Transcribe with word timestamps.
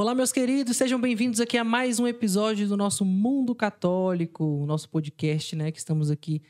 Olá, 0.00 0.14
meus 0.14 0.32
queridos, 0.32 0.78
sejam 0.78 0.98
bem-vindos 0.98 1.40
aqui 1.40 1.58
a 1.58 1.62
mais 1.62 2.00
um 2.00 2.06
episódio 2.06 2.66
do 2.66 2.74
nosso 2.74 3.04
Mundo 3.04 3.54
Católico, 3.54 4.42
o 4.42 4.64
nosso 4.64 4.88
podcast, 4.88 5.54
né? 5.54 5.70
Que 5.70 5.76
estamos 5.78 6.10
aqui 6.10 6.40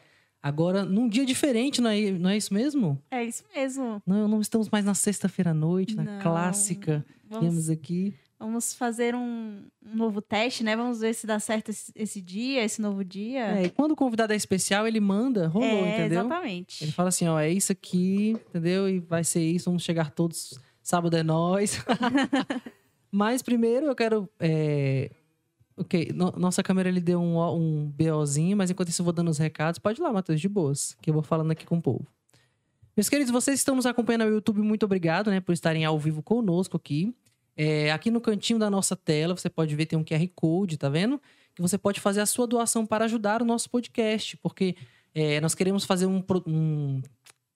agora 0.41 0.85
num 0.85 1.09
dia 1.09 1.27
diferente, 1.27 1.81
não 1.81 1.91
é, 1.91 2.13
não 2.13 2.31
é 2.31 2.37
isso 2.37 2.55
mesmo? 2.55 3.03
É 3.11 3.25
isso 3.25 3.43
mesmo. 3.53 4.01
Não, 4.07 4.29
não 4.29 4.41
estamos 4.41 4.69
mais 4.71 4.85
na 4.85 4.95
sexta-feira 4.95 5.51
à 5.51 5.55
noite, 5.55 5.97
na 5.97 6.05
Não. 6.05 6.21
clássica. 6.21 7.05
Vamos, 7.29 7.45
Viemos 7.45 7.69
aqui. 7.69 8.15
vamos 8.39 8.73
fazer 8.73 9.17
um, 9.17 9.65
um 9.85 9.97
novo 9.97 10.23
teste, 10.23 10.63
né? 10.63 10.77
Vamos 10.77 11.01
ver 11.01 11.13
se 11.13 11.27
dá 11.27 11.41
certo 11.41 11.71
esse, 11.71 11.91
esse 11.97 12.21
dia, 12.21 12.63
esse 12.63 12.81
novo 12.81 13.05
dia. 13.05 13.59
É, 13.59 13.65
e 13.65 13.71
quando 13.71 13.91
o 13.91 13.97
convidado 13.97 14.33
é 14.33 14.37
especial, 14.37 14.87
ele 14.87 15.01
manda, 15.01 15.49
rolou, 15.49 15.69
É, 15.69 15.99
entendeu? 16.05 16.21
exatamente. 16.21 16.85
Ele 16.85 16.93
fala 16.93 17.09
assim, 17.09 17.27
ó, 17.27 17.41
é 17.41 17.51
isso 17.51 17.73
aqui, 17.73 18.29
entendeu? 18.49 18.89
E 18.89 19.01
vai 19.01 19.25
ser 19.25 19.43
isso, 19.43 19.65
vamos 19.65 19.83
chegar 19.83 20.13
todos, 20.13 20.57
sábado 20.81 21.17
é 21.17 21.25
nós. 21.25 21.85
Mas 23.11 23.43
primeiro 23.43 23.87
eu 23.87 23.95
quero... 23.95 24.29
É... 24.39 25.11
Ok, 25.77 26.11
no- 26.15 26.33
nossa 26.37 26.63
câmera 26.63 26.91
ele 26.91 27.01
deu 27.01 27.21
um, 27.21 27.41
um 27.57 27.91
BOzinho, 27.91 28.57
mas 28.57 28.71
enquanto 28.71 28.91
isso 28.91 29.01
eu 29.01 29.05
vou 29.05 29.15
dando 29.15 29.31
os 29.31 29.39
recados. 29.39 29.79
Pode 29.79 29.99
ir 29.99 30.03
lá, 30.03 30.13
Matheus, 30.13 30.41
de 30.41 30.49
boas, 30.49 30.95
que 31.01 31.09
eu 31.09 31.15
vou 31.15 31.23
falando 31.23 31.51
aqui 31.53 31.65
com 31.65 31.79
o 31.79 31.83
povo. 31.83 32.07
Meus 32.95 33.09
queridos, 33.09 33.33
vocês 33.33 33.55
que 33.55 33.61
estão 33.61 33.75
nos 33.75 33.87
acompanhando 33.87 34.27
no 34.27 34.31
YouTube, 34.31 34.61
muito 34.61 34.85
obrigado, 34.85 35.31
né, 35.31 35.41
por 35.41 35.53
estarem 35.53 35.85
ao 35.87 35.99
vivo 35.99 36.23
conosco 36.23 36.77
aqui. 36.77 37.15
É, 37.57 37.91
aqui 37.93 38.11
no 38.11 38.21
cantinho 38.21 38.59
da 38.59 38.69
nossa 38.69 38.95
tela, 38.95 39.35
você 39.35 39.49
pode 39.49 39.75
ver, 39.75 39.87
tem 39.87 39.99
um 39.99 40.05
QR 40.05 40.27
Code, 40.35 40.77
tá 40.77 40.89
vendo? 40.89 41.21
Que 41.55 41.63
você 41.63 41.79
pode 41.79 42.01
fazer 42.01 42.21
a 42.21 42.27
sua 42.27 42.47
doação 42.47 42.85
para 42.85 43.07
ajudar 43.07 43.41
o 43.41 43.45
nosso 43.45 43.71
podcast, 43.71 44.37
porque 44.39 44.77
é, 45.15 45.41
nós 45.41 45.55
queremos 45.55 45.85
fazer 45.85 46.07
um, 46.07 46.23
um, 46.47 47.03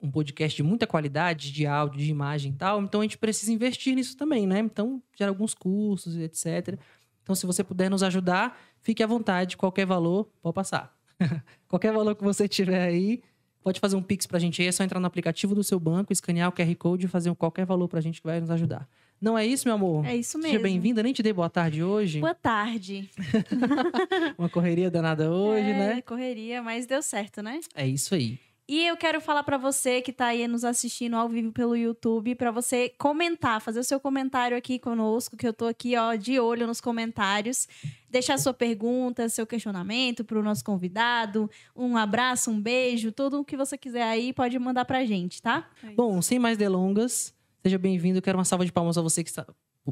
um 0.04 0.10
podcast 0.10 0.54
de 0.54 0.62
muita 0.62 0.86
qualidade, 0.86 1.50
de 1.50 1.66
áudio, 1.66 1.98
de 1.98 2.10
imagem 2.10 2.52
e 2.52 2.54
tal, 2.54 2.82
então 2.82 3.00
a 3.00 3.04
gente 3.04 3.16
precisa 3.16 3.50
investir 3.50 3.94
nisso 3.94 4.16
também, 4.16 4.46
né? 4.46 4.58
Então, 4.58 5.02
gera 5.16 5.30
alguns 5.30 5.54
custos, 5.54 6.16
etc. 6.16 6.78
Então, 7.22 7.34
se 7.34 7.46
você 7.46 7.64
puder 7.64 7.88
nos 7.88 8.02
ajudar, 8.02 8.60
fique 8.82 9.02
à 9.02 9.06
vontade, 9.06 9.56
qualquer 9.56 9.86
valor, 9.86 10.28
pode 10.42 10.54
passar. 10.54 10.94
qualquer 11.66 11.92
valor 11.92 12.14
que 12.14 12.22
você 12.22 12.46
tiver 12.46 12.86
aí, 12.86 13.22
pode 13.62 13.80
fazer 13.80 13.96
um 13.96 14.02
Pix 14.02 14.26
pra 14.26 14.38
gente 14.38 14.60
aí, 14.60 14.68
é 14.68 14.72
só 14.72 14.84
entrar 14.84 15.00
no 15.00 15.06
aplicativo 15.06 15.54
do 15.54 15.64
seu 15.64 15.80
banco, 15.80 16.12
escanear 16.12 16.50
o 16.50 16.52
QR 16.52 16.74
Code 16.76 17.06
e 17.06 17.08
fazer 17.08 17.30
um 17.30 17.34
qualquer 17.34 17.64
valor 17.64 17.88
pra 17.88 18.00
gente 18.02 18.20
que 18.20 18.26
vai 18.26 18.38
nos 18.40 18.50
ajudar. 18.50 18.86
Não 19.18 19.38
é 19.38 19.46
isso, 19.46 19.66
meu 19.66 19.74
amor? 19.76 20.04
É 20.04 20.14
isso 20.14 20.32
Seja 20.32 20.48
mesmo. 20.48 20.62
bem-vinda, 20.64 21.02
nem 21.02 21.14
te 21.14 21.22
dei 21.22 21.32
boa 21.32 21.48
tarde 21.48 21.82
hoje. 21.82 22.20
Boa 22.20 22.34
tarde. 22.34 23.08
Uma 24.36 24.50
correria 24.50 24.90
danada 24.90 25.30
hoje, 25.30 25.70
é, 25.70 25.78
né? 25.78 26.02
correria, 26.02 26.62
mas 26.62 26.84
deu 26.84 27.00
certo, 27.00 27.42
né? 27.42 27.58
É 27.74 27.86
isso 27.86 28.14
aí. 28.14 28.38
E 28.66 28.86
eu 28.86 28.96
quero 28.96 29.20
falar 29.20 29.42
pra 29.42 29.58
você 29.58 30.00
que 30.00 30.10
tá 30.10 30.28
aí 30.28 30.48
nos 30.48 30.64
assistindo 30.64 31.16
ao 31.16 31.28
vivo 31.28 31.52
pelo 31.52 31.76
YouTube, 31.76 32.34
pra 32.34 32.50
você 32.50 32.88
comentar, 32.98 33.60
fazer 33.60 33.78
o 33.78 33.84
seu 33.84 34.00
comentário 34.00 34.56
aqui 34.56 34.78
conosco, 34.78 35.36
que 35.36 35.46
eu 35.46 35.52
tô 35.52 35.66
aqui, 35.66 35.94
ó, 35.98 36.14
de 36.14 36.40
olho 36.40 36.66
nos 36.66 36.80
comentários. 36.80 37.68
Deixar 38.08 38.38
sua 38.38 38.54
pergunta, 38.54 39.28
seu 39.28 39.46
questionamento 39.46 40.24
pro 40.24 40.42
nosso 40.42 40.64
convidado, 40.64 41.50
um 41.76 41.94
abraço, 41.94 42.50
um 42.50 42.58
beijo, 42.58 43.12
tudo 43.12 43.40
o 43.40 43.44
que 43.44 43.54
você 43.54 43.76
quiser 43.76 44.04
aí, 44.04 44.32
pode 44.32 44.58
mandar 44.58 44.86
pra 44.86 45.04
gente, 45.04 45.42
tá? 45.42 45.68
Bom, 45.94 46.22
sem 46.22 46.38
mais 46.38 46.56
delongas, 46.56 47.34
seja 47.62 47.76
bem-vindo. 47.76 48.22
Quero 48.22 48.38
uma 48.38 48.46
salva 48.46 48.64
de 48.64 48.72
palmas 48.72 48.96
a 48.96 49.02
você 49.02 49.22
que 49.22 49.28
está, 49.28 49.46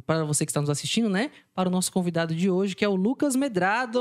para 0.07 0.25
você 0.25 0.47
que 0.47 0.51
está 0.51 0.63
nos 0.63 0.71
assistindo, 0.71 1.11
né? 1.11 1.31
Para 1.55 1.69
o 1.69 1.73
nosso 1.73 1.93
convidado 1.93 2.35
de 2.35 2.49
hoje, 2.49 2.75
que 2.75 2.87
é 2.87 2.89
o 2.89 2.95
Lucas 2.95 3.37
Medrado. 3.37 4.01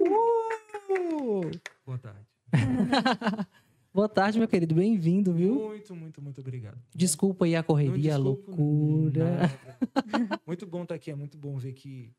Uhul! 0.00 1.50
Boa 1.84 1.98
tarde. 1.98 2.27
Boa 3.92 4.08
tarde, 4.08 4.38
meu 4.38 4.48
querido. 4.48 4.74
Bem-vindo, 4.74 5.32
viu? 5.32 5.54
Muito, 5.54 5.94
muito, 5.94 6.22
muito 6.22 6.40
obrigado. 6.40 6.80
Desculpa 6.94 7.44
aí 7.44 7.56
a 7.56 7.62
correria, 7.62 8.14
a 8.14 8.18
loucura. 8.18 9.50
muito 10.46 10.66
bom 10.66 10.82
estar 10.82 10.94
aqui, 10.94 11.10
é 11.10 11.14
muito 11.14 11.36
bom 11.36 11.56
ver 11.56 11.72
que, 11.72 12.14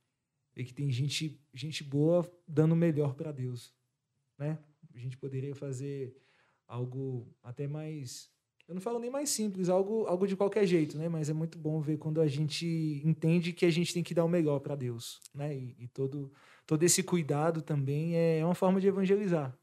ver 0.55 0.65
que 0.65 0.73
tem 0.73 0.91
gente, 0.91 1.39
gente 1.53 1.83
boa 1.83 2.29
dando 2.47 2.73
o 2.73 2.75
melhor 2.75 3.15
para 3.15 3.31
Deus, 3.31 3.73
né? 4.37 4.59
A 4.93 4.97
gente 4.97 5.17
poderia 5.17 5.55
fazer 5.55 6.15
algo 6.67 7.27
até 7.43 7.67
mais, 7.67 8.29
eu 8.67 8.75
não 8.75 8.81
falo 8.81 8.99
nem 8.99 9.09
mais 9.09 9.29
simples, 9.29 9.69
algo, 9.69 10.05
algo 10.05 10.27
de 10.27 10.35
qualquer 10.35 10.65
jeito, 10.67 10.97
né? 10.97 11.09
Mas 11.09 11.29
é 11.29 11.33
muito 11.33 11.57
bom 11.57 11.79
ver 11.79 11.97
quando 11.97 12.21
a 12.21 12.27
gente 12.27 13.01
entende 13.03 13.53
que 13.53 13.65
a 13.65 13.71
gente 13.71 13.93
tem 13.93 14.03
que 14.03 14.13
dar 14.13 14.25
o 14.25 14.29
melhor 14.29 14.59
para 14.59 14.75
Deus, 14.75 15.19
né? 15.33 15.55
E, 15.55 15.75
e 15.79 15.87
todo, 15.87 16.31
todo 16.67 16.83
esse 16.83 17.01
cuidado 17.01 17.61
também 17.61 18.15
é 18.15 18.45
uma 18.45 18.55
forma 18.55 18.79
de 18.79 18.87
evangelizar, 18.87 19.57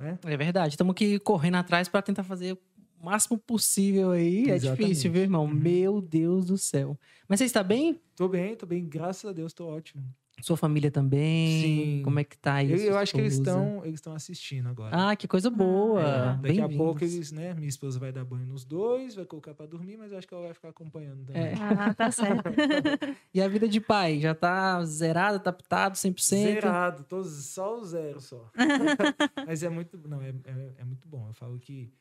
né? 0.00 0.18
É 0.24 0.36
verdade. 0.36 0.74
Estamos 0.74 0.92
aqui 0.92 1.18
correndo 1.18 1.56
atrás 1.56 1.88
para 1.88 2.02
tentar 2.02 2.24
fazer 2.24 2.54
o 2.54 3.04
máximo 3.04 3.38
possível 3.38 4.10
aí. 4.12 4.50
É 4.50 4.54
Exatamente. 4.54 4.82
difícil, 4.82 5.12
viu, 5.12 5.22
irmão? 5.22 5.44
Uhum. 5.44 5.54
Meu 5.54 6.00
Deus 6.00 6.46
do 6.46 6.58
céu. 6.58 6.98
Mas 7.28 7.38
você 7.38 7.44
está 7.44 7.62
bem? 7.62 8.00
Tô 8.16 8.28
bem, 8.28 8.56
tô 8.56 8.66
bem, 8.66 8.84
graças 8.88 9.24
a 9.24 9.32
Deus, 9.32 9.52
tô 9.52 9.68
ótimo. 9.68 10.02
Sua 10.42 10.56
família 10.56 10.90
também? 10.90 11.62
Sim. 11.62 12.02
Como 12.02 12.18
é 12.18 12.24
que 12.24 12.36
tá 12.36 12.54
aí? 12.54 12.72
Eu, 12.72 12.78
eu 12.78 12.98
acho 12.98 13.12
que 13.12 13.20
eles 13.20 13.34
estão 13.34 13.84
eles 13.84 13.96
estão 13.96 14.14
assistindo 14.14 14.68
agora. 14.68 15.10
Ah, 15.10 15.16
que 15.16 15.28
coisa 15.28 15.50
boa. 15.50 16.00
É, 16.00 16.38
daqui 16.48 16.60
a 16.60 16.68
pouco 16.68 17.04
eles, 17.04 17.30
né? 17.30 17.52
Minha 17.54 17.68
esposa 17.68 17.98
vai 17.98 18.10
dar 18.10 18.24
banho 18.24 18.46
nos 18.46 18.64
dois, 18.64 19.14
vai 19.14 19.24
colocar 19.26 19.54
pra 19.54 19.66
dormir, 19.66 19.96
mas 19.98 20.12
eu 20.12 20.18
acho 20.18 20.26
que 20.26 20.32
ela 20.32 20.44
vai 20.44 20.54
ficar 20.54 20.70
acompanhando 20.70 21.24
também. 21.26 21.42
É. 21.42 21.54
Ah, 21.60 21.94
tá 21.94 22.10
certo. 22.10 22.44
E 23.32 23.40
a 23.40 23.48
vida 23.48 23.68
de 23.68 23.80
pai? 23.80 24.18
Já 24.18 24.34
tá 24.34 24.82
zerada, 24.84 25.38
tá 25.38 25.52
pitado 25.52 25.96
100%? 25.96 26.20
Zerado, 26.20 27.04
tô 27.04 27.22
só 27.22 27.78
o 27.78 27.84
zero 27.84 28.20
só. 28.20 28.50
mas 29.46 29.62
é 29.62 29.68
muito, 29.68 29.96
não, 30.08 30.20
é, 30.20 30.30
é, 30.30 30.72
é 30.78 30.84
muito 30.84 31.06
bom. 31.06 31.28
Eu 31.28 31.34
falo 31.34 31.58
que 31.58 31.92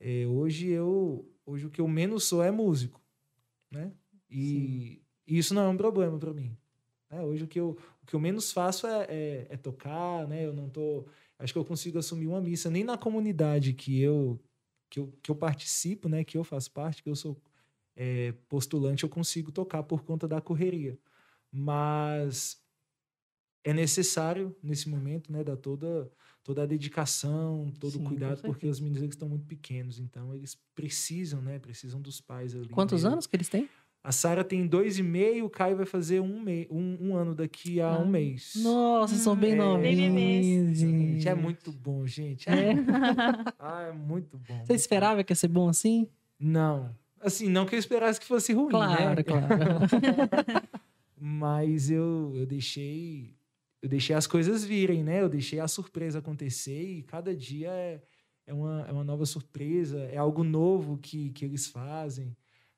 é, 0.00 0.26
hoje 0.26 0.68
eu 0.68 1.30
hoje 1.46 1.66
o 1.66 1.70
que 1.70 1.80
eu 1.80 1.88
menos 1.88 2.24
sou 2.24 2.42
é 2.42 2.50
músico, 2.50 3.00
né? 3.70 3.92
E, 4.30 5.02
e 5.26 5.38
isso 5.38 5.54
não 5.54 5.62
é 5.62 5.68
um 5.68 5.76
problema 5.76 6.18
para 6.18 6.32
mim. 6.32 6.56
Né? 7.14 7.22
Hoje 7.22 7.44
o 7.44 7.48
que 7.48 7.60
eu 7.60 7.78
o 8.02 8.06
que 8.06 8.14
eu 8.14 8.20
menos 8.20 8.52
faço 8.52 8.86
é, 8.86 9.06
é, 9.08 9.46
é 9.50 9.56
tocar, 9.56 10.26
né? 10.26 10.44
Eu 10.44 10.52
não 10.52 10.68
tô 10.68 11.06
acho 11.38 11.52
que 11.52 11.58
eu 11.58 11.64
consigo 11.64 11.98
assumir 11.98 12.26
uma 12.26 12.40
missa 12.40 12.70
nem 12.70 12.84
na 12.84 12.98
comunidade 12.98 13.72
que 13.72 14.00
eu 14.00 14.40
que 14.90 15.00
eu, 15.00 15.12
que 15.22 15.30
eu 15.30 15.34
participo, 15.34 16.08
né? 16.08 16.24
Que 16.24 16.36
eu 16.36 16.44
faço 16.44 16.70
parte, 16.70 17.02
que 17.02 17.08
eu 17.08 17.16
sou 17.16 17.40
é, 17.96 18.32
postulante, 18.48 19.04
eu 19.04 19.08
consigo 19.08 19.50
tocar 19.50 19.82
por 19.82 20.02
conta 20.02 20.28
da 20.28 20.40
correria. 20.40 20.98
Mas 21.50 22.60
é 23.64 23.72
necessário 23.72 24.54
nesse 24.62 24.88
momento, 24.88 25.32
né? 25.32 25.42
Dar 25.42 25.56
toda 25.56 26.10
toda 26.44 26.62
a 26.62 26.66
dedicação, 26.66 27.72
todo 27.80 27.92
Sim, 27.92 28.04
o 28.04 28.08
cuidado, 28.08 28.42
porque 28.42 28.66
os 28.66 28.78
meninos 28.78 29.02
eles 29.02 29.14
estão 29.14 29.28
muito 29.28 29.46
pequenos, 29.46 29.98
então 29.98 30.34
eles 30.34 30.54
precisam, 30.74 31.40
né? 31.40 31.58
Precisam 31.58 32.00
dos 32.02 32.20
pais 32.20 32.54
ali. 32.54 32.68
Quantos 32.68 33.02
né? 33.02 33.10
anos 33.10 33.26
que 33.26 33.34
eles 33.34 33.48
têm? 33.48 33.68
A 34.04 34.12
Sara 34.12 34.44
tem 34.44 34.66
dois 34.66 34.98
e 34.98 35.02
meio, 35.02 35.46
o 35.46 35.50
Caio 35.50 35.78
vai 35.78 35.86
fazer 35.86 36.20
um, 36.20 36.38
mei- 36.38 36.68
um, 36.70 36.98
um 37.00 37.16
ano 37.16 37.34
daqui 37.34 37.80
a 37.80 37.94
Ah, 37.94 37.98
um 38.00 38.06
mês. 38.06 38.52
Nossa, 38.62 39.14
são 39.16 39.34
bem 39.34 39.52
É, 39.52 39.56
novinhos, 39.56 40.76
Gente, 40.78 41.14
gente. 41.14 41.28
é 41.28 41.34
muito 41.34 41.72
bom, 41.72 42.06
gente. 42.06 42.46
É. 42.50 42.74
Ah, 43.58 43.84
é 43.88 43.92
muito 43.92 44.36
bom. 44.46 44.62
Você 44.66 44.74
esperava 44.74 45.24
que 45.24 45.32
ia 45.32 45.36
ser 45.36 45.48
bom 45.48 45.70
assim? 45.70 46.06
Não. 46.38 46.94
Assim, 47.18 47.48
não 47.48 47.64
que 47.64 47.74
eu 47.74 47.78
esperasse 47.78 48.20
que 48.20 48.26
fosse 48.26 48.52
ruim, 48.52 48.68
Claro, 48.72 49.16
né? 49.16 49.22
claro. 49.24 49.48
Mas 51.18 51.90
eu, 51.90 52.32
eu 52.36 52.44
deixei 52.46 53.34
eu 53.80 53.88
deixei 53.88 54.16
as 54.16 54.26
coisas 54.26 54.64
virem, 54.64 55.02
né? 55.04 55.20
Eu 55.22 55.28
deixei 55.28 55.60
a 55.60 55.68
surpresa 55.68 56.18
acontecer 56.18 56.82
e 56.82 57.02
cada 57.02 57.34
dia 57.36 57.68
é, 57.70 58.02
é, 58.46 58.52
uma, 58.54 58.84
é 58.88 58.92
uma 58.92 59.04
nova 59.04 59.26
surpresa, 59.26 59.98
é 60.12 60.16
algo 60.16 60.42
novo 60.42 60.96
que, 60.98 61.30
que 61.30 61.44
eles 61.44 61.66
fazem, 61.66 62.34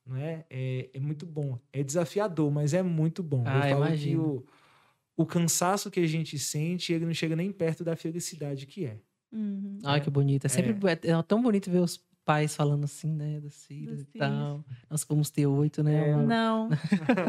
não 0.07 0.17
é? 0.17 0.45
é? 0.49 0.91
É 0.95 1.01
muito 1.01 1.27
bom. 1.27 1.59
É 1.73 1.83
desafiador, 1.83 2.51
mas 2.51 2.73
é 2.73 2.83
muito 2.83 3.23
bom. 3.23 3.43
Ah, 3.47 3.69
eu 3.69 3.77
falo 3.77 3.87
imagino. 3.87 4.21
que 4.21 5.21
o, 5.21 5.25
o 5.25 5.27
cansaço 5.27 5.91
que 5.91 6.01
a 6.01 6.07
gente 6.07 6.39
sente, 6.39 6.93
ele 6.93 7.07
não 7.07 7.15
chega 7.15 7.35
nem 7.35 7.51
perto 7.51 7.83
da 7.83 7.97
felicidade 7.97 8.67
que 8.67 8.87
é. 8.87 8.99
Uhum. 9.33 9.79
Ai, 9.85 10.01
que 10.01 10.09
bonito. 10.09 10.45
É 10.45 10.49
sempre 10.49 10.73
é. 10.89 11.11
é 11.11 11.23
tão 11.23 11.43
bonito 11.43 11.71
ver 11.71 11.81
os 11.81 12.05
pais 12.25 12.57
falando 12.57 12.85
assim, 12.85 13.13
né? 13.13 13.41
Dos 13.41 13.65
filhos 13.67 13.99
Dos 13.99 14.15
e 14.15 14.19
tal. 14.19 14.65
Nós 14.91 15.05
vamos 15.05 15.31
ter 15.31 15.47
oito, 15.47 15.83
né? 15.83 16.11
É. 16.11 16.17
Não. 16.17 16.69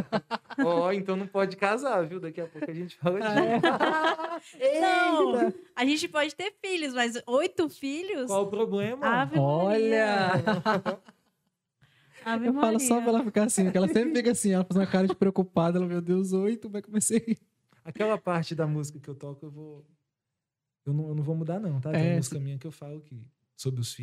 Ó, 0.66 0.92
então 0.92 1.16
não 1.16 1.28
pode 1.28 1.56
casar, 1.56 2.06
viu? 2.08 2.20
Daqui 2.20 2.42
a 2.42 2.48
pouco 2.48 2.70
a 2.70 2.74
gente 2.74 2.98
fala 2.98 3.20
Ah, 3.22 4.40
disso. 4.40 4.58
é? 4.60 4.82
Não. 4.82 5.54
A 5.76 5.86
gente 5.86 6.08
pode 6.08 6.36
ter 6.36 6.52
filhos, 6.60 6.94
mas 6.96 7.22
oito 7.28 7.70
filhos? 7.70 8.26
Qual 8.26 8.44
o 8.44 8.48
problema? 8.48 9.06
Ave 9.06 9.38
Olha! 9.38 10.32
Maria. 12.26 12.34
Ave 12.36 12.48
Eu 12.48 12.54
falo 12.54 12.80
só 12.80 12.96
Maria. 12.96 13.02
pra 13.04 13.12
ela 13.14 13.24
ficar 13.24 13.44
assim, 13.44 13.64
porque 13.64 13.78
ela 13.78 13.88
sempre 13.88 14.16
fica 14.16 14.32
assim, 14.32 14.52
ela 14.52 14.64
faz 14.64 14.78
uma 14.78 14.88
cara 14.88 15.08
de 15.08 15.16
preocupada. 15.16 15.78
Ela, 15.78 15.88
meu 15.88 16.02
Deus, 16.02 16.34
oito, 16.34 16.70
vai 16.70 16.82
começar 16.82 17.16
a 17.16 17.20
rir. 17.20 17.38
Aquela 17.84 18.18
parte 18.18 18.54
da 18.56 18.68
música 18.68 19.00
que 19.00 19.10
eu 19.10 19.16
toco, 19.16 19.46
eu 19.46 19.52
vou. 19.52 19.86
Eu 20.86 20.94
não, 20.94 21.10
eu 21.10 21.16
não 21.16 21.24
vou 21.24 21.36
mudar, 21.36 21.60
não, 21.60 21.80
tá? 21.82 21.92
Tem 21.92 22.02
É, 22.02 22.10
uma 22.12 22.18
música 22.18 22.40
minha 22.40 22.58
que 22.58 22.68
eu 22.68 22.72
falo 22.72 23.02
que. 23.02 23.22
Sobre 23.56 23.82
os 23.82 23.96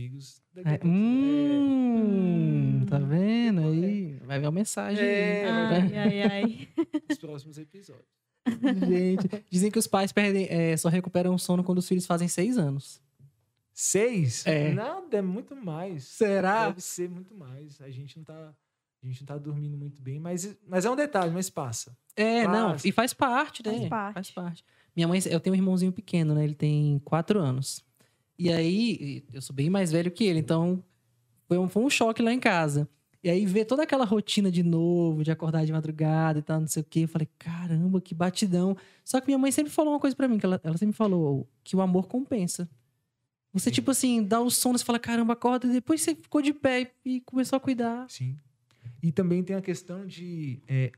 a 0.64 0.72
É, 0.72 0.80
hum, 0.84 2.84
tá 2.88 2.98
Hum. 2.98 3.06
vendo 3.06 3.60
aí? 3.62 4.18
Vai 4.24 4.40
ver 4.40 4.46
uma 4.46 4.52
mensagem. 4.52 5.04
É, 5.04 5.44
aí. 5.48 5.96
Ai, 5.96 5.98
ai, 5.98 6.22
ai. 6.42 6.68
nos 7.08 7.18
próximos 7.18 7.58
episódios. 7.58 8.04
Gente, 8.88 9.28
dizem 9.50 9.70
que 9.70 9.78
os 9.78 9.86
pais 9.86 10.12
perdem, 10.12 10.46
é, 10.50 10.76
só 10.76 10.88
recuperam 10.88 11.34
o 11.34 11.38
sono 11.38 11.62
quando 11.64 11.78
os 11.78 11.88
filhos 11.88 12.06
fazem 12.06 12.28
seis 12.28 12.58
anos. 12.58 13.00
Seis? 13.74 14.46
É. 14.46 14.72
Nada, 14.72 15.18
é 15.18 15.20
muito 15.20 15.56
mais. 15.56 16.04
Será? 16.04 16.68
Deve 16.68 16.80
ser 16.80 17.10
muito 17.10 17.34
mais. 17.34 17.80
A 17.80 17.90
gente 17.90 18.16
não 18.16 18.24
tá. 18.24 18.54
A 19.02 19.06
gente 19.06 19.20
não 19.20 19.26
tá 19.26 19.36
dormindo 19.36 19.76
muito 19.76 20.00
bem, 20.00 20.18
mas, 20.18 20.56
mas 20.66 20.86
é 20.86 20.90
um 20.90 20.96
detalhe, 20.96 21.30
mas 21.30 21.50
passa. 21.50 21.94
É, 22.16 22.46
não, 22.46 22.70
Faz. 22.70 22.84
e 22.86 22.92
faz 22.92 23.12
parte, 23.12 23.62
né? 23.66 23.72
Faz 23.72 23.88
parte. 23.88 24.14
Faz 24.14 24.30
parte. 24.30 24.64
Minha 24.96 25.08
mãe, 25.08 25.20
eu 25.28 25.40
tenho 25.40 25.54
um 25.54 25.58
irmãozinho 25.58 25.92
pequeno, 25.92 26.34
né? 26.34 26.44
Ele 26.44 26.54
tem 26.54 27.02
quatro 27.04 27.38
anos. 27.38 27.84
E 28.38 28.50
aí, 28.50 29.22
eu 29.32 29.42
sou 29.42 29.54
bem 29.54 29.68
mais 29.68 29.92
velho 29.92 30.10
que 30.10 30.24
ele, 30.24 30.38
então 30.38 30.82
foi 31.46 31.58
um, 31.58 31.68
foi 31.68 31.82
um 31.82 31.90
choque 31.90 32.22
lá 32.22 32.32
em 32.32 32.40
casa. 32.40 32.88
E 33.22 33.28
aí, 33.28 33.44
ver 33.44 33.64
toda 33.64 33.82
aquela 33.82 34.04
rotina 34.04 34.50
de 34.50 34.62
novo, 34.62 35.22
de 35.22 35.30
acordar 35.30 35.66
de 35.66 35.72
madrugada 35.72 36.38
e 36.38 36.42
tal, 36.42 36.60
não 36.60 36.68
sei 36.68 36.82
o 36.82 36.86
quê, 36.88 37.00
eu 37.00 37.08
falei, 37.08 37.28
caramba, 37.38 38.00
que 38.00 38.14
batidão. 38.14 38.76
Só 39.04 39.20
que 39.20 39.26
minha 39.26 39.38
mãe 39.38 39.50
sempre 39.50 39.72
falou 39.72 39.92
uma 39.92 40.00
coisa 40.00 40.16
pra 40.16 40.28
mim, 40.28 40.38
que 40.38 40.46
ela, 40.46 40.60
ela 40.62 40.78
sempre 40.78 40.96
falou 40.96 41.46
que 41.62 41.74
o 41.76 41.80
amor 41.82 42.06
compensa. 42.06 42.68
Você, 43.54 43.70
Sim. 43.70 43.74
tipo 43.76 43.92
assim, 43.92 44.22
dá 44.22 44.40
o 44.40 44.50
sono, 44.50 44.76
você 44.76 44.84
fala, 44.84 44.98
caramba, 44.98 45.32
acorda, 45.32 45.68
e 45.68 45.70
depois 45.70 46.02
você 46.02 46.16
ficou 46.16 46.42
de 46.42 46.52
pé 46.52 46.92
e 47.04 47.20
começou 47.20 47.56
a 47.56 47.60
cuidar. 47.60 48.04
Sim. 48.10 48.36
E 49.00 49.12
também 49.12 49.44
tem 49.44 49.54
a 49.54 49.62
questão 49.62 50.04
de 50.04 50.60
é, 50.66 50.90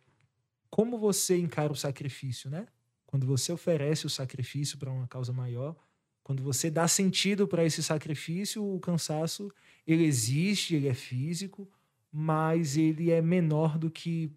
como 0.70 0.99
você 0.99 1.37
encara 1.37 1.70
o 1.70 1.76
sacrifício, 1.76 2.49
né? 2.49 2.67
Quando 3.05 3.26
você 3.26 3.53
oferece 3.53 4.06
o 4.06 4.11
sacrifício 4.11 4.79
para 4.79 4.91
uma 4.91 5.06
causa 5.06 5.35
maior, 5.35 5.76
quando 6.23 6.43
você 6.43 6.70
dá 6.70 6.88
sentido 6.88 7.47
para 7.47 7.64
esse 7.64 7.82
sacrifício, 7.82 8.64
o 8.64 8.81
cansaço 8.81 9.53
ele 9.87 10.05
existe, 10.05 10.75
ele 10.75 10.88
é 10.88 10.94
físico, 10.94 11.70
mas 12.11 12.76
ele 12.76 13.11
é 13.11 13.20
menor 13.20 13.79
do 13.79 13.91
que 13.91 14.32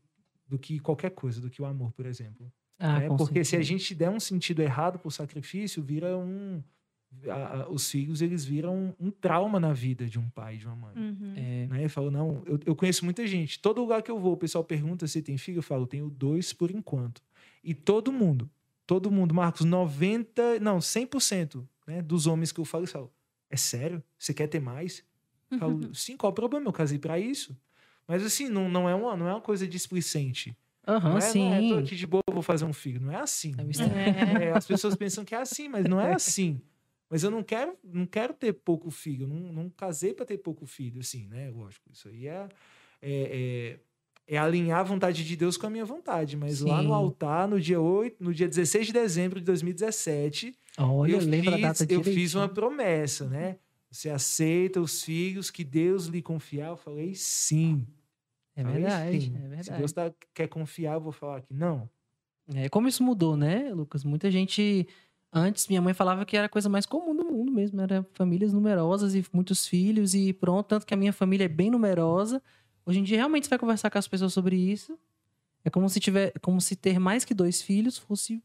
do 0.45 0.57
que 0.57 0.79
qualquer 0.79 1.11
coisa, 1.11 1.39
do 1.39 1.49
que 1.49 1.61
o 1.61 1.65
amor, 1.65 1.91
por 1.91 2.05
exemplo. 2.05 2.51
Ah, 2.79 2.99
né? 2.99 3.07
Porque 3.09 3.45
se 3.45 3.55
a 3.55 3.61
gente 3.61 3.93
der 3.93 4.09
um 4.09 4.19
sentido 4.19 4.61
errado 4.61 4.97
pro 4.97 5.11
sacrifício, 5.11 5.81
vira 5.81 6.17
um 6.17 6.63
a- 7.27 7.61
a- 7.63 7.69
os 7.69 7.89
filhos 7.89 8.21
eles 8.21 8.45
viram 8.45 8.95
um 8.99 9.09
trauma 9.11 9.59
na 9.59 9.73
vida 9.73 10.05
de 10.05 10.19
um 10.19 10.29
pai 10.29 10.55
e 10.55 10.57
de 10.57 10.65
uma 10.67 10.75
mãe 10.75 10.95
Uhum. 10.95 11.33
É, 11.35 11.67
né? 11.67 11.85
Eu 11.85 11.89
falo, 11.89 12.11
não, 12.11 12.43
eu, 12.45 12.59
eu 12.65 12.75
conheço 12.75 13.03
muita 13.05 13.25
gente. 13.25 13.59
Todo 13.59 13.81
lugar 13.81 14.01
que 14.01 14.11
eu 14.11 14.19
vou, 14.19 14.33
o 14.33 14.37
pessoal 14.37 14.63
pergunta 14.63 15.07
se 15.07 15.21
tem 15.21 15.37
filho, 15.37 15.59
eu 15.59 15.63
falo, 15.63 15.87
tenho 15.87 16.09
dois 16.09 16.53
por 16.53 16.69
enquanto. 16.71 17.21
E 17.63 17.73
todo 17.73 18.11
mundo, 18.11 18.49
todo 18.85 19.11
mundo, 19.11 19.33
Marcos, 19.33 19.65
90, 19.65 20.59
não, 20.59 20.79
100% 20.79 21.67
né, 21.87 22.01
dos 22.01 22.27
homens 22.27 22.51
que 22.51 22.59
eu 22.59 22.65
falo, 22.65 22.83
eu 22.83 22.87
falo, 22.87 23.13
é 23.49 23.57
sério? 23.57 24.03
Você 24.17 24.33
quer 24.33 24.47
ter 24.47 24.59
mais? 24.59 25.03
Eu 25.51 25.57
falo, 25.59 25.95
sim, 25.95 26.15
qual 26.15 26.31
o 26.31 26.35
problema? 26.35 26.67
Eu 26.67 26.73
casei 26.73 26.99
pra 26.99 27.19
isso. 27.19 27.57
Mas 28.07 28.23
assim, 28.23 28.47
não, 28.49 28.69
não, 28.69 28.87
é, 28.89 28.93
uma, 28.95 29.15
não 29.15 29.27
é 29.27 29.33
uma 29.33 29.41
coisa 29.41 29.67
displicente. 29.67 30.55
Aham, 30.87 31.09
não, 31.11 31.17
é, 31.17 31.21
sim. 31.21 31.39
não 31.39 31.53
é, 31.53 31.69
tô 31.69 31.75
aqui 31.75 31.95
de 31.95 32.07
boa, 32.07 32.23
vou 32.31 32.41
fazer 32.41 32.65
um 32.65 32.73
filho. 32.73 32.99
Não 33.01 33.11
é 33.11 33.17
assim. 33.17 33.55
É? 33.79 34.45
É, 34.45 34.51
as 34.53 34.65
pessoas 34.65 34.95
pensam 34.95 35.23
que 35.23 35.35
é 35.35 35.39
assim, 35.41 35.67
mas 35.69 35.85
não 35.87 35.99
é 35.99 36.13
assim. 36.15 36.61
Mas 37.09 37.23
eu 37.23 37.31
não 37.31 37.41
quero, 37.41 37.75
não 37.83 38.05
quero 38.05 38.33
ter 38.33 38.53
pouco 38.53 38.91
filho. 38.91 39.23
Eu 39.23 39.27
não, 39.27 39.51
não 39.51 39.69
casei 39.69 40.13
para 40.13 40.25
ter 40.25 40.37
pouco 40.37 40.65
filho, 40.65 40.99
assim, 40.99 41.27
né? 41.27 41.49
Lógico, 41.49 41.89
isso 41.91 42.07
aí 42.07 42.27
é, 42.27 42.47
é, 43.01 43.79
é, 44.27 44.35
é 44.35 44.37
alinhar 44.37 44.79
a 44.79 44.83
vontade 44.83 45.25
de 45.25 45.35
Deus 45.35 45.57
com 45.57 45.65
a 45.65 45.69
minha 45.69 45.85
vontade. 45.85 46.37
Mas 46.37 46.61
lá 46.61 46.79
Sim. 46.79 46.87
no 46.87 46.93
altar, 46.93 47.47
no 47.47 47.59
dia 47.59 47.81
8, 47.81 48.23
no 48.23 48.33
dia 48.33 48.47
16 48.47 48.87
de 48.87 48.93
dezembro 48.93 49.39
de 49.39 49.45
2017, 49.45 50.55
Olha, 50.77 51.13
eu, 51.13 51.19
lembra 51.19 51.55
fiz, 51.55 51.63
a 51.63 51.67
data 51.67 51.93
eu 51.93 52.03
fiz 52.03 52.35
uma 52.35 52.47
promessa, 52.47 53.27
né? 53.27 53.57
Você 53.91 54.09
aceita 54.09 54.79
os 54.79 55.03
filhos 55.03 55.49
que 55.49 55.63
Deus 55.63 56.05
lhe 56.05 56.21
confiar? 56.21 56.69
Eu 56.69 56.77
falei 56.77 57.15
sim. 57.15 57.87
É 58.55 58.61
Falei 58.61 58.81
verdade, 58.81 59.21
sim. 59.21 59.35
é 59.35 59.41
Se 59.41 59.47
verdade. 59.47 59.77
Deus 59.79 59.91
tá, 59.91 60.13
quer 60.33 60.47
confiar, 60.47 60.93
eu 60.93 61.01
vou 61.01 61.11
falar 61.11 61.41
que 61.41 61.53
não. 61.53 61.89
É, 62.53 62.67
como 62.69 62.87
isso 62.87 63.03
mudou, 63.03 63.37
né, 63.37 63.73
Lucas? 63.73 64.03
Muita 64.03 64.29
gente. 64.29 64.87
Antes, 65.31 65.67
minha 65.67 65.81
mãe 65.81 65.93
falava 65.93 66.25
que 66.25 66.35
era 66.35 66.47
a 66.47 66.49
coisa 66.49 66.67
mais 66.67 66.85
comum 66.85 67.15
do 67.15 67.23
mundo 67.23 67.51
mesmo. 67.51 67.79
Era 67.81 68.05
famílias 68.13 68.51
numerosas 68.51 69.13
e 69.13 69.23
muitos 69.31 69.67
filhos 69.67 70.13
e 70.13 70.33
pronto. 70.33 70.67
Tanto 70.67 70.85
que 70.85 70.93
a 70.93 70.97
minha 70.97 71.13
família 71.13 71.45
é 71.45 71.47
bem 71.47 71.69
numerosa. 71.69 72.41
Hoje 72.85 72.99
em 72.99 73.03
dia, 73.03 73.17
realmente, 73.17 73.45
você 73.45 73.51
vai 73.51 73.59
conversar 73.59 73.89
com 73.89 73.97
as 73.97 74.07
pessoas 74.07 74.33
sobre 74.33 74.55
isso. 74.55 74.97
É 75.63 75.69
como 75.69 75.87
se 75.89 75.99
tiver, 75.99 76.33
como 76.41 76.59
se 76.59 76.75
ter 76.75 76.99
mais 76.99 77.23
que 77.23 77.33
dois 77.33 77.61
filhos 77.61 77.97
fosse. 77.97 78.41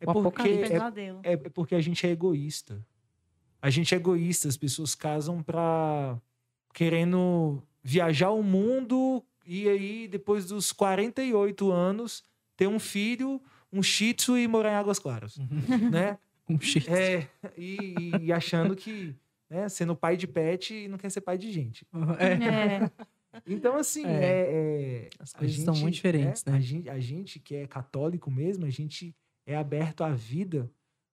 É 0.00 0.06
porque, 0.06 0.48
é, 0.48 0.68
Pesadelo. 0.68 1.20
é 1.22 1.36
porque 1.36 1.74
a 1.74 1.80
gente 1.80 2.04
é 2.04 2.10
egoísta. 2.10 2.84
A 3.60 3.70
gente 3.70 3.94
é 3.94 3.96
egoísta. 3.96 4.48
As 4.48 4.56
pessoas 4.56 4.94
casam 4.94 5.42
pra 5.42 6.18
querendo 6.74 7.62
viajar 7.84 8.30
o 8.30 8.42
mundo 8.42 9.24
e 9.46 9.68
aí, 9.68 10.08
depois 10.08 10.46
dos 10.46 10.72
48 10.72 11.70
anos, 11.70 12.24
ter 12.56 12.66
um 12.66 12.78
filho, 12.78 13.40
um 13.72 13.82
shih 13.82 14.14
tzu 14.14 14.36
e 14.38 14.46
morar 14.46 14.72
em 14.72 14.74
Águas 14.76 14.98
Claras, 14.98 15.38
né? 15.90 16.18
Um 16.48 16.60
jeito. 16.60 16.92
É, 16.92 17.28
e, 17.56 17.94
e 18.20 18.32
achando 18.32 18.74
que, 18.74 19.14
né, 19.48 19.68
sendo 19.68 19.94
pai 19.94 20.16
de 20.16 20.26
pet 20.26 20.74
e 20.74 20.88
não 20.88 20.98
quer 20.98 21.08
ser 21.08 21.20
pai 21.20 21.38
de 21.38 21.52
gente. 21.52 21.86
É. 22.18 22.82
É. 22.82 22.90
Então, 23.46 23.76
assim, 23.76 24.04
É. 24.04 24.24
é, 24.24 24.52
é- 25.06 25.08
As 25.20 25.32
coisas 25.32 25.56
gente, 25.56 25.80
muito 25.80 25.94
diferentes, 25.94 26.44
né? 26.44 26.54
A 26.56 26.60
gente, 26.60 26.90
a 26.90 26.98
gente 26.98 27.38
que 27.38 27.54
é 27.54 27.66
católico 27.66 28.28
mesmo, 28.30 28.66
a 28.66 28.70
gente 28.70 29.14
é 29.46 29.56
aberto 29.56 30.02
à 30.02 30.10
vida, 30.10 30.68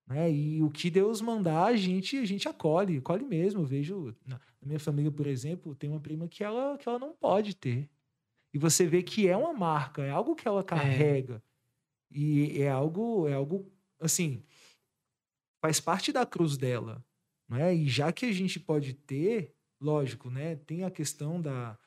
né? 0.08 0.30
E 0.32 0.62
o 0.64 0.70
que 0.70 0.90
Deus 0.90 1.22
mandar, 1.22 1.66
a 1.66 1.76
gente, 1.78 2.18
a 2.18 2.26
gente 2.26 2.50
acolhe, 2.50 2.98
acolhe 2.98 3.24
mesmo. 3.24 3.62
Eu 3.62 3.66
vejo 3.66 4.14
na 4.26 4.36
na 4.62 4.68
minha 4.68 4.80
família, 4.80 5.10
por 5.12 5.26
exemplo, 5.28 5.74
tem 5.74 5.90
uma 5.90 6.02
prima 6.02 6.28
que 6.28 6.44
ela, 6.44 6.78
que 6.78 6.90
ela 6.90 7.00
não 7.00 7.14
pode 7.14 7.56
ter. 7.56 7.88
E 8.54 8.58
você 8.58 8.86
vê 8.86 9.02
que 9.02 9.26
é 9.30 9.38
uma 9.38 9.54
marca, 9.54 10.02
é 10.04 10.10
algo 10.10 10.36
que 10.36 10.46
ela 10.46 10.62
carrega. 10.64 11.42
E 12.12 12.62
é 12.62 12.70
algo, 12.70 13.28
é 13.28 13.34
algo 13.34 13.72
assim, 14.00 14.44
faz 15.62 15.80
parte 15.80 16.12
da 16.12 16.26
cruz 16.26 16.58
dela, 16.58 17.04
né? 17.48 17.74
E 17.74 17.88
já 17.88 18.12
que 18.12 18.26
a 18.26 18.32
gente 18.32 18.60
pode 18.60 18.94
ter, 18.94 19.54
lógico, 19.80 20.30
né? 20.30 20.56
Tem 20.56 20.84
a 20.84 20.92
questão 20.92 21.42
da, 21.42 21.78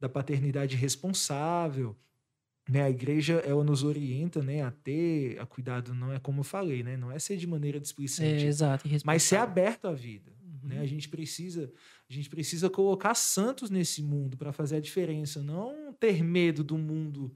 da 0.00 0.08
paternidade 0.08 0.76
responsável, 0.76 1.96
né? 2.68 2.82
A 2.82 2.90
igreja 2.90 3.34
ela 3.46 3.64
nos 3.64 3.82
orienta, 3.82 4.42
né? 4.42 4.62
A 4.62 4.70
ter, 4.70 5.38
a 5.40 5.46
cuidado, 5.46 5.94
não 5.94 6.12
é 6.12 6.18
como 6.18 6.40
eu 6.40 6.44
falei, 6.44 6.82
né? 6.82 6.96
Não 6.96 7.10
é 7.10 7.18
ser 7.18 7.36
de 7.36 7.46
maneira 7.46 7.78
É, 7.78 7.80
displicente, 7.80 8.44
exato. 8.44 8.86
e 8.86 8.98
mas 9.04 9.22
ser 9.22 9.36
aberto 9.36 9.86
à 9.86 9.92
vida. 9.92 10.32
Uhum. 10.42 10.68
Né? 10.68 10.80
A 10.80 10.86
gente 10.86 11.08
precisa, 11.08 11.72
a 12.08 12.12
gente 12.12 12.28
precisa 12.28 12.68
colocar 12.70 13.14
santos 13.14 13.70
nesse 13.70 14.02
mundo 14.02 14.36
para 14.36 14.52
fazer 14.52 14.76
a 14.76 14.80
diferença, 14.80 15.42
não 15.42 15.92
ter 15.94 16.22
medo 16.22 16.62
do 16.62 16.78
mundo, 16.78 17.34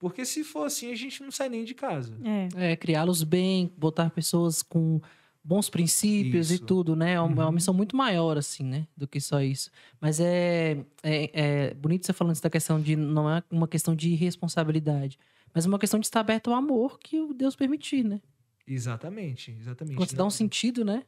porque 0.00 0.24
se 0.24 0.42
for 0.42 0.64
assim 0.64 0.90
a 0.90 0.96
gente 0.96 1.22
não 1.22 1.30
sai 1.30 1.48
nem 1.48 1.62
de 1.64 1.74
casa. 1.74 2.18
É. 2.56 2.72
É, 2.72 2.76
criá-los 2.76 3.22
bem, 3.22 3.70
botar 3.76 4.10
pessoas 4.10 4.62
com 4.62 5.00
bons 5.44 5.70
princípios 5.70 6.50
e 6.50 6.54
Isso. 6.54 6.64
tudo, 6.64 6.96
né? 6.96 7.12
É 7.12 7.20
uma, 7.20 7.30
é 7.30 7.34
uma 7.36 7.46
Uhum. 7.46 7.52
missão 7.52 7.72
muito 7.72 7.96
maior, 7.96 8.36
assim, 8.36 8.64
né? 8.64 8.86
Do 8.96 9.06
que 9.06 9.20
só 9.20 9.40
isso. 9.40 9.70
Mas 10.00 10.18
é, 10.20 10.84
é, 11.02 11.30
é 11.70 11.74
bonito 11.74 12.04
você 12.06 12.12
falando 12.12 12.34
isso 12.34 12.42
da 12.42 12.50
questão 12.50 12.80
de. 12.80 12.96
Não 12.96 13.30
é 13.30 13.42
uma 13.50 13.68
questão 13.68 13.94
de 13.94 14.10
irresponsabilidade, 14.10 15.18
mas 15.54 15.64
é 15.64 15.68
uma 15.68 15.78
questão 15.78 16.00
de 16.00 16.06
estar 16.06 16.20
aberto 16.20 16.50
ao 16.50 16.56
amor 16.56 16.98
que 16.98 17.20
o 17.20 17.32
Deus 17.32 17.54
permitir, 17.54 18.02
né? 18.04 18.20
Exatamente, 18.66 19.50
exatamente. 19.50 19.96
Quando 19.96 20.10
você 20.10 20.16
dá 20.16 20.24
um 20.24 20.30
sentido, 20.30 20.84
né? 20.84 21.04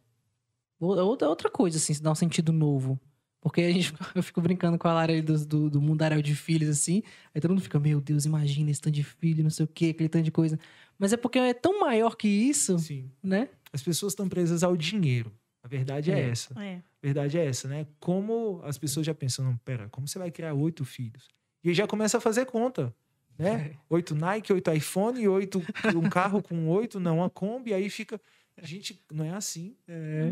Ou- 0.81 0.99
é 0.99 1.03
Outra, 1.03 1.29
outra 1.29 1.49
coisa, 1.51 1.77
assim, 1.79 1.95
se 1.95 2.03
dá 2.03 2.11
um 2.11 2.15
sentido 2.15 2.53
novo. 2.53 2.99
Porque 3.43 3.61
a 3.61 3.73
gente, 3.73 3.93
eu 4.15 4.23
fico 4.23 4.41
brincando 4.41 4.79
com 4.79 4.87
a 4.89 4.93
Lara 4.95 5.21
do, 5.21 5.45
do, 5.45 5.69
do 5.69 5.83
mundaréu 5.83 6.23
de 6.23 6.35
filhos, 6.35 6.69
assim. 6.71 7.03
Aí 7.35 7.41
todo 7.41 7.51
mundo 7.51 7.61
fica, 7.61 7.79
meu 7.79 8.01
Deus, 8.01 8.25
imagina 8.25 8.71
esse 8.71 8.81
tanto 8.81 8.95
de 8.95 9.03
filho, 9.03 9.43
não 9.43 9.51
sei 9.51 9.65
o 9.65 9.69
quê, 9.69 9.87
aquele 9.87 10.09
tanto 10.09 10.25
de 10.25 10.31
coisa. 10.31 10.59
Mas 10.97 11.13
é 11.13 11.17
porque 11.17 11.39
é 11.41 11.53
tão 11.53 11.81
maior 11.81 12.17
que 12.17 12.29
isso, 12.29 12.79
Sim. 12.79 13.11
né? 13.23 13.49
As 13.73 13.83
pessoas 13.83 14.13
estão 14.13 14.29
presas 14.29 14.63
ao 14.63 14.77
dinheiro. 14.77 15.33
A 15.63 15.67
verdade 15.69 16.13
é, 16.13 16.21
É. 16.21 16.29
essa. 16.31 16.55
É. 16.63 16.77
A 16.77 16.83
verdade 17.03 17.37
é 17.37 17.45
essa, 17.45 17.67
né? 17.67 17.87
Como 17.99 18.61
as 18.65 18.79
pessoas 18.79 19.05
já 19.05 19.13
pensam, 19.15 19.45
não, 19.45 19.57
pera, 19.59 19.89
como 19.91 20.07
você 20.07 20.19
vai 20.21 20.31
criar 20.31 20.55
oito 20.55 20.85
filhos? 20.85 21.29
E 21.65 21.69
aí 21.69 21.75
já 21.75 21.87
começa 21.87 22.19
a 22.19 22.21
fazer 22.21 22.47
conta, 22.47 22.95
né? 23.37 23.73
Oito 23.91 24.15
Nike, 24.15 24.53
oito 24.53 24.71
iPhone, 24.71 25.27
oito 25.27 25.61
um 25.97 26.09
carro 26.09 26.41
com 26.43 26.69
oito, 26.69 27.01
não 27.01 27.19
uma 27.19 27.31
Kombi, 27.31 27.75
aí 27.75 27.91
fica, 27.91 28.21
gente, 28.63 29.03
não 29.13 29.25
é 29.25 29.31
assim. 29.31 29.77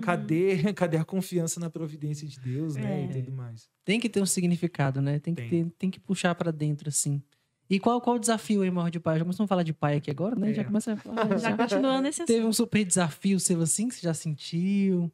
Cadê, 0.03 0.73
cadê 0.75 0.97
a 0.97 1.05
confiança 1.05 1.59
na 1.61 1.71
providência 1.71 2.27
de 2.27 2.39
Deus, 2.41 2.77
né? 2.77 3.03
É. 3.03 3.05
E 3.07 3.09
tudo 3.23 3.33
mais. 3.33 3.69
Tem 3.85 3.99
que 3.99 4.09
ter 4.09 4.21
um 4.21 4.27
significado, 4.27 5.01
né? 5.01 5.19
Tem 5.19 5.35
que, 5.35 5.43
Tem. 5.49 5.65
ter- 5.65 5.71
tem 5.79 5.91
que 5.91 5.99
puxar 6.01 6.35
pra 6.35 6.51
dentro, 6.51 6.89
assim. 6.89 7.23
E 7.69 7.79
qual, 7.79 8.01
qual 8.01 8.17
o 8.17 8.19
desafio 8.19 8.63
aí, 8.63 8.71
maior 8.71 8.91
de 8.91 8.99
pai? 8.99 9.17
Já 9.19 9.25
começamos 9.25 9.47
a 9.47 9.49
falar 9.49 9.63
de 9.63 9.73
pai 9.73 9.97
aqui 9.97 10.11
agora, 10.11 10.35
né? 10.35 10.51
É. 10.51 10.55
Já 10.55 10.65
começa 10.65 10.93
a 10.93 10.97
falar. 10.97 11.39
Já 11.39 11.57
continuando 11.57 12.09
esse 12.09 12.25
Teve 12.25 12.45
um 12.45 12.53
super 12.53 12.85
desafio 12.85 13.39
seu 13.39 13.61
assim, 13.63 13.89
que 13.89 13.95
você 13.95 14.01
já 14.03 14.13
sentiu? 14.15 15.11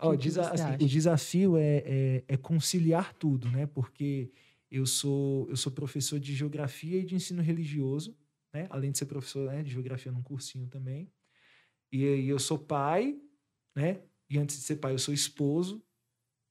Que 0.00 0.16
desa- 0.16 0.50
assim, 0.50 0.74
o 0.84 0.88
desafio 0.88 1.56
é, 1.56 1.82
é, 1.84 2.24
é 2.28 2.36
conciliar 2.36 3.12
tudo, 3.14 3.48
né? 3.50 3.66
Porque 3.66 4.30
eu 4.70 4.86
sou, 4.86 5.48
eu 5.50 5.56
sou 5.56 5.72
professor 5.72 6.20
de 6.20 6.34
geografia 6.36 7.00
e 7.00 7.04
de 7.04 7.16
ensino 7.16 7.42
religioso, 7.42 8.16
né? 8.54 8.68
Além 8.70 8.92
de 8.92 8.98
ser 8.98 9.06
professor 9.06 9.50
né, 9.50 9.62
de 9.64 9.72
geografia 9.72 10.12
num 10.12 10.22
cursinho 10.22 10.68
também. 10.68 11.10
E 11.92 12.02
eu 12.28 12.38
sou 12.38 12.58
pai, 12.58 13.18
né? 13.76 14.02
E 14.30 14.38
antes 14.38 14.56
de 14.58 14.62
ser 14.62 14.76
pai, 14.76 14.92
eu 14.92 14.98
sou 14.98 15.14
esposo. 15.14 15.82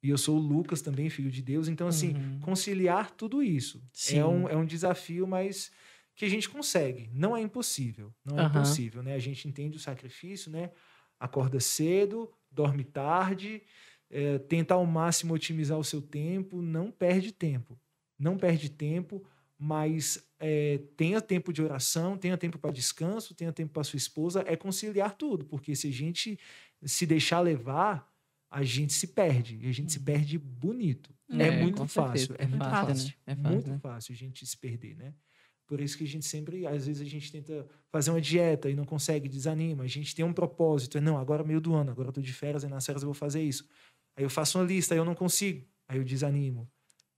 E 0.04 0.10
eu 0.10 0.18
sou 0.18 0.38
o 0.38 0.40
Lucas 0.42 0.82
também, 0.82 1.10
filho 1.10 1.32
de 1.32 1.42
Deus. 1.42 1.68
Então, 1.68 1.88
assim, 1.88 2.14
Uhum. 2.14 2.40
conciliar 2.42 3.12
tudo 3.12 3.42
isso 3.42 3.84
Sim. 3.94 4.18
é 4.20 4.26
um, 4.26 4.48
é 4.50 4.56
um 4.56 4.66
desafio, 4.66 5.26
mas 5.28 5.72
que 6.16 6.26
a 6.26 6.30
gente 6.30 6.50
consegue. 6.50 7.10
Não 7.14 7.36
é 7.36 7.42
impossível. 7.42 8.14
Não 8.26 8.38
é 8.38 8.44
Aham. 8.44 8.62
impossível, 8.62 9.04
né? 9.04 9.14
A 9.16 9.20
gente 9.20 9.48
entende 9.48 9.78
o 9.78 9.80
sacrifício, 9.80 10.52
né? 10.52 10.72
Acorda 11.20 11.60
cedo, 11.60 12.32
dorme 12.52 12.84
tarde, 12.84 13.64
é, 14.10 14.38
tenta 14.40 14.76
ao 14.76 14.86
máximo 14.86 15.34
otimizar 15.34 15.78
o 15.78 15.84
seu 15.84 16.02
tempo, 16.02 16.62
não 16.62 16.92
perde 16.92 17.32
tempo. 17.32 17.80
não 18.20 18.38
perde 18.38 18.70
tempo, 18.70 19.24
mas 19.58 20.30
é, 20.40 20.80
tenha 20.96 21.20
tempo 21.20 21.52
de 21.52 21.62
oração, 21.62 22.18
tenha 22.18 22.38
tempo 22.38 22.60
para 22.60 22.72
descanso, 22.72 23.34
tenha 23.34 23.52
tempo 23.52 23.74
para 23.74 23.84
sua 23.84 23.98
esposa, 23.98 24.44
é 24.46 24.56
conciliar 24.56 25.16
tudo, 25.16 25.46
porque 25.46 25.76
se 25.76 25.88
a 25.88 25.92
gente 25.92 26.40
se 26.84 27.06
deixar 27.06 27.40
levar, 27.40 28.12
a 28.50 28.64
gente 28.64 28.94
se 28.94 29.08
perde, 29.08 29.60
e 29.62 29.68
a 29.68 29.72
gente 29.72 29.92
se 29.92 30.00
perde 30.00 30.38
bonito. 30.38 31.14
É, 31.30 31.48
É, 31.48 31.62
muito 31.62 31.86
fácil, 31.88 32.28
certeza. 32.28 32.36
é 32.38 32.48
muito 32.48 32.64
fácil, 32.64 32.88
fácil. 32.88 33.08
né? 33.08 33.14
É 33.26 33.36
fácil, 33.36 33.52
muito 33.52 33.70
né? 33.70 33.80
fácil 33.80 34.14
a 34.14 34.16
gente 34.16 34.46
se 34.46 34.58
perder, 34.58 34.96
né? 34.96 35.14
Por 35.66 35.82
isso 35.82 35.98
que 35.98 36.06
a 36.06 36.08
gente 36.08 36.26
sempre, 36.26 36.66
às 36.66 36.88
vezes 36.88 37.02
a 37.02 37.10
gente 37.10 37.30
tenta 37.30 37.68
fazer 37.92 38.10
uma 38.12 38.22
dieta 38.22 38.70
e 38.70 38.76
não 38.76 38.86
consegue, 38.86 39.28
desanima. 39.28 39.84
A 39.84 39.88
gente 39.88 40.16
tem 40.16 40.24
um 40.24 40.32
propósito, 40.32 40.98
é 40.98 41.02
não, 41.02 41.18
agora 41.18 41.44
é 41.44 41.46
meio 41.46 41.60
do 41.60 41.74
ano, 41.76 41.92
agora 41.92 42.08
eu 42.08 42.14
tô 42.14 42.22
de 42.22 42.32
férias, 42.32 42.64
e 42.64 42.68
nas 42.68 42.86
férias 42.86 43.04
eu 43.04 43.08
vou 43.08 43.14
fazer 43.14 43.44
isso. 43.44 43.68
Aí 44.16 44.24
eu 44.24 44.30
faço 44.30 44.58
uma 44.58 44.64
lista, 44.64 44.94
aí 44.94 44.98
eu 44.98 45.04
não 45.04 45.14
consigo, 45.14 45.68
aí 45.88 45.98
eu 45.98 46.06
desanimo. 46.06 46.72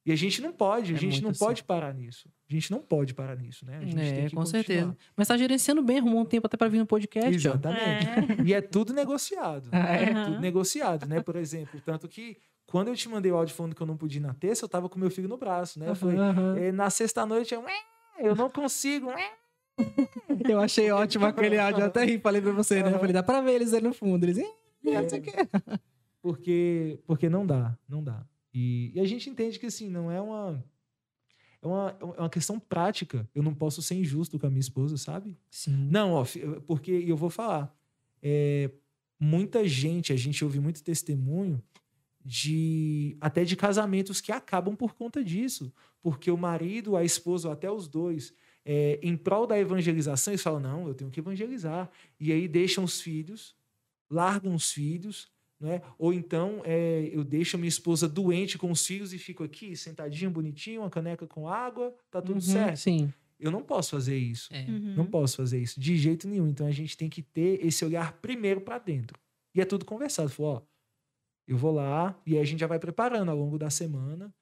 E 0.09 0.11
a 0.11 0.15
gente 0.15 0.41
não 0.41 0.51
pode, 0.51 0.91
a 0.93 0.95
É 0.95 0.99
gente 0.99 1.21
não 1.21 1.29
assim. 1.29 1.39
pode 1.45 1.63
parar 1.63 1.93
nisso. 1.93 2.27
A 2.49 2.51
gente 2.53 2.71
não 2.71 2.79
pode 2.79 3.13
parar 3.13 3.35
nisso, 3.35 3.63
né? 3.63 3.77
A 3.77 3.81
gente 3.81 3.95
tem 3.95 4.03
É, 4.03 4.07
que 4.07 4.21
com 4.31 4.37
continuar. 4.37 4.45
certeza. 4.45 4.97
Mas 5.15 5.27
tá 5.27 5.37
gerenciando 5.37 5.83
bem, 5.83 5.99
arrumou 5.99 6.21
um 6.21 6.25
tempo 6.25 6.47
até 6.47 6.57
pra 6.57 6.67
vir 6.67 6.79
no 6.79 6.85
podcast. 6.87 7.29
Exatamente. 7.29 8.07
E 8.43 8.53
é 8.53 8.59
tudo 8.59 8.91
negociado. 8.91 9.69
Ah, 9.71 9.93
é? 9.93 10.25
Tudo 10.25 10.39
negociado, 10.39 11.05
né? 11.05 11.21
Por 11.21 11.35
exemplo, 11.35 11.79
tanto 11.85 12.07
que 12.07 12.37
quando 12.65 12.87
eu 12.87 12.95
te 12.95 13.07
mandei 13.07 13.31
o 13.31 13.35
áudio 13.35 13.53
falando 13.53 13.75
que 13.75 13.81
eu 13.83 13.85
não 13.85 13.95
podia 13.97 14.17
ir 14.19 14.21
na 14.23 14.33
terça, 14.33 14.65
eu 14.65 14.69
tava 14.69 14.89
com 14.89 14.97
meu 14.99 15.11
filho 15.11 15.27
no 15.29 15.37
braço, 15.37 15.79
né? 15.79 15.89
Eu 15.89 15.95
falei. 15.95 16.17
"Eh, 16.57 16.71
na 16.71 16.89
sexta-noite 16.89 17.53
eu, 17.53 17.63
eu 18.17 18.35
não 18.35 18.49
consigo. 18.49 19.11
Eu 20.49 20.59
achei 20.59 20.89
ótimo 20.91 21.25
aquele 21.27 21.57
áudio, 21.59 21.81
eu 21.81 21.85
até 21.85 22.03
ri, 22.03 22.17
falei 22.19 22.41
pra 22.41 22.51
você, 22.51 22.81
né? 22.81 22.93
Eu 22.93 22.97
falei, 22.99 23.13
dá 23.13 23.21
pra 23.23 23.41
ver 23.41 23.53
eles 23.53 23.73
aí 23.75 23.81
no 23.81 23.93
fundo. 23.93 24.23
Eles, 24.25 24.37
"Ih, 24.37 24.47
não 24.83 25.07
sei 25.07 25.19
o 25.19 25.21
quê." 25.21 25.31
porque 26.21 26.99
porque 27.05 27.29
não 27.29 27.45
dá, 27.45 27.77
não 27.87 28.03
dá. 28.03 28.25
E, 28.53 28.91
e 28.95 28.99
a 28.99 29.05
gente 29.05 29.29
entende 29.29 29.59
que 29.59 29.65
assim 29.65 29.89
não 29.89 30.11
é 30.11 30.19
uma 30.19 30.63
é 31.61 31.67
uma, 31.67 31.97
é 31.99 32.21
uma 32.21 32.29
questão 32.29 32.59
prática. 32.59 33.29
Eu 33.35 33.43
não 33.43 33.53
posso 33.53 33.81
ser 33.81 33.95
injusto 33.95 34.39
com 34.39 34.47
a 34.47 34.49
minha 34.49 34.61
esposa, 34.61 34.97
sabe? 34.97 35.37
Sim. 35.49 35.89
Não, 35.91 36.13
ó, 36.13 36.25
porque 36.65 36.91
eu 36.91 37.17
vou 37.17 37.29
falar. 37.29 37.75
é, 38.23 38.71
muita 39.19 39.67
gente, 39.67 40.13
a 40.13 40.15
gente 40.15 40.43
ouve 40.43 40.59
muito 40.59 40.81
testemunho 40.81 41.61
de 42.23 43.17
até 43.19 43.43
de 43.43 43.55
casamentos 43.55 44.21
que 44.21 44.31
acabam 44.31 44.75
por 44.75 44.93
conta 44.93 45.23
disso, 45.23 45.73
porque 46.01 46.31
o 46.31 46.37
marido, 46.37 46.95
a 46.95 47.03
esposa, 47.03 47.47
ou 47.47 47.53
até 47.53 47.69
os 47.69 47.87
dois, 47.87 48.33
é, 48.63 48.99
em 49.01 49.17
prol 49.17 49.47
da 49.47 49.59
evangelização, 49.59 50.31
eles 50.31 50.41
falam 50.41 50.59
não, 50.59 50.87
eu 50.87 50.93
tenho 50.93 51.11
que 51.11 51.19
evangelizar, 51.19 51.89
e 52.19 52.31
aí 52.31 52.47
deixam 52.47 52.83
os 52.83 53.01
filhos, 53.01 53.55
largam 54.09 54.53
os 54.53 54.71
filhos, 54.71 55.31
né? 55.59 55.81
Ou 55.97 56.13
então 56.13 56.61
é, 56.63 57.09
eu 57.11 57.23
deixo 57.23 57.55
a 57.55 57.59
minha 57.59 57.67
esposa 57.69 58.07
doente 58.07 58.57
com 58.57 58.71
os 58.71 58.85
filhos 58.85 59.13
e 59.13 59.17
fico 59.17 59.43
aqui 59.43 59.75
sentadinho, 59.75 60.31
bonitinho, 60.31 60.81
uma 60.81 60.89
caneca 60.89 61.27
com 61.27 61.47
água, 61.47 61.93
tá 62.09 62.21
tudo 62.21 62.35
Uhum, 62.35 62.41
certo. 62.41 62.77
Sim. 62.77 63.13
Eu 63.39 63.51
não 63.51 63.61
posso 63.61 63.91
fazer 63.91 64.17
isso. 64.17 64.53
É. 64.53 64.65
Uhum. 64.65 64.95
Não 64.95 65.05
posso 65.05 65.37
fazer 65.37 65.61
isso 65.61 65.79
de 65.79 65.97
jeito 65.97 66.27
nenhum. 66.27 66.47
Então 66.47 66.67
a 66.67 66.71
gente 66.71 66.97
tem 66.97 67.09
que 67.09 67.21
ter 67.21 67.65
esse 67.65 67.83
olhar 67.85 68.13
primeiro 68.13 68.61
para 68.61 68.77
dentro. 68.77 69.17
E 69.55 69.61
é 69.61 69.65
tudo 69.65 69.85
conversado. 69.85 70.29
Falou, 70.29 70.55
ó, 70.55 70.61
eu 71.47 71.57
vou 71.57 71.71
lá 71.73 72.19
e 72.25 72.35
aí 72.35 72.41
a 72.41 72.45
gente 72.45 72.59
já 72.59 72.67
vai 72.67 72.79
preparando 72.79 73.29
ao 73.31 73.37
longo 73.37 73.57
da 73.57 73.69
semana. 73.69 74.33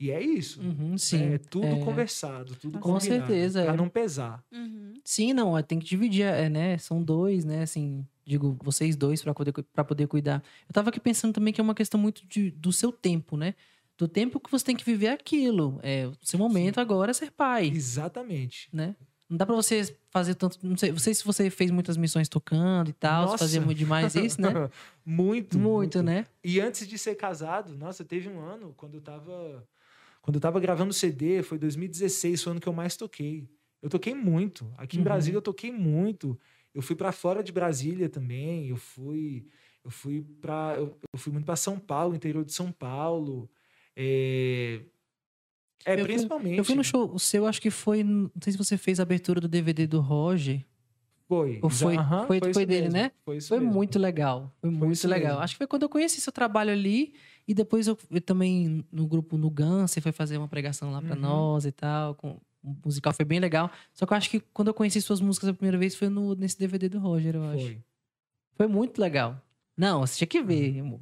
E 0.00 0.10
é 0.10 0.20
isso. 0.20 0.62
Uhum, 0.62 0.96
sim. 0.96 1.34
É 1.34 1.38
tudo 1.38 1.66
é. 1.66 1.84
conversado, 1.84 2.56
tudo 2.56 2.78
Com 2.78 2.94
combinado, 2.94 3.26
certeza, 3.26 3.62
Pra 3.64 3.74
é. 3.74 3.76
não 3.76 3.88
pesar. 3.88 4.42
Uhum. 4.50 4.94
Sim, 5.04 5.34
não, 5.34 5.56
é, 5.56 5.62
tem 5.62 5.78
que 5.78 5.84
dividir, 5.84 6.24
é, 6.24 6.48
né? 6.48 6.78
São 6.78 7.02
dois, 7.02 7.44
né? 7.44 7.62
Assim, 7.62 8.06
digo, 8.30 8.56
vocês 8.62 8.96
dois 8.96 9.22
para 9.22 9.34
poder, 9.34 9.52
pra 9.72 9.84
poder 9.84 10.06
cuidar. 10.06 10.42
Eu 10.68 10.72
tava 10.72 10.88
aqui 10.90 11.00
pensando 11.00 11.32
também 11.34 11.52
que 11.52 11.60
é 11.60 11.64
uma 11.64 11.74
questão 11.74 12.00
muito 12.00 12.24
de- 12.26 12.50
do 12.52 12.72
seu 12.72 12.90
tempo, 12.92 13.36
né? 13.36 13.54
Do 13.98 14.08
tempo 14.08 14.40
que 14.40 14.50
você 14.50 14.64
tem 14.64 14.76
que 14.76 14.84
viver 14.84 15.08
aquilo. 15.08 15.78
É, 15.82 16.06
o 16.06 16.16
seu 16.22 16.38
momento 16.38 16.78
agora 16.80 17.10
é 17.10 17.14
ser 17.14 17.30
pai, 17.30 17.66
Exatamente. 17.74 18.68
né? 18.72 18.94
Não 19.28 19.36
dá 19.36 19.46
pra 19.46 19.54
você 19.54 19.94
fazer 20.10 20.34
tanto. 20.34 20.58
Não 20.62 20.76
sei, 20.76 20.90
não 20.90 20.98
sei 20.98 21.14
se 21.14 21.24
você 21.24 21.50
fez 21.50 21.70
muitas 21.70 21.96
missões 21.96 22.28
tocando 22.28 22.88
e 22.90 22.92
tal, 22.92 23.26
se 23.26 23.32
Nossa. 23.32 23.44
fazia 23.44 23.60
muito 23.60 23.78
demais 23.78 24.14
isso, 24.16 24.40
né? 24.40 24.48
muito, 25.04 25.58
Muito, 25.58 26.02
né? 26.02 26.26
E 26.42 26.60
antes 26.60 26.86
de 26.88 26.98
ser 26.98 27.14
casado, 27.14 27.76
nossa, 27.76 28.04
teve 28.04 28.28
um 28.28 28.40
ano 28.40 28.72
quando 28.76 28.94
eu 28.94 29.00
tava. 29.00 29.64
Quando 30.22 30.36
eu 30.36 30.40
tava 30.40 30.58
gravando 30.60 30.92
CD, 30.92 31.42
foi 31.42 31.58
2016, 31.58 32.42
foi 32.42 32.50
o 32.50 32.52
ano 32.52 32.60
que 32.60 32.68
eu 32.68 32.72
mais 32.72 32.96
toquei. 32.96 33.48
Eu 33.82 33.88
toquei 33.88 34.14
muito. 34.14 34.70
Aqui 34.76 34.96
em 34.96 35.00
Uhum. 35.00 35.04
Brasília 35.04 35.36
eu 35.38 35.42
toquei 35.42 35.70
muito. 35.72 36.38
Eu 36.74 36.82
fui 36.82 36.94
para 36.96 37.12
fora 37.12 37.42
de 37.42 37.52
Brasília 37.52 38.08
também. 38.08 38.68
Eu 38.68 38.76
fui. 38.76 39.46
Eu 39.84 39.90
fui 39.90 40.22
para. 40.40 40.74
Eu, 40.76 40.96
eu 41.12 41.18
fui 41.18 41.32
muito 41.32 41.44
para 41.46 41.56
São 41.56 41.78
Paulo, 41.78 42.14
interior 42.14 42.44
de 42.44 42.52
São 42.52 42.70
Paulo. 42.70 43.50
É, 43.96 44.82
é 45.84 45.94
Eu 45.94 45.98
fui- 45.98 46.04
principalmente. 46.06 46.58
Eu 46.58 46.64
fui 46.64 46.74
no 46.74 46.84
show, 46.84 47.10
o 47.12 47.18
seu, 47.18 47.46
acho 47.46 47.60
que 47.60 47.70
foi. 47.70 48.02
Não 48.04 48.30
sei 48.42 48.52
se 48.52 48.58
você 48.58 48.76
fez 48.76 49.00
a 49.00 49.02
abertura 49.02 49.40
do 49.40 49.48
DVD 49.48 49.86
do 49.86 50.00
Roger. 50.00 50.64
Foi. 51.28 51.60
Ou 51.62 51.70
foi- 51.70 51.96
foi- 52.26 52.38
isso 52.38 52.52
foi 52.54 52.66
dele, 52.66 52.82
mesmo, 52.88 52.92
né? 52.98 53.12
Foi, 53.24 53.36
isso 53.36 53.48
Foi 53.48 53.60
muito 53.60 53.98
legal. 54.00 54.52
Foi, 54.60 54.68
muito 54.70 55.06
legal. 55.06 55.30
mesmo. 55.34 55.44
Acho 55.44 55.54
que 55.54 55.58
foi 55.58 55.66
quando 55.68 55.82
eu 55.84 55.88
conheci 55.88 56.20
seu 56.20 56.32
trabalho 56.32 56.72
ali. 56.72 57.14
E 57.46 57.54
depois 57.54 57.86
eu, 57.86 57.96
eu 58.10 58.20
também, 58.20 58.84
no 58.92 59.06
grupo 59.06 59.36
no 59.38 59.48
GAN, 59.48 59.86
você 59.86 60.00
foi 60.00 60.10
fazer 60.12 60.38
uma 60.38 60.48
pregação 60.48 60.90
lá 60.92 61.00
pra 61.00 61.14
Uhum. 61.14 61.20
nós 61.20 61.64
e 61.64 61.72
tal. 61.72 62.14
Com, 62.16 62.40
musical 62.62 63.12
foi 63.12 63.24
bem 63.24 63.40
legal. 63.40 63.70
Só 63.92 64.04
que 64.06 64.12
eu 64.12 64.16
acho 64.16 64.30
que 64.30 64.40
quando 64.52 64.68
eu 64.68 64.74
conheci 64.74 65.00
suas 65.00 65.20
músicas 65.20 65.48
a 65.48 65.54
primeira 65.54 65.78
vez 65.78 65.94
foi 65.94 66.08
no, 66.08 66.34
nesse 66.34 66.58
DVD 66.58 66.88
do 66.88 66.98
Roger, 66.98 67.36
eu 67.36 67.44
acho. 67.44 67.62
Foi. 67.64 67.78
Foi 68.56 68.66
muito 68.66 69.00
legal. 69.00 69.40
Não, 69.76 70.00
você 70.00 70.18
tinha 70.18 70.28
que 70.28 70.42
ver, 70.42 70.74
Uhum. 70.74 70.80
amor. 70.86 71.00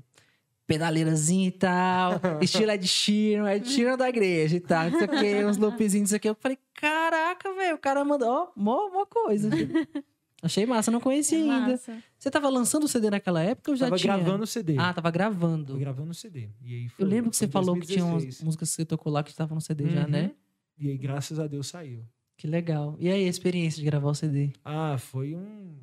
Pedaleirazinha 0.67 1.49
e 1.49 1.51
tal, 1.51 2.13
estilo 2.43 2.71
Ed 2.71 2.87
Sheeran, 2.87 3.51
Ed 3.55 3.67
Sheeran 3.69 3.97
da 3.97 4.09
igreja 4.09 4.57
e 4.57 4.61
tal, 4.61 4.91
não 4.91 4.99
sei 4.99 5.07
o 5.09 5.11
quê, 5.11 5.45
uns 5.47 5.57
loopzinhos, 5.57 6.03
não 6.03 6.07
sei 6.07 6.19
o 6.19 6.21
quê. 6.21 6.29
Eu 6.29 6.37
falei, 6.39 6.59
caraca, 6.75 7.53
velho, 7.55 7.75
o 7.75 7.79
cara 7.79 8.05
mandou, 8.05 8.29
ó, 8.29 8.49
mó, 8.55 8.91
mó 8.91 9.07
coisa. 9.07 9.49
Achei 10.43 10.65
massa, 10.67 10.91
não 10.91 11.01
conhecia 11.01 11.39
É 11.39 11.41
ainda. 11.43 11.71
massa. 11.73 11.99
Você 12.17 12.31
tava 12.31 12.49
lançando 12.49 12.85
o 12.85 12.89
CD 12.89 13.11
naquela 13.11 13.43
época 13.43 13.73
ou 13.73 13.77
já 13.77 13.87
Tava 13.87 13.97
tinha? 13.97 14.15
gravando 14.17 14.45
o 14.45 14.47
CD. 14.47 14.77
Ah, 14.79 14.93
tava 14.95 15.11
gravando. 15.11 15.67
Tava 15.69 15.79
gravando 15.81 16.11
o 16.11 16.15
CD. 16.15 16.49
E 16.63 16.75
aí 16.75 16.89
foi, 16.91 17.05
Eu 17.05 17.09
lembro 17.09 17.31
que 17.31 17.37
você 17.37 17.47
em 17.47 17.51
falou 17.51 17.75
que 17.81 17.87
tinha 17.87 18.05
umas 18.05 18.23
2016. 18.23 18.45
músicas 18.45 18.71
que 18.71 18.77
você 18.77 18.85
tocou 18.85 19.11
lá 19.13 19.25
que 19.25 19.31
estavam 19.31 19.57
no 19.57 19.61
CD 19.61 19.89
já, 19.91 20.07
né? 20.07 20.31
E 20.79 20.89
aí, 20.89 20.97
graças 20.97 21.39
a 21.39 21.47
Deus, 21.47 21.67
saiu. 21.67 22.07
Que 22.37 22.47
legal. 22.47 22.97
E 23.01 23.09
aí, 23.09 23.25
a 23.25 23.29
experiência 23.29 23.79
de 23.81 23.85
gravar 23.85 24.09
o 24.09 24.15
CD? 24.15 24.53
Ah, 24.65 24.97
foi 24.97 25.35
um. 25.35 25.77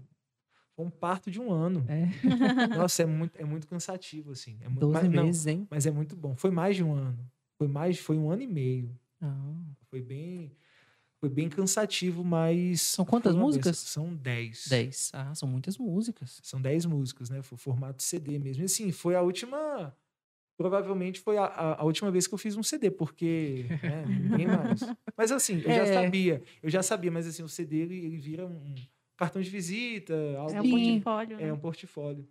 Foi 0.75 0.86
um 0.86 0.90
parto 0.90 1.30
de 1.30 1.40
um 1.40 1.52
ano. 1.52 1.86
É, 1.88 2.06
Nossa, 2.78 3.04
é 3.04 3.06
muito, 3.06 3.36
é 3.38 3.46
muito 3.46 3.68
cansativo, 3.68 4.32
assim. 4.32 4.58
É 4.62 4.68
muito, 4.68 4.82
12 4.82 4.94
mas, 4.94 5.14
não, 5.14 5.24
meses, 5.24 5.48
hein? 5.48 5.68
mas 5.70 5.86
é 5.86 5.92
muito 5.92 6.16
bom. 6.16 6.36
Foi 6.36 6.52
mais 6.52 6.75
de 6.75 6.84
um 6.84 6.94
ano. 6.94 7.20
Foi 7.58 7.68
mais, 7.68 7.98
foi 8.00 8.18
um 8.18 8.30
ano 8.30 8.42
e 8.42 8.48
meio. 8.48 8.98
Ah, 9.22 9.56
Foi 9.90 10.02
bem. 10.02 10.52
Foi 11.20 11.30
bem 11.30 11.50
cansativo, 11.50 12.24
mas. 12.24 12.82
São 12.82 13.06
quantas 13.06 13.34
músicas? 13.34 13.78
benção. 13.78 14.06
São 14.06 14.16
10. 14.16 14.68
10. 14.68 15.12
Ah, 15.14 15.34
são 15.34 15.48
muitas 15.48 15.78
músicas. 15.78 16.40
São 16.44 16.62
10 16.62 16.86
músicas, 16.86 17.30
né? 17.30 17.42
Foi 17.42 17.58
formato 17.58 18.04
CD 18.04 18.38
mesmo. 18.38 18.64
E 18.64 18.66
assim, 18.66 18.92
foi 18.92 19.16
a 19.16 19.22
última. 19.22 19.96
Provavelmente 20.58 21.20
foi 21.20 21.38
a, 21.38 21.46
a, 21.46 21.82
a 21.82 21.84
última 21.84 22.10
vez 22.12 22.28
que 22.28 22.34
eu 22.34 22.38
fiz 22.38 22.56
um 22.56 22.64
CD, 22.64 22.90
porque 22.90 23.66
né, 23.84 24.06
ninguém 24.08 24.48
mais. 24.48 24.82
Mas 25.18 25.32
assim, 25.32 25.56
eu 25.58 25.70
já 25.70 25.84
É. 25.84 25.94
sabia, 25.94 26.44
eu 26.64 26.70
já 26.70 26.82
sabia, 26.82 27.12
mas 27.12 27.28
assim, 27.28 27.44
o 27.44 27.50
CD 27.50 27.78
ele, 27.82 27.98
ele 28.06 28.18
vira 28.18 28.46
um 28.46 28.74
cartão 29.18 29.42
de 29.42 29.50
visita, 29.50 30.14
algo 30.38 30.54
É 30.56 30.62
um 30.62 30.70
portfólio. 30.70 31.40
é 31.40 31.46
né? 31.46 31.54
um 31.54 31.58
portfólio. 31.60 32.28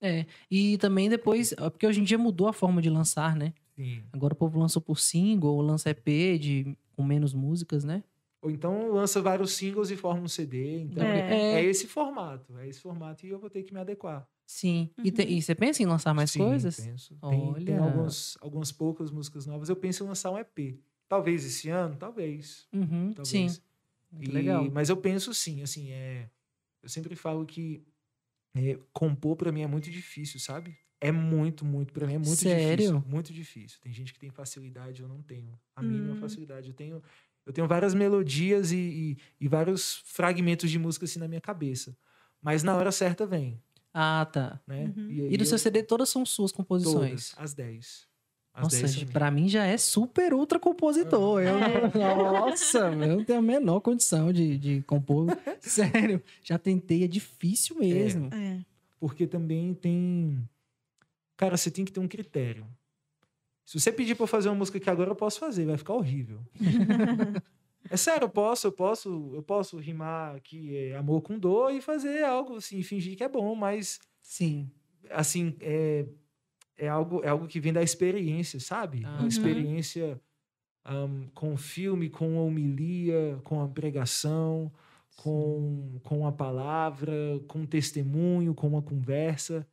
É. 0.00 0.26
E 0.50 0.76
também 0.78 1.08
depois, 1.08 1.54
ó, 1.58 1.70
porque 1.70 1.86
hoje 1.86 2.00
em 2.00 2.04
dia 2.04 2.18
mudou 2.18 2.48
a 2.48 2.52
forma 2.52 2.82
de 2.82 2.90
lançar, 2.90 3.36
né? 3.36 3.52
Sim. 3.76 4.02
Agora 4.12 4.34
o 4.34 4.36
povo 4.36 4.58
lança 4.58 4.80
por 4.80 4.98
single, 4.98 5.54
ou 5.54 5.60
lança 5.62 5.90
EP 5.90 6.38
de, 6.40 6.76
com 6.96 7.04
menos 7.04 7.32
músicas, 7.32 7.84
né? 7.84 8.02
Ou 8.42 8.50
então 8.50 8.90
lança 8.90 9.22
vários 9.22 9.52
singles 9.52 9.88
e 9.92 9.96
forma 9.96 10.22
um 10.22 10.28
CD. 10.28 10.80
Então, 10.80 11.04
É. 11.06 11.60
é. 11.60 11.64
esse 11.64 11.86
formato. 11.86 12.58
É 12.58 12.66
esse 12.68 12.80
formato 12.80 13.24
e 13.24 13.30
eu 13.30 13.38
vou 13.38 13.48
ter 13.48 13.62
que 13.62 13.72
me 13.72 13.78
adequar. 13.78 14.26
Sim. 14.52 14.90
E, 15.02 15.10
te- 15.10 15.22
Uhum. 15.22 15.28
e 15.30 15.42
você 15.42 15.54
pensa 15.54 15.82
em 15.82 15.86
lançar 15.86 16.12
mais 16.12 16.30
Sim, 16.30 16.38
coisas? 16.40 16.76
Penso. 16.76 17.14
Tem, 17.14 17.54
tem 17.64 17.78
Olha. 17.78 17.80
algumas, 17.80 18.36
algumas 18.40 18.70
poucas 18.70 19.10
músicas 19.10 19.46
novas. 19.46 19.70
Eu 19.70 19.76
penso 19.76 20.04
em 20.04 20.06
lançar 20.06 20.30
um 20.30 20.36
EP. 20.38 20.78
Talvez 21.08 21.42
esse 21.46 21.70
ano, 21.70 21.96
talvez. 21.96 22.68
Uhum, 22.70 23.14
talvez. 23.14 23.26
sim. 23.54 23.62
E- 24.20 24.26
legal. 24.26 24.70
Mas 24.70 24.90
eu 24.90 24.96
penso 24.98 25.32
sim, 25.32 25.62
assim, 25.62 25.90
é. 25.90 26.28
Eu 26.82 26.88
sempre 26.90 27.16
falo 27.16 27.46
que 27.46 27.82
é, 28.54 28.78
compor 28.92 29.36
pra 29.36 29.50
mim 29.50 29.62
é 29.62 29.66
muito 29.66 29.90
difícil, 29.90 30.38
sabe? 30.38 30.76
É 31.00 31.10
muito, 31.10 31.64
muito, 31.64 31.90
pra 31.92 32.06
mim 32.06 32.14
é 32.14 32.18
muito 32.18 32.36
Sério? 32.36 32.76
difícil. 32.76 33.04
Muito 33.06 33.32
difícil. 33.32 33.78
Tem 33.80 33.90
gente 33.92 34.12
que 34.12 34.18
tem 34.18 34.30
facilidade, 34.30 35.00
eu 35.00 35.08
não 35.08 35.22
tenho. 35.22 35.58
A 35.74 35.82
mínima 35.82 36.12
Hum. 36.12 36.16
facilidade. 36.16 36.68
Eu 36.68 36.74
tenho, 36.74 37.02
eu 37.46 37.52
tenho 37.54 37.66
várias 37.66 37.94
melodias 37.94 38.70
e, 38.70 38.76
e, 38.76 39.16
e 39.40 39.48
vários 39.48 39.96
fragmentos 40.04 40.70
de 40.70 40.78
música 40.78 41.06
assim 41.06 41.18
na 41.18 41.26
minha 41.26 41.40
cabeça. 41.40 41.96
Mas 42.42 42.62
na 42.62 42.76
hora 42.76 42.92
certa 42.92 43.24
vem, 43.24 43.58
Ah, 43.94 44.26
tá. 44.30 44.60
né? 44.66 44.92
Uhum. 44.96 45.06
aí 45.08 45.34
E 45.34 45.36
do 45.36 45.44
seu 45.44 45.54
eu- 45.54 45.58
CD 45.58 45.82
todas 45.82 46.08
são 46.08 46.24
suas 46.24 46.50
composições? 46.52 47.30
Todas, 47.30 47.34
as 47.36 47.54
10. 47.54 48.06
As 48.54 48.62
Nossa, 48.64 48.76
10 48.80 48.90
são 48.92 49.06
pra 49.06 49.30
mim 49.30 49.48
já 49.48 49.64
é 49.64 49.76
super 49.78 50.34
ultra 50.34 50.58
compositor. 50.58 51.42
Eu, 51.42 51.58
Nossa, 51.98 52.78
eu 52.92 53.16
não 53.16 53.24
tenho 53.24 53.38
a 53.38 53.42
menor 53.42 53.80
condição 53.80 54.32
de, 54.32 54.58
de 54.58 54.82
compor. 54.82 55.26
Sério, 55.60 56.22
já 56.42 56.58
tentei, 56.58 57.04
é 57.04 57.08
difícil 57.08 57.76
mesmo. 57.78 58.28
É. 58.32 58.60
Porque 59.00 59.26
também 59.26 59.72
tem. 59.74 60.38
Cara, 61.36 61.56
você 61.56 61.70
tem 61.70 61.84
que 61.84 61.90
ter 61.92 62.00
um 62.00 62.06
critério. 62.08 62.66
Se 63.64 63.80
você 63.80 63.90
pedir 63.90 64.14
pra 64.16 64.24
eu 64.24 64.28
fazer 64.28 64.48
uma 64.48 64.54
música 64.56 64.78
que 64.78 64.90
agora 64.90 65.10
eu 65.10 65.16
posso 65.16 65.38
fazer, 65.40 65.64
vai 65.64 65.78
ficar 65.78 65.94
horrível. 65.94 66.40
é 67.90 67.96
sério, 67.96 68.26
eu 68.26 68.30
posso, 68.30 68.66
eu 68.68 68.72
posso, 68.72 69.32
eu 69.34 69.42
posso 69.42 69.78
rimar 69.78 70.36
aqui 70.36 70.76
é, 70.76 70.96
amor 70.96 71.22
com 71.22 71.38
dor 71.38 71.72
e 71.72 71.80
fazer 71.80 72.24
algo 72.24 72.56
assim, 72.56 72.82
fingir 72.82 73.16
que 73.16 73.24
é 73.24 73.28
bom, 73.28 73.54
mas 73.54 73.98
Sim. 74.22 74.70
assim, 75.10 75.56
é, 75.60 76.06
é 76.76 76.88
algo 76.88 77.22
é 77.24 77.28
algo 77.28 77.46
que 77.48 77.60
vem 77.60 77.72
da 77.72 77.82
experiência, 77.82 78.60
sabe? 78.60 79.04
Ah. 79.04 79.16
Uma 79.18 79.22
Uhum. 79.22 79.28
experiência 79.28 80.20
ahm, 80.84 81.28
com 81.34 81.54
o 81.54 81.56
filme, 81.56 82.10
com 82.10 82.38
a 82.38 82.42
homilia, 82.42 83.40
com 83.44 83.62
a 83.62 83.68
pregação, 83.68 84.72
com, 85.16 86.00
com 86.04 86.26
a 86.26 86.32
palavra, 86.32 87.12
com 87.48 87.62
o 87.62 87.66
testemunho, 87.66 88.54
com 88.54 88.68
uma 88.68 88.82
conversa. 88.82 89.66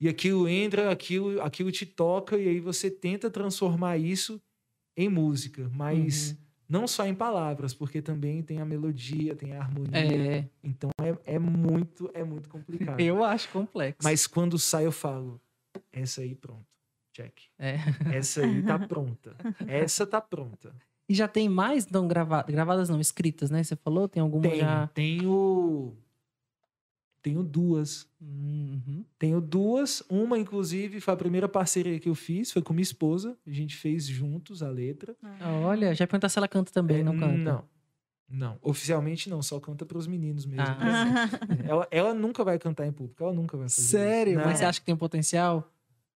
E 0.00 0.08
aquilo 0.08 0.48
entra, 0.48 0.90
aquilo, 0.90 1.40
aquilo 1.42 1.72
te 1.72 1.86
toca, 1.86 2.38
e 2.38 2.48
aí 2.48 2.60
você 2.60 2.90
tenta 2.90 3.30
transformar 3.30 3.98
isso 3.98 4.42
em 4.96 5.08
música, 5.08 5.70
mas 5.74 6.32
Uhum. 6.32 6.45
Não 6.68 6.86
só 6.86 7.06
em 7.06 7.14
palavras, 7.14 7.72
porque 7.72 8.02
também 8.02 8.42
tem 8.42 8.60
a 8.60 8.64
melodia, 8.64 9.34
tem 9.34 9.54
a 9.56 9.60
harmonia. 9.62 10.38
É, 10.38 10.48
Então 10.62 10.90
é, 11.00 11.34
é 11.34 11.38
muito, 11.38 12.10
é 12.14 12.24
muito 12.24 12.48
complicado. 12.48 13.00
eu 13.00 13.22
acho 13.24 13.48
complexo. 13.50 14.00
Mas 14.02 14.26
quando 14.26 14.58
sai, 14.58 14.86
eu 14.86 14.92
falo, 14.92 15.40
essa 15.92 16.20
aí 16.22 16.34
pronto. 16.34 16.66
Check. 17.12 17.32
É. 17.58 17.76
Essa 18.14 18.42
aí 18.42 18.62
tá 18.62 18.78
pronta. 18.78 19.36
Essa 19.66 20.06
tá 20.06 20.20
pronta. 20.20 20.74
E 21.08 21.14
já 21.14 21.28
tem 21.28 21.48
mais 21.48 21.88
não 21.88 22.06
gravadas, 22.08 22.52
gravadas 22.52 22.88
não, 22.88 23.00
escritas, 23.00 23.50
né? 23.50 23.62
Você 23.62 23.76
falou? 23.76 24.08
Tem 24.08 24.20
alguma 24.20 24.42
Tenho, 24.42 24.56
já? 24.60 24.86
tenho. 24.88 25.96
Tenho 27.26 27.42
duas. 27.42 28.08
Uhum. 28.20 29.04
Tenho 29.18 29.40
duas. 29.40 30.00
Uma, 30.08 30.38
inclusive, 30.38 31.00
foi 31.00 31.12
a 31.12 31.16
primeira 31.16 31.48
parceria 31.48 31.98
que 31.98 32.08
eu 32.08 32.14
fiz, 32.14 32.52
foi 32.52 32.62
com 32.62 32.72
minha 32.72 32.84
esposa. 32.84 33.36
A 33.44 33.50
gente 33.50 33.74
fez 33.74 34.06
juntos 34.06 34.62
a 34.62 34.70
letra. 34.70 35.16
Olha, 35.64 35.92
já 35.92 36.04
ia 36.04 36.06
perguntar 36.06 36.28
se 36.28 36.38
ela 36.38 36.46
canta 36.46 36.70
também, 36.70 37.00
É, 37.00 37.02
não 37.02 37.18
canta? 37.18 37.36
Não. 37.36 37.64
Não. 38.28 38.58
Oficialmente 38.62 39.28
não, 39.28 39.42
só 39.42 39.58
canta 39.58 39.84
pros 39.84 40.06
meninos 40.06 40.46
mesmo. 40.46 40.64
Ah. 40.68 41.28
Ela, 41.68 41.88
ela 41.90 42.14
nunca 42.14 42.44
vai 42.44 42.60
cantar 42.60 42.86
em 42.86 42.92
público, 42.92 43.24
ela 43.24 43.32
nunca 43.32 43.56
vai 43.56 43.68
fazer 43.68 43.80
isso. 43.82 43.90
Sério? 43.90 44.38
Não. 44.38 44.44
Mas 44.44 44.58
você 44.58 44.64
acha 44.64 44.78
que 44.78 44.86
tem 44.86 44.94
um 44.94 44.98
potencial? 44.98 45.68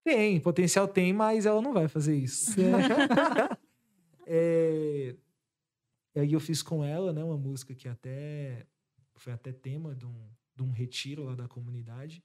Tem, 0.04 0.38
potencial 0.38 0.86
tem, 0.86 1.12
mas 1.12 1.44
ela 1.44 1.60
não 1.60 1.72
vai 1.72 1.88
fazer 1.88 2.16
isso. 2.16 2.54
é... 4.28 5.16
E 6.14 6.20
aí 6.20 6.32
eu 6.32 6.38
fiz 6.38 6.62
com 6.62 6.84
ela, 6.84 7.12
né, 7.12 7.24
uma 7.24 7.36
música 7.36 7.74
que 7.74 7.88
até 7.88 8.64
foi 9.16 9.32
até 9.32 9.50
tema 9.50 9.92
de 9.94 10.06
um, 10.06 10.14
de 10.62 10.68
um 10.68 10.72
retiro 10.72 11.24
lá 11.24 11.34
da 11.34 11.48
comunidade. 11.48 12.22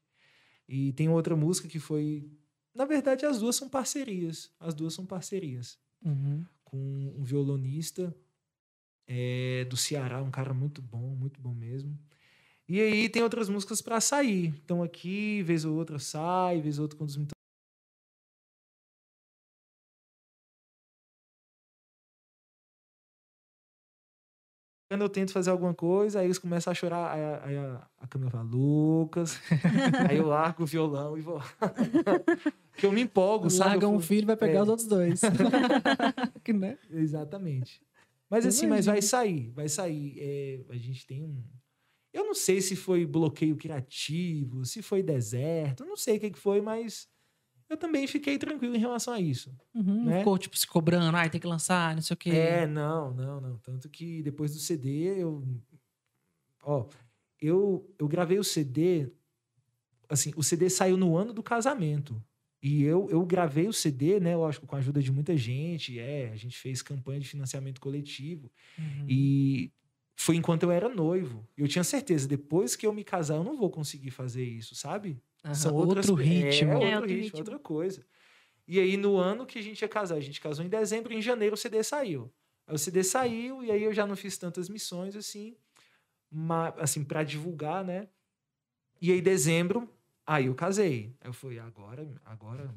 E 0.68 0.92
tem 0.94 1.08
outra 1.10 1.36
música 1.36 1.68
que 1.68 1.80
foi, 1.80 2.30
na 2.74 2.86
verdade, 2.86 3.26
as 3.26 3.40
duas 3.40 3.56
são 3.56 3.70
parcerias. 3.70 4.52
As 4.60 4.74
duas 4.74 4.94
são 4.94 5.06
parcerias 5.06 5.78
Uhum. 6.04 6.46
com 6.64 6.78
um 7.18 7.24
violonista 7.24 8.16
é, 9.08 9.66
do 9.66 9.78
Ceará, 9.78 10.22
um 10.22 10.30
cara 10.32 10.54
muito 10.54 10.82
bom, 10.82 11.16
muito 11.16 11.40
bom 11.40 11.54
mesmo. 11.54 11.98
E 12.68 12.80
aí 12.80 13.08
tem 13.10 13.22
outras 13.24 13.48
músicas 13.48 13.82
para 13.82 14.02
sair. 14.02 14.48
Então 14.64 14.82
aqui, 14.84 15.42
vez 15.44 15.66
ou 15.66 15.76
outra 15.76 16.00
sai, 16.00 16.62
vez 16.62 16.78
ou 16.80 16.84
outra 16.84 16.98
quando 16.98 17.10
os 17.10 17.18
Quando 24.96 25.02
eu 25.02 25.10
tento 25.10 25.32
fazer 25.34 25.50
alguma 25.50 25.74
coisa, 25.74 26.20
aí 26.20 26.26
eles 26.28 26.38
começam 26.40 26.72
a 26.72 26.74
chorar. 26.74 27.12
Aí, 27.12 27.22
a- 27.22 27.42
aí 27.46 27.58
a, 27.58 27.88
a 28.02 28.08
câmera 28.08 28.32
fala, 28.32 28.44
Lucas. 28.44 29.40
aí 30.10 30.18
eu 30.18 30.28
largo 30.28 30.64
o 30.64 30.66
violão 30.66 31.18
e 31.18 31.22
vou. 31.22 31.42
que 32.78 32.86
eu 32.86 32.92
me 32.92 33.02
empolgo, 33.02 33.50
sabe? 33.50 33.72
Larga 33.72 33.88
um 33.90 34.00
filho 34.00 34.24
e 34.24 34.26
vai 34.28 34.38
pegar 34.38 34.60
É. 34.60 34.62
os 34.64 34.70
outros 34.70 34.88
dois. 34.88 35.22
que, 36.44 36.54
né? 36.54 36.78
Exatamente. 36.90 37.82
Mas 38.30 38.46
Eu 38.46 38.50
assim, 38.50 38.68
mas 38.68 38.86
vai 38.86 38.96
imagino. 38.96 39.10
sair, 39.10 39.50
vai 39.52 39.68
sair. 39.70 40.16
É, 40.20 40.60
a 40.70 40.78
gente 40.78 41.06
tem 41.06 41.24
um. 41.24 41.44
Eu 42.14 42.26
não 42.26 42.34
sei 42.34 42.62
se 42.62 42.76
foi 42.76 43.06
bloqueio 43.06 43.58
criativo, 43.58 44.64
se 44.66 44.82
foi 44.82 45.04
deserto, 45.04 45.84
não 45.86 45.98
sei 45.98 46.16
o 46.18 46.20
que 46.22 46.32
que 46.32 46.40
foi, 46.40 46.62
mas 46.62 47.08
eu 47.70 47.78
também 47.78 48.06
fiquei 48.08 48.38
tranquilo 48.38 48.76
em 48.76 48.80
relação 48.80 49.14
a 49.14 49.20
isso. 49.20 49.56
Uhum, 49.74 49.84
Não 49.84 50.06
Né? 50.06 50.20
ficou, 50.20 50.38
tipo, 50.38 50.58
se 50.58 50.68
cobrando, 50.68 51.16
ai, 51.18 51.30
tem 51.30 51.42
que 51.42 51.48
lançar, 51.48 51.96
não 51.96 52.02
sei 52.02 52.14
o 52.14 52.18
quê. 52.18 52.30
É, 52.30 52.68
não, 52.68 53.14
não, 53.14 53.42
não. 53.42 53.58
Tanto 53.60 53.90
que 53.90 54.22
depois 54.24 54.54
do 54.54 54.60
CD, 54.60 55.22
eu. 55.22 55.44
Ó, 56.64 56.88
eu, 57.42 57.94
eu 58.00 58.08
gravei 58.08 58.40
o 58.40 58.44
CD. 58.44 59.12
Assim, 60.08 60.32
o 60.36 60.44
CD 60.44 60.70
saiu 60.70 60.98
no 60.98 61.18
ano 61.18 61.34
do 61.34 61.42
casamento. 61.44 62.22
E 62.62 62.84
eu, 62.84 63.08
eu 63.12 63.24
gravei 63.26 63.68
o 63.68 63.74
CD, 63.74 64.20
né? 64.20 64.36
Lógico, 64.36 64.66
com 64.66 64.76
a 64.76 64.80
ajuda 64.80 65.02
de 65.02 65.12
muita 65.12 65.36
gente. 65.38 66.00
É, 66.00 66.30
a 66.32 66.36
gente 66.36 66.58
fez 66.58 66.82
campanha 66.82 67.20
de 67.20 67.28
financiamento 67.28 67.80
coletivo. 67.80 68.52
Uhum. 68.78 69.06
E 69.08 69.72
foi 70.16 70.36
enquanto 70.36 70.64
eu 70.64 70.72
era 70.72 70.90
noivo. 70.90 71.48
Eu 71.58 71.68
tinha 71.68 71.84
certeza, 71.84 72.28
depois 72.28 72.76
que 72.76 72.86
eu 72.88 72.94
me 72.94 73.04
casar, 73.04 73.36
eu 73.36 73.44
não 73.44 73.58
vou 73.58 73.70
conseguir 73.70 74.10
fazer 74.12 74.44
isso, 74.46 74.74
sabe? 74.74 75.20
Aham, 75.46 75.54
São 75.56 75.74
outras, 75.76 76.10
outro 76.10 76.24
ritmo. 76.24 76.72
É, 76.72 76.76
outro, 76.76 76.90
É, 76.90 76.96
outro 76.96 77.10
ritmo, 77.10 77.24
ritmo. 77.24 77.40
outra 77.40 77.60
coisa. 77.60 78.06
E 78.68 78.80
aí, 78.80 78.98
no 78.98 79.16
ano 79.18 79.46
que 79.46 79.60
a 79.60 79.62
gente 79.62 79.80
ia 79.82 79.88
casar, 79.88 80.16
a 80.16 80.20
gente 80.20 80.42
casou 80.42 80.66
em 80.66 80.70
dezembro, 80.70 81.14
em 81.14 81.22
janeiro 81.22 81.54
o 81.54 81.58
CD 81.58 81.84
saiu. 81.84 82.34
Aí 82.66 82.74
o 82.74 82.80
CD 82.80 83.04
saiu, 83.04 83.64
e 83.64 83.70
aí 83.72 83.84
eu 83.84 83.94
já 83.94 84.08
não 84.08 84.16
fiz 84.16 84.38
tantas 84.40 84.68
missões 84.68 85.16
assim, 85.16 85.56
ma- 86.32 86.74
assim, 86.80 87.04
para 87.04 87.24
divulgar, 87.24 87.86
né? 87.86 88.08
E 89.00 89.12
aí, 89.12 89.22
dezembro, 89.22 89.88
aí 90.26 90.48
eu 90.48 90.56
casei. 90.56 91.16
Aí 91.22 91.30
eu 91.30 91.34
fui, 91.34 91.60
agora, 91.60 92.10
agora, 92.26 92.74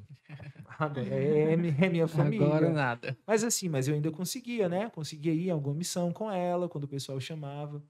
agora 0.79 1.09
é, 1.09 1.53
é 1.55 1.89
minha 1.89 2.07
família. 2.07 2.47
Agora 2.47 2.71
nada. 2.71 3.17
Mas 3.27 3.43
assim, 3.43 3.69
mas 3.71 3.89
eu 3.89 3.95
ainda 3.95 4.11
conseguia, 4.11 4.69
né? 4.69 4.91
Conseguia 4.91 5.33
ir 5.33 5.47
em 5.47 5.51
alguma 5.51 5.75
missão 5.75 6.13
com 6.13 6.31
ela, 6.31 6.69
quando 6.69 6.85
o 6.85 6.89
pessoal 6.89 7.19
chamava. 7.19 7.83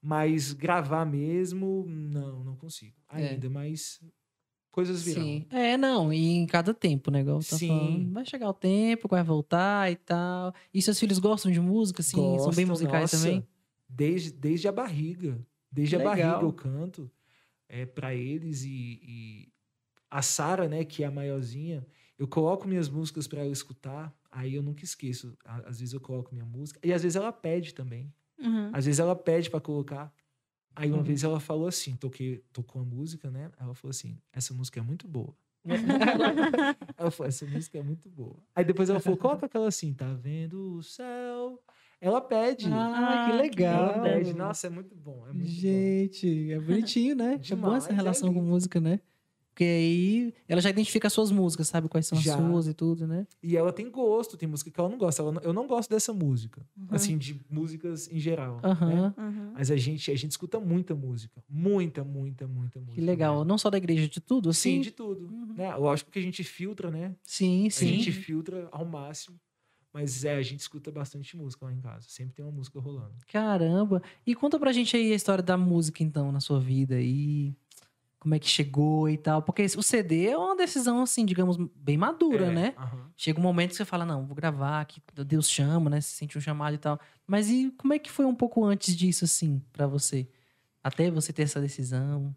Mas 0.00 0.52
gravar 0.52 1.04
mesmo, 1.04 1.84
não, 1.86 2.42
não 2.42 2.56
consigo. 2.56 2.96
É. 3.10 3.16
Ainda, 3.16 3.50
mas 3.50 4.00
coisas 4.72 5.02
virão. 5.02 5.22
Sim. 5.22 5.46
É, 5.50 5.76
não, 5.76 6.12
e 6.12 6.38
em 6.38 6.46
cada 6.46 6.74
tempo, 6.74 7.10
né? 7.10 7.20
Igual 7.20 7.38
tá 7.38 7.56
Sim. 7.56 7.68
falando. 7.68 8.12
Vai 8.12 8.24
chegar 8.24 8.48
o 8.48 8.54
tempo, 8.54 9.06
vai 9.06 9.22
voltar 9.22 9.92
e 9.92 9.96
tal. 9.96 10.52
E 10.74 10.82
seus 10.82 10.98
filhos 10.98 11.18
gostam 11.18 11.52
de 11.52 11.60
música, 11.60 12.00
assim? 12.00 12.38
São 12.38 12.50
bem 12.50 12.66
musicais 12.66 13.12
nossa, 13.12 13.18
também? 13.18 13.46
Desde, 13.88 14.32
desde 14.32 14.66
a 14.66 14.72
barriga. 14.72 15.38
Desde 15.70 15.96
Legal. 15.96 16.12
a 16.12 16.16
barriga 16.16 16.44
eu 16.44 16.52
canto 16.52 17.10
é, 17.68 17.86
para 17.86 18.14
eles 18.14 18.64
e, 18.64 19.00
e 19.02 19.48
a 20.10 20.20
Sara, 20.20 20.68
né, 20.68 20.84
que 20.84 21.04
é 21.04 21.06
a 21.06 21.10
maiorzinha, 21.10 21.86
eu 22.18 22.26
coloco 22.26 22.68
minhas 22.68 22.88
músicas 22.88 23.26
para 23.26 23.40
ela 23.40 23.52
escutar, 23.52 24.14
aí 24.30 24.54
eu 24.54 24.62
nunca 24.62 24.84
esqueço. 24.84 25.36
Às 25.44 25.80
vezes 25.80 25.94
eu 25.94 26.00
coloco 26.00 26.34
minha 26.34 26.44
música 26.44 26.80
e 26.82 26.92
às 26.92 27.02
vezes 27.02 27.16
ela 27.16 27.32
pede 27.32 27.74
também. 27.74 28.12
Uhum. 28.38 28.70
Às 28.72 28.86
vezes 28.86 28.98
ela 28.98 29.14
pede 29.14 29.48
pra 29.48 29.60
colocar. 29.60 30.12
Aí 30.74 30.88
uma 30.90 30.98
Uhum. 30.98 31.02
vez 31.04 31.22
ela 31.24 31.38
falou 31.40 31.66
assim, 31.68 31.94
toquei, 31.96 32.42
tocou 32.52 32.82
a 32.82 32.84
música, 32.84 33.30
né? 33.30 33.50
Ela 33.58 33.74
falou 33.74 33.90
assim, 33.90 34.16
essa 34.32 34.52
música 34.54 34.80
é 34.80 34.82
muito 34.82 35.06
boa. 35.06 35.34
ela 36.98 37.10
falou, 37.10 37.28
essa 37.28 37.46
música 37.46 37.78
é 37.78 37.82
muito 37.82 38.08
boa. 38.08 38.36
Aí 38.54 38.64
depois 38.64 38.88
ela 38.90 39.00
falou, 39.00 39.18
coloca 39.18 39.46
aquela 39.46 39.68
assim, 39.68 39.92
tá 39.94 40.12
vendo 40.14 40.76
o 40.76 40.82
céu? 40.82 41.62
Ela 42.00 42.20
pede. 42.20 42.68
Ah, 42.68 43.24
que 43.26 43.30
Ah, 43.30 43.30
que 43.32 43.36
legal. 43.42 43.90
ela 43.94 44.02
pede. 44.02 44.32
Nossa, 44.34 44.66
é 44.66 44.70
muito 44.70 44.94
bom. 44.96 45.24
É 45.28 45.32
muito 45.32 45.48
Gente, 45.48 46.52
é 46.52 46.58
bonitinho, 46.58 47.14
né? 47.14 47.34
é 47.34 47.36
bom 47.36 47.36
essa 47.38 47.44
Demais, 47.54 47.88
é 47.88 47.92
relação 47.92 48.32
com 48.32 48.40
lindo. 48.40 48.50
música, 48.50 48.80
né? 48.80 49.00
Porque 49.52 49.64
aí 49.64 50.34
ela 50.48 50.62
já 50.62 50.70
identifica 50.70 51.08
as 51.08 51.12
suas 51.12 51.30
músicas, 51.30 51.68
sabe 51.68 51.86
quais 51.86 52.06
são 52.06 52.18
Já. 52.18 52.34
as 52.34 52.40
suas 52.40 52.66
e 52.68 52.72
tudo, 52.72 53.06
né? 53.06 53.26
E 53.42 53.54
ela 53.54 53.70
tem 53.70 53.90
gosto, 53.90 54.34
tem 54.34 54.48
música 54.48 54.70
que 54.70 54.80
ela 54.80 54.88
não 54.88 54.96
gosta. 54.96 55.20
Ela 55.20 55.30
não- 55.32 55.42
eu 55.42 55.52
não 55.52 55.66
gosto 55.66 55.90
dessa 55.90 56.10
música. 56.10 56.62
Uhum. 56.74 56.86
Assim, 56.90 57.18
de 57.18 57.38
músicas 57.50 58.10
em 58.10 58.18
geral. 58.18 58.60
Aham. 58.64 58.86
né? 58.88 59.14
Uhum. 59.18 59.52
Mas 59.52 59.70
a 59.70 59.76
gente, 59.76 60.10
a 60.10 60.16
gente 60.16 60.30
escuta 60.30 60.58
muita 60.58 60.94
música. 60.94 61.44
Muita, 61.48 62.02
muita, 62.02 62.48
muita 62.48 62.78
música. 62.80 62.94
Que 62.94 63.00
legal. 63.02 63.34
mesmo. 63.34 63.44
Não 63.44 63.58
só 63.58 63.68
da 63.68 63.76
igreja, 63.76 64.08
de 64.08 64.20
tudo, 64.20 64.52
Sim, 64.54 64.70
assim? 64.76 64.80
de 64.80 64.90
tudo. 64.90 65.26
Uhum. 65.26 65.52
Né? 65.54 65.74
Lógico 65.76 66.10
que 66.10 66.18
a 66.18 66.22
gente 66.22 66.42
filtra, 66.42 66.90
né? 66.90 67.14
Sim, 67.22 67.66
A 67.66 67.70
sim. 67.70 67.88
gente 67.88 68.10
filtra 68.10 68.68
ao 68.72 68.86
máximo. 68.86 69.38
Mas 69.92 70.24
é, 70.24 70.34
a 70.36 70.42
gente 70.42 70.60
escuta 70.60 70.90
bastante 70.90 71.36
música 71.36 71.66
lá 71.66 71.72
em 71.74 71.78
casa. 71.78 72.06
Sempre 72.08 72.32
tem 72.36 72.42
uma 72.42 72.50
música 72.50 72.80
rolando. 72.80 73.12
Caramba. 73.30 74.02
E 74.26 74.34
conta 74.34 74.58
pra 74.58 74.72
gente 74.72 74.96
aí 74.96 75.12
a 75.12 75.14
história 75.14 75.42
da 75.42 75.58
música, 75.58 76.02
então, 76.02 76.32
na 76.32 76.40
sua 76.40 76.58
vida 76.58 76.98
e 76.98 77.54
como 78.22 78.36
é 78.36 78.38
que 78.38 78.48
chegou 78.48 79.08
e 79.08 79.18
tal. 79.18 79.42
Porque 79.42 79.64
o 79.76 79.82
CD 79.82 80.28
é 80.28 80.38
uma 80.38 80.56
decisão, 80.56 81.02
assim, 81.02 81.26
digamos, 81.26 81.56
bem 81.74 81.96
madura, 81.96 82.46
É, 82.46 82.50
né? 82.54 82.74
aham. 82.78 83.10
Chega 83.16 83.40
um 83.40 83.42
momento 83.42 83.70
que 83.70 83.76
você 83.76 83.84
fala, 83.84 84.06
não, 84.06 84.24
vou 84.24 84.36
gravar, 84.36 84.84
que 84.84 85.02
Deus 85.24 85.50
chama, 85.50 85.90
né? 85.90 86.00
Você 86.00 86.16
sente 86.18 86.38
um 86.38 86.40
chamado 86.40 86.74
e 86.74 86.78
tal. 86.78 87.00
Mas 87.26 87.50
e 87.50 87.72
como 87.76 87.92
é 87.92 87.98
que 87.98 88.10
foi 88.12 88.24
um 88.24 88.34
pouco 88.34 88.64
antes 88.64 88.96
disso, 88.96 89.24
assim, 89.24 89.60
pra 89.72 89.88
você? 89.88 90.28
Até 90.84 91.10
você 91.10 91.32
ter 91.32 91.42
essa 91.42 91.60
decisão. 91.60 92.32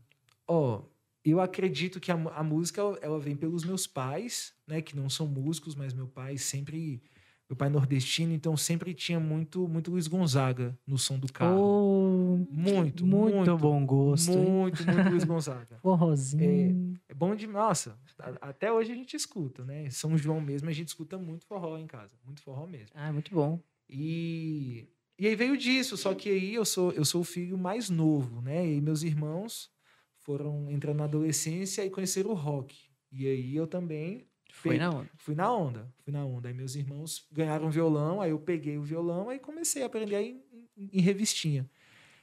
Ó, 0.48 0.82
eu 1.24 1.40
acredito 1.40 2.00
que 2.00 2.12
a, 2.12 2.16
a 2.16 2.44
música 2.44 2.82
ela- 2.82 3.00
ela 3.02 3.20
vem 3.20 3.36
pelos 3.36 3.64
meus 3.64 3.86
pais, 3.86 4.54
né? 4.68 4.82
Que 4.82 4.96
não 4.96 5.08
são 5.10 5.28
músicos, 5.28 5.76
mas 5.76 5.94
meu 5.94 6.08
pai 6.08 6.38
sempre 6.38 7.04
meu 7.48 7.56
pai 7.56 7.68
é 7.68 7.72
nordestino, 7.72 8.34
então 8.34 8.58
sempre 8.58 8.94
tinha 8.94 9.20
muito, 9.20 9.68
muito 9.68 9.92
Luiz 9.92 10.08
Gonzaga 10.08 10.78
no 10.86 10.98
som 10.98 11.20
do 11.20 11.32
carro. 11.32 11.60
Oh, 11.60 12.38
muito, 12.50 13.06
muito, 13.06 13.36
muito, 13.36 13.58
bom 13.58 13.86
gosto. 13.86 14.32
hein? 14.32 14.38
muito, 14.38 14.84
muito 14.84 15.10
Luiz 15.10 15.24
Gonzaga. 15.26 15.78
Forrozinho. 15.78 17.00
É 17.08 17.14
bom 17.14 17.36
de. 17.36 17.46
Nossa, 17.46 18.00
até 18.42 18.72
hoje 18.72 18.92
a 18.92 18.96
gente 18.96 19.16
escuta, 19.16 19.64
né? 19.64 19.88
São 19.92 20.18
João 20.18 20.42
mesmo, 20.42 20.70
a 20.70 20.74
gente 20.74 20.88
escuta 20.88 21.20
muito 21.20 21.46
forró 21.46 21.78
em 21.78 21.86
casa. 21.86 22.16
Muito 22.26 22.42
forró 22.42 22.66
mesmo. 22.66 22.90
Ah, 22.96 23.14
muito 23.14 23.32
bom. 23.32 23.60
E, 23.88 24.88
e 25.20 25.28
aí 25.28 25.36
veio 25.36 25.56
disso, 25.56 25.96
só 25.96 26.16
que 26.16 26.30
aí 26.30 26.56
eu 26.56 26.66
sou, 26.66 26.92
eu 26.94 27.06
sou 27.06 27.22
o 27.22 27.26
filho 27.26 27.60
mais 27.60 27.92
novo, 27.92 28.42
né? 28.42 28.68
E 28.68 28.82
meus 28.82 29.04
irmãos 29.04 29.70
foram 30.18 30.72
entrando 30.72 30.98
na 30.98 31.04
adolescência 31.04 31.86
e 31.86 31.92
conheceram 31.92 32.32
o 32.32 32.34
rock. 32.34 32.76
E 33.12 33.28
aí 33.28 33.56
eu 33.56 33.68
também 33.68 34.26
Foi 34.62 34.78
na 34.78 34.90
onda. 34.90 35.10
fui 35.18 35.36
na 35.36 35.54
onda, 35.54 35.94
fui 36.04 36.14
na 36.14 36.26
onda. 36.26 36.48
Aí 36.48 36.54
meus 36.54 36.76
irmãos 36.76 37.28
ganharam 37.32 37.70
violão, 37.70 38.22
aí 38.22 38.32
eu 38.32 38.40
peguei 38.40 38.78
o 38.78 38.84
violão 38.84 39.32
e 39.32 39.38
comecei 39.40 39.84
a 39.84 39.86
aprender 39.86 40.20
em, 40.22 40.44
em- 40.78 40.90
em 40.94 41.02
revistinha. 41.02 41.70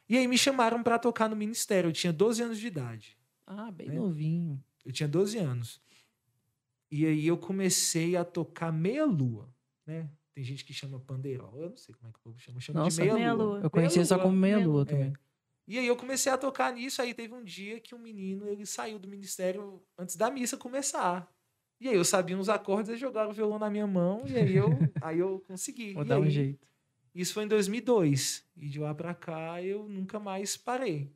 E 0.08 0.16
aí 0.16 0.26
me 0.26 0.36
chamaram 0.36 0.82
para 0.82 0.98
tocar 0.98 1.28
no 1.28 1.36
ministério. 1.36 1.88
Eu 1.88 1.92
tinha 1.92 2.12
12 2.12 2.42
anos 2.42 2.58
de 2.58 2.66
idade. 2.66 3.16
Ah, 3.46 3.70
bem 3.70 3.88
É. 3.88 3.92
novinho. 3.92 4.62
Eu 4.84 4.92
tinha 4.92 5.08
12 5.08 5.38
anos. 5.38 5.80
E 6.90 7.06
aí 7.06 7.26
eu 7.26 7.38
comecei 7.38 8.16
a 8.16 8.24
tocar 8.24 8.72
meia-lua, 8.72 9.48
né? 9.86 10.10
Tem 10.34 10.42
gente 10.44 10.64
que 10.64 10.72
chama 10.72 10.98
pandeirol, 10.98 11.54
eu 11.60 11.70
não 11.70 11.76
sei 11.76 11.94
como 11.94 12.08
é 12.08 12.12
que 12.12 12.18
o 12.18 12.22
povo 12.22 12.38
chama, 12.38 12.60
chama 12.60 12.80
Nossa. 12.80 13.02
de 13.02 13.12
meia-lua. 13.12 13.60
Eu 13.62 13.70
conhecia 13.70 14.04
só 14.04 14.18
como 14.18 14.36
meia-lua 14.36 14.84
também. 14.84 15.12
E 15.68 15.78
aí 15.78 15.86
eu 15.86 15.96
comecei 15.96 16.30
a 16.32 16.36
tocar 16.38 16.72
nisso, 16.72 17.00
aí 17.00 17.14
teve 17.14 17.32
um 17.34 17.44
dia 17.44 17.78
que 17.80 17.94
um 17.94 17.98
menino, 17.98 18.48
ele 18.48 18.66
saiu 18.66 18.98
do 18.98 19.06
ministério 19.08 19.82
antes 19.96 20.16
da 20.16 20.30
missa 20.30 20.56
começar. 20.56 21.30
E 21.82 21.88
aí 21.88 21.96
eu 21.96 22.04
sabia 22.04 22.38
uns 22.38 22.48
acordes, 22.48 22.90
eles 22.90 23.00
jogaram 23.00 23.30
o 23.30 23.32
violão 23.32 23.58
na 23.58 23.68
minha 23.68 23.88
mão, 23.88 24.22
e 24.24 24.36
aí 24.36 24.54
eu, 24.54 24.68
aí 25.02 25.18
eu 25.18 25.40
consegui. 25.48 25.94
Vou 25.94 26.04
E 26.04 26.06
dar 26.06 26.20
um 26.20 26.22
aí, 26.22 26.30
jeito. 26.30 26.64
Isso 27.12 27.34
foi 27.34 27.42
em 27.42 27.48
2002. 27.48 28.44
E 28.56 28.68
de 28.68 28.78
lá 28.78 28.94
pra 28.94 29.12
cá 29.12 29.60
eu 29.60 29.88
nunca 29.88 30.20
mais 30.20 30.56
parei. 30.56 31.10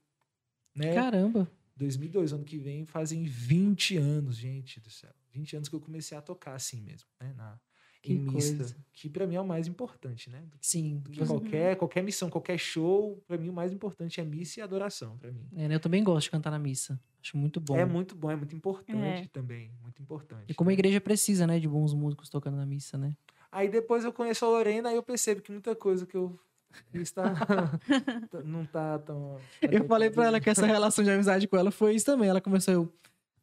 Né? 0.74 0.92
Caramba. 0.92 1.48
2002, 1.76 2.32
ano 2.32 2.42
que 2.44 2.58
vem, 2.58 2.84
fazem 2.84 3.22
20 3.22 3.96
anos, 3.96 4.34
gente 4.36 4.80
do 4.80 4.90
céu. 4.90 5.14
20 5.30 5.54
anos 5.54 5.68
que 5.68 5.74
eu 5.76 5.80
comecei 5.80 6.18
a 6.18 6.20
tocar 6.20 6.54
assim 6.54 6.80
mesmo, 6.80 7.08
né? 7.20 7.32
Na, 7.36 7.60
Que 8.06 8.12
em 8.14 8.18
missa. 8.18 8.56
coisa. 8.56 8.76
Que 8.92 9.08
pra 9.10 9.26
mim 9.26 9.34
é 9.34 9.40
o 9.40 9.46
mais 9.46 9.66
importante, 9.66 10.30
né? 10.30 10.40
Do 10.50 10.58
que, 10.58 10.66
Sim. 10.66 10.98
do 10.98 11.10
que 11.10 11.24
qualquer, 11.26 11.76
qualquer 11.76 12.02
missão, 12.02 12.30
qualquer 12.30 12.58
show, 12.58 13.22
pra 13.26 13.36
mim 13.36 13.48
o 13.48 13.52
mais 13.52 13.72
importante 13.72 14.20
é 14.20 14.24
missa 14.24 14.60
e 14.60 14.62
adoração, 14.62 15.16
pra 15.18 15.30
mim. 15.30 15.46
É, 15.56 15.68
né, 15.68 15.74
eu 15.74 15.80
também 15.80 16.02
gosto 16.02 16.24
de 16.24 16.30
cantar 16.30 16.50
na 16.50 16.58
missa. 16.58 16.98
Acho 17.22 17.36
muito 17.36 17.60
bom. 17.60 17.76
É 17.76 17.84
muito 17.84 18.14
bom, 18.16 18.30
é 18.30 18.36
muito 18.36 18.54
importante 18.56 19.24
É. 19.24 19.28
também. 19.32 19.70
Muito 19.82 20.00
importante. 20.00 20.44
E 20.48 20.54
como 20.54 20.70
a 20.70 20.72
igreja 20.72 21.00
precisa, 21.00 21.46
né, 21.46 21.58
de 21.58 21.68
bons 21.68 21.92
músicos 21.92 22.28
tocando 22.30 22.56
na 22.56 22.64
missa, 22.64 22.96
né? 22.96 23.14
Aí 23.52 23.68
depois 23.68 24.04
eu 24.04 24.12
conheço 24.12 24.44
a 24.44 24.48
Lorena 24.48 24.92
e 24.92 24.96
eu 24.96 25.02
percebo 25.02 25.40
que 25.42 25.50
muita 25.52 25.74
coisa 25.74 26.06
que 26.06 26.16
eu 26.16 26.38
fiz 26.92 27.10
tá, 27.10 27.34
tá- 27.34 27.80
não 28.44 28.64
tá 28.66 28.98
tão. 29.00 29.38
Eu 29.62 29.84
falei 29.86 30.10
pra 30.10 30.26
ela 30.26 30.40
que 30.40 30.48
essa 30.50 30.64
relação 30.66 31.02
de 31.04 31.10
amizade 31.10 31.46
com 31.48 31.56
ela 31.56 31.70
foi 31.70 31.94
isso 31.94 32.06
também. 32.06 32.28
Ela 32.28 32.40
começou 32.40 32.72
eu. 32.74 32.92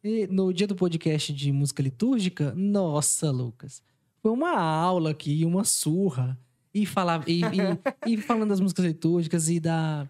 E 0.04 0.28
no 0.28 0.54
dia 0.54 0.67
do 0.67 0.76
podcast 0.76 1.32
de 1.34 1.52
música 1.52 1.82
litúrgica, 1.82 2.54
nossa, 2.56 3.32
Lucas. 3.32 3.82
Foi 4.23 4.31
uma 4.31 4.57
aula 4.57 5.12
aqui, 5.12 5.43
uma 5.43 5.65
surra. 5.65 6.39
E, 6.73 6.86
falava, 6.86 7.25
e, 7.27 7.41
e, 7.41 8.13
e 8.13 8.17
falando 8.17 8.49
das 8.49 8.59
músicas 8.62 8.86
litúrgicas 8.86 9.49
e 9.49 9.59
da. 9.59 10.09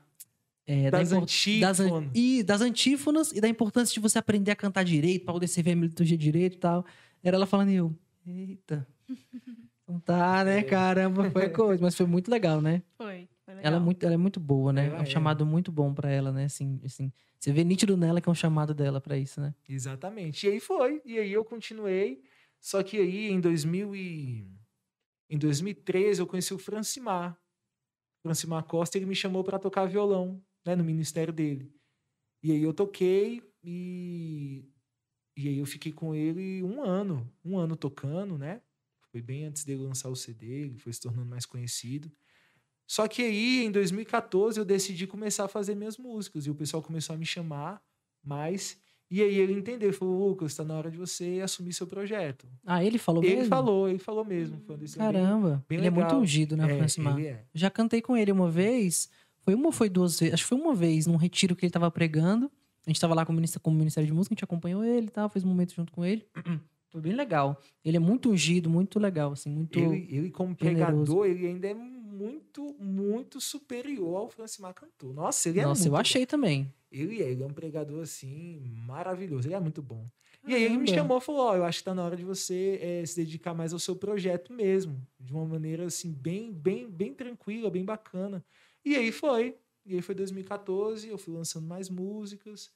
é, 0.68 0.90
da 0.92 1.00
Das 1.00 1.10
das, 1.10 1.18
an- 1.20 1.24
antífonas. 1.24 2.12
e 2.14 2.44
das 2.44 2.62
antífonas 2.62 3.32
e 3.32 3.42
da 3.42 3.50
importância 3.50 3.92
de 3.94 4.00
você 4.00 4.20
aprender 4.20 4.52
a 4.52 4.56
cantar 4.56 4.84
direito, 4.84 5.26
pra 5.26 5.34
poder 5.34 5.48
servir 5.48 5.72
a 5.72 5.76
liturgia 5.76 6.16
direito 6.18 6.56
e 6.56 6.60
tal. 6.60 6.86
Era 7.24 7.38
ela 7.38 7.48
falando 7.48 7.70
e 7.72 7.76
eu. 7.76 7.94
Eita. 8.26 8.88
Não 9.88 10.00
tá, 10.00 10.44
né? 10.46 10.60
É. 10.60 10.64
Caramba, 10.64 11.30
foi 11.32 11.50
coisa. 11.50 11.84
Mas 11.84 11.96
foi 11.96 12.06
muito 12.06 12.30
legal, 12.30 12.62
né? 12.62 12.82
Foi. 12.98 13.28
foi 13.44 13.56
legal. 13.56 13.68
Ela 13.74 13.82
é 13.82 13.84
muito, 13.84 14.04
ela 14.06 14.14
é 14.14 14.18
muito 14.18 14.40
boa, 14.40 14.72
né? 14.72 14.86
Ela 14.88 14.98
é 14.98 15.00
um 15.00 15.04
é. 15.04 15.06
chamado 15.06 15.46
muito 15.46 15.72
bom 15.72 15.94
pra 15.94 16.10
ela, 16.10 16.32
né? 16.32 16.46
Assim, 16.46 16.80
assim, 16.86 17.12
você 17.40 17.52
vê 17.52 17.64
nítido 17.64 17.98
nela 17.98 18.22
que 18.22 18.30
é 18.30 18.32
um 18.32 18.36
chamado 18.36 18.74
dela 18.76 19.02
pra 19.02 19.18
isso, 19.18 19.42
né? 19.42 19.54
Exatamente. 19.68 20.48
E 20.48 20.52
aí 20.52 20.60
foi. 20.60 21.02
E 21.04 21.18
aí 21.20 21.34
eu 21.34 21.44
continuei. 21.44 22.22
Só 22.64 22.82
que 22.82 22.98
aí 22.98 23.28
em 23.28 23.42
2000 23.42 23.94
e... 23.94 24.48
em 25.30 25.38
2013 25.38 26.22
eu 26.22 26.28
conheci 26.28 26.54
o 26.54 26.58
Francimar. 26.58 27.38
Francimar 28.22 28.64
Costa, 28.64 28.98
ele 28.98 29.06
me 29.06 29.16
chamou 29.16 29.44
para 29.44 29.60
tocar 29.60 29.86
violão, 29.86 30.42
né, 30.66 30.74
no 30.74 30.84
ministério 30.84 31.34
dele. 31.34 31.76
E 32.42 32.54
aí 32.54 32.64
eu 32.64 32.74
toquei 32.74 33.44
e 33.62 34.64
e 35.36 35.48
aí 35.50 35.58
eu 35.58 35.66
fiquei 35.66 35.92
com 35.92 36.14
ele 36.14 36.62
um 36.64 36.84
ano, 36.84 37.30
um 37.44 37.58
ano 37.58 37.76
tocando, 37.76 38.38
né? 38.38 38.62
Foi 39.12 39.22
bem 39.22 39.46
antes 39.46 39.66
dele 39.66 39.82
lançar 39.82 40.10
o 40.10 40.16
CD, 40.16 40.46
ele 40.46 40.78
foi 40.78 40.94
se 40.94 41.02
tornando 41.02 41.28
mais 41.28 41.46
conhecido. 41.46 42.12
Só 42.88 43.08
que 43.08 43.24
aí, 43.24 43.64
em 43.64 43.72
2014, 43.72 44.60
eu 44.60 44.66
decidi 44.66 45.08
começar 45.08 45.46
a 45.46 45.48
fazer 45.48 45.76
minhas 45.76 45.98
músicas. 45.98 46.46
E 46.46 46.52
o 46.52 46.56
pessoal 46.56 46.84
começou 46.84 47.16
a 47.16 47.18
me 47.18 47.26
chamar 47.26 47.84
mais. 48.24 48.80
E 49.16 49.22
aí 49.22 49.36
ele 49.38 49.54
entendeu, 49.54 49.90
ele 49.90 49.96
falou, 49.98 50.30
Lucas, 50.30 50.52
está 50.52 50.64
na 50.64 50.74
hora 50.76 50.90
de 50.90 50.98
você 50.98 51.40
assumir 51.44 51.72
seu 51.74 51.86
projeto. 51.86 52.48
Ah, 52.66 52.84
ele 52.84 52.98
falou 52.98 53.24
ele 53.24 53.36
mesmo? 53.36 53.50
falou, 53.50 53.88
ele 53.88 54.00
falou 54.00 54.26
mesmo. 54.26 54.60
Foi 54.66 54.74
uma 54.76 54.80
decisão 54.82 55.06
bem- 55.12 55.22
Caramba. 55.22 55.64
bem 55.70 55.78
ele 55.78 55.88
é 55.88 55.90
muito 55.92 56.06
legal. 56.08 56.22
ungido, 56.22 56.58
né, 56.58 56.66
É, 56.72 56.78
Francimar? 56.78 57.18
ele 57.20 57.28
é. 57.28 57.44
Já 57.54 57.70
cantei 57.70 58.02
com 58.02 58.18
ele 58.18 58.32
uma 58.32 58.50
vez. 58.50 59.08
Foi 59.42 59.54
uma 59.54 59.68
ou 59.68 59.72
foi 59.72 59.88
duas 59.90 60.20
vezes? 60.20 60.34
Acho 60.34 60.44
que 60.44 60.50
foi 60.50 60.58
uma 60.58 60.74
vez, 60.74 61.06
num 61.06 61.16
retiro 61.18 61.56
que 61.56 61.64
ele 61.66 61.72
tava 61.72 61.92
pregando. 61.92 62.50
A 62.88 62.90
gente 62.90 63.00
tava 63.00 63.14
lá 63.14 63.24
com 63.26 63.32
o 63.32 63.36
ministério, 63.36 63.62
com 63.62 63.70
o 63.70 63.74
Ministério 63.76 64.08
de 64.08 64.14
Música, 64.14 64.34
a 64.34 64.36
gente 64.36 64.44
acompanhou 64.44 64.84
ele 64.84 65.08
e 65.08 65.10
tal, 65.12 65.30
fez 65.30 65.46
um 65.46 65.48
momento 65.48 65.74
junto 65.76 65.92
com 65.92 66.04
ele. 66.04 66.26
Foi 66.90 67.02
bem 67.02 67.14
legal. 67.14 67.60
Ele 67.84 67.98
é 67.98 68.00
muito 68.00 68.30
ungido, 68.30 68.70
muito 68.70 69.00
legal, 69.00 69.32
assim, 69.32 69.50
muito. 69.50 69.78
Ele, 69.80 70.08
ele, 70.12 70.30
como 70.32 70.56
generoso. 70.60 71.14
pregador, 71.14 71.26
ele 71.26 71.48
ainda 71.48 71.68
é 71.68 71.74
muito, 72.14 72.76
muito 72.80 73.42
superior 73.42 74.18
ao 74.18 74.30
Francimar 74.30 74.74
cantor. 74.74 75.14
Nossa, 75.14 75.50
ele 75.50 75.60
é 75.60 75.64
Nossa, 75.64 75.88
eu 75.88 75.92
bom. 75.92 75.98
achei 75.98 76.26
também. 76.26 76.72
Ele 76.92 77.24
é, 77.24 77.32
ele 77.32 77.42
é 77.42 77.46
um 77.46 77.54
pregador, 77.54 78.04
assim, 78.04 78.62
maravilhoso. 78.86 79.48
Ele 79.48 79.56
é 79.56 79.60
muito 79.60 79.82
bom. 79.82 80.08
E 80.46 80.54
aí 80.54 80.64
ele 80.64 80.78
me 80.78 80.88
chamou 80.88 81.18
e 81.18 81.22
falou, 81.22 81.42
ó, 81.42 81.56
eu 81.56 81.64
acho 81.64 81.80
que 81.80 81.86
tá 81.86 81.96
na 81.96 82.04
hora 82.04 82.16
de 82.16 82.24
você 82.24 82.80
eh, 82.82 83.06
se 83.06 83.16
dedicar 83.16 83.54
mais 83.54 83.74
ao 83.74 83.80
seu 83.80 83.96
projeto 83.96 84.54
mesmo. 84.54 85.02
De 85.20 85.34
uma 85.34 85.46
maneira, 85.46 85.86
assim, 85.86 86.12
bem, 86.12 86.52
bem, 86.52 86.90
bem 86.90 87.14
tranquila, 87.14 87.72
bem 87.72 87.84
bacana. 87.84 88.46
E 88.86 88.96
aí 88.96 89.12
foi. 89.12 89.58
E 89.86 89.96
aí 89.96 90.02
foi 90.02 90.14
2014, 90.14 91.08
eu 91.08 91.18
fui 91.18 91.34
lançando 91.34 91.66
mais 91.66 91.90
músicas. 91.90 92.72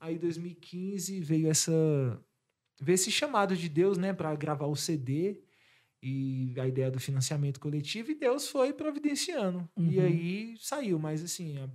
Aí 0.00 0.18
2015 0.18 1.20
veio 1.20 1.48
essa... 1.48 1.72
Veio 2.80 2.94
esse 2.94 3.10
chamado 3.10 3.54
de 3.54 3.68
Deus, 3.68 3.98
né, 3.98 4.14
para 4.14 4.34
gravar 4.34 4.66
o 4.66 4.74
CD 4.74 5.38
e 6.02 6.54
a 6.58 6.66
ideia 6.66 6.90
do 6.90 6.98
financiamento 7.00 7.60
coletivo, 7.60 8.10
e 8.10 8.14
Deus 8.14 8.48
foi 8.48 8.72
providenciando. 8.72 9.68
E 9.76 9.98
Uhum. 9.98 10.04
aí 10.04 10.54
saiu, 10.58 10.98
mas 10.98 11.22
assim, 11.22 11.58
a, 11.58 11.68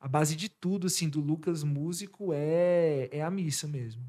a 0.00 0.08
base 0.08 0.34
de 0.34 0.48
tudo, 0.48 0.86
assim, 0.88 1.08
do 1.08 1.20
Lucas 1.20 1.62
músico 1.62 2.30
é, 2.32 3.08
é 3.12 3.22
a 3.22 3.30
missa 3.30 3.66
mesmo. 3.68 4.02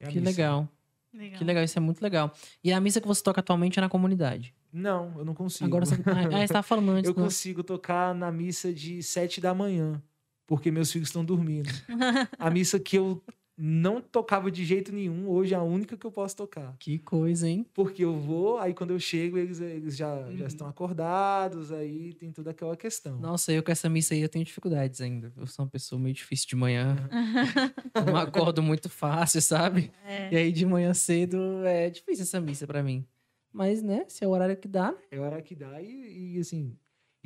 É 0.00 0.06
a 0.06 0.08
Que 0.10 0.18
missa. 0.20 0.30
legal. 0.30 0.68
Legal. 1.12 1.38
Que 1.38 1.44
legal, 1.44 1.64
isso 1.64 1.78
é 1.78 1.80
muito 1.80 2.02
legal. 2.02 2.32
E 2.62 2.72
a 2.72 2.80
missa 2.80 3.00
que 3.00 3.06
você 3.06 3.22
toca 3.22 3.40
atualmente 3.40 3.78
é 3.78 3.82
na 3.82 3.88
comunidade. 3.88 4.54
Não, 4.72 5.14
eu 5.18 5.24
não 5.24 5.34
consigo. 5.34 5.64
Agora 5.64 5.86
você. 5.86 5.94
Ah, 5.94 6.46
você 6.46 6.52
tava 6.52 6.62
falando 6.62 6.90
antes. 6.92 7.08
eu 7.08 7.16
né? 7.16 7.22
consigo 7.22 7.64
tocar 7.64 8.14
na 8.14 8.30
missa 8.30 8.72
de 8.72 9.02
sete 9.02 9.40
da 9.40 9.54
manhã, 9.54 10.02
porque 10.46 10.70
meus 10.70 10.92
filhos 10.92 11.08
estão 11.08 11.24
dormindo. 11.24 11.70
a 12.38 12.50
missa 12.50 12.78
que 12.78 12.96
eu 12.98 13.22
não 13.60 14.00
tocava 14.00 14.50
de 14.52 14.64
jeito 14.64 14.92
nenhum, 14.92 15.28
hoje 15.28 15.52
é 15.52 15.56
a 15.56 15.62
única 15.62 15.96
que 15.96 16.06
eu 16.06 16.12
posso 16.12 16.36
tocar. 16.36 16.76
Que 16.78 16.96
coisa, 16.98 17.48
hein? 17.48 17.66
Porque 17.74 18.04
eu 18.04 18.14
vou, 18.14 18.58
aí 18.58 18.72
quando 18.72 18.92
eu 18.92 19.00
chego, 19.00 19.36
eles, 19.36 19.60
eles 19.60 19.96
já, 19.96 20.14
Uhum. 20.14 20.36
já 20.36 20.46
estão 20.46 20.68
acordados, 20.68 21.72
aí 21.72 22.12
tem 22.14 22.30
toda 22.30 22.50
aquela 22.52 22.76
questão. 22.76 23.18
Nossa, 23.18 23.52
eu 23.52 23.62
com 23.62 23.72
essa 23.72 23.88
missa 23.88 24.14
aí 24.14 24.20
eu 24.20 24.28
tenho 24.28 24.44
dificuldades 24.44 25.00
ainda. 25.00 25.32
Eu 25.36 25.46
sou 25.46 25.64
uma 25.64 25.70
pessoa 25.70 26.00
meio 26.00 26.14
difícil 26.14 26.46
de 26.48 26.54
manhã. 26.56 26.96
Não 28.06 28.16
acordo 28.16 28.62
muito 28.62 28.88
fácil, 28.88 29.40
sabe? 29.42 29.90
É. 30.06 30.32
E 30.32 30.36
aí 30.36 30.52
de 30.52 30.64
manhã 30.64 30.94
cedo 30.94 31.64
é 31.66 31.90
difícil 31.90 32.22
essa 32.22 32.40
missa 32.40 32.66
pra 32.66 32.82
mim. 32.82 33.04
Mas, 33.52 33.82
né, 33.82 34.04
se 34.08 34.22
é 34.24 34.28
o 34.28 34.30
horário 34.30 34.56
que 34.56 34.68
dá, 34.68 34.92
né? 34.92 34.98
É 35.10 35.16
a 35.16 35.22
hora 35.22 35.42
que 35.42 35.56
dá 35.56 35.80
e, 35.82 36.36
e, 36.36 36.38
assim, 36.38 36.76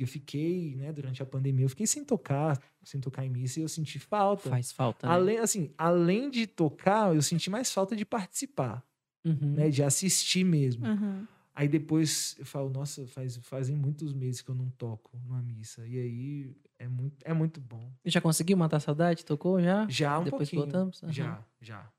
eu 0.03 0.07
fiquei, 0.07 0.75
né, 0.75 0.91
durante 0.91 1.21
a 1.21 1.25
pandemia, 1.25 1.65
eu 1.65 1.69
fiquei 1.69 1.87
sem 1.87 2.03
tocar, 2.03 2.61
sem 2.83 2.99
tocar 2.99 3.25
em 3.25 3.29
missa 3.29 3.59
e 3.59 3.63
eu 3.63 3.69
senti 3.69 3.97
falta. 3.99 4.49
faz 4.49 4.71
falta, 4.71 5.07
né? 5.07 5.13
Além, 5.13 5.37
assim, 5.39 5.71
além 5.77 6.29
de 6.29 6.45
tocar, 6.47 7.13
eu 7.15 7.21
senti 7.21 7.49
mais 7.49 7.71
falta 7.71 7.95
de 7.95 8.05
participar, 8.05 8.83
Uhum. 9.25 9.53
né, 9.55 9.69
de 9.69 9.81
assistir 9.83 10.43
mesmo. 10.43 10.85
Uhum. 10.85 11.25
Aí 11.55 11.67
depois 11.67 12.35
eu 12.39 12.45
falo, 12.45 12.69
nossa, 12.69 13.05
faz, 13.07 13.37
fazem 13.37 13.75
muitos 13.75 14.11
meses 14.13 14.41
que 14.41 14.49
eu 14.49 14.55
não 14.55 14.69
toco 14.71 15.17
numa 15.23 15.41
missa. 15.41 15.85
E 15.87 15.99
aí 15.99 16.55
é 16.79 16.87
muito, 16.87 17.15
é 17.23 17.33
muito 17.33 17.61
bom. 17.61 17.91
Já 18.03 18.19
conseguiu 18.19 18.57
matar 18.57 18.77
a 18.77 18.79
saudade? 18.79 19.23
Tocou 19.23 19.61
já? 19.61 19.87
Já 19.87 20.19
um 20.19 20.23
Depois 20.23 20.49
pouquinho. 20.49 20.63
voltamos? 20.63 21.03
Aham. 21.03 21.11
Já, 21.13 21.45
já. 21.61 21.91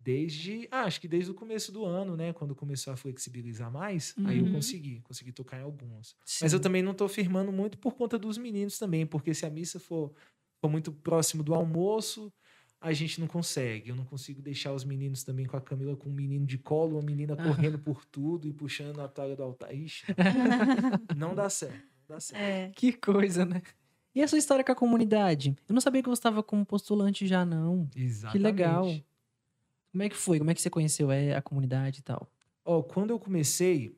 Desde, 0.00 0.68
ah, 0.70 0.82
acho 0.82 1.00
que 1.00 1.08
desde 1.08 1.30
o 1.30 1.34
começo 1.34 1.72
do 1.72 1.84
ano, 1.84 2.16
né, 2.16 2.32
quando 2.32 2.54
começou 2.54 2.92
a 2.92 2.96
flexibilizar 2.96 3.70
mais, 3.70 4.14
aí 4.24 4.38
eu 4.38 4.44
Uhum. 4.44 4.52
consegui, 4.52 5.00
consegui 5.02 5.32
tocar 5.32 5.58
em 5.58 5.62
algumas. 5.64 6.14
Mas 6.40 6.52
eu 6.52 6.58
Sim. 6.58 6.62
também 6.62 6.82
não 6.82 6.94
tô 6.94 7.08
firmando 7.08 7.50
muito 7.52 7.76
por 7.78 7.94
conta 7.94 8.16
dos 8.18 8.38
meninos 8.38 8.78
também, 8.78 9.04
porque 9.04 9.34
se 9.34 9.44
a 9.44 9.50
missa 9.50 9.78
for, 9.80 10.12
for 10.60 10.70
muito 10.70 10.92
próximo 10.92 11.42
do 11.42 11.52
almoço, 11.54 12.32
a 12.80 12.92
gente 12.92 13.20
não 13.20 13.26
consegue. 13.26 13.90
Eu 13.90 13.96
não 13.96 14.04
consigo 14.04 14.40
deixar 14.40 14.72
os 14.72 14.84
meninos 14.84 15.24
também 15.24 15.44
com 15.46 15.56
a 15.56 15.60
Camila 15.60 15.96
com 15.96 16.08
um 16.08 16.12
menino 16.12 16.46
de 16.46 16.56
colo, 16.58 16.94
uma 16.96 17.02
menina 17.02 17.36
correndo 17.36 17.78
por 17.78 18.04
tudo 18.04 18.46
e 18.46 18.52
puxando 18.52 19.00
a 19.00 19.08
toalha 19.08 19.34
do 19.34 19.42
altar. 19.42 19.74
Ixi, 19.74 20.04
não 21.16 21.34
dá 21.34 21.50
certo. 21.50 21.74
Não 22.08 22.14
dá 22.16 22.20
certo. 22.20 22.40
É. 22.40 22.70
Que 22.74 22.92
coisa, 22.92 23.44
né? 23.44 23.62
E 24.14 24.22
a 24.22 24.28
sua 24.28 24.38
história 24.38 24.64
com 24.64 24.72
a 24.72 24.76
comunidade? 24.76 25.54
Eu 25.68 25.72
não 25.74 25.80
sabia 25.80 26.02
que 26.02 26.08
você 26.08 26.20
estava 26.20 26.42
como 26.42 26.64
postulante 26.64 27.26
já, 27.26 27.44
não. 27.44 27.88
Exatamente. 27.94 28.32
Que 28.32 28.38
legal. 28.38 28.86
Como 29.92 30.02
é 30.02 30.08
que 30.08 30.16
foi? 30.16 30.38
Como 30.38 30.50
é 30.50 30.54
que 30.54 30.60
você 30.60 30.70
conheceu 30.70 31.10
é, 31.10 31.34
a 31.34 31.42
comunidade 31.42 32.00
e 32.00 32.02
tal? 32.02 32.30
Ó, 32.64 32.82
quando 32.82 33.10
eu 33.10 33.18
comecei, 33.18 33.96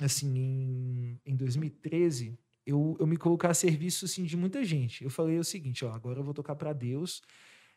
assim, 0.00 0.38
em, 0.38 1.20
em 1.26 1.36
2013, 1.36 2.38
eu, 2.66 2.96
eu 3.00 3.06
me 3.06 3.16
colocar 3.16 3.50
a 3.50 3.54
serviço, 3.54 4.04
assim, 4.04 4.24
de 4.24 4.36
muita 4.36 4.64
gente. 4.64 5.04
Eu 5.04 5.10
falei 5.10 5.38
o 5.38 5.44
seguinte, 5.44 5.84
ó, 5.84 5.92
agora 5.92 6.20
eu 6.20 6.24
vou 6.24 6.34
tocar 6.34 6.54
para 6.56 6.72
Deus. 6.72 7.22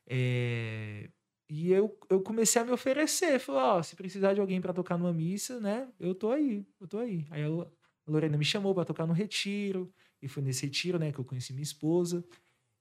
É, 0.08 1.10
E 1.50 1.72
eu, 1.72 1.98
eu 2.10 2.22
comecei 2.22 2.62
a 2.62 2.66
me 2.66 2.72
oferecer. 2.72 3.40
Falei, 3.40 3.62
ó, 3.62 3.84
se 3.84 3.96
precisar 3.96 4.34
de 4.34 4.42
alguém 4.42 4.62
para 4.62 4.74
tocar 4.74 4.98
numa 4.98 5.14
missa, 5.14 5.60
né? 5.60 5.90
Eu 6.00 6.16
tô 6.16 6.32
aí, 6.32 6.66
eu 6.80 6.88
tô 6.88 7.00
aí. 7.00 7.26
Aí 7.32 7.46
Lo- 7.48 7.72
a 8.08 8.12
Lorena 8.12 8.38
me 8.38 8.46
chamou 8.46 8.74
para 8.76 8.86
tocar 8.86 9.06
no 9.08 9.14
retiro. 9.14 9.92
E 10.22 10.28
foi 10.28 10.44
nesse 10.44 10.66
retiro, 10.66 11.00
né, 11.00 11.12
que 11.12 11.20
eu 11.20 11.26
conheci 11.26 11.54
minha 11.54 11.64
esposa. 11.64 12.24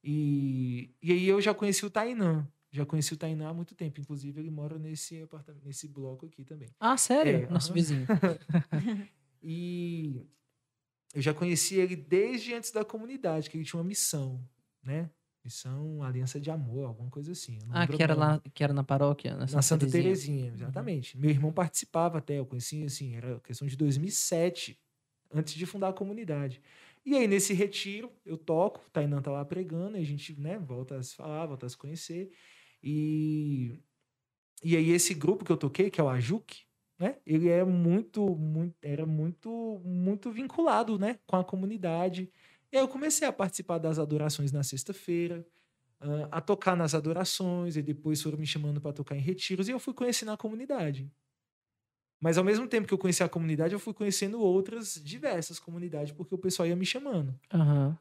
E, 0.05 0.95
e 1.03 1.13
aí 1.13 1.27
eu 1.29 1.41
já 1.41 1.55
conheci 1.55 1.85
o 1.87 1.91
Tainã. 1.91 2.47
Já 2.73 2.87
conheci 2.87 3.13
o 3.13 3.17
Tainã 3.17 3.49
há 3.49 3.55
muito 3.55 3.75
tempo. 3.75 4.01
Inclusive, 4.01 4.41
ele 4.41 4.51
mora 4.51 4.79
nesse 4.79 5.21
apartamento, 5.23 5.65
nesse 5.65 5.89
bloco 5.89 6.27
aqui 6.27 6.45
também. 6.45 6.69
Ah, 6.79 6.97
sério? 6.97 7.45
É, 7.45 7.53
Nosso 7.53 7.69
aham. 7.69 7.75
vizinho. 7.75 8.07
E 9.43 10.27
eu 11.15 11.23
já 11.23 11.33
conheci 11.33 11.77
ele 11.77 11.97
desde 11.97 12.53
antes 12.55 12.71
da 12.71 12.85
comunidade, 12.85 13.49
que 13.49 13.57
ele 13.57 13.65
tinha 13.65 13.81
uma 13.81 13.89
missão, 13.89 14.47
né? 14.83 15.11
Missão 15.43 16.03
Aliança 16.03 16.39
de 16.39 16.51
Amor, 16.51 16.85
alguma 16.85 17.11
coisa 17.11 17.33
assim. 17.33 17.59
Ah, 17.71 17.87
que 17.87 18.03
era 18.03 18.15
lá, 18.15 18.41
que 18.53 18.63
era 18.63 18.75
na 18.75 18.85
paróquia, 18.85 19.33
na 19.33 19.47
Santa, 19.47 19.57
Na 19.57 19.63
Santa 19.63 19.87
Terezinha. 19.87 20.15
Terezinha, 20.15 20.53
exatamente. 20.53 21.17
Meu 21.19 21.31
irmão 21.31 21.51
participava 21.51 22.19
até, 22.19 22.39
eu 22.39 22.45
conheci, 22.45 22.85
assim, 22.85 23.17
era 23.17 23.41
questão 23.41 23.67
de 23.67 23.77
2007, 23.77 24.79
antes 25.33 25.55
de 25.55 25.65
fundar 25.65 25.89
a 25.89 25.93
comunidade. 25.95 26.61
E 27.05 27.17
aí, 27.17 27.27
nesse 27.27 27.55
retiro, 27.55 28.13
eu 28.27 28.37
toco, 28.37 28.81
o 28.87 28.91
Tainan 28.91 29.23
tá 29.23 29.31
lá 29.31 29.43
pregando, 29.43 29.97
a 29.97 30.03
gente, 30.05 30.39
né, 30.39 30.59
volta 30.59 30.99
a 30.99 31.03
se 31.03 31.15
falar, 31.17 31.47
volta 31.47 31.65
a 31.65 31.69
se 31.69 31.77
conhecer. 31.77 32.31
E, 32.83 33.79
e 34.63 34.77
aí, 34.77 34.91
esse 34.91 35.15
grupo 35.15 35.45
que 35.45 35.53
eu 35.53 35.57
toquei, 35.57 35.91
que 35.91 36.01
é 36.01 36.05
o 36.05 36.09
Ajuc, 36.09 36.63
né, 36.99 37.17
ele 37.27 37.49
é 37.49 37.65
muito, 37.65 38.27
muito, 38.37 38.77
era 38.83 39.07
muito, 39.07 39.81
muito 39.85 40.31
vinculado, 40.33 40.99
né, 40.99 41.19
com 41.27 41.37
a 41.37 41.45
comunidade. 41.45 42.31
E 42.73 42.77
aí 42.77 42.83
eu 42.83 42.89
comecei 42.89 43.27
a 43.29 43.33
participar 43.33 43.79
das 43.79 43.99
adorações 43.99 44.53
na 44.53 44.63
sexta-feira, 44.63 45.47
ah, 46.01 46.29
a 46.33 46.41
tocar 46.43 46.77
nas 46.77 46.95
adorações, 46.95 47.77
e 47.77 47.83
depois 47.83 48.23
foram 48.23 48.39
me 48.39 48.47
chamando 48.47 48.81
para 48.81 48.93
tocar 48.95 49.17
em 49.17 49.21
retiros, 49.21 49.69
e 49.69 49.73
eu 49.73 49.81
fui 49.81 49.95
conhecendo 49.95 50.33
a 50.33 50.37
comunidade. 50.39 51.11
Mas 52.21 52.37
ao 52.37 52.45
mesmo 52.45 52.67
tempo 52.67 52.87
que 52.87 52.93
eu 52.93 52.99
conheci 52.99 53.23
a 53.23 53.29
comunidade, 53.29 53.73
eu 53.73 53.79
fui 53.79 53.95
conhecendo 53.95 54.39
outras 54.41 55.01
diversas 55.03 55.59
comunidades, 55.59 56.13
porque 56.13 56.35
o 56.35 56.39
pessoal 56.39 56.69
ia 56.69 56.77
me 56.77 56.85
chamando. 56.85 57.35
Aham. 57.53 57.97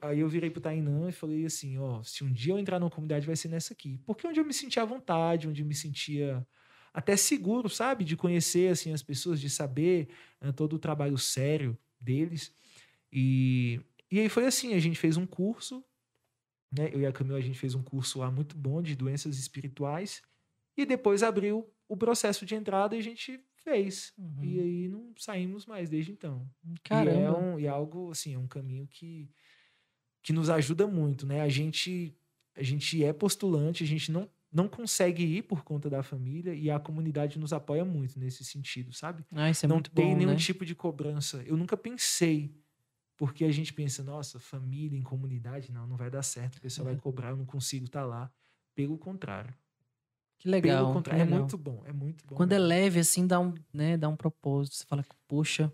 Aí 0.00 0.20
eu, 0.20 0.28
virei 0.28 0.50
pro 0.50 0.60
Tainã 0.60 1.08
e 1.08 1.12
falei 1.12 1.44
assim, 1.44 1.76
ó, 1.76 2.00
se 2.04 2.22
um 2.22 2.32
dia 2.32 2.52
eu 2.52 2.58
entrar 2.58 2.78
numa 2.78 2.90
comunidade 2.90 3.26
vai 3.26 3.34
ser 3.34 3.48
nessa 3.48 3.72
aqui. 3.72 3.98
Porque 4.06 4.24
onde 4.24 4.38
eu 4.38 4.44
me 4.44 4.54
sentia 4.54 4.82
à 4.82 4.86
vontade, 4.86 5.48
onde 5.48 5.62
eu 5.62 5.66
me 5.66 5.74
sentia 5.74 6.46
até 6.94 7.16
seguro, 7.16 7.68
sabe? 7.68 8.04
De 8.04 8.16
conhecer, 8.16 8.70
assim, 8.70 8.92
as 8.92 9.02
pessoas, 9.02 9.40
de 9.40 9.50
saber 9.50 10.08
eh, 10.40 10.52
todo 10.52 10.74
o 10.74 10.78
trabalho 10.78 11.18
sério 11.18 11.76
deles. 12.00 12.54
E, 13.12 13.80
e 14.08 14.20
aí 14.20 14.28
foi 14.28 14.46
assim, 14.46 14.74
a 14.74 14.78
gente 14.78 14.98
fez 14.98 15.16
um 15.16 15.26
curso, 15.26 15.84
né? 16.70 16.88
Eu 16.92 17.00
e 17.00 17.06
a 17.06 17.12
Camila, 17.12 17.38
a 17.38 17.42
gente 17.42 17.58
fez 17.58 17.74
um 17.74 17.82
curso 17.82 18.20
lá 18.20 18.30
muito 18.30 18.56
bom 18.56 18.80
de 18.80 18.94
doenças 18.94 19.38
espirituais. 19.38 20.22
E 20.76 20.86
depois 20.86 21.24
abriu 21.24 21.68
o 21.90 21.96
processo 21.96 22.46
de 22.46 22.54
entrada 22.54 22.94
a 22.94 23.00
gente 23.00 23.40
fez. 23.56 24.12
Uhum. 24.16 24.44
E 24.44 24.60
aí 24.60 24.88
não 24.88 25.12
saímos 25.16 25.66
mais 25.66 25.90
desde 25.90 26.12
então. 26.12 26.48
Caramba. 26.84 27.18
E 27.18 27.22
é, 27.24 27.30
um, 27.32 27.58
e 27.58 27.66
é 27.66 27.68
algo, 27.68 28.12
assim, 28.12 28.32
é 28.32 28.38
um 28.38 28.46
caminho 28.46 28.86
que, 28.86 29.28
que 30.22 30.32
nos 30.32 30.48
ajuda 30.48 30.86
muito, 30.86 31.26
né? 31.26 31.40
A 31.40 31.48
gente, 31.48 32.16
a 32.54 32.62
gente 32.62 33.02
é 33.04 33.12
postulante, 33.12 33.82
a 33.82 33.86
gente 33.88 34.12
não, 34.12 34.30
não 34.52 34.68
consegue 34.68 35.24
ir 35.24 35.42
por 35.42 35.64
conta 35.64 35.90
da 35.90 36.00
família 36.00 36.54
e 36.54 36.70
a 36.70 36.78
comunidade 36.78 37.40
nos 37.40 37.52
apoia 37.52 37.84
muito 37.84 38.20
nesse 38.20 38.44
sentido, 38.44 38.92
sabe? 38.92 39.24
Ah, 39.32 39.50
isso 39.50 39.66
é 39.66 39.68
não 39.68 39.76
muito 39.76 39.90
tem 39.90 40.10
bom, 40.12 40.16
nenhum 40.16 40.30
né? 40.30 40.36
tipo 40.36 40.64
de 40.64 40.76
cobrança. 40.76 41.42
Eu 41.44 41.56
nunca 41.56 41.76
pensei, 41.76 42.54
porque 43.16 43.44
a 43.44 43.50
gente 43.50 43.72
pensa, 43.72 44.04
nossa, 44.04 44.38
família 44.38 44.96
em 44.96 45.02
comunidade, 45.02 45.72
não, 45.72 45.88
não 45.88 45.96
vai 45.96 46.08
dar 46.08 46.22
certo, 46.22 46.58
o 46.58 46.60
pessoal 46.60 46.84
vai 46.84 46.94
Uhum. 46.94 47.00
cobrar, 47.00 47.30
eu 47.30 47.36
não 47.36 47.44
consigo 47.46 47.86
estar 47.86 48.04
lá. 48.04 48.32
Pelo 48.76 48.96
contrário. 48.96 49.52
Que 50.40 50.48
legal. 50.48 50.84
Pelo 50.86 50.92
contrário, 50.94 51.18
que 51.18 51.22
é 51.22 51.24
legal. 51.26 51.40
muito 51.40 51.56
bom, 51.58 51.82
é 51.86 51.92
muito 51.92 52.26
bom. 52.26 52.34
Quando 52.34 52.52
é 52.52 52.56
mesmo. 52.56 52.68
leve, 52.68 52.98
assim, 53.00 53.26
dá 53.26 53.38
um, 53.38 53.54
né, 53.72 53.96
dá 53.96 54.08
um 54.08 54.16
propósito. 54.16 54.74
Você 54.76 54.84
fala, 54.86 55.04
poxa, 55.28 55.70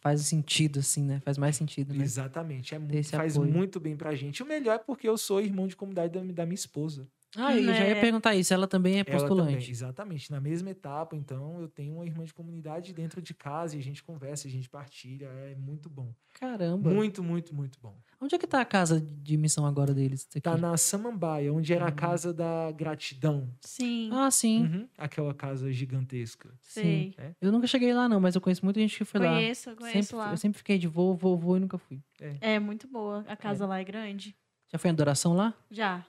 faz 0.00 0.20
sentido, 0.22 0.78
assim, 0.78 1.02
né? 1.02 1.20
Faz 1.20 1.36
mais 1.36 1.56
sentido, 1.56 1.92
né? 1.92 2.02
Exatamente, 2.04 2.74
é, 2.74 2.78
mu- 2.78 2.88
Ter 2.88 2.98
esse 2.98 3.10
faz 3.14 3.36
apoio. 3.36 3.52
muito 3.52 3.78
bem 3.78 3.96
pra 3.96 4.14
gente. 4.14 4.42
O 4.42 4.46
melhor 4.46 4.74
é 4.76 4.78
porque 4.78 5.06
eu 5.08 5.18
sou 5.18 5.40
irmão 5.40 5.66
de 5.66 5.74
comunidade 5.76 6.12
da, 6.12 6.20
da 6.32 6.46
minha 6.46 6.54
esposa. 6.54 7.06
Ah, 7.36 7.54
eu 7.54 7.62
já 7.62 7.84
ia 7.86 7.96
É. 7.96 8.00
perguntar 8.00 8.34
isso. 8.34 8.54
Ela 8.54 8.66
também 8.66 8.94
é 8.94 8.96
Ela 8.98 9.04
também, 9.06 9.18
postulante. 9.20 9.70
exatamente, 9.70 10.30
na 10.30 10.40
mesma 10.40 10.70
etapa. 10.70 11.14
Então, 11.14 11.60
eu 11.60 11.68
tenho 11.68 11.94
uma 11.94 12.06
irmã 12.06 12.24
de 12.24 12.32
comunidade 12.32 12.92
dentro 12.94 13.20
de 13.20 13.34
casa 13.34 13.76
e 13.76 13.78
a 13.78 13.82
gente 13.82 14.02
conversa, 14.02 14.48
a 14.48 14.50
gente 14.50 14.68
partilha. 14.68 15.26
É 15.26 15.54
muito 15.54 15.88
bom. 15.90 16.12
Caramba. 16.40 16.90
Muito, 16.90 17.22
muito, 17.22 17.54
muito 17.54 17.78
bom. 17.80 17.94
Onde 18.20 18.34
é 18.34 18.38
que 18.38 18.46
tá 18.46 18.60
a 18.60 18.64
casa 18.64 19.00
de 19.00 19.36
missão 19.36 19.66
agora 19.66 19.92
deles? 19.94 20.26
Aqui? 20.30 20.40
Tá 20.40 20.56
na 20.56 20.76
Samambaia, 20.76 21.52
onde 21.52 21.72
era 21.72 21.86
a 21.86 21.92
casa 21.92 22.32
da 22.32 22.72
gratidão. 22.72 23.48
Sim, 23.60 24.08
Ah, 24.12 24.30
sim. 24.30 24.62
Uhum, 24.62 24.88
Aquela 24.96 25.34
casa 25.34 25.70
gigantesca. 25.72 26.50
sei. 26.62 27.14
Eu 27.40 27.52
nunca 27.52 27.66
cheguei 27.66 27.92
lá, 27.92 28.08
não, 28.08 28.18
mas 28.20 28.34
eu 28.34 28.40
conheço 28.40 28.64
muita 28.64 28.80
gente 28.80 28.96
que 28.96 29.04
foi 29.04 29.20
lá. 29.20 29.34
Conheço, 29.34 29.76
conheço 29.76 29.98
Sempre, 30.08 30.16
lá. 30.16 30.30
Eu 30.32 30.36
sempre 30.36 30.58
fiquei 30.58 30.78
de 30.78 30.88
voo, 30.88 31.14
voo, 31.14 31.36
voo 31.36 31.56
e 31.56 31.60
nunca 31.60 31.76
fui. 31.78 32.00
É 32.40 32.58
muito 32.58 32.88
boa. 32.88 33.24
A 33.28 33.36
casa 33.36 33.66
lá 33.66 33.78
é 33.78 33.84
grande. 33.84 34.34
Já 34.72 34.78
foi 34.78 34.88
em 34.90 34.92
adoração 34.92 35.34
lá? 35.34 35.54
Já. 35.70 36.04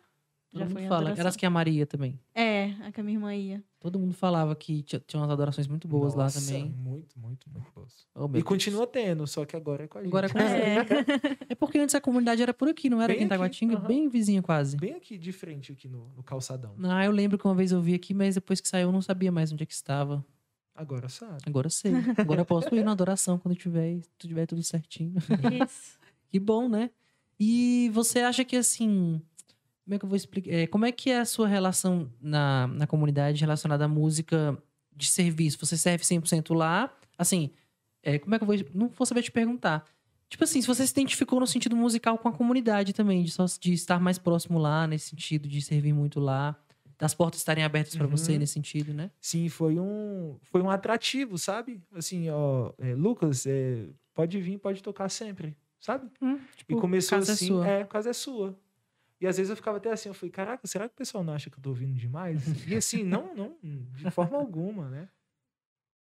Todo 0.51 0.59
Já 0.61 0.65
mundo 0.65 0.79
fala. 0.87 0.95
adoração. 0.97 1.21
Elas 1.21 1.35
que 1.35 1.45
a 1.45 1.49
Maria 1.49 1.85
também. 1.85 2.19
É, 2.33 2.71
a 2.81 2.91
que 2.91 2.99
a 2.99 3.03
minha 3.03 3.17
irmã 3.17 3.35
ia. 3.35 3.63
Todo 3.79 3.99
mundo 3.99 4.13
falava 4.13 4.55
que 4.55 4.81
tinha, 4.81 4.99
tinha 5.05 5.19
umas 5.21 5.29
adorações 5.29 5.67
muito 5.67 5.87
boas 5.87 6.15
lá 6.15 6.23
Nossa, 6.23 6.41
também. 6.41 6.69
Muito, 6.75 7.17
muito, 7.19 7.47
muito 7.49 7.71
boas. 7.75 8.07
Oh, 8.15 8.25
E 8.25 8.29
Deus. 8.29 8.43
continua 8.43 8.87
tendo, 8.87 9.27
só 9.27 9.45
que 9.45 9.55
agora 9.55 9.83
é 9.83 9.87
com 9.87 9.99
a 9.99 10.01
gente. 10.01 10.09
Agora 10.09 10.25
é 10.25 10.29
com 10.29 10.39
É. 10.39 10.77
É 11.49 11.55
porque 11.55 11.77
antes 11.77 11.93
a 11.93 12.01
comunidade 12.01 12.41
era 12.41 12.53
por 12.53 12.67
aqui, 12.67 12.89
não 12.89 12.97
era 12.99 13.07
Bem 13.09 13.17
aqui 13.17 13.25
em 13.25 13.27
Taguatinga, 13.27 13.77
aham. 13.77 13.87
bem 13.87 14.09
vizinha 14.09 14.41
quase. 14.41 14.75
Bem 14.75 14.93
aqui 14.95 15.17
de 15.17 15.31
frente, 15.31 15.71
aqui 15.71 15.87
no, 15.87 16.09
no 16.15 16.23
calçadão. 16.23 16.73
Ah, 16.83 17.05
eu 17.05 17.11
lembro 17.11 17.37
que 17.37 17.45
uma 17.45 17.55
vez 17.55 17.71
eu 17.71 17.79
vi 17.81 17.93
aqui, 17.93 18.13
mas 18.13 18.35
depois 18.35 18.59
que 18.59 18.67
saiu 18.67 18.87
eu 18.87 18.91
não 18.91 19.01
sabia 19.03 19.31
mais 19.31 19.51
onde 19.53 19.61
é 19.63 19.65
que 19.67 19.73
estava. 19.73 20.25
Agora 20.73 21.09
sabe. 21.09 21.37
Agora 21.45 21.67
eu 21.67 21.71
sei. 21.71 21.93
Agora 22.17 22.41
eu 22.41 22.45
posso 22.45 22.73
ir 22.73 22.83
na 22.83 22.93
adoração 22.93 23.37
quando 23.37 23.55
tiver, 23.55 23.99
tiver 24.17 24.45
tudo 24.47 24.63
certinho. 24.63 25.13
Isso. 25.63 25.99
Que 26.31 26.39
bom, 26.39 26.69
né? 26.69 26.91
E 27.39 27.89
você 27.91 28.19
acha 28.19 28.45
que 28.45 28.55
assim. 28.55 29.19
Como 29.89 29.95
é 29.95 29.99
que 29.99 30.05
eu 30.05 30.09
vou 30.09 30.15
explicar? 30.15 30.51
É, 30.53 30.67
como 30.67 30.85
é 30.85 30.91
que 30.91 31.09
é 31.09 31.19
a 31.19 31.25
sua 31.25 31.47
relação 31.47 32.11
na, 32.21 32.67
na 32.67 32.85
comunidade 32.85 33.41
relacionada 33.41 33.85
à 33.85 33.87
música 33.87 34.55
de 34.95 35.07
serviço? 35.07 35.57
Você 35.65 35.75
serve 35.75 36.03
100% 36.03 36.53
lá? 36.55 36.93
Assim, 37.17 37.49
é, 38.03 38.19
como 38.19 38.35
é 38.35 38.37
que 38.37 38.43
eu 38.43 38.47
vou. 38.47 38.55
Não 38.71 38.87
vou 38.89 39.07
saber 39.07 39.23
te 39.23 39.31
perguntar. 39.31 39.83
Tipo 40.29 40.43
assim, 40.43 40.61
se 40.61 40.67
você 40.67 40.85
se 40.85 40.91
identificou 40.93 41.39
no 41.39 41.47
sentido 41.47 41.75
musical 41.75 42.19
com 42.19 42.27
a 42.29 42.31
comunidade 42.31 42.93
também, 42.93 43.23
de, 43.23 43.31
só, 43.31 43.45
de 43.59 43.73
estar 43.73 43.99
mais 43.99 44.19
próximo 44.19 44.59
lá, 44.59 44.85
nesse 44.85 45.09
sentido, 45.09 45.49
de 45.49 45.59
servir 45.59 45.91
muito 45.91 46.19
lá, 46.19 46.55
das 46.99 47.15
portas 47.15 47.39
estarem 47.39 47.63
abertas 47.63 47.95
você 47.95 48.33
Uhum. 48.33 48.37
nesse 48.37 48.53
sentido, 48.53 48.93
né? 48.93 49.09
Sim, 49.19 49.49
foi 49.49 49.79
um, 49.79 50.37
foi 50.51 50.61
um 50.61 50.69
atrativo, 50.69 51.35
sabe? 51.39 51.81
Assim, 51.95 52.29
ó, 52.29 52.71
é, 52.77 52.93
Lucas, 52.93 53.47
é, 53.47 53.87
pode 54.13 54.39
vir, 54.39 54.59
pode 54.59 54.83
tocar 54.83 55.09
sempre, 55.09 55.57
sabe? 55.79 56.11
Tipo, 56.55 56.73
E 56.77 56.79
começou 56.79 57.17
casa 57.17 57.31
é 57.31 57.33
assim, 57.33 57.47
sua. 57.47 57.67
é, 57.67 57.81
a 57.81 57.85
casa 57.87 58.11
é 58.11 58.13
sua. 58.13 58.55
E 59.19 59.27
às 59.27 59.37
vezes 59.37 59.49
eu 59.49 59.55
ficava 59.55 59.77
até 59.77 59.91
assim, 59.91 60.09
eu 60.09 60.13
falei, 60.13 60.31
caraca, 60.31 60.65
será 60.65 60.87
que 60.87 60.93
o 60.93 60.97
pessoal 60.97 61.23
não 61.23 61.33
acha 61.33 61.49
que 61.49 61.57
eu 61.57 61.61
tô 61.61 61.69
ouvindo 61.69 61.93
demais? 61.93 62.41
E 62.67 62.75
assim, 62.75 63.03
não, 63.03 63.35
não, 63.35 63.57
de 63.61 64.09
forma 64.11 64.37
alguma, 64.39 64.89
né? 64.89 65.09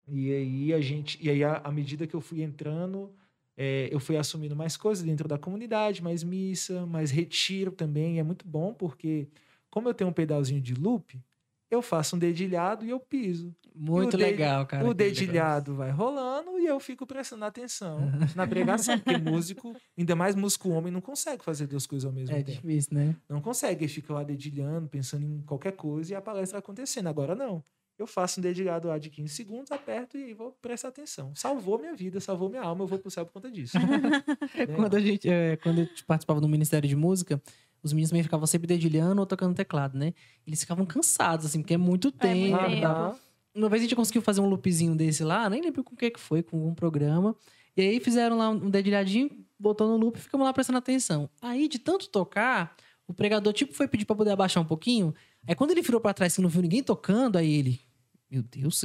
E 0.08 0.32
aí 0.32 0.72
a 0.72 0.80
gente, 0.80 1.18
e 1.24 1.30
aí 1.30 1.42
à 1.42 1.70
medida 1.70 2.06
que 2.06 2.14
eu 2.14 2.20
fui 2.20 2.42
entrando, 2.42 3.12
é, 3.56 3.88
eu 3.90 3.98
fui 3.98 4.16
assumindo 4.16 4.54
mais 4.54 4.76
coisas 4.76 5.04
dentro 5.04 5.26
da 5.26 5.38
comunidade, 5.38 6.02
mais 6.02 6.22
missa, 6.22 6.84
mais 6.86 7.10
retiro 7.10 7.72
também. 7.72 8.16
E 8.16 8.18
é 8.18 8.22
muito 8.22 8.46
bom 8.46 8.74
porque, 8.74 9.28
como 9.70 9.88
eu 9.88 9.94
tenho 9.94 10.10
um 10.10 10.12
pedalzinho 10.12 10.60
de 10.60 10.74
loop, 10.74 11.18
eu 11.70 11.82
faço 11.82 12.16
um 12.16 12.18
dedilhado 12.18 12.84
e 12.84 12.90
eu 12.90 13.00
piso. 13.00 13.54
Muito 13.74 14.16
legal, 14.16 14.64
cara. 14.66 14.82
o 14.84 14.94
que 14.94 15.02
legal. 15.02 15.10
dedilhado 15.12 15.74
vai 15.74 15.90
rolando 15.90 16.58
e 16.58 16.64
eu 16.66 16.80
fico 16.80 17.06
prestando 17.06 17.44
atenção 17.44 18.10
na 18.34 18.46
pregação. 18.46 18.98
Porque 18.98 19.18
músico, 19.18 19.76
ainda 19.98 20.16
mais 20.16 20.34
músico 20.34 20.70
homem, 20.70 20.90
não 20.92 21.00
consegue 21.00 21.44
fazer 21.44 21.66
duas 21.66 21.86
coisas 21.86 22.06
ao 22.06 22.12
mesmo 22.12 22.34
É 22.34 22.42
tempo. 22.42 22.62
difícil, 22.62 22.96
né? 22.96 23.14
Não 23.28 23.40
consegue. 23.40 23.84
Ele 23.84 23.92
fica 23.92 24.14
lá 24.14 24.22
dedilhando, 24.22 24.88
pensando 24.88 25.24
em 25.26 25.42
qualquer 25.42 25.72
coisa 25.72 26.12
e 26.12 26.14
a 26.14 26.22
palestra 26.22 26.58
acontecendo. 26.58 27.08
Agora 27.08 27.34
não. 27.34 27.62
Eu 27.98 28.06
faço 28.06 28.40
um 28.40 28.42
dedilhado 28.42 28.88
lá 28.88 28.98
de 28.98 29.08
15 29.08 29.34
segundos, 29.34 29.72
aperto 29.72 30.18
e 30.18 30.34
vou 30.34 30.52
prestar 30.60 30.88
atenção. 30.88 31.34
Salvou 31.34 31.78
minha 31.78 31.94
vida, 31.94 32.20
salvou 32.20 32.50
minha 32.50 32.60
alma, 32.62 32.82
eu 32.84 32.86
vou 32.86 32.98
pro 32.98 33.10
céu 33.10 33.24
por 33.24 33.32
conta 33.32 33.50
disso. 33.50 33.76
Né? 34.56 34.66
Quando 34.74 34.96
a 34.96 35.00
gente, 35.00 35.28
é, 35.28 35.56
quando 35.56 35.80
eu 35.80 35.88
participava 36.06 36.40
do 36.40 36.48
Ministério 36.48 36.86
de 36.88 36.94
Música, 36.96 37.40
Os 37.82 37.92
meninos 37.92 38.10
também 38.10 38.22
ficavam 38.22 38.46
sempre 38.46 38.66
dedilhando 38.66 39.20
ou 39.20 39.26
tocando 39.26 39.54
teclado, 39.54 39.96
né? 39.98 40.12
Eles 40.46 40.60
ficavam 40.60 40.84
cansados, 40.84 41.46
assim, 41.46 41.60
porque 41.60 41.74
é 41.74 41.76
muito 41.76 42.08
É 42.20 42.34
muito 42.34 42.58
tempo. 42.58 42.66
tempo. 42.66 43.20
Uma 43.54 43.68
vez 43.68 43.80
a 43.82 43.84
gente 43.84 43.96
conseguiu 43.96 44.20
fazer 44.22 44.40
um 44.40 44.46
loopzinho 44.48 44.94
desse 44.94 45.24
lá, 45.24 45.48
nem 45.48 45.62
lembro 45.62 45.82
com 45.82 45.94
o 45.94 45.96
que 45.96 46.10
que 46.10 46.20
foi, 46.20 46.42
com 46.42 46.56
algum 46.58 46.74
programa. 46.74 47.34
E 47.76 47.80
aí 47.80 48.00
fizeram 48.00 48.36
lá 48.36 48.50
um 48.50 48.68
dedilhadinho, 48.70 49.30
botou 49.58 49.88
no 49.88 49.96
loop 49.96 50.16
e 50.18 50.20
ficamos 50.20 50.44
lá 50.44 50.52
prestando 50.52 50.78
atenção. 50.78 51.28
Aí, 51.40 51.68
de 51.68 51.78
tanto 51.78 52.08
tocar, 52.08 52.74
o 53.06 53.14
pregador, 53.14 53.52
tipo, 53.52 53.72
foi 53.72 53.86
pedir 53.88 54.04
pra 54.04 54.16
poder 54.16 54.30
abaixar 54.32 54.62
um 54.62 54.66
pouquinho. 54.66 55.14
Aí 55.46 55.54
quando 55.54 55.70
ele 55.70 55.80
virou 55.82 56.00
pra 56.00 56.12
trás 56.12 56.34
que 56.34 56.42
não 56.42 56.48
viu 56.48 56.60
ninguém 56.62 56.82
tocando, 56.82 57.36
aí 57.36 57.50
ele. 57.50 57.80
Meu 58.30 58.42
Deus, 58.42 58.84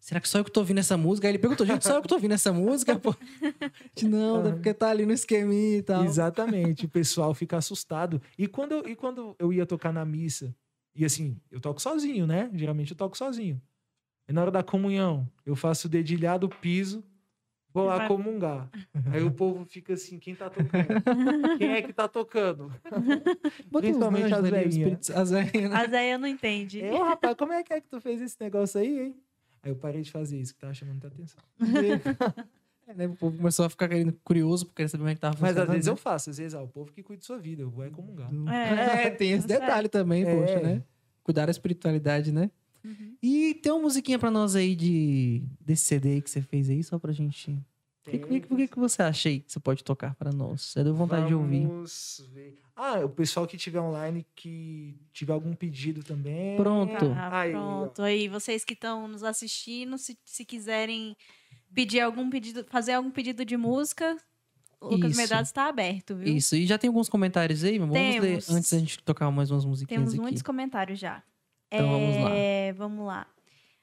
será 0.00 0.20
que 0.20 0.28
só 0.28 0.38
eu 0.38 0.44
que 0.44 0.50
tô 0.50 0.60
ouvindo 0.60 0.78
essa 0.78 0.96
música? 0.96 1.28
Aí 1.28 1.32
ele 1.32 1.38
perguntou, 1.38 1.66
gente, 1.66 1.86
só 1.86 1.96
eu 1.96 2.02
que 2.02 2.08
tô 2.08 2.14
ouvindo 2.16 2.34
essa 2.34 2.52
música? 2.52 2.98
Pô? 2.98 3.14
Não, 4.02 4.46
é 4.46 4.52
porque 4.52 4.74
tá 4.74 4.88
ali 4.88 5.06
no 5.06 5.12
esqueminha 5.12 5.78
e 5.78 5.82
tal. 5.82 6.04
Exatamente, 6.04 6.86
o 6.86 6.88
pessoal 6.88 7.34
fica 7.34 7.56
assustado. 7.56 8.20
E 8.36 8.48
quando, 8.48 8.72
eu, 8.72 8.88
e 8.88 8.96
quando 8.96 9.36
eu 9.38 9.52
ia 9.52 9.66
tocar 9.66 9.92
na 9.92 10.04
missa, 10.04 10.54
e 10.94 11.04
assim, 11.04 11.38
eu 11.50 11.60
toco 11.60 11.80
sozinho, 11.80 12.26
né? 12.26 12.50
Geralmente 12.54 12.90
eu 12.90 12.96
toco 12.96 13.16
sozinho. 13.16 13.60
E 14.28 14.32
na 14.32 14.42
hora 14.42 14.50
da 14.50 14.62
comunhão, 14.62 15.28
eu 15.44 15.54
faço 15.54 15.86
o 15.86 15.90
dedilhado, 15.90 16.48
piso, 16.48 17.04
vou 17.72 17.84
lá 17.84 18.06
comungar. 18.06 18.70
Aí 19.12 19.22
o 19.22 19.30
povo 19.30 19.64
fica 19.64 19.94
assim, 19.94 20.18
quem 20.18 20.34
tá 20.34 20.48
tocando? 20.48 21.58
Quem 21.58 21.72
é 21.72 21.82
que 21.82 21.92
tá 21.92 22.08
tocando? 22.08 22.72
Bota 23.70 23.86
principalmente 23.86 24.32
as 24.32 24.48
velhinhas. 24.48 25.10
As 25.10 25.30
velhinhas, 25.30 25.70
né? 25.70 25.76
A 25.76 25.86
Zéia 25.88 26.18
não 26.18 26.28
entende. 26.28 26.80
Eu, 26.80 27.04
rapaz, 27.04 27.36
como 27.36 27.52
é 27.52 27.62
que 27.62 27.72
é 27.72 27.80
que 27.80 27.88
tu 27.88 28.00
fez 28.00 28.20
esse 28.20 28.36
negócio 28.40 28.80
aí, 28.80 29.06
hein? 29.06 29.16
Aí 29.62 29.70
eu 29.70 29.76
parei 29.76 30.02
de 30.02 30.10
fazer 30.10 30.38
isso, 30.38 30.54
que 30.54 30.60
tava 30.60 30.72
chamando 30.74 30.94
muita 31.02 31.08
atenção. 31.08 31.40
É, 32.90 32.94
né? 32.94 33.06
O 33.06 33.14
povo 33.14 33.36
começou 33.36 33.64
a 33.64 33.70
ficar 33.70 33.88
querendo, 33.88 34.12
curioso, 34.24 34.66
porque 34.66 34.78
queria 34.78 34.88
saber 34.88 35.02
como 35.02 35.10
é 35.10 35.14
que 35.14 35.20
tava 35.20 35.36
Mas 35.40 35.56
às 35.56 35.68
vezes 35.68 35.86
eu 35.86 35.92
né? 35.92 35.96
faço, 35.96 36.30
às 36.30 36.38
vezes, 36.38 36.54
ó, 36.54 36.64
o 36.64 36.68
povo 36.68 36.90
que 36.90 37.04
cuida 37.04 37.20
de 37.20 37.26
sua 37.26 37.38
vida, 37.38 37.62
eu 37.62 37.70
vou 37.70 37.84
é 37.84 37.90
comungar. 37.90 38.28
É. 38.52 39.06
É, 39.06 39.10
tem 39.10 39.30
esse 39.30 39.46
detalhe 39.46 39.88
também, 39.88 40.24
É. 40.24 40.34
poxa, 40.34 40.58
né? 40.58 40.82
Cuidar 41.22 41.46
da 41.46 41.52
espiritualidade, 41.52 42.32
né? 42.32 42.50
Uhum. 42.84 43.14
E 43.22 43.54
tem 43.62 43.70
uma 43.70 43.82
musiquinha 43.82 44.18
pra 44.18 44.28
nós 44.30 44.56
aí 44.56 44.74
de 44.74 45.44
desse 45.60 45.84
CD 45.84 46.14
aí 46.14 46.22
que 46.22 46.30
você 46.30 46.42
fez 46.42 46.68
aí, 46.68 46.82
só 46.82 46.98
pra 46.98 47.12
gente. 47.12 47.52
O 47.52 48.10
que, 48.10 48.18
que, 48.18 48.40
que, 48.40 48.68
que 48.68 48.78
você 48.78 49.02
acha 49.02 49.28
aí 49.28 49.40
que 49.40 49.52
você 49.52 49.60
pode 49.60 49.84
tocar 49.84 50.16
pra 50.16 50.32
nós? 50.32 50.62
Você 50.62 50.82
deu 50.82 50.94
vontade 50.94 51.28
de 51.28 51.34
ouvir. 51.34 51.66
Vamos 51.66 52.28
ver. 52.32 52.58
Ah, 52.82 53.04
o 53.04 53.08
pessoal 53.10 53.46
que 53.46 53.58
tiver 53.58 53.78
online, 53.80 54.26
que 54.34 54.94
tiver 55.12 55.32
algum 55.34 55.54
pedido 55.54 56.02
também. 56.02 56.56
Pronto. 56.56 57.12
Ah, 57.14 57.40
Aí, 57.40 57.54
ó. 57.54 57.80
pronto. 57.82 58.02
Aí, 58.02 58.26
vocês 58.28 58.64
que 58.64 58.72
estão 58.72 59.06
nos 59.06 59.22
assistindo, 59.22 59.98
se, 59.98 60.16
se 60.24 60.44
quiserem 60.44 61.14
pedir 61.74 62.00
algum 62.00 62.30
pedido, 62.30 62.64
fazer 62.70 62.92
algum 62.92 63.10
pedido 63.10 63.44
de 63.44 63.56
música, 63.56 64.16
o 64.80 64.94
Lucas 64.94 65.10
Isso. 65.10 65.20
Medrados 65.20 65.48
está 65.50 65.68
aberto, 65.68 66.16
viu? 66.16 66.34
Isso, 66.34 66.56
e 66.56 66.66
já 66.66 66.78
tem 66.78 66.88
alguns 66.88 67.08
comentários 67.08 67.62
aí, 67.64 67.78
vamos 67.78 67.94
ler 67.94 68.18
Temos. 68.20 68.48
antes 68.50 68.72
da 68.72 68.78
gente 68.78 68.98
tocar 69.02 69.30
mais 69.30 69.50
umas 69.50 69.64
musiquinhas 69.66 70.00
Temos 70.00 70.14
aqui. 70.14 70.22
muitos 70.22 70.42
comentários 70.42 70.98
já. 70.98 71.22
Então, 71.70 71.86
vamos 71.86 72.16
lá. 72.24 72.30
É, 72.34 72.72
Vamos 72.72 73.06
lá. 73.06 73.26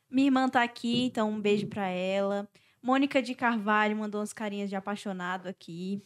Minha 0.09 0.27
irmã 0.27 0.49
tá 0.49 0.63
aqui, 0.63 1.03
então 1.03 1.29
um 1.29 1.39
beijo 1.39 1.67
pra 1.67 1.87
ela. 1.87 2.49
Mônica 2.81 3.21
de 3.21 3.35
Carvalho 3.35 3.95
mandou 3.95 4.21
umas 4.21 4.33
carinhas 4.33 4.69
de 4.69 4.75
apaixonado 4.75 5.47
aqui. 5.47 6.01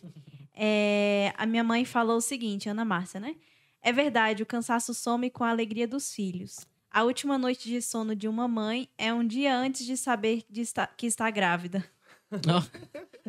É, 0.54 1.34
a 1.38 1.46
minha 1.46 1.64
mãe 1.64 1.86
falou 1.86 2.18
o 2.18 2.22
seguinte, 2.22 2.70
Ana 2.70 2.84
Márcia, 2.86 3.20
né? 3.20 3.36
É 3.82 3.92
verdade, 3.92 4.44
o 4.44 4.46
cansaço 4.46 4.94
some 4.94 5.30
com 5.30 5.44
a 5.44 5.50
alegria 5.50 5.88
dos 5.88 6.14
filhos. 6.14 6.60
A 6.92 7.04
última 7.04 7.38
noite 7.38 7.70
de 7.70 7.82
sono 7.82 8.16
de 8.16 8.28
uma 8.28 8.48
mãe 8.48 8.88
é 8.98 9.14
um 9.14 9.26
dia 9.26 9.56
antes 9.58 9.86
de 9.86 9.96
saber 9.96 10.44
de 10.50 10.62
esta- 10.62 10.88
que 10.88 11.08
está 11.08 11.30
grávida. 11.32 11.84
Ó, 12.48 12.62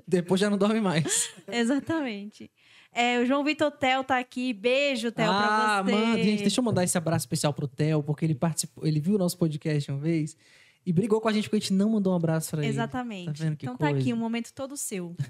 Depois 0.07 0.41
já 0.41 0.51
não 0.51 0.59
dorme 0.59 0.81
mais. 0.81 1.31
Exatamente. 1.47 2.51
É, 2.93 3.19
o 3.21 3.25
João 3.25 3.43
Vitor 3.43 3.71
Tel 3.71 4.05
tá 4.05 4.19
aqui. 4.19 4.53
Beijo, 4.53 5.11
Tel, 5.11 5.31
ah, 5.33 5.83
pra 5.83 5.93
você. 5.95 6.05
mano, 6.05 6.23
gente, 6.23 6.41
deixa 6.43 6.61
eu 6.61 6.65
mandar 6.65 6.85
esse 6.85 6.99
abraço 6.99 7.23
especial 7.23 7.55
pro 7.55 7.67
Theo, 7.67 8.03
porque 8.03 8.25
ele 8.27 8.35
participou, 8.35 8.87
ele 8.87 9.01
viu 9.01 9.15
o 9.15 9.19
nosso 9.19 9.39
podcast 9.39 9.91
uma 9.91 9.99
vez 10.01 10.37
e 10.85 10.93
brigou 10.93 11.21
com 11.21 11.29
a 11.29 11.33
gente 11.33 11.45
porque 11.45 11.57
a 11.57 11.61
gente 11.61 11.73
não 11.73 11.91
mandou 11.91 12.13
um 12.13 12.17
abraço 12.17 12.51
pra 12.51 12.61
ele. 12.61 12.69
Exatamente. 12.69 13.41
Tá 13.41 13.47
então 13.49 13.77
tá 13.77 13.89
aqui, 13.89 13.97
coisa? 14.05 14.15
um 14.15 14.19
momento 14.19 14.53
todo 14.53 14.77
seu. 14.77 15.15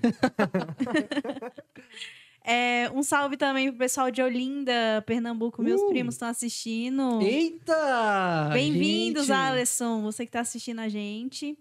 É, 2.44 2.90
um 2.92 3.04
salve 3.04 3.36
também 3.36 3.68
pro 3.68 3.78
pessoal 3.78 4.10
de 4.10 4.20
Olinda, 4.20 5.00
Pernambuco. 5.06 5.62
Meus 5.62 5.80
Uh! 5.80 5.88
primos 5.90 6.16
estão 6.16 6.26
assistindo. 6.28 7.22
Eita! 7.22 8.50
Bem-vindos. 8.52 9.30
Alisson, 9.30 10.02
você 10.02 10.26
que 10.26 10.32
tá 10.32 10.40
assistindo 10.40 10.80
a 10.80 10.88
gente. 10.88 11.56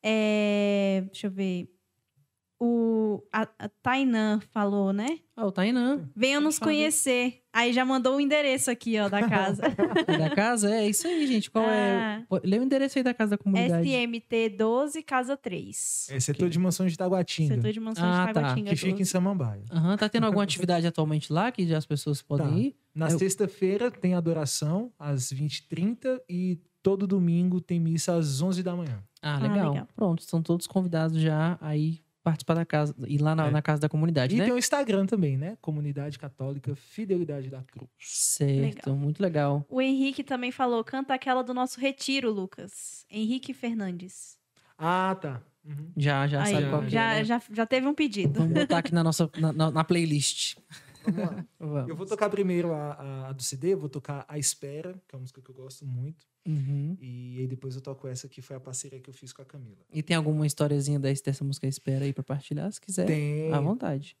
É, 0.00 1.02
deixa 1.06 1.26
eu 1.26 1.30
ver. 1.32 1.68
O, 2.64 3.20
a, 3.32 3.42
a 3.58 3.68
Tainan 3.82 4.38
falou, 4.52 4.92
né? 4.92 5.18
Ah, 5.36 5.44
o 5.44 5.50
Tainan. 5.50 6.08
Venham 6.14 6.40
nos 6.40 6.60
conhecer. 6.60 7.42
Aí 7.52 7.72
já 7.72 7.84
mandou 7.84 8.16
o 8.16 8.20
endereço 8.20 8.70
aqui, 8.70 9.00
ó, 9.00 9.08
da 9.08 9.28
casa. 9.28 9.62
da 10.06 10.30
casa? 10.30 10.72
É 10.72 10.86
isso 10.88 11.08
aí, 11.08 11.26
gente. 11.26 11.50
Qual 11.50 11.68
é? 11.68 11.92
Ah, 11.96 12.22
Pô, 12.28 12.40
Lê 12.44 12.60
o 12.60 12.62
endereço 12.62 12.96
aí 12.98 13.02
da 13.02 13.12
casa 13.12 13.32
da 13.32 13.38
comunidade. 13.38 13.88
SMT 13.88 14.50
12, 14.56 15.02
casa 15.02 15.36
3. 15.36 16.06
É 16.12 16.20
setor 16.20 16.48
de 16.48 16.58
mansões 16.60 16.92
de 16.92 16.98
Taguatinga, 16.98 17.56
Setor 17.56 17.72
de 17.72 17.80
mansões 17.80 18.06
Ah, 18.06 18.26
de 18.26 18.32
tá. 18.32 18.40
Taguatinga 18.40 18.70
que 18.70 18.76
fica 18.76 18.90
em 18.92 18.98
12. 18.98 19.06
Samambaia. 19.06 19.64
Aham, 19.72 19.96
tá 19.96 20.08
tendo 20.08 20.24
alguma 20.26 20.44
atividade 20.44 20.86
atualmente 20.86 21.32
lá 21.32 21.50
que 21.50 21.66
já 21.66 21.78
as 21.78 21.86
pessoas 21.86 22.22
podem 22.22 22.46
Tá. 22.48 22.56
ir? 22.56 22.76
Na 22.94 23.10
Eu- 23.10 23.18
sexta-feira 23.18 23.90
tem 23.90 24.14
adoração 24.14 24.92
às 24.96 25.32
20h30 25.32 26.20
e 26.28 26.60
todo 26.80 27.08
domingo 27.08 27.60
tem 27.60 27.80
missa 27.80 28.14
às 28.14 28.40
11 28.40 28.62
da 28.62 28.76
manhã. 28.76 29.02
Ah, 29.20 29.36
Ah, 29.36 29.38
legal. 29.40 29.72
legal. 29.72 29.88
Pronto, 29.96 30.20
estão 30.20 30.40
todos 30.40 30.66
convidados 30.68 31.20
já 31.20 31.58
aí 31.60 32.00
participar 32.22 32.54
da 32.54 32.64
casa, 32.64 32.94
ir 33.06 33.20
lá 33.20 33.34
na, 33.34 33.48
É. 33.48 33.50
na 33.50 33.60
casa 33.62 33.80
da 33.80 33.88
comunidade, 33.88 34.34
E 34.34 34.38
né? 34.38 34.44
tem 34.44 34.52
o 34.52 34.58
Instagram 34.58 35.06
também, 35.06 35.36
né? 35.36 35.56
Comunidade 35.60 36.18
Católica 36.18 36.74
Fidelidade 36.76 37.50
da 37.50 37.62
Cruz. 37.62 37.88
Certo, 37.98 38.94
muito 38.94 39.20
legal. 39.22 39.64
O 39.68 39.80
Henrique 39.80 40.22
também 40.22 40.52
falou, 40.52 40.82
canta 40.84 41.14
aquela 41.14 41.42
do 41.42 41.52
nosso 41.52 41.80
retiro, 41.80 42.30
Lucas. 42.30 43.04
Henrique 43.10 43.52
Fernandes. 43.52 44.36
Ah, 44.78 45.16
tá. 45.20 45.42
Uhum. 45.64 45.92
Já, 45.96 46.26
já 46.26 46.42
Aí, 46.42 46.52
sabe 46.54 46.68
qual 46.70 46.80
que 46.82 46.86
é, 46.88 46.90
já, 46.90 47.14
né? 47.14 47.24
já, 47.24 47.42
já 47.52 47.66
teve 47.66 47.86
um 47.86 47.94
pedido. 47.94 48.40
Vamos 48.40 48.54
botar 48.54 48.78
aqui 48.78 48.92
na 48.94 49.04
nossa 49.04 49.30
na, 49.38 49.52
na- 49.52 49.70
na 49.70 49.84
playlist. 49.84 50.56
Vamos 51.04 51.20
lá. 51.20 51.44
Vamos. 51.58 51.88
Eu 51.88 51.96
vou 51.96 52.06
tocar 52.06 52.28
primeiro 52.30 52.72
a, 52.72 52.92
a- 52.94 53.28
a 53.28 53.32
do 53.32 53.42
CD, 53.42 53.74
vou 53.76 53.88
tocar 53.88 54.24
A 54.28 54.38
Espera, 54.38 54.92
que 55.08 55.14
é 55.14 55.16
uma 55.16 55.20
música 55.22 55.40
que 55.40 55.50
eu 55.50 55.54
gosto 55.54 55.84
muito. 55.86 56.26
Uhum. 56.46 56.96
E 57.00 57.38
aí 57.38 57.46
depois 57.46 57.76
eu 57.76 57.80
toco 57.80 58.08
essa 58.08 58.28
que 58.28 58.42
foi 58.42 58.56
a 58.56 58.60
parceria 58.60 58.98
que 58.98 59.08
eu 59.08 59.14
fiz 59.14 59.32
com 59.32 59.42
a 59.42 59.44
Camila. 59.44 59.78
E 59.92 60.02
tem 60.02 60.16
alguma 60.16 60.46
historiazinha 60.46 60.98
dessa, 60.98 61.44
música 61.44 61.66
Espera 61.66 62.04
aí 62.04 62.12
pra 62.12 62.24
partilhar, 62.24 62.70
se 62.72 62.80
quiser? 62.80 63.06
Tem. 63.06 63.52
À 63.52 63.60
vontade. 63.60 64.16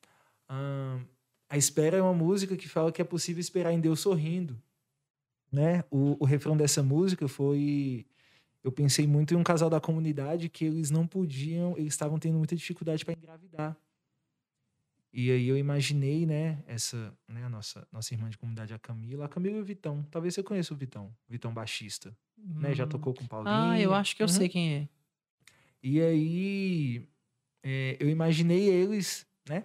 Ahn, 0.48 1.00
a 1.48 1.56
Espera 1.56 1.96
é 1.96 2.02
uma 2.02 2.14
música 2.14 2.56
que 2.56 2.68
fala 2.68 2.92
que 2.92 3.02
é 3.02 3.04
possível 3.04 3.40
esperar 3.40 3.72
em 3.72 3.80
Deus 3.80 4.00
sorrindo. 4.00 4.56
Né? 5.50 5.84
O, 5.90 6.16
o 6.18 6.24
refrão 6.24 6.56
dessa 6.56 6.82
música 6.82 7.28
foi. 7.28 8.06
Eu 8.64 8.70
pensei 8.70 9.06
muito 9.06 9.34
em 9.34 9.36
um 9.36 9.42
casal 9.42 9.68
da 9.68 9.80
comunidade 9.80 10.48
que 10.48 10.64
eles 10.64 10.88
não 10.88 11.04
podiam, 11.06 11.76
eles 11.76 11.92
estavam 11.92 12.18
tendo 12.18 12.38
muita 12.38 12.54
dificuldade 12.54 13.04
para 13.04 13.14
engravidar. 13.14 13.76
E 15.12 15.30
aí 15.30 15.46
eu 15.46 15.58
imaginei, 15.58 16.24
né, 16.24 16.58
essa, 16.66 17.12
né, 17.28 17.44
a 17.44 17.48
nossa, 17.48 17.86
nossa 17.92 18.14
irmã 18.14 18.30
de 18.30 18.38
comunidade, 18.38 18.72
a 18.72 18.78
Camila, 18.78 19.26
a 19.26 19.28
Camila 19.28 19.58
e 19.58 19.60
o 19.60 19.64
Vitão. 19.64 20.02
Talvez 20.10 20.34
você 20.34 20.42
conheça 20.42 20.72
o 20.72 20.76
Vitão, 20.76 21.14
o 21.28 21.32
Vitão 21.32 21.52
baixista, 21.52 22.16
né? 22.38 22.74
Já 22.74 22.84
Hum. 22.84 22.88
tocou 22.88 23.12
com 23.12 23.22
o 23.24 23.28
Paulinho. 23.28 23.54
Ah, 23.54 23.78
eu 23.80 23.92
acho 23.94 24.16
que 24.16 24.22
eu 24.22 24.26
Uhum. 24.26 24.32
sei 24.32 24.48
quem 24.48 24.74
é. 24.74 24.88
E 25.82 26.00
aí, 26.00 27.06
é, 27.62 27.96
eu 28.00 28.08
imaginei 28.08 28.68
eles, 28.70 29.26
né? 29.48 29.64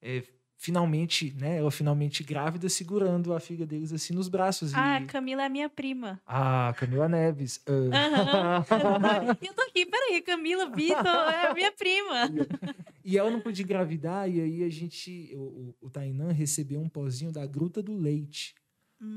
é, 0.00 0.22
finalmente, 0.56 1.34
né? 1.34 1.58
Ela 1.58 1.70
finalmente 1.70 2.22
grávida, 2.24 2.68
segurando 2.68 3.34
a 3.34 3.40
filha 3.40 3.66
deles 3.66 3.92
assim 3.92 4.14
nos 4.14 4.28
braços. 4.28 4.72
Ah, 4.74 5.00
e... 5.00 5.04
Camila 5.06 5.42
é 5.44 5.48
minha 5.48 5.68
prima. 5.68 6.20
Ah, 6.26 6.72
Camila 6.78 7.08
Neves. 7.08 7.60
ah. 7.66 8.64
Aham. 8.70 9.36
E 9.42 9.46
eu 9.48 9.54
tô 9.54 9.62
aqui, 9.62 9.84
peraí, 9.84 10.22
Camila 10.22 10.70
Vitor 10.70 11.06
é 11.30 11.52
minha 11.54 11.72
prima. 11.72 12.30
e 13.06 13.16
ela 13.16 13.30
não 13.30 13.40
podia 13.40 13.62
engravidar, 13.64 14.28
e 14.28 14.40
aí 14.40 14.62
a 14.64 14.68
gente, 14.68 15.30
o, 15.34 15.38
o, 15.40 15.74
o 15.86 15.90
Tainan 15.90 16.32
recebeu 16.32 16.80
um 16.80 16.88
pozinho 16.88 17.30
da 17.30 17.46
Gruta 17.46 17.80
do 17.82 17.94
Leite, 17.96 18.54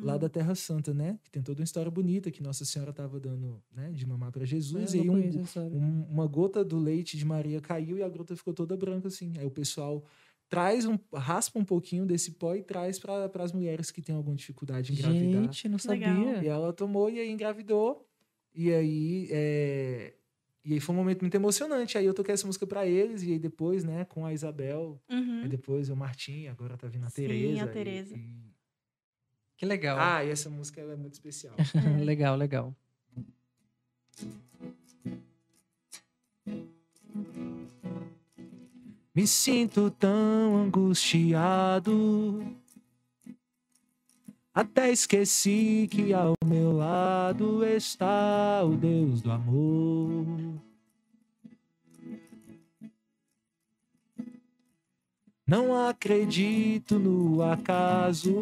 lá 0.04 0.16
Hum. 0.16 0.20
da 0.20 0.28
Terra 0.30 0.54
Santa, 0.56 0.94
né? 0.94 1.18
Que 1.24 1.32
tem 1.32 1.42
toda 1.42 1.62
uma 1.62 1.64
história 1.64 1.90
bonita, 1.90 2.30
que 2.30 2.44
Nossa 2.44 2.66
Senhora 2.66 2.92
estava 2.92 3.18
dando 3.18 3.64
né, 3.74 3.92
de 3.94 4.06
mamar 4.06 4.30
para 4.32 4.44
Jesus, 4.46 4.94
Eu 4.94 5.00
e 5.00 5.04
aí 5.04 5.10
um, 5.10 5.14
um- 5.74 6.04
uma 6.10 6.28
gota 6.28 6.66
do 6.66 6.78
leite 6.78 7.18
de 7.18 7.24
Maria 7.26 7.62
caiu 7.62 7.98
e 7.98 8.04
a 8.04 8.10
gruta 8.10 8.36
ficou 8.36 8.54
toda 8.54 8.76
branca 8.76 9.08
assim. 9.08 9.34
Aí 9.38 9.46
o 9.46 9.50
pessoal 9.52 10.04
traz 10.50 10.86
um 10.86 10.98
raspa 11.14 11.58
um 11.58 11.64
pouquinho 11.64 12.06
desse 12.06 12.32
pó 12.32 12.56
e 12.56 12.62
traz 12.62 13.00
para 13.00 13.32
as 13.42 13.54
mulheres 13.54 13.90
que 13.90 14.02
têm 14.02 14.16
alguma 14.16 14.36
dificuldade 14.36 14.92
em 14.92 14.96
engravidar. 14.96 15.44
Gente, 15.44 15.70
não 15.70 15.78
Legal. 15.88 16.16
sabia. 16.26 16.44
E 16.44 16.48
ela 16.48 16.74
tomou 16.74 17.10
e 17.10 17.18
aí 17.20 17.32
engravidou. 17.32 18.06
E 18.54 18.74
aí 18.74 19.28
é, 19.32 20.14
e 20.64 20.74
aí 20.74 20.80
foi 20.80 20.94
um 20.94 20.98
momento 20.98 21.22
muito 21.22 21.36
emocionante. 21.36 21.98
Aí 21.98 22.06
eu 22.06 22.14
toquei 22.14 22.34
essa 22.34 22.46
música 22.48 22.66
para 22.68 22.86
eles 22.86 23.24
e 23.24 23.32
aí 23.34 23.40
depois, 23.40 23.84
né, 23.84 24.06
com 24.06 24.26
a 24.26 24.34
Isabel, 24.34 25.02
Uhum. 25.10 25.42
aí 25.44 25.50
depois 25.50 25.90
o 25.90 25.96
Martim, 25.96 26.48
agora 26.48 26.78
tá 26.78 26.88
vindo 26.88 27.06
a 27.06 27.10
Sim, 27.10 27.22
Tereza. 27.28 27.64
a 27.64 27.68
e- 27.68 27.72
Tereza. 27.74 28.16
e- 28.18 28.50
Que 29.58 29.66
legal. 29.66 29.98
Ah, 30.00 30.24
e 30.24 30.30
essa 30.30 30.50
música 30.50 30.80
ela 30.82 30.94
é 30.94 30.96
muito 30.96 31.14
especial. 31.14 31.56
legal, 32.06 32.36
legal. 32.38 32.76
Me 39.16 39.28
sinto 39.28 39.90
tão 39.92 40.58
angustiado. 40.64 42.42
Até 44.54 44.92
esqueci 44.92 45.88
que 45.90 46.14
ao 46.14 46.34
meu 46.44 46.72
lado 46.72 47.64
está 47.66 48.64
o 48.64 48.76
Deus 48.76 49.22
do 49.22 49.32
amor. 49.32 50.26
Não 55.48 55.88
acredito 55.88 57.00
no 57.00 57.42
acaso. 57.42 58.36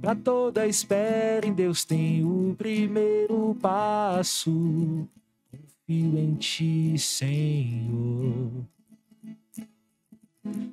Pra 0.00 0.14
toda 0.14 0.66
espera 0.66 1.46
em 1.46 1.52
Deus 1.52 1.84
tem 1.84 2.24
o 2.24 2.54
primeiro 2.56 3.56
passo. 3.60 5.08
Confio 5.50 6.18
em 6.18 6.34
ti, 6.34 6.98
Senhor. 6.98 8.66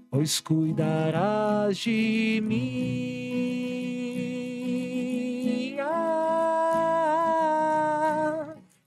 Pois 0.10 0.40
cuidarás 0.40 1.78
de 1.78 2.42
mim. 2.46 3.16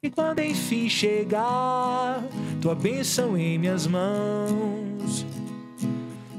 E 0.00 0.10
quando 0.10 0.40
enfim 0.40 0.88
chegar 0.88 2.24
tua 2.62 2.74
bênção 2.74 3.36
em 3.36 3.58
minhas 3.58 3.86
mãos, 3.86 5.26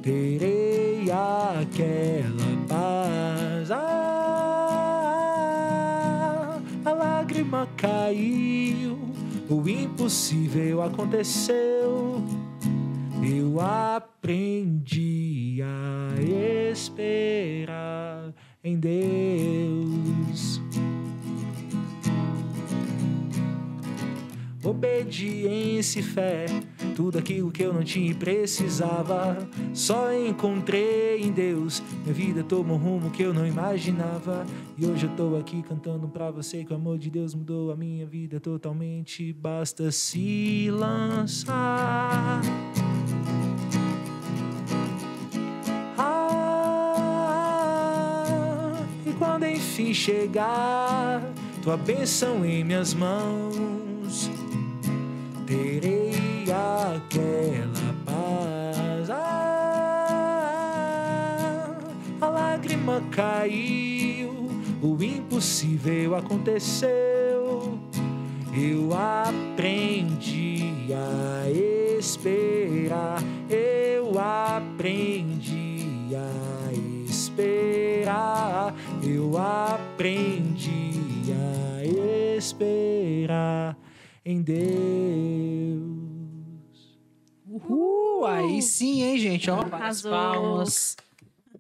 terei 0.02 1.04
aquela 1.12 2.66
paz. 2.68 3.70
Ah, 3.70 4.90
a 6.84 6.92
lágrima 6.92 7.68
caiu, 7.78 8.98
o 9.48 9.70
impossível 9.70 10.82
aconteceu. 10.82 12.24
Eu 13.22 13.60
aprendi 13.60 15.60
a 15.62 16.22
esperar 16.72 18.34
em 18.64 18.80
Deus. 18.80 20.62
Obediência 24.64 26.00
e 26.00 26.04
fé, 26.04 26.46
tudo 26.96 27.18
aquilo 27.18 27.50
que 27.50 27.64
eu 27.64 27.74
não 27.74 27.84
tinha 27.84 28.12
e 28.12 28.14
precisava, 28.14 29.38
só 29.74 30.14
encontrei 30.14 31.22
em 31.22 31.32
Deus. 31.32 31.82
Minha 32.04 32.14
vida 32.14 32.44
tomou 32.44 32.78
um 32.78 32.80
rumo 32.80 33.10
que 33.10 33.24
eu 33.24 33.34
não 33.34 33.48
imaginava. 33.48 34.46
E 34.78 34.86
hoje 34.86 35.08
eu 35.08 35.16
tô 35.16 35.36
aqui 35.38 35.64
cantando 35.64 36.08
pra 36.08 36.30
você 36.30 36.64
que 36.64 36.72
o 36.72 36.76
amor 36.76 36.98
de 36.98 37.10
Deus 37.10 37.34
mudou 37.34 37.72
a 37.72 37.76
minha 37.76 38.06
vida 38.06 38.40
totalmente. 38.40 39.34
Basta 39.34 39.92
se 39.92 40.70
lançar. 40.72 42.42
Enfim 49.80 49.94
chegar 49.94 51.24
tua 51.62 51.78
bênção 51.78 52.44
em 52.46 52.66
minhas 52.66 52.94
mãos, 52.94 54.30
terei 55.48 56.44
aquela 56.44 57.96
paz. 58.06 59.10
Ah, 59.10 59.70
a 62.20 62.28
lágrima 62.28 63.02
caiu, 63.12 64.50
o 64.82 65.02
impossível 65.02 66.16
aconteceu. 66.16 67.80
Eu 68.54 68.90
aprendi 68.94 70.88
a 70.94 71.50
esperar, 71.50 73.24
eu 73.50 74.20
aprendi 74.20 76.10
a 76.16 76.49
esperar, 77.30 78.74
eu 79.04 79.38
aprendi 79.38 80.92
a 81.32 81.86
esperar 82.38 83.78
em 84.26 84.42
Deus. 84.42 84.60
Uhul! 87.48 88.26
Aí 88.26 88.62
sim, 88.62 89.04
hein, 89.04 89.18
gente? 89.20 89.50
Ó, 89.50 89.56
várias 89.58 89.74
Arrasou. 90.06 90.12
palmas. 90.12 90.98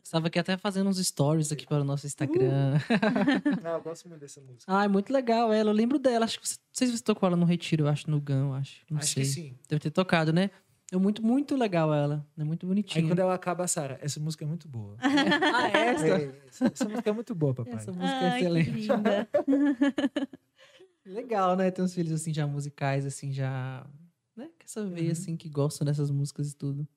Estava 0.03 0.26
aqui 0.28 0.39
até 0.39 0.57
fazendo 0.57 0.89
uns 0.89 0.97
stories 0.97 1.51
aqui 1.51 1.67
para 1.67 1.82
o 1.82 1.84
nosso 1.84 2.07
Instagram. 2.07 2.80
Não, 3.63 3.72
eu 3.74 3.82
gosto 3.82 4.09
muito 4.09 4.22
dessa 4.22 4.41
música. 4.41 4.63
Ai, 4.67 4.88
muito 4.88 5.13
legal 5.13 5.53
ela. 5.53 5.70
Eu 5.70 5.74
lembro 5.76 5.99
dela. 5.99 6.26
Acho 6.26 6.39
que 6.39 6.47
você, 6.47 6.55
não 6.55 6.65
sei 6.74 6.88
se 6.88 6.97
você 6.97 7.03
tocou 7.03 7.28
ela 7.28 7.36
no 7.38 7.45
Retiro, 7.45 7.84
eu 7.84 7.88
acho, 7.88 8.09
no 8.09 8.20
GAN, 8.20 8.47
eu 8.47 8.53
acho. 8.53 8.78
Não 8.89 8.97
Acho 8.97 9.13
sei. 9.13 9.24
que 9.24 9.30
sim. 9.30 9.55
Deve 9.67 9.80
ter 9.80 9.91
tocado, 9.91 10.34
né? 10.34 10.49
É 10.91 10.97
muito, 10.97 11.23
muito 11.23 11.55
legal 11.55 11.93
ela. 11.93 12.25
É 12.37 12.43
muito 12.43 12.65
Aí 12.65 12.67
bonitinha. 12.69 13.07
quando 13.07 13.19
ela 13.19 13.33
acaba, 13.35 13.67
Sara, 13.67 13.99
essa 14.01 14.19
música 14.19 14.43
é 14.43 14.47
muito 14.47 14.67
boa. 14.67 14.97
Ah, 15.53 15.67
essa? 15.69 16.07
É, 16.07 16.41
essa, 16.47 16.65
essa 16.65 16.89
música 16.89 17.09
é 17.09 17.13
muito 17.13 17.35
boa, 17.35 17.53
papai. 17.53 17.75
Essa 17.75 17.91
música 17.91 18.17
é 18.17 18.29
Ai, 18.29 18.39
que 18.39 18.45
excelente. 18.45 18.71
linda. 18.71 19.29
Legal, 21.05 21.55
né? 21.55 21.71
Ter 21.71 21.81
uns 21.81 21.93
filhos 21.93 22.11
assim 22.13 22.33
já 22.33 22.45
musicais, 22.45 23.05
assim, 23.05 23.31
já. 23.31 23.85
Né? 24.35 24.49
Que 24.57 24.65
essa 24.65 24.85
veia, 24.85 25.07
Uhum. 25.07 25.11
assim, 25.11 25.37
que 25.37 25.49
gostam 25.49 25.85
dessas 25.85 26.09
músicas 26.11 26.51
e 26.51 26.55
tudo. 26.55 26.87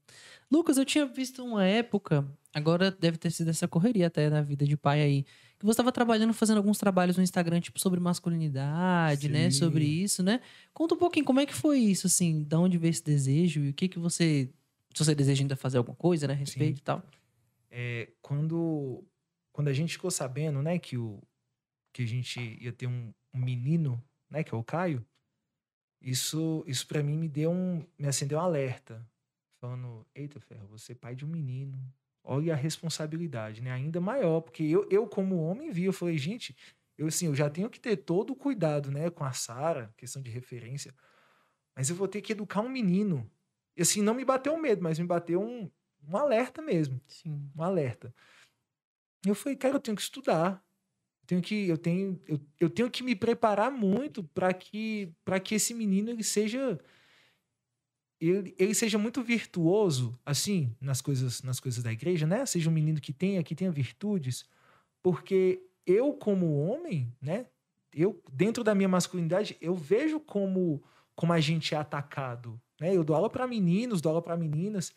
Lucas, 0.50 0.76
eu 0.76 0.84
tinha 0.84 1.06
visto 1.06 1.44
uma 1.44 1.64
época, 1.66 2.24
agora 2.54 2.90
deve 2.90 3.16
ter 3.18 3.30
sido 3.30 3.50
essa 3.50 3.66
correria 3.66 4.06
até 4.06 4.28
na 4.30 4.42
vida 4.42 4.66
de 4.66 4.76
pai 4.76 5.00
aí, 5.02 5.24
que 5.62 5.66
você 5.66 5.74
estava 5.74 5.92
trabalhando, 5.92 6.34
fazendo 6.34 6.56
alguns 6.56 6.76
trabalhos 6.76 7.16
no 7.16 7.22
Instagram, 7.22 7.60
tipo, 7.60 7.78
sobre 7.78 8.00
masculinidade, 8.00 9.28
né? 9.28 9.48
Sim. 9.48 9.58
Sobre 9.58 9.84
isso, 9.84 10.22
né? 10.22 10.40
Conta 10.74 10.96
um 10.96 10.98
pouquinho, 10.98 11.24
como 11.24 11.38
é 11.38 11.46
que 11.46 11.54
foi 11.54 11.78
isso, 11.78 12.08
assim? 12.08 12.42
Da 12.42 12.58
onde 12.58 12.76
veio 12.76 12.90
esse 12.90 13.04
desejo 13.04 13.60
e 13.60 13.70
o 13.70 13.72
que 13.72 13.88
que 13.88 13.98
você. 13.98 14.50
Se 14.92 15.04
você 15.04 15.14
deseja 15.14 15.42
ainda 15.42 15.54
fazer 15.54 15.78
alguma 15.78 15.96
coisa, 15.96 16.26
né? 16.26 16.34
a 16.34 16.36
Respeito 16.36 16.78
e 16.78 16.82
tal. 16.82 17.02
É, 17.70 18.10
quando, 18.20 19.04
quando 19.52 19.68
a 19.68 19.72
gente 19.72 19.92
ficou 19.92 20.10
sabendo, 20.10 20.60
né, 20.60 20.78
que, 20.78 20.98
o, 20.98 21.22
que 21.92 22.02
a 22.02 22.06
gente 22.06 22.38
ia 22.60 22.72
ter 22.72 22.86
um, 22.86 23.14
um 23.32 23.38
menino, 23.38 24.02
né, 24.28 24.42
que 24.42 24.54
é 24.54 24.58
o 24.58 24.64
Caio, 24.64 25.02
isso, 26.00 26.62
isso 26.66 26.86
para 26.86 27.02
mim 27.02 27.16
me 27.16 27.28
deu 27.28 27.50
um, 27.50 27.86
me 27.96 28.08
acendeu 28.08 28.38
um 28.38 28.42
alerta, 28.42 29.02
falando, 29.60 30.04
eita 30.14 30.40
ferro, 30.40 30.66
você 30.66 30.92
é 30.92 30.94
pai 30.94 31.14
de 31.14 31.24
um 31.24 31.28
menino, 31.28 31.80
olha 32.24 32.52
a 32.52 32.56
responsabilidade, 32.56 33.62
né, 33.62 33.70
ainda 33.70 34.00
maior, 34.00 34.40
porque 34.40 34.62
eu, 34.62 34.86
eu 34.90 35.06
como 35.06 35.42
homem 35.42 35.70
vi, 35.70 35.84
eu 35.84 35.92
falei, 35.92 36.16
gente, 36.18 36.56
eu 36.96 37.06
assim, 37.06 37.26
eu 37.26 37.34
já 37.34 37.50
tenho 37.50 37.68
que 37.68 37.80
ter 37.80 37.96
todo 37.96 38.32
o 38.32 38.36
cuidado, 38.36 38.90
né, 38.90 39.10
com 39.10 39.24
a 39.24 39.32
Sara, 39.32 39.92
questão 39.96 40.22
de 40.22 40.30
referência, 40.30 40.94
mas 41.74 41.90
eu 41.90 41.96
vou 41.96 42.06
ter 42.06 42.20
que 42.20 42.32
educar 42.32 42.60
um 42.60 42.68
menino. 42.68 43.28
E 43.76 43.82
assim, 43.82 44.02
não 44.02 44.14
me 44.14 44.24
bateu 44.24 44.52
um 44.52 44.60
medo, 44.60 44.82
mas 44.82 44.98
me 44.98 45.06
bateu 45.06 45.40
um, 45.42 45.70
um 46.06 46.16
alerta 46.16 46.60
mesmo 46.60 47.00
Sim. 47.06 47.50
um 47.56 47.62
alerta. 47.62 48.14
E 49.24 49.28
eu 49.28 49.34
falei, 49.34 49.56
cara, 49.56 49.76
eu 49.76 49.80
tenho 49.80 49.96
que 49.96 50.02
estudar. 50.02 50.62
Eu 51.22 51.26
tenho 51.26 51.42
que, 51.42 51.68
eu 51.68 51.78
tenho, 51.78 52.20
eu, 52.26 52.40
eu 52.58 52.68
tenho 52.68 52.90
que 52.90 53.02
me 53.02 53.14
preparar 53.14 53.70
muito 53.70 54.24
para 54.24 54.52
que, 54.52 55.12
para 55.24 55.38
que 55.38 55.54
esse 55.54 55.72
menino 55.72 56.10
ele 56.10 56.24
seja, 56.24 56.78
ele, 58.28 58.54
ele 58.58 58.74
seja 58.74 58.98
muito 58.98 59.22
virtuoso, 59.22 60.18
assim, 60.24 60.74
nas 60.80 61.00
coisas, 61.00 61.42
nas 61.42 61.58
coisas 61.58 61.82
da 61.82 61.92
igreja, 61.92 62.26
né? 62.26 62.46
Seja 62.46 62.70
um 62.70 62.72
menino 62.72 63.00
que 63.00 63.12
tenha, 63.12 63.42
que 63.42 63.54
tenha 63.54 63.70
virtudes, 63.70 64.44
porque 65.02 65.62
eu 65.86 66.12
como 66.12 66.64
homem, 66.64 67.12
né? 67.20 67.46
Eu 67.92 68.22
dentro 68.32 68.64
da 68.64 68.74
minha 68.74 68.88
masculinidade, 68.88 69.56
eu 69.60 69.74
vejo 69.74 70.20
como, 70.20 70.82
como 71.14 71.32
a 71.32 71.40
gente 71.40 71.74
é 71.74 71.78
atacado, 71.78 72.60
né? 72.80 72.96
Eu 72.96 73.04
dou 73.04 73.16
aula 73.16 73.28
para 73.28 73.46
meninos, 73.46 74.00
dou 74.00 74.10
aula 74.10 74.22
para 74.22 74.36
meninas, 74.36 74.92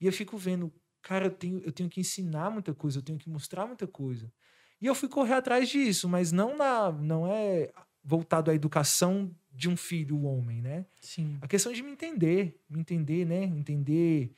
e 0.00 0.06
eu 0.06 0.12
fico 0.12 0.36
vendo 0.36 0.72
cara, 1.04 1.26
eu 1.26 1.30
tenho, 1.30 1.58
eu 1.60 1.70
tenho 1.70 1.88
que 1.88 2.00
ensinar 2.00 2.50
muita 2.50 2.74
coisa, 2.74 2.98
eu 2.98 3.02
tenho 3.02 3.18
que 3.18 3.28
mostrar 3.28 3.66
muita 3.66 3.86
coisa. 3.86 4.32
E 4.80 4.86
eu 4.86 4.94
fui 4.94 5.08
correr 5.08 5.34
atrás 5.34 5.68
disso, 5.68 6.08
mas 6.08 6.32
não 6.32 6.56
na, 6.56 6.90
não 6.90 7.26
é 7.26 7.70
voltado 8.02 8.50
à 8.50 8.54
educação 8.54 9.30
de 9.54 9.68
um 9.68 9.76
filho, 9.76 10.16
o 10.16 10.24
homem, 10.24 10.60
né? 10.60 10.84
Sim. 11.00 11.38
A 11.40 11.46
questão 11.46 11.72
de 11.72 11.82
me 11.82 11.92
entender, 11.92 12.60
me 12.68 12.80
entender, 12.80 13.24
né? 13.24 13.44
Entender 13.44 14.34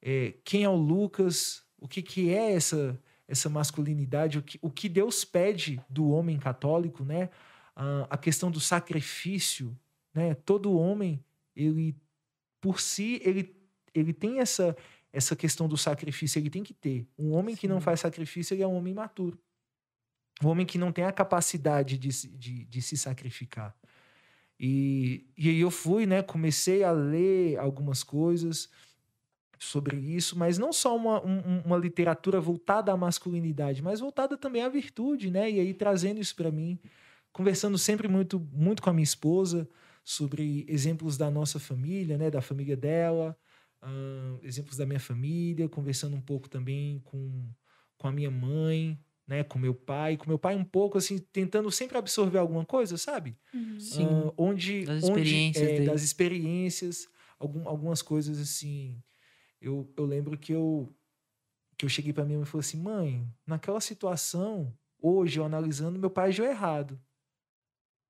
é, 0.00 0.34
quem 0.44 0.62
é 0.62 0.68
o 0.68 0.76
Lucas, 0.76 1.64
o 1.78 1.88
que, 1.88 2.00
que 2.00 2.30
é 2.30 2.52
essa 2.52 2.98
essa 3.26 3.48
masculinidade, 3.48 4.38
o 4.38 4.42
que, 4.42 4.58
o 4.60 4.70
que 4.70 4.90
Deus 4.90 5.24
pede 5.24 5.80
do 5.88 6.10
homem 6.10 6.38
católico, 6.38 7.02
né? 7.02 7.30
Ah, 7.74 8.06
a 8.10 8.18
questão 8.18 8.50
do 8.50 8.60
sacrifício, 8.60 9.76
né? 10.12 10.34
Todo 10.34 10.76
homem, 10.76 11.24
ele 11.56 11.96
por 12.60 12.78
si, 12.80 13.20
ele, 13.24 13.56
ele 13.94 14.12
tem 14.12 14.38
essa 14.40 14.76
essa 15.12 15.36
questão 15.36 15.68
do 15.68 15.76
sacrifício, 15.76 16.38
ele 16.38 16.48
tem 16.48 16.62
que 16.62 16.72
ter. 16.72 17.06
Um 17.18 17.32
homem 17.32 17.54
que 17.54 17.68
não 17.68 17.78
Sim. 17.80 17.84
faz 17.84 18.00
sacrifício, 18.00 18.54
ele 18.54 18.62
é 18.62 18.66
um 18.66 18.74
homem 18.74 18.92
imaturo. 18.92 19.38
Um 20.42 20.48
homem 20.48 20.64
que 20.64 20.78
não 20.78 20.90
tem 20.90 21.04
a 21.04 21.12
capacidade 21.12 21.98
de, 21.98 22.08
de, 22.08 22.64
de 22.64 22.82
se 22.82 22.96
sacrificar. 22.96 23.76
E, 24.62 25.26
e 25.38 25.50
aí 25.50 25.60
eu 25.60 25.72
fui, 25.72 26.06
né? 26.06 26.22
Comecei 26.22 26.84
a 26.84 26.92
ler 26.92 27.58
algumas 27.58 28.04
coisas 28.04 28.70
sobre 29.58 29.96
isso, 29.98 30.36
mas 30.38 30.58
não 30.58 30.72
só 30.72 30.96
uma, 30.96 31.24
um- 31.24 31.38
um- 31.38 31.62
uma 31.64 31.76
literatura 31.78 32.40
voltada 32.40 32.92
à 32.92 32.96
masculinidade, 32.96 33.82
mas 33.82 34.00
voltada 34.00 34.36
também 34.36 34.62
à 34.62 34.68
virtude, 34.68 35.30
né? 35.30 35.50
E 35.50 35.60
aí 35.60 35.72
trazendo 35.74 36.20
isso 36.20 36.34
para 36.34 36.50
mim, 36.50 36.78
conversando 37.32 37.78
sempre 37.78 38.08
muito, 38.08 38.40
muito 38.52 38.82
com 38.82 38.90
a 38.90 38.92
minha 38.92 39.04
esposa 39.04 39.68
sobre 40.04 40.64
exemplos 40.68 41.16
da 41.16 41.30
nossa 41.30 41.60
família, 41.60 42.18
né? 42.18 42.30
Da 42.30 42.40
família 42.42 42.76
dela, 42.76 43.36
ahn, 43.80 44.38
exemplos 44.42 44.76
da 44.76 44.86
minha 44.86 45.00
família, 45.00 45.68
conversando 45.68 46.16
um 46.16 46.20
pouco 46.20 46.48
também 46.48 47.00
com, 47.04 47.48
com 47.98 48.08
a 48.08 48.12
minha 48.12 48.30
mãe, 48.30 48.98
né, 49.26 49.44
com 49.44 49.58
meu 49.58 49.74
pai, 49.74 50.16
com 50.16 50.28
meu 50.28 50.38
pai 50.38 50.54
um 50.56 50.64
pouco 50.64 50.98
assim, 50.98 51.18
tentando 51.18 51.70
sempre 51.70 51.96
absorver 51.98 52.38
alguma 52.38 52.64
coisa, 52.64 52.96
sabe? 52.98 53.36
Uhum. 53.54 53.78
Sim. 53.78 54.04
Ah, 54.04 54.32
onde 54.36 54.84
Das 54.84 55.04
onde, 55.04 55.20
experiências 55.20 55.62
é, 55.70 55.74
dele. 55.74 55.86
das 55.86 56.02
experiências, 56.02 57.08
algum, 57.38 57.68
algumas 57.68 58.02
coisas 58.02 58.38
assim. 58.38 59.02
Eu, 59.60 59.92
eu 59.96 60.04
lembro 60.04 60.36
que 60.36 60.52
eu 60.52 60.94
que 61.78 61.84
eu 61.84 61.88
cheguei 61.88 62.12
para 62.12 62.24
minha 62.24 62.38
mãe 62.38 62.46
e 62.46 62.48
falei 62.48 62.60
assim, 62.60 62.78
mãe, 62.80 63.28
naquela 63.46 63.80
situação, 63.80 64.72
hoje 65.00 65.40
eu 65.40 65.44
analisando, 65.44 65.98
meu 65.98 66.10
pai 66.10 66.28
agiu 66.28 66.44
errado, 66.44 67.00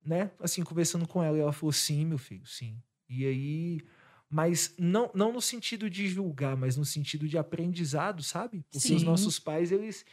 né? 0.05 0.31
Assim 0.41 0.63
conversando 0.63 1.07
com 1.07 1.23
ela, 1.23 1.37
e 1.37 1.41
ela 1.41 1.53
falou 1.53 1.73
sim, 1.73 2.05
meu 2.05 2.19
filho, 2.19 2.47
sim. 2.47 2.83
E 3.09 3.25
aí, 3.27 3.81
mas 4.29 4.75
não 4.79 5.11
não 5.15 5.33
no 5.33 5.41
sentido 5.41 5.89
de 5.89 6.09
julgar, 6.09 6.57
mas 6.57 6.77
no 6.77 6.85
sentido 6.85 7.29
de 7.29 7.39
aprendizado, 7.39 8.23
sabe? 8.23 8.65
Porque 8.71 8.93
os 8.93 9.01
Sim. 9.01 9.05
nossos 9.05 9.39
pais 9.39 9.71
eles 9.71 10.05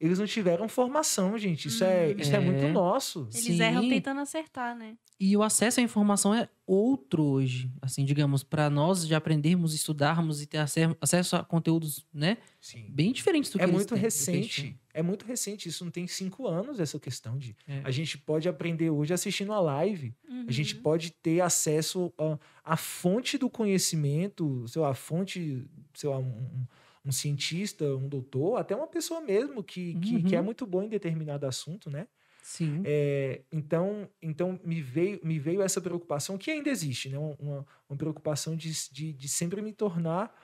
eles 0.00 0.18
não 0.18 0.26
tiveram 0.26 0.68
formação, 0.68 1.36
gente. 1.38 1.68
Isso 1.68 1.82
é 1.84 2.08
Hum. 2.08 2.20
isso 2.20 2.34
é, 2.34 2.40
muito 2.40 2.64
É. 2.64 2.72
nosso. 2.72 3.28
Eles 3.34 3.60
erram 3.60 3.82
Sim. 3.82 3.88
tentando 3.90 4.20
acertar, 4.20 4.76
né? 4.76 4.96
E 5.20 5.36
o 5.36 5.42
acesso 5.42 5.78
à 5.80 5.82
informação 5.82 6.34
é 6.34 6.48
outro 6.66 7.22
hoje. 7.22 7.70
Assim, 7.80 8.04
digamos, 8.04 8.42
para 8.42 8.68
nós 8.68 9.06
de 9.06 9.14
aprendermos, 9.14 9.72
estudarmos 9.72 10.42
e 10.42 10.46
ter 10.46 10.58
ace- 10.58 10.96
acesso 11.00 11.36
a 11.36 11.44
conteúdos, 11.44 12.04
né? 12.12 12.36
Sim. 12.60 12.86
Bem 12.90 13.12
diferentes 13.12 13.50
do 13.50 13.56
que 13.58 13.62
É 13.64 13.66
eles 13.66 13.76
muito 13.76 13.94
têm, 13.94 14.02
recente. 14.02 14.80
É 14.92 15.02
muito 15.02 15.24
recente. 15.24 15.68
Isso 15.68 15.84
não 15.84 15.92
tem 15.92 16.06
cinco 16.08 16.46
anos, 16.48 16.80
essa 16.80 16.98
questão 16.98 17.38
de. 17.38 17.56
É. 17.66 17.80
A 17.84 17.90
gente 17.92 18.18
pode 18.18 18.48
aprender 18.48 18.90
hoje 18.90 19.14
assistindo 19.14 19.52
a 19.52 19.60
live. 19.60 20.12
A 20.48 20.50
gente 20.52 20.74
Uhum. 20.74 20.82
pode 20.82 21.10
ter 21.12 21.40
acesso 21.40 22.12
a- 22.18 22.38
à 22.64 22.76
fonte 22.76 23.38
do 23.38 23.48
conhecimento, 23.48 24.66
sei 24.68 24.82
lá, 24.82 24.90
a 24.90 24.94
fonte, 24.94 25.64
sei 25.94 26.08
lá, 26.10 26.18
um, 26.18 26.22
um- 26.26 26.66
um 27.04 27.12
cientista, 27.12 27.84
um 27.96 28.08
doutor, 28.08 28.56
até 28.58 28.74
uma 28.76 28.86
pessoa 28.88 29.20
mesmo 29.20 29.62
que, 29.62 29.96
que, 29.96 30.22
que 30.22 30.36
é 30.36 30.40
Uhum. 30.40 30.42
muito 30.42 30.66
boa 30.66 30.84
em 30.84 30.88
determinado 30.88 31.46
assunto, 31.46 31.90
né? 31.90 32.08
Sim. 32.42 32.94
É, 32.96 33.42
então, 33.50 34.08
então 34.22 34.60
me, 34.64 34.82
veio, 34.82 35.20
me 35.24 35.38
veio 35.38 35.62
essa 35.62 35.80
preocupação, 35.80 36.36
que 36.38 36.50
ainda 36.50 36.68
existe, 36.70 37.08
né? 37.08 37.18
Uma, 37.18 37.66
uma 37.88 37.96
preocupação 37.96 38.56
de, 38.56 38.70
de, 38.92 39.12
de 39.12 39.28
sempre 39.28 39.62
me 39.62 39.72
tornar 39.72 40.34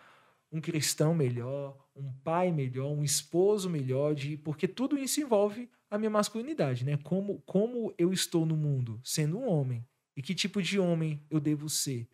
um 0.52 0.60
cristão 0.60 1.14
melhor, 1.14 1.86
um 1.94 2.12
pai 2.24 2.50
melhor, 2.50 2.90
um 2.92 3.04
esposo 3.04 3.70
melhor, 3.70 4.14
de, 4.14 4.36
porque 4.38 4.66
tudo 4.66 4.98
isso 4.98 5.20
envolve 5.20 5.70
a 5.90 5.98
minha 5.98 6.10
masculinidade, 6.10 6.84
né? 6.84 6.96
Como, 7.04 7.40
como 7.42 7.94
eu 7.98 8.12
estou 8.12 8.44
no 8.46 8.56
mundo 8.56 9.00
sendo 9.04 9.38
um 9.38 9.48
homem 9.48 9.86
e 10.16 10.22
que 10.22 10.34
tipo 10.34 10.60
de 10.62 10.78
homem 10.78 11.24
eu 11.30 11.38
devo 11.40 11.68
ser. 11.68 12.08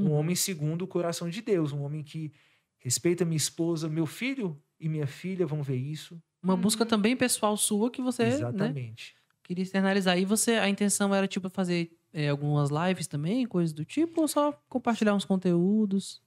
Um 0.00 0.12
Uhum. 0.12 0.12
homem 0.12 0.36
segundo 0.36 0.82
o 0.82 0.88
coração 0.88 1.28
de 1.28 1.42
Deus, 1.42 1.72
um 1.72 1.82
homem 1.82 2.02
que 2.02 2.32
respeita 2.80 3.24
minha 3.24 3.36
esposa, 3.36 3.88
meu 3.88 4.06
filho 4.06 4.60
e 4.80 4.88
minha 4.88 5.06
filha 5.06 5.46
vão 5.46 5.62
ver 5.62 5.76
isso. 5.76 6.20
Uma 6.42 6.56
busca 6.56 6.82
Uhum. 6.84 6.88
também 6.88 7.16
pessoal 7.16 7.56
sua 7.56 7.90
que 7.90 8.02
você, 8.02 8.24
né? 8.24 8.28
Exatamente. 8.30 9.14
Queria 9.42 9.62
externalizar. 9.62 10.18
E 10.18 10.24
você, 10.24 10.52
a 10.52 10.68
intenção 10.68 11.14
era, 11.14 11.28
tipo, 11.28 11.48
fazer 11.50 11.92
é, 12.12 12.28
algumas 12.28 12.70
lives 12.70 13.06
também, 13.06 13.46
coisas 13.46 13.72
do 13.72 13.84
tipo, 13.84 14.22
ou 14.22 14.28
só 14.28 14.52
compartilhar 14.68 15.14
uns 15.14 15.24
conteúdos? 15.24 16.22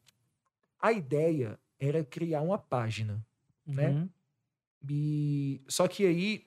A 0.79 0.91
ideia 0.93 1.59
era 1.79 2.03
criar 2.03 2.41
uma 2.41 2.57
página. 2.57 3.25
Né? 3.65 3.89
Uhum. 3.89 4.09
E 4.89 5.61
só 5.67 5.87
que 5.87 6.05
aí, 6.05 6.45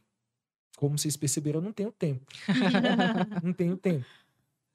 como 0.76 0.98
vocês 0.98 1.16
perceberam, 1.16 1.58
eu 1.60 1.64
não 1.64 1.72
tenho 1.72 1.90
tempo. 1.90 2.24
não 3.42 3.52
tenho 3.52 3.76
tempo. 3.76 4.06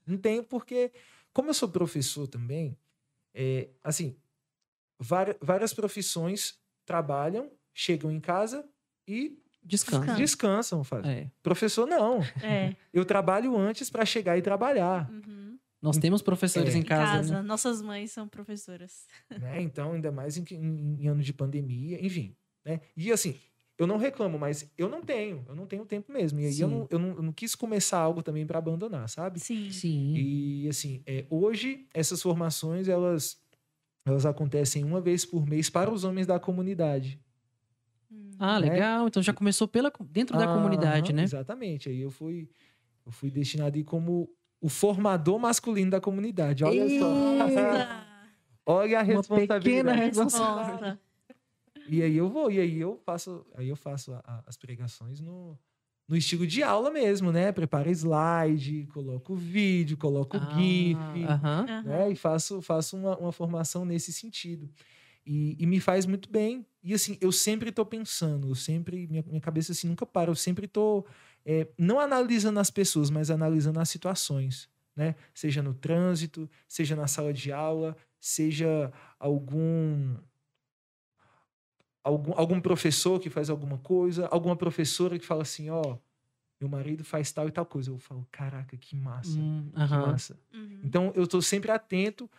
Não 0.06 0.18
tenho 0.18 0.44
porque, 0.44 0.92
como 1.32 1.50
eu 1.50 1.54
sou 1.54 1.70
professor 1.70 2.28
também, 2.28 2.76
é, 3.34 3.70
assim, 3.84 4.16
várias 5.42 5.74
profissões 5.74 6.56
trabalham, 6.86 7.52
chegam 7.74 8.12
em 8.12 8.20
casa 8.20 8.68
e 9.08 9.38
Descansa. 9.64 10.00
Descansa. 10.16 10.18
descansam. 10.18 10.84
Faz. 10.84 11.06
É. 11.06 11.30
Professor 11.44 11.86
não. 11.86 12.20
É. 12.44 12.76
Eu 12.92 13.06
trabalho 13.06 13.56
antes 13.56 13.90
para 13.92 14.04
chegar 14.06 14.36
e 14.38 14.42
trabalhar. 14.42 15.08
Uhum. 15.12 15.58
Nós 15.80 15.98
temos 15.98 16.22
professores 16.22 16.74
É. 16.74 16.78
em 16.80 16.82
casa. 16.84 17.12
Casa. 17.18 17.34
né? 17.36 17.42
Nossas 17.44 17.82
mães 17.82 18.12
são 18.12 18.28
professoras. 18.28 19.06
né? 19.30 19.62
Então, 19.62 19.94
ainda 19.94 20.12
mais 20.12 20.36
em, 20.38 20.44
em, 20.52 21.04
em 21.04 21.08
ano 21.08 21.22
de 21.22 21.32
pandemia, 21.32 22.04
enfim. 22.04 22.36
Né? 22.66 22.82
E 22.98 23.12
assim, 23.12 23.36
eu 23.78 23.86
não 23.88 23.98
reclamo, 23.98 24.38
mas 24.40 24.72
eu 24.78 24.90
não 24.90 25.02
tenho, 25.04 25.44
eu 25.48 25.56
não 25.56 25.66
tenho 25.68 25.86
tempo 25.86 26.12
mesmo. 26.12 26.40
E 26.40 26.46
aí 26.48 26.60
eu 26.60 26.68
não, 26.68 26.88
eu, 26.90 27.00
não, 27.00 27.08
eu 27.10 27.22
não 27.22 27.32
quis 27.34 27.54
começar 27.56 28.00
algo 28.00 28.22
também 28.24 28.46
para 28.48 28.58
abandonar, 28.60 29.08
sabe? 29.10 29.40
Sim. 29.40 29.72
Sim. 29.72 30.14
E 30.16 30.68
assim, 30.70 31.04
é, 31.06 31.26
hoje 31.30 31.88
essas 31.94 32.20
formações 32.22 32.88
elas 32.88 33.40
elas 34.06 34.26
acontecem 34.26 34.84
uma 34.84 35.00
vez 35.02 35.26
por 35.26 35.46
mês 35.48 35.70
para 35.70 35.92
os 35.92 36.04
homens 36.04 36.26
da 36.28 36.40
comunidade. 36.40 37.20
Ah, 38.40 38.60
né? 38.60 38.70
legal. 38.70 39.08
Então 39.08 39.22
já 39.22 39.34
começou 39.34 39.68
pela, 39.68 39.92
dentro 40.10 40.38
da 40.38 40.48
comunidade, 40.48 41.14
né? 41.14 41.24
Exatamente. 41.24 41.90
Aí 41.90 42.02
eu 42.02 42.10
fui 42.12 42.50
eu 43.06 43.12
fui 43.12 43.30
destinado 43.32 43.76
aí 43.78 43.84
como 43.84 44.30
o 44.60 44.70
formador 44.70 45.40
masculino 45.40 45.92
da 45.92 46.00
comunidade. 46.02 46.64
Olha 46.64 46.88
só. 47.00 47.10
Nossa, 47.10 48.06
Olha 48.66 49.00
a 49.00 49.04
Uma 49.04 49.14
responsabilidade. 49.14 50.00
resposta. 50.00 51.00
E 51.88 52.02
aí 52.04 52.16
eu 52.16 52.30
vou, 52.30 52.52
e 52.52 52.60
aí 52.60 52.80
eu 52.80 52.96
faço, 53.04 53.46
aí 53.56 53.68
eu 53.68 53.76
faço 53.76 54.14
a- 54.14 54.22
a- 54.24 54.44
as 54.46 54.56
pregações 54.56 55.20
no, 55.20 55.58
no 56.12 56.18
estilo 56.18 56.46
de 56.46 56.62
aula 56.62 56.92
mesmo, 56.92 57.32
né? 57.32 57.54
Preparo 57.54 57.90
slide, 57.90 58.86
coloco 58.94 59.34
vídeo, 59.34 59.96
coloco 59.98 60.36
Ah, 60.36 60.46
GIF, 60.54 61.24
Aham. 61.26 61.66
Aham. 61.70 61.84
né? 61.84 62.12
E 62.12 62.16
faço, 62.18 62.62
faço 62.62 62.98
uma, 62.98 63.18
uma 63.18 63.32
formação 63.32 63.86
nesse 63.86 64.12
sentido. 64.12 64.70
E, 65.26 65.56
e 65.58 65.66
me 65.66 65.80
faz 65.80 66.06
muito 66.06 66.30
bem. 66.30 66.66
E 66.84 66.94
assim, 66.94 67.18
eu 67.22 67.32
sempre 67.32 67.70
estou 67.70 67.86
pensando, 67.86 68.50
eu 68.50 68.56
sempre, 68.56 69.08
minha, 69.08 69.24
minha 69.26 69.40
cabeça 69.40 69.72
assim 69.72 69.88
nunca 69.88 70.06
para, 70.06 70.30
eu 70.30 70.36
sempre 70.36 70.66
estou 70.66 71.08
não 71.78 71.98
analisando 71.98 72.60
as 72.60 72.70
pessoas, 72.70 73.10
mas 73.10 73.32
analisando 73.32 73.80
as 73.80 73.88
situações, 73.90 74.68
né? 74.94 75.16
Seja 75.34 75.64
no 75.64 75.74
trânsito, 75.74 76.50
seja 76.68 76.94
na 76.94 77.08
sala 77.08 77.32
de 77.32 77.54
aula, 77.54 77.96
seja 78.20 78.92
algum 79.18 80.18
algum, 82.04 82.34
algum 82.36 82.62
professor 82.62 83.20
que 83.20 83.30
faz 83.30 83.50
alguma 83.50 83.78
coisa, 83.78 84.28
alguma 84.28 84.56
professora 84.56 85.18
que 85.20 85.26
fala 85.26 85.44
assim, 85.44 85.70
ó, 85.70 85.98
meu 86.62 86.70
marido 86.70 87.04
faz 87.04 87.32
tal 87.32 87.48
e 87.48 87.52
tal 87.52 87.66
coisa. 87.66 87.92
Eu 87.92 88.00
falo, 88.00 88.28
caraca, 88.32 88.78
que 88.78 88.96
massa, 88.96 89.40
Hum, 89.40 89.72
que 89.74 89.80
aham. 89.82 90.12
massa. 90.12 90.40
Uhum. 90.54 90.82
Então 90.84 91.12
eu 91.16 91.24
estou 91.24 91.42
sempre 91.42 91.72
atento 91.72 92.30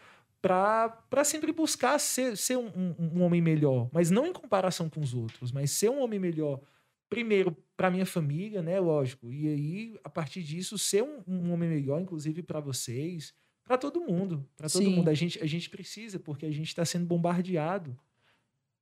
para 0.41 1.25
sempre 1.25 1.53
buscar 1.53 1.99
ser, 2.01 2.37
ser 2.37 2.57
um, 2.57 2.67
um- 2.69 3.19
um 3.19 3.23
homem 3.23 3.41
melhor, 3.41 3.89
mas 3.93 4.11
não 4.11 4.27
em 4.27 4.33
comparação 4.33 4.89
com 4.91 5.01
os 5.01 5.15
outros, 5.15 5.53
mas 5.53 5.71
ser 5.71 5.89
um 5.91 6.03
homem 6.03 6.19
melhor 6.19 6.61
primeiro 7.09 7.57
para 7.77 7.91
minha 7.91 8.07
família, 8.07 8.63
né, 8.63 8.81
lógico, 8.81 9.33
e 9.33 9.47
aí 9.49 10.01
a 10.03 10.09
partir 10.09 10.43
disso 10.43 10.79
ser 10.79 11.03
um, 11.05 11.23
um 11.27 11.53
homem 11.53 11.69
melhor, 11.69 12.01
inclusive 12.01 12.43
para 12.43 12.59
vocês, 12.59 13.35
para 13.65 13.77
todo 13.79 14.01
mundo, 14.01 14.49
para 14.57 14.69
todo 14.69 14.85
Sim. 14.85 14.97
mundo. 14.97 15.09
A 15.09 15.15
gente 15.15 15.39
a 15.41 15.47
gente 15.47 15.71
precisa 15.71 16.19
porque 16.19 16.47
a 16.47 16.51
gente 16.51 16.69
está 16.69 16.85
sendo 16.85 17.07
bombardeado. 17.07 17.97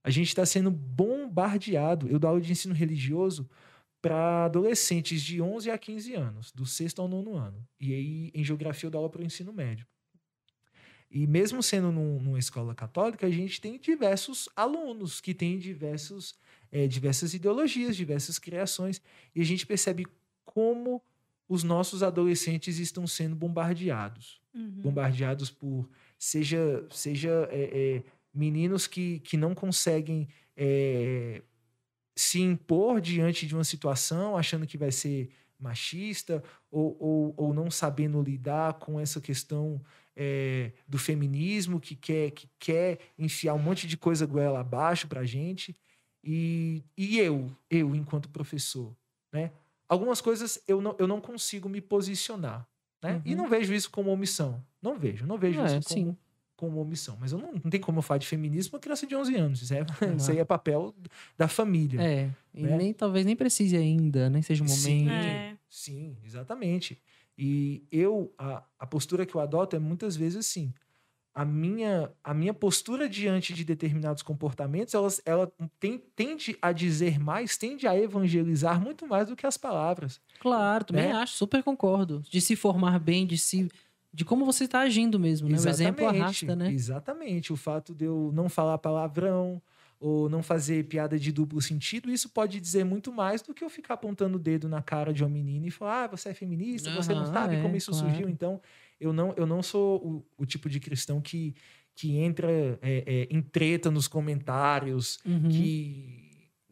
A 0.03 0.11
gente 0.11 0.29
está 0.29 0.45
sendo 0.47 0.71
bombardeado. 0.71 2.09
Eu 2.09 2.19
dou 2.19 2.29
aula 2.31 2.41
de 2.41 2.51
ensino 2.51 2.75
religioso 2.75 3.49
para 4.01 4.47
adolescentes 4.47 5.21
de 5.23 5.43
11 5.43 5.71
a 5.71 5.77
15 5.77 6.15
anos, 6.15 6.51
do 6.53 6.65
sexto 6.65 7.03
ao 7.03 7.09
nono 7.09 7.35
ano. 7.37 7.67
E 7.79 7.93
aí, 7.93 8.31
em 8.35 8.43
geografia, 8.43 8.87
eu 8.87 8.91
dou 8.91 8.99
aula 9.01 9.11
para 9.11 9.21
o 9.21 9.25
ensino 9.25 9.53
médio. 9.53 9.87
E 11.11 11.27
mesmo 11.27 11.63
sendo 11.63 11.91
num- 11.91 12.21
numa 12.21 12.39
escola 12.39 12.75
católica, 12.75 13.27
a 13.27 13.31
gente 13.31 13.61
tem 13.61 13.79
diversos 13.79 14.49
alunos 14.55 15.21
que 15.21 15.35
têm 15.35 15.59
diversos, 15.59 16.35
eh, 16.71 16.87
diversas 16.87 17.35
ideologias, 17.35 17.97
diversas 17.97 18.39
criações. 18.39 19.03
E 19.35 19.41
a 19.41 19.45
gente 19.45 19.67
percebe 19.67 20.07
como 20.45 21.03
os 21.49 21.65
nossos 21.65 22.03
adolescentes 22.03 22.79
estão 22.79 23.07
sendo 23.07 23.35
bombardeados 23.35 24.41
Uhum. 24.55 24.83
bombardeados 24.83 25.49
por 25.51 25.89
seja 26.19 26.85
seja 26.91 27.49
é, 27.53 27.63
é, 27.97 28.03
meninos 28.33 28.87
que, 28.87 29.21
que 29.21 29.37
não 29.37 29.55
conseguem 29.55 30.29
é, 30.57 31.43
se 32.17 32.41
impor 32.41 33.01
diante 33.01 33.47
de 33.47 33.55
uma 33.55 33.65
situação 33.65 34.37
achando 34.37 34.67
que 34.67 34.77
vai 34.79 34.93
ser 34.93 35.31
machista 35.59 36.43
ou, 36.71 36.97
ou, 36.99 37.35
ou 37.37 37.55
não 37.55 37.71
sabendo 37.71 38.23
lidar 38.23 38.75
com 38.75 38.99
essa 38.99 39.21
questão 39.21 39.81
é, 40.17 40.73
do 40.89 40.99
feminismo 40.99 41.81
que 41.81 41.95
quer 41.95 42.31
que 42.33 42.49
quer 42.59 42.99
enfiar 43.19 43.55
um 43.55 43.59
monte 43.59 43.87
de 43.87 43.97
coisa 43.97 44.27
goela 44.27 44.61
abaixo 44.61 45.07
pra 45.09 45.25
gente 45.25 45.77
e, 46.25 46.85
e 46.97 47.19
eu 47.19 47.51
eu 47.71 47.95
enquanto 47.95 48.29
professor 48.31 48.97
né 49.33 49.53
algumas 49.89 50.21
coisas 50.21 50.63
eu 50.67 50.81
não, 50.81 50.97
eu 50.99 51.07
não 51.07 51.21
consigo 51.21 51.69
me 51.69 51.81
posicionar 51.81 52.69
né? 53.03 53.23
E 53.25 53.31
Uhum. 53.31 53.35
não 53.35 53.49
vejo 53.49 53.73
isso 53.73 53.91
como 53.91 54.11
omissão. 54.11 54.63
Não 54.83 54.99
vejo, 54.99 55.27
não 55.27 55.39
vejo 55.39 55.59
É, 55.59 55.81
isso 55.81 55.83
sim. 55.83 56.17
Como, 56.61 56.73
como 56.73 56.83
omissão. 56.83 57.17
Mas 57.21 57.33
eu 57.33 57.39
não, 57.39 57.53
não 57.53 57.71
tem 57.71 57.81
como 57.81 57.99
eu 57.99 58.03
falar 58.03 58.19
de 58.19 58.27
feminismo 58.27 58.75
uma 58.75 58.81
criança 58.81 59.07
de 59.07 59.17
11 59.17 59.35
anos. 59.37 59.63
Isso, 59.63 59.75
é, 59.75 59.81
Uhum. 59.81 60.17
isso 60.17 60.31
aí 60.31 60.39
é 60.39 60.45
papel 60.45 60.95
da 61.37 61.49
família. 61.49 62.01
É. 62.01 62.31
E 62.55 62.63
Né? 62.63 62.77
nem, 62.77 62.93
talvez 62.93 63.25
nem 63.27 63.35
precise 63.35 63.77
ainda, 63.77 64.29
nem 64.31 64.43
seja 64.43 64.63
o 64.63 64.69
Sim. 64.69 65.05
momento. 65.07 65.25
É. 65.27 65.57
Sim, 65.69 66.17
exatamente. 66.25 67.01
E 67.39 67.85
eu, 67.91 68.33
a, 68.39 68.63
a 68.79 68.87
postura 68.87 69.25
que 69.25 69.35
eu 69.35 69.41
adoto 69.41 69.75
é 69.75 69.79
muitas 69.79 70.15
vezes 70.17 70.37
assim. 70.39 70.73
a 71.33 71.45
minha, 71.45 72.11
a 72.25 72.35
minha 72.35 72.53
postura 72.53 73.09
diante 73.09 73.55
de 73.55 73.65
determinados 73.65 74.21
comportamentos, 74.23 74.93
ela, 74.95 75.09
ela 75.25 75.53
tem, 75.79 75.97
tende 76.15 76.59
a 76.61 76.73
dizer 76.73 77.19
mais, 77.21 77.57
tende 77.57 77.87
a 77.87 77.97
evangelizar 77.97 78.81
muito 78.81 79.07
mais 79.07 79.29
do 79.29 79.37
que 79.37 79.47
as 79.47 79.57
palavras. 79.57 80.21
Claro, 80.41 80.85
também 80.85 81.07
Né? 81.07 81.13
acho, 81.13 81.35
super 81.35 81.63
concordo. 81.63 82.21
De 82.29 82.41
se 82.41 82.57
formar 82.57 82.99
bem, 82.99 83.27
de 83.27 83.39
se. 83.39 83.69
De 84.13 84.25
como 84.25 84.45
você 84.45 84.65
está 84.65 84.81
agindo 84.81 85.19
mesmo, 85.21 85.49
né? 85.49 85.57
O 85.59 85.69
exemplo 85.69 86.07
arrasta, 86.07 86.57
né? 86.57 86.73
Exatamente. 86.73 87.53
O 87.53 87.57
fato 87.57 87.95
de 87.95 88.05
eu 88.07 88.31
não 88.35 88.49
falar 88.49 88.77
palavrão 88.79 89.63
ou 90.01 90.29
não 90.29 90.43
fazer 90.43 90.85
piada 90.87 91.19
de 91.19 91.31
duplo 91.31 91.61
sentido, 91.61 92.11
isso 92.11 92.29
pode 92.31 92.59
dizer 92.59 92.85
muito 92.85 93.13
mais 93.13 93.43
do 93.43 93.53
que 93.55 93.63
eu 93.63 93.69
ficar 93.69 93.95
apontando 93.95 94.37
o 94.37 94.41
dedo 94.41 94.69
na 94.69 94.83
cara 94.83 95.13
de 95.13 95.23
uma 95.23 95.29
menina 95.31 95.67
e 95.67 95.71
falar: 95.71 96.05
ah, 96.05 96.07
você 96.09 96.31
é 96.31 96.35
feminista, 96.35 96.91
você 96.91 97.15
não 97.15 97.27
sabe 97.27 97.57
é, 97.57 97.63
como 97.63 97.77
isso 97.77 97.91
claro. 97.93 98.09
surgiu. 98.09 98.29
Então, 98.29 98.61
eu 98.99 99.13
não, 99.13 99.33
eu 99.37 99.47
não 99.47 99.63
sou 99.63 99.99
o, 100.05 100.27
o 100.39 100.47
tipo 100.47 100.69
de 100.69 100.81
cristão 100.81 101.21
que, 101.21 101.55
que 101.95 102.17
entra 102.17 102.51
é, 102.51 103.05
é, 103.07 103.29
em 103.31 103.41
treta 103.41 103.91
nos 103.91 104.09
comentários, 104.09 105.19
Uhum. 105.25 105.49
que. 105.51 106.20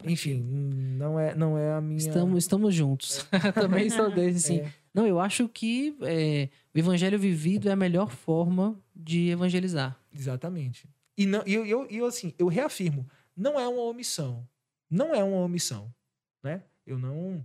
Enfim, 0.05 0.41
não 0.43 1.19
é, 1.19 1.35
não 1.35 1.59
é 1.59 1.75
a 1.75 1.81
minha. 1.81 1.99
Estamos, 1.99 2.45
estamos 2.45 2.75
juntos. 2.75 3.27
também 3.55 3.91
sou 3.91 4.11
desse, 4.15 4.41
sim. 4.41 4.59
É, 4.61 4.73
Não, 4.95 5.07
eu 5.07 5.19
acho 5.19 5.49
que 5.49 5.97
é, 6.03 6.49
o 6.75 6.79
evangelho 6.79 7.19
vivido 7.19 7.69
é 7.69 7.73
a 7.73 7.77
melhor 7.77 8.11
forma 8.11 8.81
de 8.95 9.31
evangelizar. 9.31 9.99
Exatamente. 10.13 10.89
E 11.17 11.27
não, 11.27 11.43
eu, 11.43 11.67
eu, 11.67 11.87
eu, 11.87 12.07
assim, 12.07 12.33
eu 12.39 12.47
reafirmo, 12.47 13.07
não 13.37 13.59
é 13.59 13.67
uma 13.67 13.83
omissão. 13.83 14.47
Não 14.89 15.15
é 15.15 15.23
uma 15.23 15.39
omissão, 15.39 15.93
né? 16.43 16.63
Eu 16.87 16.99
não, 16.99 17.45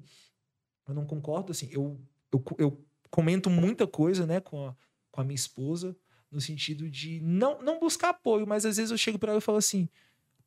eu 0.87 0.93
não 0.93 1.05
concordo, 1.05 1.51
assim, 1.51 1.67
eu, 1.71 1.99
eu, 2.31 2.43
eu 2.57 2.85
comento 3.09 3.49
muita 3.49 3.85
coisa, 3.85 4.25
né, 4.25 4.39
com 4.39 4.67
a, 4.67 4.75
com 5.11 5.21
a 5.21 5.23
minha 5.23 5.35
esposa, 5.35 5.95
no 6.31 6.39
sentido 6.39 6.89
de 6.89 7.19
não, 7.21 7.61
não 7.61 7.79
buscar 7.79 8.09
apoio, 8.09 8.47
mas 8.47 8.65
às 8.65 8.77
vezes 8.77 8.91
eu 8.91 8.97
chego 8.97 9.19
para 9.19 9.31
ela 9.31 9.39
e 9.39 9.41
falo 9.41 9.57
assim, 9.57 9.89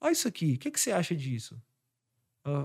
olha 0.00 0.12
isso 0.12 0.26
aqui, 0.26 0.54
o 0.54 0.58
que, 0.58 0.70
que 0.70 0.80
você 0.80 0.90
acha 0.90 1.14
disso? 1.14 1.60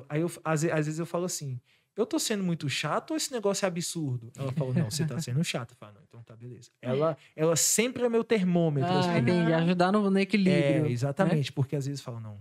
Aí 0.09 0.21
eu, 0.21 0.31
às, 0.43 0.63
às 0.63 0.85
vezes 0.85 0.99
eu 0.99 1.05
falo 1.05 1.25
assim, 1.25 1.59
eu 1.95 2.05
tô 2.05 2.17
sendo 2.19 2.43
muito 2.43 2.69
chato 2.69 3.11
ou 3.11 3.17
esse 3.17 3.31
negócio 3.31 3.65
é 3.65 3.67
absurdo? 3.67 4.31
Ela 4.37 4.51
falou, 4.53 4.73
não, 4.73 4.89
você 4.89 5.05
tá 5.05 5.19
sendo 5.21 5.43
chato. 5.43 5.71
Eu 5.71 5.77
falo, 5.77 5.93
não, 5.93 6.01
então 6.07 6.23
tá, 6.23 6.35
beleza. 6.35 6.69
Ela, 6.81 7.17
ela 7.35 7.55
sempre 7.55 8.03
é 8.03 8.09
meu 8.09 8.23
termômetro. 8.23 8.91
Ah, 8.91 8.99
assim, 8.99 9.17
entendi. 9.19 9.53
Ajudar 9.53 9.91
no, 9.91 10.09
no 10.09 10.19
equilíbrio. 10.19 10.85
é, 10.85 10.89
exatamente, 10.89 11.51
porque 11.51 11.75
às 11.75 11.85
vezes 11.85 12.01
falam, 12.01 12.19
não, 12.21 12.39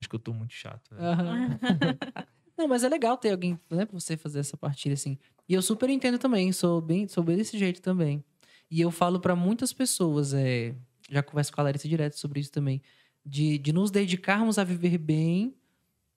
acho 0.00 0.08
que 0.08 0.14
eu 0.14 0.20
tô 0.20 0.32
muito 0.32 0.52
chato. 0.52 0.94
né? 0.94 1.58
Não, 2.56 2.68
mas 2.68 2.84
é 2.84 2.90
legal 2.90 3.16
ter 3.16 3.30
alguém, 3.30 3.58
né, 3.70 3.86
pra 3.86 3.98
você 3.98 4.18
fazer 4.18 4.40
essa 4.40 4.54
partilha 4.54 4.92
assim. 4.92 5.18
E 5.48 5.54
eu 5.54 5.62
super 5.62 5.88
entendo 5.88 6.18
também, 6.18 6.52
sou 6.52 6.78
bem, 6.78 7.08
sou 7.08 7.24
bem 7.24 7.34
desse 7.38 7.56
jeito 7.58 7.80
também. 7.80 8.22
E 8.70 8.82
eu 8.82 8.90
falo 8.90 9.18
pra 9.18 9.34
muitas 9.34 9.72
pessoas, 9.72 10.34
é, 10.34 10.74
já 11.10 11.22
converso 11.22 11.50
com 11.54 11.60
a 11.62 11.64
Larissa 11.64 11.88
direto 11.88 12.18
sobre 12.18 12.38
isso 12.38 12.52
também, 12.52 12.82
de, 13.24 13.56
de 13.56 13.72
nos 13.72 13.90
dedicarmos 13.90 14.58
a 14.58 14.64
viver 14.64 14.98
bem, 14.98 15.54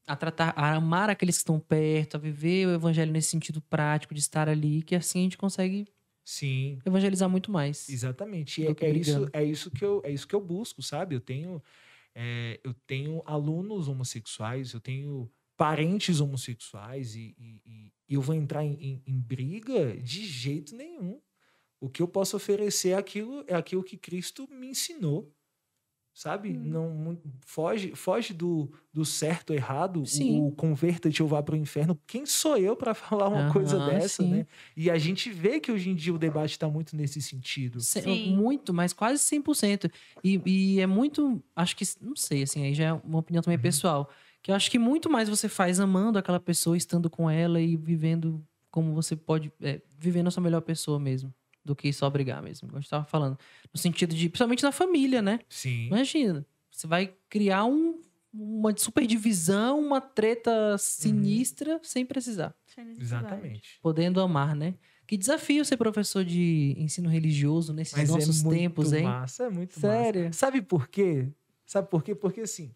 a 0.08 0.16
tratar, 0.16 0.54
a 0.58 0.76
amar 0.76 1.10
aqueles 1.10 1.36
que 1.38 1.42
estão 1.42 1.60
perto, 1.60 2.16
a 2.18 2.20
viver 2.20 2.68
o 2.68 2.74
evangelho 2.74 3.12
nesse 3.12 3.30
sentido 3.30 3.62
prático 3.62 4.14
de 4.14 4.20
estar 4.22 4.50
ali, 4.50 4.82
que 4.84 4.96
assim 4.96 5.20
a 5.22 5.24
gente 5.24 5.38
consegue 5.38 5.88
Sim, 6.26 6.84
evangelizar 6.86 7.30
muito 7.30 7.52
mais. 7.52 7.96
exatamente. 7.96 8.62
E 8.62 8.68
É, 8.68 8.76
é 8.82 8.92
isso, 8.92 9.30
é, 9.34 9.44
isso 9.44 9.72
que 9.72 9.84
eu, 9.86 10.02
é 10.06 10.12
isso 10.12 10.28
que 10.28 10.36
eu 10.36 10.42
busco, 10.42 10.82
sabe? 10.82 11.16
Eu 11.16 11.22
tenho, 11.22 11.62
é, 12.16 12.60
eu 12.64 12.74
tenho 12.74 13.22
alunos 13.26 13.88
homossexuais, 13.88 14.74
eu 14.74 14.82
tenho 14.82 15.32
parentes 15.58 16.20
homossexuais 16.22 17.16
e, 17.16 17.36
e- 17.40 17.62
e- 17.66 17.94
e 18.10 18.14
eu 18.16 18.22
vou 18.22 18.36
entrar 18.36 18.64
em, 18.66 18.74
em- 18.76 19.04
em 19.08 19.20
briga 19.22 19.98
de 19.98 20.26
jeito 20.28 20.76
nenhum. 20.76 21.22
O 21.82 21.90
que 21.90 22.02
eu 22.02 22.08
posso 22.08 22.38
oferecer 22.38 22.92
é 22.92 22.96
aquilo, 22.96 23.46
é 23.48 23.56
aquilo 23.56 23.84
que 23.84 23.98
Cristo 23.98 24.48
me 24.52 24.68
ensinou. 24.70 25.34
Sabe? 26.14 26.50
Hum. 26.50 26.62
Não 26.66 27.18
foge, 27.46 27.96
foge 27.96 28.34
do, 28.36 28.72
do 28.94 29.04
certo 29.04 29.50
ou 29.50 29.56
errado, 29.56 30.06
Sim. 30.06 30.40
o, 30.42 30.48
o 30.50 30.52
converta-te 30.52 31.24
ou 31.24 31.28
vá 31.28 31.42
para 31.42 31.56
o 31.56 31.58
inferno. 31.58 32.00
Quem 32.06 32.24
sou 32.26 32.56
eu 32.56 32.76
para 32.76 32.94
falar 32.96 33.28
uma 33.30 33.52
coisa 33.52 33.80
dessa, 33.80 34.22
sim. 34.22 34.30
né? 34.30 34.48
E 34.78 34.92
a 34.92 34.98
gente 35.00 35.32
vê 35.32 35.60
que 35.60 35.72
hoje 35.72 35.90
em 35.90 35.96
dia 35.96 36.14
o 36.14 36.18
debate 36.20 36.52
está 36.52 36.70
muito 36.70 36.96
nesse 36.96 37.20
sentido. 37.20 37.80
Se- 37.82 38.02
Sim. 38.04 38.28
Muito, 38.32 38.72
mas 38.74 38.94
quase 38.94 39.24
100%. 39.24 39.90
E, 40.24 40.40
e 40.46 40.80
é 40.80 40.86
muito, 40.86 41.44
acho 41.56 41.76
que, 41.76 41.84
não 42.00 42.16
sei, 42.16 42.44
assim, 42.44 42.64
aí 42.64 42.74
já 42.76 42.86
é 42.90 42.94
uma 42.94 43.18
opinião 43.20 43.42
também 43.42 43.58
Uhum. 43.58 43.64
pessoal. 43.64 44.10
Que 44.44 44.52
eu 44.52 44.56
acho 44.56 44.70
que 44.70 44.78
muito 44.78 45.10
mais 45.10 45.28
você 45.28 45.50
faz 45.50 45.80
amando 45.80 46.20
aquela 46.20 46.40
pessoa, 46.40 46.78
estando 46.78 47.10
com 47.10 47.28
ela 47.30 47.60
e 47.60 47.76
vivendo 47.76 48.46
como 48.70 48.94
você 48.94 49.16
pode, 49.16 49.52
é, 49.62 49.82
vivendo 49.98 50.28
a 50.28 50.32
sua 50.32 50.44
melhor 50.44 50.62
pessoa 50.62 51.00
mesmo. 51.00 51.34
Do 51.66 51.76
que 51.76 51.92
só 51.94 52.10
brigar 52.10 52.42
mesmo, 52.44 52.68
como 52.68 52.78
a 52.78 52.82
gente 52.82 52.90
tava 52.90 53.06
falando. 53.06 53.38
No 53.74 53.80
sentido 53.80 54.14
de, 54.14 54.28
principalmente 54.30 54.64
na 54.64 54.72
família, 54.72 55.22
né? 55.22 55.40
Sim. 55.48 55.88
Imagina, 55.88 56.46
você 56.70 56.86
vai 56.88 57.14
criar 57.30 57.64
um, 57.66 58.02
uma 58.34 58.76
super 58.78 59.06
divisão, 59.08 59.80
uma 59.80 60.02
treta 60.02 60.72
Uhum. 60.74 60.78
sinistra, 60.78 61.80
sem 61.84 62.06
precisar. 62.06 62.54
Sem. 62.66 62.92
Exatamente. 63.00 63.80
Podendo 63.82 64.20
amar, 64.20 64.56
né? 64.56 64.76
Que 65.08 65.16
desafio 65.18 65.64
ser 65.64 65.78
professor 65.78 66.24
de 66.26 66.76
ensino 66.78 67.10
religioso 67.10 67.74
nesses 67.74 67.94
Mas 67.98 68.10
nossos 68.10 68.44
é 68.44 68.50
tempos, 68.50 68.92
hein? 68.94 69.04
massa, 69.04 69.44
é 69.46 69.50
muito 69.50 69.80
Sério? 69.80 70.26
massa. 70.26 70.40
Sabe 70.40 70.62
por 70.62 70.88
quê? 70.88 71.28
Sabe 71.66 71.90
por 71.90 72.04
quê? 72.04 72.14
Porque 72.16 72.42
assim, 72.42 72.74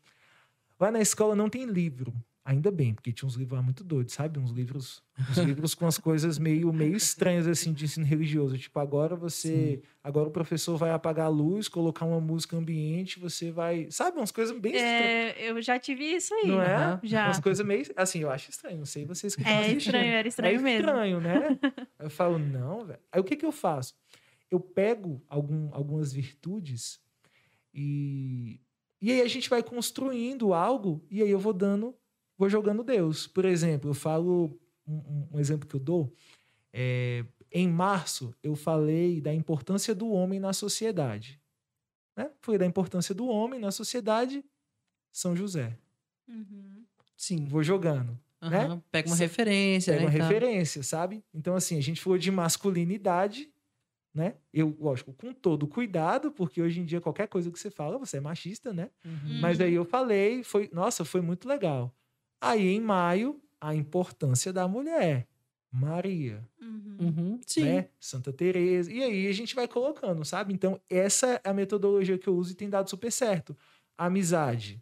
lá 0.80 0.92
na 0.92 1.02
escola 1.02 1.36
não 1.36 1.50
tem 1.50 1.66
livro. 1.66 2.14
Ainda 2.48 2.72
bem, 2.72 2.94
porque 2.94 3.12
tinha 3.12 3.28
uns 3.28 3.36
livros 3.36 3.58
lá 3.60 3.62
muito 3.62 3.84
doidos, 3.84 4.14
sabe? 4.14 4.40
Uns 4.40 4.52
livros, 4.52 5.04
uns 5.30 5.38
livros 5.40 5.76
com 5.76 5.86
as 5.86 5.98
coisas 5.98 6.40
meio, 6.40 6.72
meio 6.72 6.96
estranhas, 6.96 7.46
assim, 7.46 7.74
de 7.74 7.84
ensino 7.84 8.06
religioso. 8.06 8.58
Tipo, 8.58 8.80
agora 8.80 9.18
você. 9.18 9.82
Agora 10.02 10.30
o 10.30 10.32
professor 10.32 10.78
vai 10.78 10.92
apagar 10.92 11.26
a 11.26 11.30
luz, 11.30 11.68
colocar 11.68 12.06
uma 12.06 12.22
música 12.22 12.56
ambiente, 12.56 13.20
você 13.20 13.52
vai. 13.52 13.92
Sabe? 13.92 14.16
Umas 14.16 14.32
coisas 14.32 14.58
bem 14.58 14.72
estranhas. 14.74 15.36
É, 15.36 15.50
eu 15.50 15.62
já 15.62 15.78
tive 15.78 16.06
isso 16.06 16.34
aí. 16.34 16.48
Não 16.48 16.62
é? 16.62 16.74
Aham. 16.74 17.00
Já. 17.04 17.26
Umas 17.26 17.40
coisas 17.42 17.66
meio. 17.66 17.86
Assim, 17.98 18.20
eu 18.20 18.32
acho 18.32 18.50
estranho. 18.50 18.78
Não 18.78 18.86
sei 18.86 19.04
vocês 19.04 19.36
que 19.36 19.46
É 19.46 19.74
estranho, 19.74 20.12
era 20.14 20.28
estranho 20.30 20.58
é 20.58 20.62
mesmo. 20.64 20.88
estranho, 20.88 21.20
né? 21.20 21.60
eu 22.00 22.10
falo, 22.10 22.40
não, 22.40 22.86
velho. 22.86 23.00
Aí 23.12 23.20
o 23.20 23.26
que, 23.26 23.36
que 23.36 23.46
eu 23.46 23.52
faço? 23.52 23.94
Eu 24.50 24.62
pego 24.62 25.22
algum, 25.28 25.68
algumas 25.74 26.14
virtudes 26.14 27.02
e. 27.74 28.62
E 29.02 29.12
aí 29.12 29.22
a 29.22 29.28
gente 29.28 29.50
vai 29.50 29.62
construindo 29.62 30.54
algo 30.54 31.06
e 31.12 31.22
aí 31.22 31.30
eu 31.30 31.38
vou 31.40 31.54
dando, 31.54 31.94
vou 32.38 32.50
jogando 32.50 32.84
Deus. 32.84 33.28
Por 33.28 33.46
exemplo, 33.46 33.90
eu 33.90 33.94
falo. 33.96 34.58
Um, 34.88 35.28
um- 35.34 35.40
exemplo 35.40 35.68
que 35.68 35.76
eu 35.76 35.80
dou. 35.82 36.14
é, 36.72 37.26
em 37.52 37.68
março, 37.68 38.34
eu 38.44 38.56
falei 38.56 39.20
da 39.20 39.34
importância 39.34 39.96
do 39.96 40.10
homem 40.10 40.40
na 40.40 40.54
sociedade. 40.54 41.42
Né? 42.16 42.30
Falei 42.42 42.60
da 42.60 42.66
importância 42.66 43.14
do 43.16 43.28
homem 43.28 43.60
na 43.60 43.72
sociedade, 43.72 44.44
São 45.12 45.36
José. 45.36 45.78
Uhum. 46.28 46.84
Sim. 47.16 47.46
Vou 47.46 47.64
jogando. 47.64 48.18
né? 48.42 48.66
Aham, 48.66 48.84
Pega 48.92 49.10
uma 49.10 49.16
Sa- 49.16 49.24
referência, 49.24 49.94
Pega 49.94 50.06
né? 50.06 50.10
uma 50.12 50.16
e 50.16 50.20
tal. 50.20 50.28
referência, 50.30 50.84
sabe? 50.84 51.24
Então, 51.34 51.56
assim, 51.56 51.78
a 51.78 51.82
gente 51.82 52.00
falou 52.02 52.18
de 52.18 52.30
masculinidade, 52.32 53.50
né? 54.14 54.36
Eu, 54.54 54.76
lógico, 54.80 55.12
com 55.14 55.34
todo 55.34 55.68
cuidado, 55.68 56.32
porque 56.32 56.62
hoje 56.62 56.80
em 56.80 56.86
dia 56.86 57.02
qualquer 57.02 57.28
coisa 57.28 57.50
que 57.52 57.60
você 57.60 57.70
fala, 57.72 57.98
você 57.98 58.18
é 58.18 58.22
machista, 58.22 58.72
né? 58.74 58.90
Uhum. 59.06 59.40
Mas 59.42 59.60
aí 59.60 59.74
eu 59.74 59.86
falei, 59.86 60.44
foi, 60.44 60.70
nossa, 60.72 61.04
foi 61.04 61.22
muito 61.22 61.48
legal. 61.48 61.94
Aí 62.42 62.68
em 62.68 62.82
maio, 62.82 63.42
a 63.60 63.74
importância 63.76 64.54
da 64.54 64.68
mulher, 64.68 65.28
Maria, 65.72 66.48
Uhum. 66.60 66.98
Uhum, 67.00 67.40
Sim. 67.46 67.64
né? 67.66 67.90
Santa 68.00 68.34
Teresa. 68.34 68.92
E 68.92 69.04
aí 69.04 69.28
a 69.28 69.32
gente 69.32 69.54
vai 69.54 69.68
colocando, 69.68 70.26
sabe? 70.26 70.54
Então, 70.54 70.82
essa 70.90 71.40
é 71.44 71.50
a 71.50 71.54
metodologia 71.54 72.18
que 72.18 72.28
eu 72.28 72.36
uso 72.36 72.52
e 72.54 72.56
tem 72.56 72.70
dado 72.70 72.90
super 72.90 73.12
certo. 73.12 73.56
Amizade. 73.98 74.82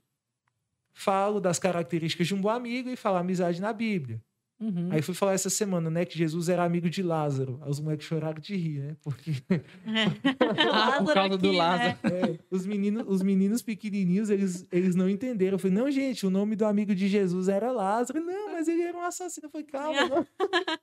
Falo 0.94 1.42
das 1.42 1.60
características 1.60 2.28
de 2.28 2.34
um 2.34 2.42
bom 2.42 2.50
amigo 2.50 2.90
e 2.90 2.96
falo 2.96 3.18
amizade 3.18 3.62
na 3.62 3.74
Bíblia. 3.74 4.22
Uhum. 4.60 4.90
Aí 4.90 5.02
fui 5.02 5.14
falar 5.14 5.34
essa 5.34 5.50
semana, 5.50 5.90
né, 5.90 6.06
que 6.06 6.18
Jesus 6.18 6.48
era 6.48 6.64
amigo 6.64 6.90
de 6.90 7.04
Lázaro. 7.04 7.60
Aí 7.62 7.70
os 7.70 7.80
moleques 7.80 8.08
choraram 8.08 8.40
de 8.40 8.56
rir, 8.56 8.80
né? 8.80 8.98
Porque 9.04 9.32
Ah, 10.72 11.04
por 11.04 11.14
causa 11.14 11.38
do 11.38 11.48
aqui, 11.48 11.58
né? 11.58 11.58
Lázaro. 11.58 11.98
é, 12.04 12.40
os, 12.50 12.66
meninos, 12.66 13.04
os 13.08 13.22
meninos 13.22 13.62
pequenininhos, 13.62 14.30
eles, 14.30 14.66
eles 14.72 14.96
não 14.96 15.10
entenderam. 15.10 15.56
Eu 15.56 15.60
falei, 15.60 15.76
não, 15.76 15.92
gente, 15.92 16.26
o 16.26 16.30
nome 16.30 16.56
do 16.56 16.66
amigo 16.66 16.96
de 16.96 17.08
Jesus 17.08 17.50
era 17.50 17.72
Lázaro. 17.72 18.24
Não, 18.24 18.54
mas 18.54 18.68
ele 18.68 18.82
era 18.82 18.98
um 18.98 19.02
assassino. 19.02 19.48
Eu 19.48 19.52
falei, 19.52 19.68
calma, 19.68 20.08
não. 20.08 20.28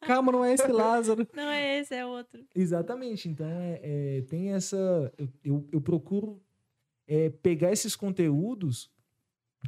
Calma, 0.03 0.33
não 0.33 0.45
é 0.45 0.53
esse 0.53 0.71
Lázaro. 0.71 1.27
Não 1.35 1.51
é 1.51 1.81
esse, 1.81 1.95
é 1.95 2.05
outro. 2.05 2.45
Exatamente. 2.55 3.29
Então, 3.29 3.47
é, 3.47 3.81
é, 3.83 4.23
tem 4.29 4.53
essa... 4.53 5.13
Eu, 5.17 5.29
eu, 5.43 5.69
eu 5.73 5.81
procuro 5.81 6.43
é, 7.07 7.31
pegar 7.31 7.73
esses 7.73 7.97
conteúdos, 7.97 8.91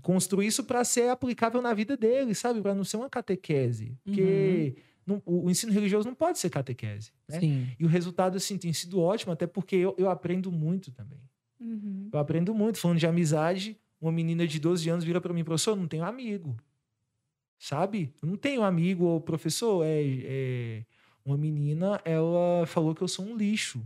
construir 0.03 0.47
isso 0.47 0.64
para 0.64 0.84
ser 0.84 1.09
aplicável 1.09 1.62
na 1.62 1.72
vida 1.74 1.97
deles, 1.97 2.38
sabe? 2.38 2.61
Para 2.61 2.74
não 2.74 2.84
ser 2.84 2.97
uma 2.97 3.09
catequese. 3.09 3.97
Porque 4.05 4.76
não- 5.07 5.22
o, 5.24 5.47
o 5.47 5.51
ensino 5.51 5.72
religioso 5.72 6.09
não 6.09 6.14
pode 6.14 6.38
ser 6.38 6.51
catequese, 6.51 7.12
né? 7.28 7.40
Sim. 7.40 7.68
E 7.78 7.84
o 7.84 7.88
resultado, 7.88 8.36
assim, 8.36 8.59
tem 8.59 8.72
sido 8.72 9.01
ótimo, 9.01 9.32
até 9.32 9.47
porque 9.47 9.76
eu, 9.76 9.95
eu 9.99 10.11
aprendo 10.11 10.51
muito 10.51 10.90
também. 10.90 11.20
Uhum. 11.61 12.09
Eu 12.12 12.18
aprendo 12.18 12.55
muito. 12.55 12.78
Falando 12.78 12.99
de 12.99 13.07
amizade, 13.07 13.78
uma 14.01 14.12
menina 14.12 14.47
de 14.47 14.59
12 14.59 14.88
anos 14.90 15.05
vira 15.05 15.20
para 15.20 15.32
mim, 15.32 15.45
professor, 15.45 15.72
eu 15.72 15.76
não 15.76 15.88
tenho 15.88 16.05
amigo. 16.05 16.57
Sabe? 17.59 18.12
Eu 18.20 18.28
não 18.28 18.36
tenho 18.36 18.62
amigo 18.62 19.05
ou 19.05 19.20
professor. 19.20 19.84
É, 19.84 20.03
é, 20.03 20.84
uma 21.24 21.38
menina, 21.38 22.01
ela 22.05 22.66
falou 22.66 22.95
que 22.95 23.03
eu 23.03 23.09
sou 23.09 23.24
um 23.24 23.36
lixo. 23.36 23.82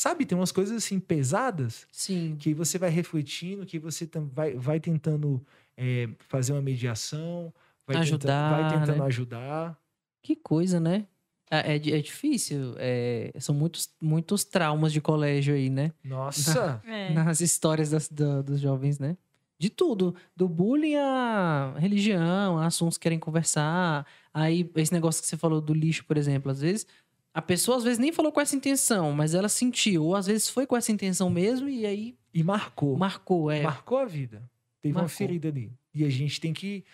Sabe, 0.00 0.24
tem 0.24 0.34
umas 0.38 0.50
coisas 0.50 0.74
assim 0.82 0.98
pesadas 0.98 1.86
Sim. 1.92 2.34
que 2.38 2.54
você 2.54 2.78
vai 2.78 2.88
refletindo, 2.88 3.66
que 3.66 3.78
você 3.78 4.08
vai, 4.32 4.54
vai 4.54 4.80
tentando 4.80 5.44
é, 5.76 6.08
fazer 6.26 6.54
uma 6.54 6.62
mediação, 6.62 7.52
vai 7.86 7.98
Ajudar, 7.98 8.48
tentando, 8.56 8.70
vai 8.70 8.80
tentando 8.80 8.98
né? 9.00 9.06
ajudar. 9.08 9.78
Que 10.22 10.34
coisa, 10.34 10.80
né? 10.80 11.06
É, 11.50 11.72
é, 11.72 11.76
é 11.76 12.00
difícil. 12.00 12.76
é, 12.78 13.30
são 13.40 13.54
muitos, 13.54 13.90
muitos 14.00 14.42
traumas 14.42 14.90
de 14.90 15.02
colégio 15.02 15.54
aí, 15.54 15.68
né? 15.68 15.92
Nossa! 16.02 16.80
É. 16.88 17.12
Nas 17.12 17.42
histórias 17.42 17.90
das- 17.90 18.08
da- 18.08 18.40
dos 18.40 18.58
jovens, 18.58 18.98
né? 18.98 19.18
De 19.58 19.68
tudo. 19.68 20.14
Do 20.34 20.48
bullying 20.48 20.94
à 20.96 21.74
religião, 21.76 22.56
a 22.56 22.64
assuntos 22.64 22.96
que 22.96 23.02
querem 23.02 23.18
conversar. 23.18 24.06
Aí, 24.32 24.70
esse 24.76 24.94
negócio 24.94 25.20
que 25.20 25.28
você 25.28 25.36
falou 25.36 25.60
do 25.60 25.74
lixo, 25.74 26.06
por 26.06 26.16
exemplo. 26.16 26.50
Às 26.50 26.62
vezes, 26.62 26.86
a 27.32 27.40
pessoa 27.42 27.76
às 27.76 27.84
vezes 27.84 27.98
nem 27.98 28.12
falou 28.12 28.32
com 28.32 28.40
essa 28.40 28.56
intenção, 28.56 29.12
mas 29.12 29.34
ela 29.34 29.48
sentiu. 29.48 30.04
Ou 30.04 30.16
às 30.16 30.26
vezes 30.26 30.48
foi 30.48 30.66
com 30.66 30.76
essa 30.76 30.90
intenção 30.92 31.30
mesmo 31.30 31.68
e 31.68 31.86
aí 31.86 32.16
E 32.34 32.42
marcou. 32.42 32.96
marcou. 32.96 33.50
É. 33.50 33.62
Marcou 33.62 33.98
a 33.98 34.04
vida. 34.04 34.42
Teve 34.80 34.94
uma 34.94 35.02
Marcou. 35.02 35.16
ferida 35.16 35.48
ali. 35.48 35.72
E 35.94 36.04
a 36.04 36.08
gente 36.10 36.40
tem 36.40 36.52
que 36.52 36.84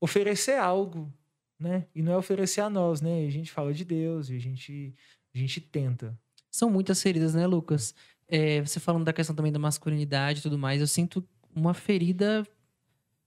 oferecer 0.00 0.58
algo, 0.58 1.12
né? 1.58 1.86
E 1.94 2.02
não 2.02 2.12
é 2.12 2.16
oferecer 2.16 2.60
a 2.60 2.68
nós, 2.70 3.00
né? 3.00 3.26
A 3.26 3.30
gente 3.30 3.50
fala 3.50 3.72
de 3.72 3.84
Deus 3.84 4.28
e 4.28 4.36
a 4.36 4.38
gente, 4.38 4.94
a 5.34 5.38
gente 5.38 5.60
tenta. 5.60 6.18
São 6.50 6.70
muitas 6.70 7.00
feridas, 7.02 7.34
né, 7.34 7.46
Lucas? 7.46 7.94
É, 8.28 8.60
você 8.60 8.80
falando 8.80 9.04
da 9.04 9.12
questão 9.12 9.36
também 9.36 9.52
da 9.52 9.58
masculinidade 9.58 10.40
e 10.40 10.42
tudo 10.42 10.58
mais, 10.58 10.80
eu 10.80 10.86
sinto 10.86 11.24
uma 11.54 11.72
ferida 11.74 12.46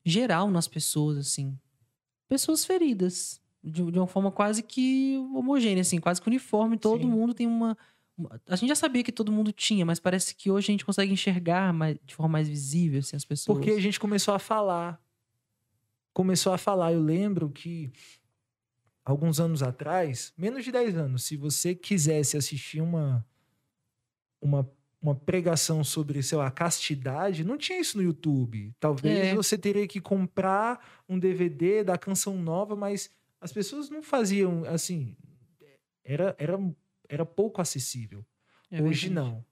geral 0.05 0.49
nas 0.51 0.67
pessoas, 0.67 1.17
assim. 1.17 1.57
Pessoas 2.27 2.65
feridas. 2.65 3.38
De, 3.63 3.91
de 3.91 3.99
uma 3.99 4.07
forma 4.07 4.31
quase 4.31 4.63
que 4.63 5.17
homogênea, 5.35 5.81
assim, 5.81 5.99
quase 5.99 6.21
que 6.21 6.27
uniforme. 6.27 6.77
Todo 6.77 7.01
Sim. 7.01 7.09
mundo 7.09 7.33
tem 7.33 7.45
uma, 7.45 7.77
A 8.47 8.55
gente 8.55 8.69
já 8.69 8.75
sabia 8.75 9.03
que 9.03 9.11
todo 9.11 9.31
mundo 9.31 9.51
tinha, 9.51 9.85
mas 9.85 9.99
parece 9.99 10.33
que 10.35 10.49
hoje 10.49 10.69
a 10.69 10.71
gente 10.71 10.85
consegue 10.85 11.11
enxergar 11.11 11.73
mais, 11.73 11.97
de 12.05 12.15
forma 12.15 12.31
mais 12.33 12.47
visível, 12.47 12.99
assim, 12.99 13.15
as 13.15 13.25
pessoas. 13.25 13.57
Porque 13.57 13.71
a 13.71 13.81
gente 13.81 13.99
começou 13.99 14.33
a 14.33 14.39
falar. 14.39 15.01
Começou 16.13 16.53
a 16.53 16.57
falar. 16.57 16.93
Eu 16.93 17.01
lembro 17.01 17.49
que 17.49 17.91
alguns 19.05 19.39
anos 19.39 19.63
atrás, 19.63 20.33
menos 20.37 20.63
de 20.63 20.71
10 20.71 20.95
anos, 20.97 21.23
se 21.23 21.35
você 21.35 21.73
quisesse 21.75 22.37
assistir 22.37 22.81
uma, 22.81 23.25
uma, 24.41 24.69
uma 25.01 25.15
pregação 25.15 25.83
sobre, 25.83 26.21
sei 26.21 26.37
lá, 26.37 26.49
castidade, 26.51 27.43
não 27.43 27.57
tinha 27.57 27.79
isso 27.79 27.97
no 27.97 28.03
YouTube. 28.03 28.73
Talvez 28.79 29.27
É. 29.29 29.35
você 29.35 29.57
teria 29.57 29.87
que 29.87 29.99
comprar 29.99 30.79
um 31.07 31.17
DVD 31.17 31.83
da 31.83 31.97
canção 31.97 32.35
nova, 32.37 32.75
mas 32.75 33.09
as 33.41 33.51
pessoas 33.51 33.89
não 33.89 34.01
faziam 34.03 34.63
assim. 34.65 35.15
Era, 36.03 36.35
era, 36.39 36.57
era 37.07 37.25
pouco 37.25 37.61
acessível. 37.61 38.25
É 38.71 38.81
Hoje 38.81 39.07
verdade. 39.07 39.29
não. 39.29 39.45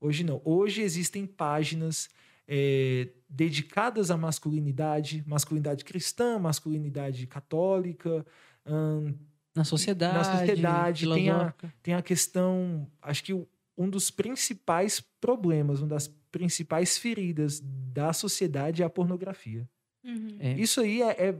Hoje 0.00 0.24
não. 0.24 0.40
Hoje 0.44 0.82
existem 0.82 1.26
páginas 1.26 2.08
é, 2.46 3.08
dedicadas 3.28 4.10
à 4.10 4.16
masculinidade, 4.16 5.24
masculinidade 5.26 5.84
cristã, 5.84 6.38
masculinidade 6.38 7.26
católica. 7.26 8.24
ahn, 8.66 9.14
Na 9.54 9.64
sociedade. 9.64 10.26
sociedade, 10.26 11.06
tem 11.14 11.30
a- 11.30 11.54
tem 11.82 11.94
a 11.94 12.02
questão, 12.02 12.90
acho 13.00 13.24
que 13.24 13.32
um 13.76 13.88
dos 13.88 14.10
principais 14.10 15.00
problemas, 15.20 15.80
uma 15.80 15.88
das 15.88 16.08
principais 16.30 16.98
feridas 16.98 17.60
da 17.92 18.12
sociedade 18.12 18.82
é 18.82 18.84
a 18.84 18.90
pornografia. 18.90 19.68
Uhum. 20.04 20.36
É. 20.38 20.52
Isso 20.58 20.80
aí 20.80 21.00
é, 21.02 21.28
é 21.28 21.38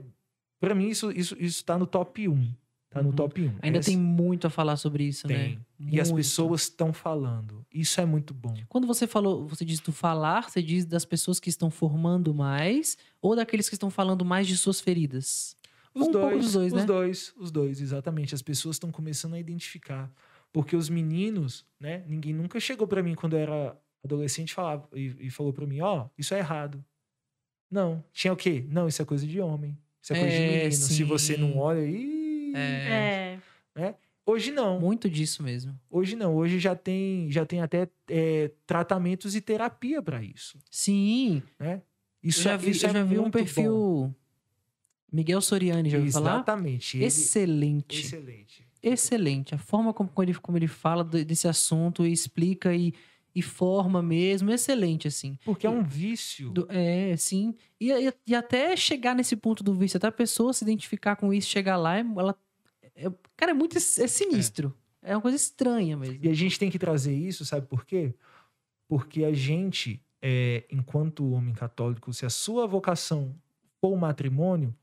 para 0.59 0.73
mim 0.75 0.89
isso 0.89 1.11
isso 1.11 1.35
isso 1.39 1.63
tá 1.65 1.77
no 1.77 1.85
top 1.85 2.27
1. 2.27 2.53
Tá 2.89 3.01
no 3.03 3.09
Uhum. 3.09 3.15
top 3.15 3.41
1. 3.41 3.55
Ainda 3.61 3.79
Essa- 3.79 3.89
tem 3.89 3.97
muito 3.97 4.47
a 4.47 4.49
falar 4.49 4.77
sobre 4.77 5.03
isso, 5.03 5.27
tem. 5.27 5.55
né? 5.55 5.61
E 5.91 5.99
as 5.99 6.09
Muito. 6.09 6.21
pessoas 6.23 6.61
estão 6.61 6.93
falando. 6.93 7.65
Isso 7.73 7.99
é 7.99 8.05
muito 8.05 8.33
bom. 8.33 8.55
Quando 8.69 8.87
você 8.87 9.05
falou, 9.05 9.45
você 9.45 9.65
diz 9.65 9.81
do 9.81 9.91
falar, 9.91 10.49
você 10.49 10.61
diz 10.63 10.85
das 10.85 11.03
pessoas 11.03 11.37
que 11.37 11.49
estão 11.49 11.69
formando 11.69 12.33
mais 12.33 12.97
ou 13.21 13.35
daqueles 13.35 13.67
que 13.67 13.75
estão 13.75 13.89
falando 13.89 14.23
mais 14.23 14.47
de 14.47 14.55
suas 14.55 14.79
feridas? 14.79 15.57
Os 15.93 16.07
Um 16.07 16.11
dois, 16.11 16.43
dos 16.45 16.53
dois, 16.53 16.73
os 16.73 16.79
né? 16.79 16.85
dois, 16.85 17.33
os 17.37 17.51
dois, 17.51 17.81
exatamente. 17.81 18.33
As 18.33 18.41
pessoas 18.41 18.77
estão 18.77 18.91
começando 18.91 19.33
a 19.33 19.39
identificar. 19.39 20.09
Porque 20.53 20.73
os 20.75 20.87
meninos, 20.89 21.65
né? 21.77 22.05
Ninguém 22.07 22.33
nunca 22.33 22.61
chegou 22.61 22.87
pra 22.87 23.03
mim 23.03 23.13
quando 23.13 23.33
eu 23.33 23.39
era 23.39 23.77
adolescente 24.05 24.53
falava, 24.53 24.87
e, 24.93 25.13
e 25.19 25.29
falou 25.29 25.51
pra 25.51 25.65
mim, 25.67 25.81
ó, 25.81 26.07
isso 26.17 26.33
é 26.33 26.39
errado. 26.39 26.81
Não. 27.69 28.01
Tinha 28.13 28.31
o 28.31 28.37
quê? 28.37 28.65
Não, 28.69 28.87
isso 28.87 29.01
é 29.01 29.05
coisa 29.05 29.27
de 29.27 29.41
homem. 29.41 29.77
Isso 30.05 30.13
é, 30.13 30.19
coisa 30.19 30.35
de 30.35 30.41
É, 30.43 30.51
menino. 30.57 30.71
Se 30.71 31.03
você 31.03 31.37
não 31.37 31.51
sim. 31.53 31.57
olha, 31.57 31.85
ih, 31.85 32.53
É, 32.55 33.39
É. 33.75 33.95
Hoje 34.27 34.51
não. 34.51 34.79
muito 34.79 35.09
disso 35.09 35.43
mesmo. 35.43 35.77
Hoje 35.89 36.15
não. 36.15 36.35
Hoje 36.35 36.59
já 36.59 36.75
tem, 36.75 37.29
já 37.31 37.45
tem 37.45 37.61
até 37.61 37.87
é, 38.09 38.49
tratamentos 38.65 39.35
e 39.35 39.41
terapia 39.41 40.01
pra 40.01 40.23
isso. 40.23 40.57
Sim, 40.71 41.43
Né? 41.59 41.81
eu 42.23 42.29
Isso, 42.29 42.41
já 42.41 42.53
é- 42.53 42.57
vi, 42.57 42.69
isso 42.71 42.85
eu 42.85 42.89
é 42.89 42.93
já 42.93 43.03
vi 43.03 43.17
um 43.19 43.21
muito 43.23 43.33
bom. 43.33 43.43
perfil 43.43 44.15
Miguel 45.11 45.41
Soriani, 45.41 45.89
já 45.89 45.97
ouviu 45.97 46.11
falar? 46.11 46.35
Exatamente. 46.35 46.97
Ele- 46.97 47.05
Excelente. 47.05 47.99
Excelente. 48.01 48.65
Excelente. 48.81 49.55
A 49.55 49.57
forma 49.57 49.93
como, 49.93 50.09
ele, 50.19 50.33
como 50.35 50.57
ele 50.57 50.67
fala 50.67 51.03
de- 51.03 51.23
desse 51.25 51.47
assunto 51.47 52.05
e 52.05 52.11
explica 52.11 52.73
e, 52.75 52.93
e 53.35 53.41
forma 53.41 54.01
mesmo, 54.01 54.49
excelente, 54.49 55.07
assim. 55.09 55.37
Porque 55.43 55.67
é 55.67 55.69
um 55.69 55.83
vício. 55.83 56.49
Do- 56.51 56.67
é, 56.69 57.15
sim. 57.17 57.53
E, 57.79 57.91
e, 57.91 58.13
e 58.27 58.33
até 58.33 58.75
chegar 58.77 59.13
nesse 59.13 59.35
ponto 59.35 59.61
do 59.61 59.73
vício, 59.75 59.97
até 59.97 60.07
a 60.07 60.11
pessoa 60.11 60.53
se 60.53 60.63
identificar 60.63 61.17
com 61.17 61.33
isso, 61.33 61.49
chegar 61.49 61.75
lá, 61.75 61.97
é- 61.97 62.05
ela. 62.17 62.35
é- 62.95 63.11
cara, 63.35 63.51
é 63.51 63.53
muito. 63.53 63.77
É 63.77 63.79
sinistro. 63.81 64.73
É. 65.01 65.15
uma 65.15 65.21
coisa 65.21 65.35
estranha 65.37 65.95
mesmo. 65.97 66.17
E 66.23 66.29
a 66.29 66.33
gente 66.33 66.57
tem 66.57 66.71
que 66.71 66.79
trazer 66.79 67.13
isso, 67.13 67.45
sabe 67.45 67.67
por 67.67 67.85
quê? 67.85 68.15
Porque 68.87 69.23
a 69.23 69.33
gente, 69.33 70.01
é, 70.21 70.63
enquanto 70.71 71.29
homem 71.31 71.53
católico, 71.53 72.11
se 72.13 72.25
a 72.25 72.29
sua 72.29 72.65
vocação 72.65 73.35
for 73.81 73.91
o 73.93 73.97
matrimônio, 73.97 74.73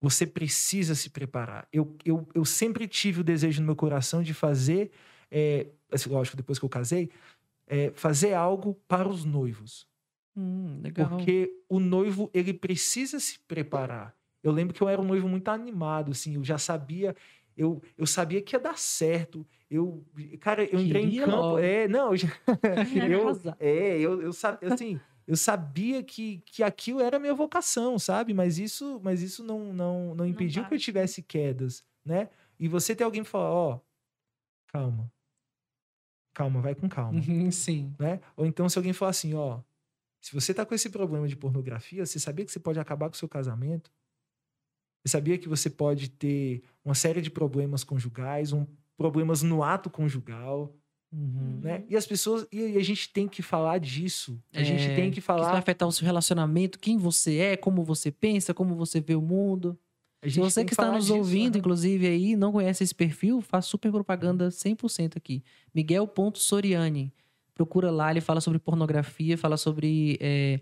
você 0.00 0.26
precisa 0.26 0.94
se 0.94 1.10
preparar. 1.10 1.66
Eu, 1.72 1.96
eu, 2.04 2.28
eu 2.34 2.44
sempre 2.44 2.86
tive 2.86 3.20
o 3.20 3.24
desejo 3.24 3.60
no 3.60 3.66
meu 3.66 3.76
coração 3.76 4.22
de 4.22 4.34
fazer, 4.34 4.90
é, 5.30 5.68
assim, 5.90 6.10
lógico, 6.10 6.36
depois 6.36 6.58
que 6.58 6.64
eu 6.64 6.68
casei, 6.68 7.08
é, 7.72 7.90
fazer 7.94 8.34
algo 8.34 8.74
para 8.86 9.08
os 9.08 9.24
noivos. 9.24 9.88
Hum, 10.36 10.78
legal. 10.82 11.08
Porque 11.08 11.50
o 11.70 11.80
noivo, 11.80 12.30
ele 12.34 12.52
precisa 12.52 13.18
se 13.18 13.38
preparar. 13.40 14.14
Eu 14.42 14.52
lembro 14.52 14.74
que 14.74 14.82
eu 14.82 14.88
era 14.90 15.00
um 15.00 15.04
noivo 15.06 15.26
muito 15.26 15.48
animado, 15.48 16.10
assim, 16.12 16.34
eu 16.34 16.44
já 16.44 16.58
sabia, 16.58 17.16
eu, 17.56 17.80
eu 17.96 18.06
sabia 18.06 18.42
que 18.42 18.54
ia 18.54 18.60
dar 18.60 18.76
certo. 18.76 19.46
Eu, 19.70 20.04
cara, 20.38 20.64
eu 20.64 20.80
entrei 20.80 21.02
Queria 21.04 21.22
em 21.22 21.24
campo. 21.24 21.36
logo. 21.36 21.58
É, 21.58 21.88
não, 21.88 22.10
eu, 22.10 22.16
já- 22.18 22.28
eu, 23.10 23.40
é, 23.58 23.98
eu, 23.98 24.20
eu 24.20 24.32
sabia, 24.34 24.68
assim, 24.74 25.00
eu 25.26 25.36
sabia 25.36 26.02
que, 26.02 26.42
que 26.44 26.62
aquilo 26.62 27.00
era 27.00 27.16
a 27.16 27.20
minha 27.20 27.34
vocação, 27.34 27.98
sabe? 27.98 28.34
Mas 28.34 28.58
isso, 28.58 29.00
mas 29.02 29.22
isso 29.22 29.42
não, 29.42 29.72
não, 29.72 30.14
não 30.14 30.26
impediu 30.26 30.66
que 30.66 30.74
eu 30.74 30.78
tivesse 30.78 31.22
quedas, 31.22 31.82
né? 32.04 32.28
E 32.58 32.68
você 32.68 32.94
ter 32.94 33.04
alguém 33.04 33.22
que 33.22 33.30
fala, 33.30 33.48
ó, 33.50 33.80
calma. 34.66 35.10
Calma, 36.34 36.60
vai 36.60 36.74
com 36.74 36.88
calma 36.88 37.20
Uhum, 37.20 37.50
Sim. 37.50 37.94
né? 37.98 38.20
Ou 38.36 38.46
então 38.46 38.68
se 38.68 38.78
alguém 38.78 38.92
falar 38.92 39.10
assim, 39.10 39.34
ó, 39.34 39.60
se 40.20 40.32
você 40.34 40.54
tá 40.54 40.64
com 40.66 40.74
esse 40.74 40.90
problema 40.90 41.28
de 41.28 41.36
pornografia, 41.36 42.06
você 42.06 42.18
sabia 42.18 42.44
que 42.44 42.52
você 42.52 42.60
pode 42.60 42.78
acabar 42.80 43.08
com 43.08 43.14
o 43.14 43.18
seu 43.18 43.28
casamento? 43.28 43.90
Você 45.04 45.12
sabia 45.12 45.36
que 45.38 45.48
você 45.48 45.68
pode 45.68 46.08
ter 46.10 46.62
uma 46.84 46.94
série 46.94 47.20
de 47.20 47.30
problemas 47.30 47.82
conjugais, 47.82 48.52
um, 48.52 48.66
problemas 48.96 49.42
no 49.42 49.62
ato 49.62 49.90
conjugal, 49.90 50.74
Uhum. 51.12 51.60
né? 51.60 51.84
E 51.90 51.96
as 51.96 52.06
pessoas, 52.06 52.46
e 52.50 52.78
a 52.78 52.82
gente 52.82 53.12
tem 53.12 53.28
que 53.28 53.42
falar 53.42 53.78
disso. 53.78 54.42
A 54.54 54.62
gente 54.62 54.90
É, 54.90 54.94
tem 54.94 55.10
que 55.10 55.18
Isso 55.18 55.26
vai 55.26 55.36
falar, 55.44 55.58
afetar 55.58 55.86
o 55.86 55.92
seu 55.92 56.06
relacionamento, 56.06 56.78
quem 56.78 56.96
você 56.96 57.36
é, 57.38 57.56
como 57.56 57.84
você 57.84 58.10
pensa, 58.10 58.54
como 58.54 58.74
você 58.74 58.98
vê 59.00 59.14
o 59.14 59.20
mundo. 59.20 59.78
Se 60.30 60.38
você 60.38 60.64
que 60.64 60.72
está 60.72 60.90
nos 60.92 61.06
disso, 61.06 61.16
ouvindo, 61.16 61.54
né? 61.54 61.58
inclusive, 61.58 62.06
aí, 62.06 62.36
não 62.36 62.52
conhece 62.52 62.84
esse 62.84 62.94
perfil, 62.94 63.40
faz 63.40 63.66
super 63.66 63.90
propaganda 63.90 64.48
100% 64.50 65.16
aqui. 65.16 65.42
Miguel.soriani. 65.74 67.12
Procura 67.54 67.90
lá, 67.90 68.10
ele 68.10 68.20
fala 68.20 68.40
sobre 68.40 68.58
pornografia, 68.58 69.36
fala 69.36 69.56
sobre. 69.56 70.16
é, 70.20 70.60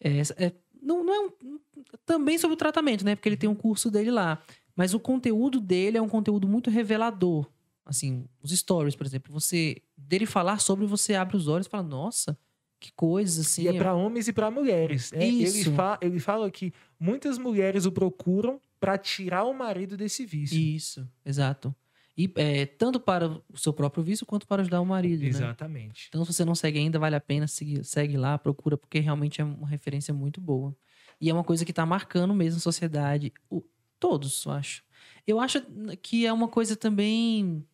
é, 0.00 0.20
é, 0.46 0.52
não, 0.82 1.04
não 1.04 1.14
é 1.14 1.20
um- 1.26 1.58
também 2.06 2.38
sobre 2.38 2.54
o 2.54 2.56
tratamento, 2.56 3.04
né? 3.04 3.14
Porque 3.14 3.28
ele 3.28 3.36
tem 3.36 3.48
um 3.48 3.54
curso 3.54 3.90
dele 3.90 4.10
lá. 4.10 4.42
Mas 4.76 4.94
o 4.94 5.00
conteúdo 5.00 5.60
dele 5.60 5.96
é 5.98 6.02
um 6.02 6.08
conteúdo 6.08 6.48
muito 6.48 6.70
revelador. 6.70 7.46
Assim, 7.86 8.24
os 8.42 8.50
stories, 8.50 8.96
por 8.96 9.06
exemplo. 9.06 9.32
Você. 9.32 9.82
Dele 9.96 10.26
falar 10.26 10.60
sobre, 10.60 10.86
você 10.86 11.14
abre 11.14 11.36
os 11.36 11.46
olhos 11.48 11.66
e 11.66 11.70
fala, 11.70 11.82
nossa, 11.82 12.36
que 12.80 12.90
coisas 12.92 13.46
assim. 13.46 13.62
E 13.62 13.68
é 13.68 13.72
para 13.72 13.94
homens 13.94 14.26
e 14.28 14.32
para 14.32 14.50
mulheres. 14.50 15.12
né? 15.12 15.26
Isso. 15.26 15.68
Ele, 15.68 15.76
fa 15.76 15.98
ele 16.00 16.18
fala 16.18 16.50
que 16.50 16.72
muitas 16.98 17.38
mulheres 17.38 17.84
o 17.86 17.92
procuram 17.92 18.60
para 18.84 18.98
tirar 18.98 19.44
o 19.44 19.52
marido 19.54 19.96
desse 19.96 20.24
vício. 20.26 20.58
Isso, 20.58 21.08
exato. 21.24 21.74
E 22.16 22.30
é, 22.36 22.64
tanto 22.64 23.00
para 23.00 23.28
o 23.28 23.56
seu 23.56 23.72
próprio 23.72 24.02
vício 24.04 24.24
quanto 24.24 24.46
para 24.46 24.62
ajudar 24.62 24.80
o 24.80 24.86
marido, 24.86 25.22
né? 25.22 25.28
Exatamente. 25.28 26.06
Então, 26.08 26.24
se 26.24 26.32
você 26.32 26.44
não 26.44 26.54
segue 26.54 26.78
ainda, 26.78 26.98
vale 26.98 27.16
a 27.16 27.20
pena 27.20 27.48
seguir, 27.48 27.84
segue 27.84 28.16
lá, 28.16 28.38
procura, 28.38 28.76
porque 28.76 29.00
realmente 29.00 29.40
é 29.40 29.44
uma 29.44 29.66
referência 29.68 30.14
muito 30.14 30.40
boa. 30.40 30.76
E 31.20 31.28
é 31.28 31.34
uma 31.34 31.42
coisa 31.42 31.64
que 31.64 31.72
tá 31.72 31.84
marcando 31.84 32.32
mesmo 32.32 32.58
a 32.58 32.60
sociedade. 32.60 33.32
O- 33.50 33.62
todos, 33.98 34.44
eu 34.44 34.52
acho. 34.52 34.84
Eu 35.26 35.40
acho 35.40 35.60
que 36.02 36.24
é 36.24 36.32
uma 36.32 36.46
coisa 36.46 36.76
também. 36.76 37.66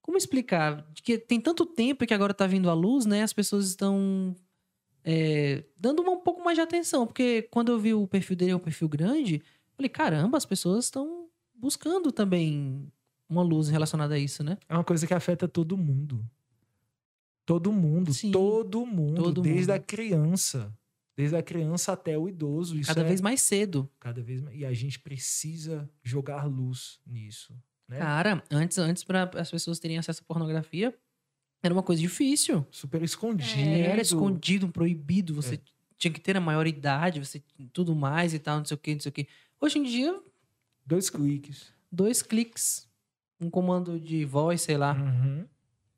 Como 0.00 0.16
explicar? 0.16 0.86
Que 1.02 1.18
tem 1.18 1.38
tanto 1.40 1.66
tempo 1.66 2.06
que 2.06 2.14
agora 2.14 2.32
tá 2.32 2.46
vindo 2.46 2.70
à 2.70 2.74
luz, 2.74 3.04
né? 3.04 3.22
As 3.22 3.32
pessoas 3.34 3.66
estão 3.68 4.34
é, 5.04 5.64
dando 5.76 6.02
um 6.02 6.16
pouco 6.20 6.42
mais 6.42 6.56
de 6.56 6.62
atenção. 6.62 7.06
Porque 7.06 7.42
quando 7.50 7.70
eu 7.72 7.78
vi 7.78 7.92
o 7.92 8.06
perfil 8.06 8.36
dele, 8.36 8.52
é 8.52 8.56
um 8.56 8.60
perfil 8.60 8.88
grande, 8.88 9.42
falei, 9.76 9.88
caramba, 9.88 10.36
as 10.38 10.44
pessoas 10.46 10.84
estão 10.86 11.28
buscando 11.54 12.10
também 12.12 12.90
uma 13.28 13.42
luz 13.42 13.68
relacionada 13.68 14.14
a 14.14 14.18
isso, 14.18 14.42
né? 14.44 14.58
É 14.68 14.74
uma 14.74 14.84
coisa 14.84 15.06
que 15.06 15.14
afeta 15.14 15.46
todo 15.48 15.76
mundo. 15.76 16.24
Todo 17.46 17.70
mundo, 17.72 18.12
Sim. 18.14 18.30
todo 18.30 18.86
mundo, 18.86 19.22
Todo 19.22 19.42
desde 19.42 19.60
mundo. 19.62 19.70
a 19.72 19.78
criança, 19.78 20.74
desde 21.16 21.36
a 21.36 21.42
criança 21.42 21.92
até 21.92 22.16
o 22.16 22.26
idoso, 22.28 22.78
isso 22.78 22.88
Cada 22.88 23.02
é 23.02 23.04
vez 23.04 23.20
mais 23.20 23.42
cedo. 23.42 23.88
cada 24.00 24.22
vez 24.22 24.40
mais. 24.40 24.56
E 24.58 24.64
a 24.64 24.72
gente 24.72 24.98
precisa 24.98 25.88
jogar 26.02 26.44
luz 26.46 26.98
nisso, 27.06 27.54
né? 27.86 27.98
Cara, 27.98 28.42
antes, 28.50 28.78
antes 28.78 29.04
para 29.04 29.30
as 29.38 29.50
pessoas 29.50 29.78
terem 29.78 29.98
acesso 29.98 30.22
à 30.22 30.24
pornografia, 30.24 30.94
era 31.62 31.74
uma 31.74 31.82
coisa 31.82 32.00
difícil. 32.00 32.66
Super 32.70 33.02
escondido. 33.02 33.60
Era 33.60 34.00
escondido, 34.00 34.68
proibido, 34.70 35.34
você 35.34 35.56
É. 35.56 35.60
tinha 35.98 36.12
que 36.12 36.20
ter 36.20 36.36
a 36.38 36.40
maioridade, 36.40 37.20
você 37.20 37.42
tudo 37.74 37.94
mais 37.94 38.32
e 38.32 38.38
tal, 38.38 38.58
não 38.58 38.64
sei 38.64 38.74
o 38.74 38.78
que, 38.78 38.94
não 38.94 39.00
sei 39.00 39.10
o 39.10 39.12
que. 39.12 39.28
Hoje 39.64 39.78
em 39.78 39.82
dia, 39.82 40.20
Dois 40.84 41.08
cliques. 41.08 41.72
dois 41.90 42.20
cliques, 42.20 42.86
um 43.40 43.48
comando 43.48 43.98
de 43.98 44.22
voz, 44.26 44.60
sei 44.60 44.76
lá. 44.76 44.92
Uhum. 44.92 45.46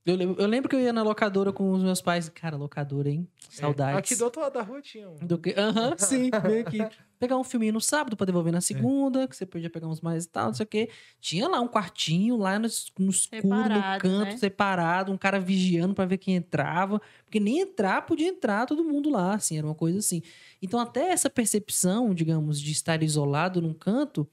Eu, 0.05 0.15
lembro- 0.15 0.41
eu 0.41 0.47
lembro 0.47 0.69
que 0.71 0.77
eu 0.77 0.81
ia 0.81 0.93
na 0.93 1.03
locadora 1.03 1.53
com 1.53 1.73
os 1.73 1.83
meus 1.83 2.01
pais. 2.01 2.29
Cara, 2.29 2.57
locadora, 2.57 3.11
hein? 3.11 3.27
Saudades. 3.51 3.97
É, 3.97 3.99
Aqui 3.99 4.15
do 4.15 4.23
outro 4.25 4.41
lado 4.41 4.53
da 4.53 4.63
rua 4.63 4.81
tinha 4.81 5.11
um. 5.11 5.17
Do? 5.17 5.41
Aham, 5.57 5.97
sim, 5.99 6.31
bem 6.47 6.61
aqui. 6.61 6.79
Pegar 7.19 7.37
um 7.39 7.45
filminho 7.45 7.73
no 7.73 7.81
sábado 7.81 8.17
pra 8.17 8.27
devolver 8.27 8.53
na 8.53 8.61
segunda, 8.61 9.27
que 9.27 9.35
você 9.37 9.47
podia 9.47 9.71
pegar 9.71 9.87
uns 9.89 10.01
mais 10.01 10.25
e 10.25 10.29
tal, 10.29 10.47
não 10.49 10.55
sei 10.55 10.65
o 10.65 10.67
quê. 10.67 10.91
Tinha 11.21 11.49
lá 11.49 11.61
um 11.61 11.69
quartinho, 11.69 12.37
lá 12.37 12.59
no, 12.59 12.69
no 12.99 13.11
escuro, 13.11 13.69
no 13.71 13.73
Separado, 13.73 14.03
canto, 14.03 14.33
né? 14.33 14.37
separado, 14.37 15.13
um 15.13 15.17
cara 15.19 15.41
vigiando 15.41 15.95
pra 15.95 16.05
ver 16.05 16.19
quem 16.19 16.37
entrava. 16.37 17.01
Porque 17.25 17.41
nem 17.41 17.61
entrar, 17.61 18.03
podia 18.03 18.29
entrar 18.29 18.67
todo 18.67 18.85
mundo 18.85 19.09
lá, 19.11 19.35
assim, 19.35 19.57
era 19.59 19.67
uma 19.67 19.75
coisa 19.75 19.99
assim. 19.99 20.23
Então, 20.61 20.79
até 20.79 21.11
essa 21.11 21.31
percepção, 21.31 22.13
digamos, 22.15 22.61
de 22.61 22.73
estar 22.73 23.03
isolado 23.03 23.63
num 23.63 23.73
canto, 23.75 24.29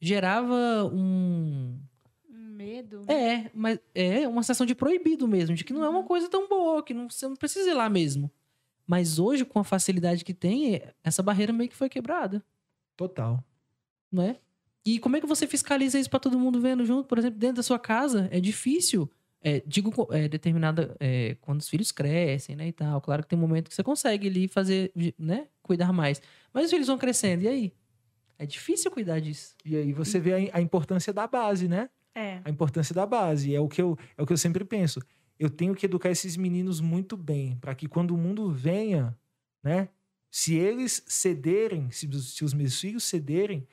gerava 0.00 0.54
um. 0.92 1.78
Um 2.30 2.38
medo. 2.56 3.00
né? 3.06 3.44
É, 3.46 3.50
mas 3.54 3.78
é 3.94 4.28
uma 4.28 4.42
sensação 4.42 4.66
de 4.66 4.74
proibido 4.74 5.26
mesmo, 5.26 5.54
de 5.56 5.64
que 5.64 5.72
não 5.72 5.84
é 5.84 5.88
uma 5.88 6.00
Uhum. 6.00 6.06
coisa 6.06 6.28
tão 6.28 6.48
boa, 6.48 6.82
que 6.82 6.92
não, 6.94 7.08
você 7.08 7.26
não 7.28 7.36
precisa 7.36 7.70
ir 7.70 7.74
lá 7.74 7.88
mesmo. 7.88 8.30
Mas 8.86 9.18
hoje, 9.18 9.44
com 9.44 9.58
a 9.58 9.64
facilidade 9.64 10.24
que 10.24 10.32
tem, 10.32 10.80
essa 11.02 11.22
barreira 11.22 11.52
meio 11.52 11.68
que 11.68 11.76
foi 11.76 11.88
quebrada, 11.88 12.44
Total. 12.96 13.42
não 14.10 14.22
é? 14.22 14.38
E 14.84 15.00
como 15.00 15.16
é 15.16 15.20
que 15.20 15.26
você 15.26 15.46
fiscaliza 15.48 15.98
isso 15.98 16.08
pra 16.08 16.20
todo 16.20 16.38
mundo 16.38 16.60
vendo 16.60 16.84
junto? 16.84 17.08
Por 17.08 17.18
exemplo, 17.18 17.38
dentro 17.38 17.56
da 17.56 17.62
sua 17.62 17.78
casa, 17.78 18.28
é 18.30 18.38
difícil. 18.38 19.10
É, 19.42 19.60
digo, 19.66 19.92
é, 20.12 20.28
determinada. 20.28 20.96
é, 21.00 21.36
quando 21.40 21.60
os 21.60 21.68
filhos 21.68 21.90
crescem, 21.90 22.54
né, 22.54 22.68
e 22.68 22.72
tal. 22.72 23.00
Claro 23.00 23.22
que 23.22 23.28
tem 23.28 23.38
um 23.38 23.42
momento 23.42 23.68
que 23.68 23.74
você 23.74 23.82
consegue 23.82 24.28
ali 24.28 24.46
fazer, 24.48 24.92
né, 25.18 25.48
cuidar 25.62 25.92
mais. 25.92 26.22
Mas 26.52 26.66
os 26.66 26.70
filhos 26.70 26.86
vão 26.86 26.96
crescendo, 26.96 27.42
e 27.42 27.48
aí? 27.48 27.72
É 28.38 28.46
difícil 28.46 28.90
cuidar 28.90 29.18
disso. 29.20 29.56
E 29.64 29.76
aí 29.76 29.92
você 29.92 30.20
vê 30.20 30.50
a, 30.52 30.58
a 30.58 30.60
importância 30.60 31.12
da 31.12 31.26
base, 31.26 31.66
né? 31.66 31.88
É. 32.14 32.40
A 32.44 32.50
importância 32.50 32.94
da 32.94 33.04
base. 33.06 33.54
É 33.54 33.60
o 33.60 33.68
que 33.68 33.80
eu, 33.80 33.98
é 34.16 34.22
o 34.22 34.26
que 34.26 34.32
eu 34.32 34.38
sempre 34.38 34.64
penso. 34.64 35.00
Eu 35.38 35.50
tenho 35.50 35.74
que 35.74 35.84
educar 35.86 36.10
esses 36.10 36.36
meninos 36.36 36.80
muito 36.80 37.16
bem, 37.16 37.56
para 37.56 37.74
que 37.74 37.86
quando 37.88 38.12
o 38.12 38.18
mundo 38.18 38.50
venha, 38.50 39.16
né? 39.62 39.88
Se 40.30 40.54
eles 40.54 41.02
cederem, 41.06 41.90
se, 41.90 42.06
os- 42.06 42.34
se 42.34 42.44
os 42.44 42.52
meus 42.54 42.78
filhos 42.80 43.04
cederem, 43.04 43.66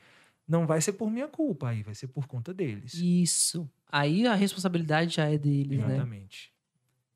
não 0.47 0.65
vai 0.67 0.81
ser 0.81 0.93
por 0.93 1.09
minha 1.09 1.27
culpa, 1.27 1.69
aí 1.69 1.81
vai 1.83 1.95
ser 1.95 2.07
por 2.07 2.27
conta 2.27 2.53
deles. 2.53 2.93
Isso. 2.93 3.69
Aí 3.91 4.25
a 4.27 4.35
responsabilidade 4.35 5.15
já 5.15 5.29
é 5.29 5.37
deles, 5.37 5.79
né? 5.79 5.85
Exatamente. 5.95 6.51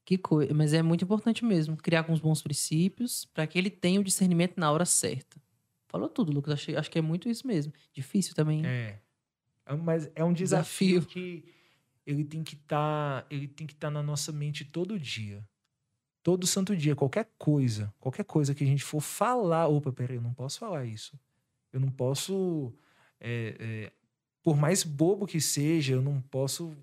Que 0.05 0.17
coisa. 0.17 0.53
Mas 0.53 0.73
é 0.73 0.81
muito 0.81 1.03
importante 1.03 1.43
mesmo 1.43 1.75
criar 1.75 2.03
com 2.03 2.13
os 2.13 2.19
bons 2.21 2.41
princípios 2.41 3.25
para 3.33 3.45
que 3.45 3.57
ele 3.57 3.69
tenha 3.69 3.99
o 3.99 4.03
discernimento 4.03 4.57
na 4.57 4.71
hora 4.71 4.85
certa. 4.85 5.37
Falou 5.87 6.07
tudo, 6.07 6.31
Lucas. 6.31 6.53
Achei- 6.53 6.75
acho 6.77 6.89
que 6.89 6.97
é 6.97 7.01
muito 7.01 7.27
isso 7.29 7.45
mesmo. 7.45 7.73
Difícil 7.93 8.33
também. 8.33 8.65
É. 8.65 8.99
É, 9.65 9.75
Mas 9.75 10.09
é 10.15 10.23
um 10.23 10.31
desafio, 10.31 10.99
Desafio. 11.01 11.05
que 11.05 11.45
ele 12.07 12.23
tem 12.23 12.41
que 12.41 12.55
estar, 12.55 13.27
ele 13.29 13.49
tem 13.49 13.67
que 13.67 13.73
estar 13.73 13.91
na 13.91 14.01
nossa 14.01 14.31
mente 14.31 14.63
todo 14.63 14.97
dia. 14.97 15.45
Todo 16.23 16.47
santo 16.47 16.75
dia, 16.75 16.95
qualquer 16.95 17.29
coisa, 17.37 17.93
qualquer 17.99 18.23
coisa 18.23 18.55
que 18.55 18.63
a 18.63 18.67
gente 18.67 18.83
for 18.83 19.01
falar, 19.01 19.67
opa, 19.67 19.91
peraí, 19.91 20.15
eu 20.15 20.21
não 20.21 20.33
posso 20.33 20.57
falar 20.57 20.85
isso. 20.85 21.19
Eu 21.71 21.81
não 21.81 21.89
posso, 21.89 22.73
é, 23.19 23.55
é, 23.59 23.93
por 24.41 24.55
mais 24.55 24.83
bobo 24.83 25.27
que 25.27 25.41
seja, 25.41 25.93
eu 25.93 26.01
não 26.01 26.21
posso, 26.21 26.73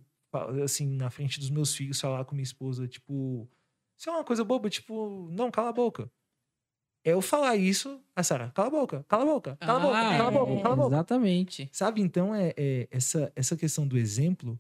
assim, 0.63 0.87
na 0.95 1.09
frente 1.11 1.41
dos 1.41 1.49
meus 1.49 1.75
filhos 1.75 2.01
falar 2.01 2.27
com 2.27 2.35
minha 2.35 2.43
esposa, 2.45 2.87
tipo, 2.87 3.49
se 3.97 4.09
é 4.11 4.13
uma 4.13 4.25
coisa 4.25 4.45
boba, 4.45 4.69
tipo, 4.69 5.29
não, 5.33 5.51
cala 5.51 5.71
a 5.71 5.73
boca. 5.73 6.11
É 7.03 7.13
eu 7.13 7.23
falar 7.23 7.57
isso, 7.57 8.01
a 8.15 8.23
Sara, 8.23 8.51
cala 8.55 8.69
a 8.69 8.71
boca, 8.71 9.05
cala 9.09 9.23
a 9.23 9.27
boca, 9.27 9.57
cala 9.57 9.79
a 9.79 9.83
boca, 9.83 9.99
Ah, 9.99 10.17
cala 10.17 10.29
a 10.29 10.33
boca, 10.33 10.53
é. 10.53 10.63
cala 10.63 10.75
a 10.75 10.77
boca. 10.77 10.95
Exatamente. 10.95 11.69
Sabe, 11.73 12.01
então, 12.01 12.35
é, 12.35 12.55
é 12.57 12.89
essa, 12.91 13.33
essa 13.37 13.57
questão 13.57 13.87
do 13.87 13.99
exemplo, 13.99 14.59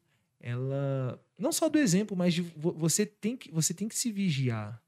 ela. 0.49 1.19
Não 1.39 1.51
só 1.53 1.69
do 1.69 1.79
exemplo, 1.79 2.17
mas 2.17 2.35
de 2.35 2.43
vo- 2.43 2.73
você 2.73 3.07
tem 3.07 3.37
que, 3.37 3.51
você 3.51 3.73
tem 3.73 3.89
que 3.89 3.99
se 3.99 4.13
vigiar. 4.13 4.81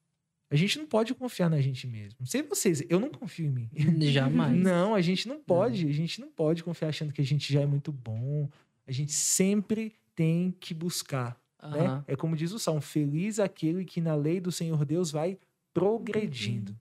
A 0.50 0.54
gente 0.54 0.78
não 0.78 0.86
pode 0.86 1.12
confiar 1.14 1.50
na 1.50 1.60
gente 1.60 1.86
mesmo. 1.88 2.18
Não 2.20 2.26
sei 2.26 2.42
vocês, 2.42 2.82
eu 2.88 3.00
não 3.00 3.10
confio 3.10 3.46
em 3.46 3.50
mim. 3.50 3.70
Jamais. 4.12 4.56
Não, 4.62 4.94
a 4.94 5.00
gente 5.00 5.26
não 5.26 5.40
pode. 5.40 5.88
A 5.88 5.92
gente 5.92 6.20
não 6.20 6.28
pode 6.30 6.62
confiar 6.62 6.88
achando 6.90 7.12
que 7.12 7.20
a 7.20 7.24
gente 7.24 7.52
já 7.52 7.62
é 7.62 7.66
muito 7.66 7.90
bom. 7.90 8.48
A 8.86 8.92
gente 8.92 9.10
sempre 9.12 9.92
tem 10.14 10.54
que 10.60 10.72
buscar. 10.72 11.40
Né? 11.62 11.80
Aham. 11.80 12.04
É 12.06 12.14
como 12.14 12.36
diz 12.36 12.52
o 12.52 12.58
Salmo: 12.60 12.80
Feliz 12.80 13.40
aquele 13.40 13.84
que 13.84 14.00
na 14.00 14.14
lei 14.14 14.38
do 14.40 14.52
Senhor 14.52 14.84
Deus 14.84 15.10
vai 15.10 15.36
progredindo. 15.74 16.72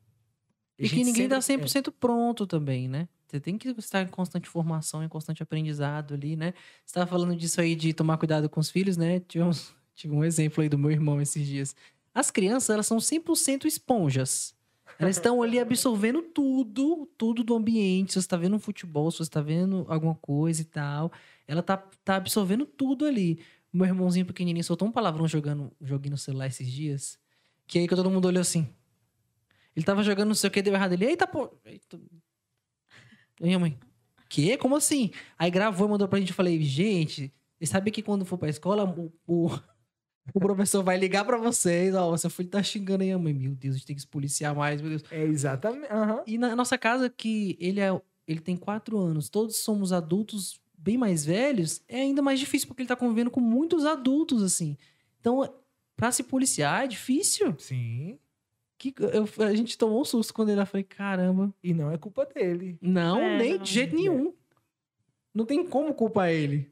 A 0.78 0.84
E 0.84 0.90
que 0.90 0.96
gente 0.98 1.06
ninguém 1.06 1.28
dá 1.28 1.40
sempre- 1.42 1.68
100% 1.68 1.92
pronto 1.92 2.46
também, 2.46 2.88
né? 2.88 3.08
Você 3.28 3.40
tem 3.40 3.58
que 3.58 3.70
estar 3.70 4.02
em 4.02 4.08
constante 4.08 4.48
formação, 4.48 5.04
em 5.04 5.10
constante 5.10 5.42
aprendizado 5.42 6.14
ali, 6.14 6.36
né? 6.36 6.54
Você 6.86 6.92
estava 6.92 7.08
falando 7.08 7.36
disso 7.36 7.60
aí 7.60 7.76
de 7.76 7.94
tomar 7.94 8.18
cuidado 8.18 8.48
com 8.48 8.60
os 8.60 8.70
filhos, 8.70 8.98
né? 8.98 9.20
Tive 9.96 10.14
um 10.14 10.24
exemplo 10.24 10.62
aí 10.62 10.70
do 10.70 10.78
meu 10.78 10.92
irmão 10.92 11.22
esses 11.22 11.46
dias. 11.46 11.76
As 12.14 12.30
crianças, 12.30 12.70
elas 12.70 12.88
são 12.88 12.98
100% 12.98 13.66
esponjas. 13.66 14.54
Elas 14.98 15.18
estão 15.18 15.42
ali 15.42 15.60
absorvendo 15.60 16.22
tudo, 16.22 17.10
tudo 17.18 17.44
do 17.44 17.56
ambiente. 17.56 18.14
Se 18.14 18.14
você 18.14 18.20
está 18.20 18.38
vendo 18.38 18.56
um 18.56 18.60
futebol, 18.60 19.12
se 19.12 19.18
você 19.18 19.24
está 19.24 19.42
vendo 19.42 19.86
alguma 19.90 20.16
coisa 20.16 20.62
e 20.62 20.66
tal, 20.66 21.12
ela 21.48 21.62
tá, 21.62 21.78
tá 22.04 22.16
absorvendo 22.16 22.66
tudo 22.66 23.06
ali. 23.06 23.40
Meu 23.74 23.86
irmãozinho 23.86 24.26
pequenininho 24.26 24.64
soltou 24.64 24.88
um 24.88 24.92
palavrão 24.92 25.28
jogando 25.28 25.72
joguinho 25.82 26.12
no 26.12 26.18
celular 26.18 26.48
esses 26.48 26.72
dias, 26.72 27.20
que 27.68 27.78
aí 27.78 27.88
que 27.88 27.96
todo 27.96 28.10
mundo 28.10 28.26
olhou 28.26 28.40
assim. 28.40 28.70
Ele 29.76 29.86
tava 29.86 30.02
jogando 30.02 30.30
não 30.30 30.36
sei 30.36 30.48
o 30.48 30.52
que, 30.52 30.62
deu 30.62 30.74
errado. 30.74 30.94
Ele, 30.94 31.06
eita, 31.06 31.28
pô. 31.28 31.52
Eita. 31.66 32.00
E 33.40 33.46
minha 33.46 33.60
mãe, 33.60 33.78
que? 34.30 34.58
Como 34.58 34.76
assim? 34.76 35.12
Aí 35.38 35.50
gravou 35.52 35.88
e 35.88 35.92
mandou 35.92 36.08
pra 36.08 36.20
gente. 36.20 36.30
Eu 36.30 36.36
falei, 36.36 36.62
gente, 36.62 37.34
você 37.60 37.66
sabe 37.66 37.92
que 37.92 38.02
quando 38.02 38.26
for 38.26 38.38
pra 38.38 38.50
escola, 38.50 38.84
o, 38.86 39.12
o, 39.28 39.50
o 40.34 40.40
professor 40.40 40.84
vai 40.84 40.98
ligar 40.98 41.26
pra 41.26 41.38
vocês. 41.38 41.94
Ó, 41.96 42.16
seu 42.18 42.30
filho 42.30 42.50
tá 42.50 42.62
xingando 42.62 43.04
aí 43.04 43.12
a 43.12 43.18
mãe. 43.20 43.34
Meu 43.34 43.56
Deus, 43.56 43.76
a 43.76 43.78
gente 43.78 43.88
tem 43.88 43.96
que 43.96 44.02
se 44.02 44.08
policiar 44.08 44.56
mais, 44.56 44.82
meu 44.82 44.90
Deus. 44.90 45.04
É 45.12 45.24
exatamente. 45.24 45.92
aham. 45.92 46.24
E 46.26 46.38
na 46.38 46.56
nossa 46.56 46.78
casa, 46.78 47.10
que 47.10 47.58
ele 47.60 47.80
é. 47.80 47.90
Ele 48.28 48.40
tem 48.40 48.58
quatro 48.58 48.98
anos, 48.98 49.30
todos 49.30 49.58
somos 49.58 49.94
adultos 49.94 50.60
bem 50.76 50.98
mais 50.98 51.24
velhos, 51.24 51.84
é 51.88 52.02
ainda 52.02 52.24
mais 52.24 52.40
difícil, 52.40 52.68
porque 52.68 52.82
ele 52.82 52.88
tá 52.88 52.96
convivendo 52.96 53.30
com 53.30 53.40
muitos 53.40 53.86
adultos, 53.86 54.42
assim. 54.42 54.76
Então, 55.20 55.48
pra 55.96 56.12
se 56.12 56.24
policiar 56.24 56.86
é 56.86 56.88
difícil. 56.88 57.56
Sim. 57.60 58.18
Que, 58.78 58.94
eu, 59.00 59.28
a 59.46 59.56
gente 59.56 59.78
tomou 59.78 60.02
um 60.02 60.06
susto 60.06 60.34
quando 60.34 60.50
ele. 60.50 60.66
Falei, 60.66 60.84
caramba. 60.84 61.54
E 61.64 61.74
não 61.74 61.92
é 61.92 61.98
culpa 61.98 62.26
dele. 62.26 62.78
Não, 62.82 63.20
É, 63.20 63.38
nem 63.38 63.54
não. 63.54 63.64
de 63.64 63.72
jeito 63.72 63.96
nenhum. 63.96 64.34
Não 65.34 65.46
tem 65.46 65.66
como 65.66 65.94
culpar 65.94 66.30
ele. 66.30 66.72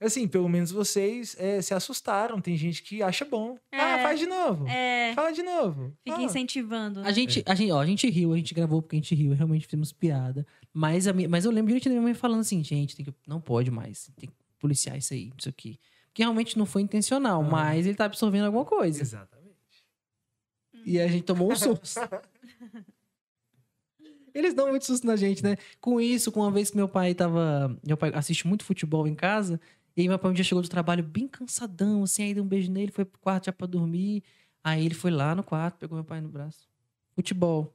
Assim, 0.00 0.26
pelo 0.26 0.48
menos 0.48 0.72
vocês 0.72 1.36
é, 1.38 1.62
se 1.62 1.72
assustaram. 1.72 2.40
Tem 2.40 2.56
gente 2.56 2.82
que 2.82 3.02
acha 3.02 3.24
bom. 3.24 3.56
É. 3.70 3.78
Ah, 3.78 3.98
faz 4.02 4.18
de 4.18 4.26
novo. 4.26 4.66
É. 4.66 5.12
Fala 5.14 5.30
de 5.30 5.42
novo. 5.42 5.92
Fica 6.02 6.16
Ah. 6.18 6.22
incentivando. 6.22 7.00
né? 7.00 7.08
A 7.08 7.12
gente, 7.12 7.42
a 7.46 7.54
gente, 7.54 7.70
ó, 7.70 7.80
a 7.80 7.86
gente 7.86 8.10
riu, 8.10 8.32
a 8.32 8.36
gente 8.36 8.52
gravou 8.52 8.82
porque 8.82 8.96
a 8.96 8.98
gente 8.98 9.14
riu, 9.14 9.32
realmente 9.32 9.64
fizemos 9.66 9.92
piada. 9.92 10.44
Mas, 10.72 11.06
a 11.06 11.12
minha, 11.12 11.28
mas 11.28 11.44
eu 11.44 11.52
lembro 11.52 11.68
direito 11.68 11.84
da 11.84 11.90
minha 11.90 12.02
mãe 12.02 12.14
falando 12.14 12.40
assim, 12.40 12.64
gente, 12.64 12.96
tem 12.96 13.04
que, 13.04 13.14
não 13.26 13.40
pode 13.40 13.70
mais, 13.70 14.10
tem 14.16 14.28
que 14.28 14.34
policiar 14.58 14.96
isso 14.98 15.14
aí, 15.14 15.30
isso 15.38 15.48
aqui. 15.48 15.78
Que 16.12 16.22
realmente 16.22 16.58
não 16.58 16.66
foi 16.66 16.82
intencional, 16.82 17.40
Aham. 17.40 17.50
mas 17.50 17.86
ele 17.86 17.94
tá 17.94 18.06
absorvendo 18.06 18.46
alguma 18.46 18.64
coisa. 18.64 19.00
Exatamente. 19.00 19.41
E 20.84 21.00
a 21.00 21.08
gente 21.08 21.24
tomou 21.24 21.50
um 21.52 21.56
susto. 21.56 22.00
Eles 24.34 24.54
dão 24.54 24.68
muito 24.68 24.86
susto 24.86 25.06
na 25.06 25.14
gente, 25.14 25.42
né? 25.42 25.56
Com 25.80 26.00
isso, 26.00 26.32
com 26.32 26.40
uma 26.40 26.50
vez 26.50 26.70
que 26.70 26.76
meu 26.76 26.88
pai 26.88 27.14
tava. 27.14 27.78
Meu 27.86 27.96
pai 27.96 28.10
assiste 28.14 28.46
muito 28.46 28.64
futebol 28.64 29.06
em 29.06 29.14
casa. 29.14 29.60
E 29.96 30.00
aí 30.00 30.08
meu 30.08 30.18
pai 30.18 30.30
um 30.30 30.34
dia 30.34 30.44
chegou 30.44 30.62
do 30.62 30.68
trabalho 30.68 31.04
bem 31.04 31.28
cansadão, 31.28 32.02
assim, 32.02 32.22
aí 32.22 32.34
deu 32.34 32.42
um 32.42 32.46
beijo 32.46 32.72
nele, 32.72 32.90
foi 32.90 33.04
pro 33.04 33.20
quarto 33.20 33.46
já 33.46 33.52
pra 33.52 33.66
dormir. 33.66 34.22
Aí 34.64 34.86
ele 34.86 34.94
foi 34.94 35.10
lá 35.10 35.34
no 35.34 35.42
quarto, 35.42 35.76
pegou 35.76 35.96
meu 35.96 36.04
pai 36.04 36.20
no 36.20 36.28
braço. 36.28 36.66
Futebol. 37.14 37.74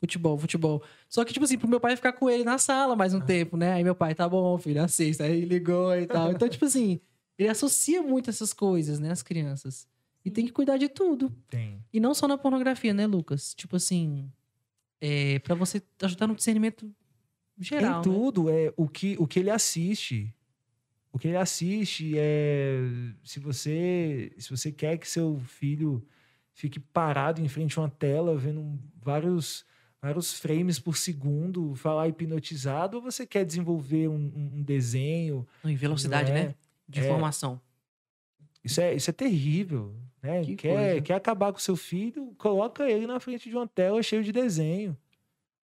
Futebol, 0.00 0.36
futebol. 0.36 0.82
Só 1.08 1.24
que, 1.24 1.32
tipo 1.32 1.44
assim, 1.44 1.56
pro 1.56 1.68
meu 1.68 1.78
pai 1.78 1.94
ficar 1.94 2.12
com 2.14 2.28
ele 2.28 2.42
na 2.42 2.58
sala 2.58 2.96
mais 2.96 3.14
um 3.14 3.20
tempo, 3.20 3.56
né? 3.56 3.74
Aí 3.74 3.84
meu 3.84 3.94
pai, 3.94 4.14
tá 4.14 4.28
bom, 4.28 4.58
filho, 4.58 4.82
assista. 4.82 5.22
Aí 5.22 5.44
ligou 5.44 5.94
e 5.94 6.06
tal. 6.06 6.32
Então, 6.32 6.48
tipo 6.48 6.64
assim, 6.64 7.00
ele 7.38 7.48
associa 7.48 8.02
muito 8.02 8.28
essas 8.28 8.52
coisas, 8.52 8.98
né, 8.98 9.12
as 9.12 9.22
crianças. 9.22 9.86
E 10.24 10.30
tem 10.30 10.46
que 10.46 10.52
cuidar 10.52 10.76
de 10.76 10.88
tudo. 10.88 11.30
Tem. 11.48 11.84
E 11.92 11.98
não 11.98 12.14
só 12.14 12.28
na 12.28 12.38
pornografia, 12.38 12.94
né, 12.94 13.06
Lucas? 13.06 13.54
Tipo 13.54 13.76
assim, 13.76 14.30
é, 15.00 15.38
para 15.40 15.54
você 15.54 15.82
ajudar 16.02 16.26
no 16.28 16.36
discernimento 16.36 16.94
geral. 17.58 17.94
Em 17.94 17.96
né? 17.96 18.02
tudo, 18.02 18.48
é 18.50 18.72
o 18.76 18.88
que, 18.88 19.16
o 19.18 19.26
que 19.26 19.40
ele 19.40 19.50
assiste. 19.50 20.32
O 21.12 21.18
que 21.18 21.28
ele 21.28 21.36
assiste 21.36 22.14
é. 22.16 22.78
Se 23.24 23.38
você, 23.40 24.32
se 24.38 24.48
você 24.48 24.72
quer 24.72 24.96
que 24.96 25.08
seu 25.08 25.40
filho 25.40 26.06
fique 26.54 26.78
parado 26.78 27.40
em 27.40 27.48
frente 27.48 27.78
a 27.78 27.82
uma 27.82 27.90
tela, 27.90 28.36
vendo 28.36 28.78
vários, 28.96 29.64
vários 30.00 30.32
frames 30.32 30.78
por 30.78 30.96
segundo, 30.96 31.74
falar 31.74 32.08
hipnotizado, 32.08 32.98
ou 32.98 33.02
você 33.02 33.26
quer 33.26 33.44
desenvolver 33.44 34.08
um, 34.08 34.32
um- 34.34 34.62
desenho? 34.62 35.46
Em 35.64 35.74
velocidade, 35.74 36.30
é? 36.30 36.34
né? 36.34 36.54
De 36.88 37.00
É. 37.00 37.04
informação. 37.04 37.60
Isso 38.64 38.80
é, 38.80 38.94
isso 38.94 39.10
é 39.10 39.12
terrível. 39.12 39.94
Né? 40.22 40.44
Que 40.44 40.54
Quer, 40.54 40.74
coisa. 40.74 41.02
quer 41.02 41.14
acabar 41.14 41.52
com 41.52 41.58
seu 41.58 41.76
filho, 41.76 42.32
coloca 42.38 42.88
ele 42.88 43.06
na 43.06 43.18
frente 43.18 43.48
de 43.48 43.56
uma 43.56 43.66
tela 43.66 44.02
cheia 44.02 44.22
de 44.22 44.30
desenho. 44.30 44.96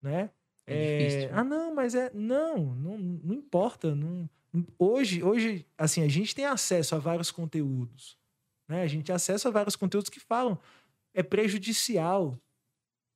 Né? 0.01 0.29
É 0.67 0.97
difícil. 0.97 1.29
Ah, 1.33 1.43
não, 1.43 1.73
mas 1.73 1.95
é. 1.95 2.11
Não, 2.13 2.57
não, 2.75 2.97
não 2.97 3.33
importa. 3.33 3.95
Não, 3.95 4.29
hoje, 4.77 5.23
hoje, 5.23 5.65
assim, 5.77 6.03
a 6.03 6.07
gente 6.07 6.35
tem 6.35 6.45
acesso 6.45 6.93
a 6.93 6.99
vários 6.99 7.31
conteúdos. 7.31 8.17
Né? 8.67 8.83
A 8.83 8.87
gente 8.87 9.05
tem 9.05 9.15
acesso 9.15 9.47
a 9.47 9.51
vários 9.51 9.75
conteúdos 9.75 10.09
que 10.09 10.19
falam. 10.19 10.59
É 11.13 11.23
prejudicial. 11.23 12.37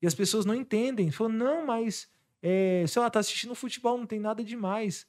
E 0.01 0.07
as 0.07 0.15
pessoas 0.15 0.45
não 0.45 0.55
entendem. 0.55 1.11
Falam, 1.11 1.33
não, 1.33 1.65
mas. 1.65 2.09
É, 2.41 2.85
sei 2.87 3.01
lá, 3.01 3.09
tá 3.09 3.19
assistindo 3.19 3.55
futebol, 3.55 3.97
não 3.97 4.05
tem 4.05 4.19
nada 4.19 4.43
demais. 4.43 5.07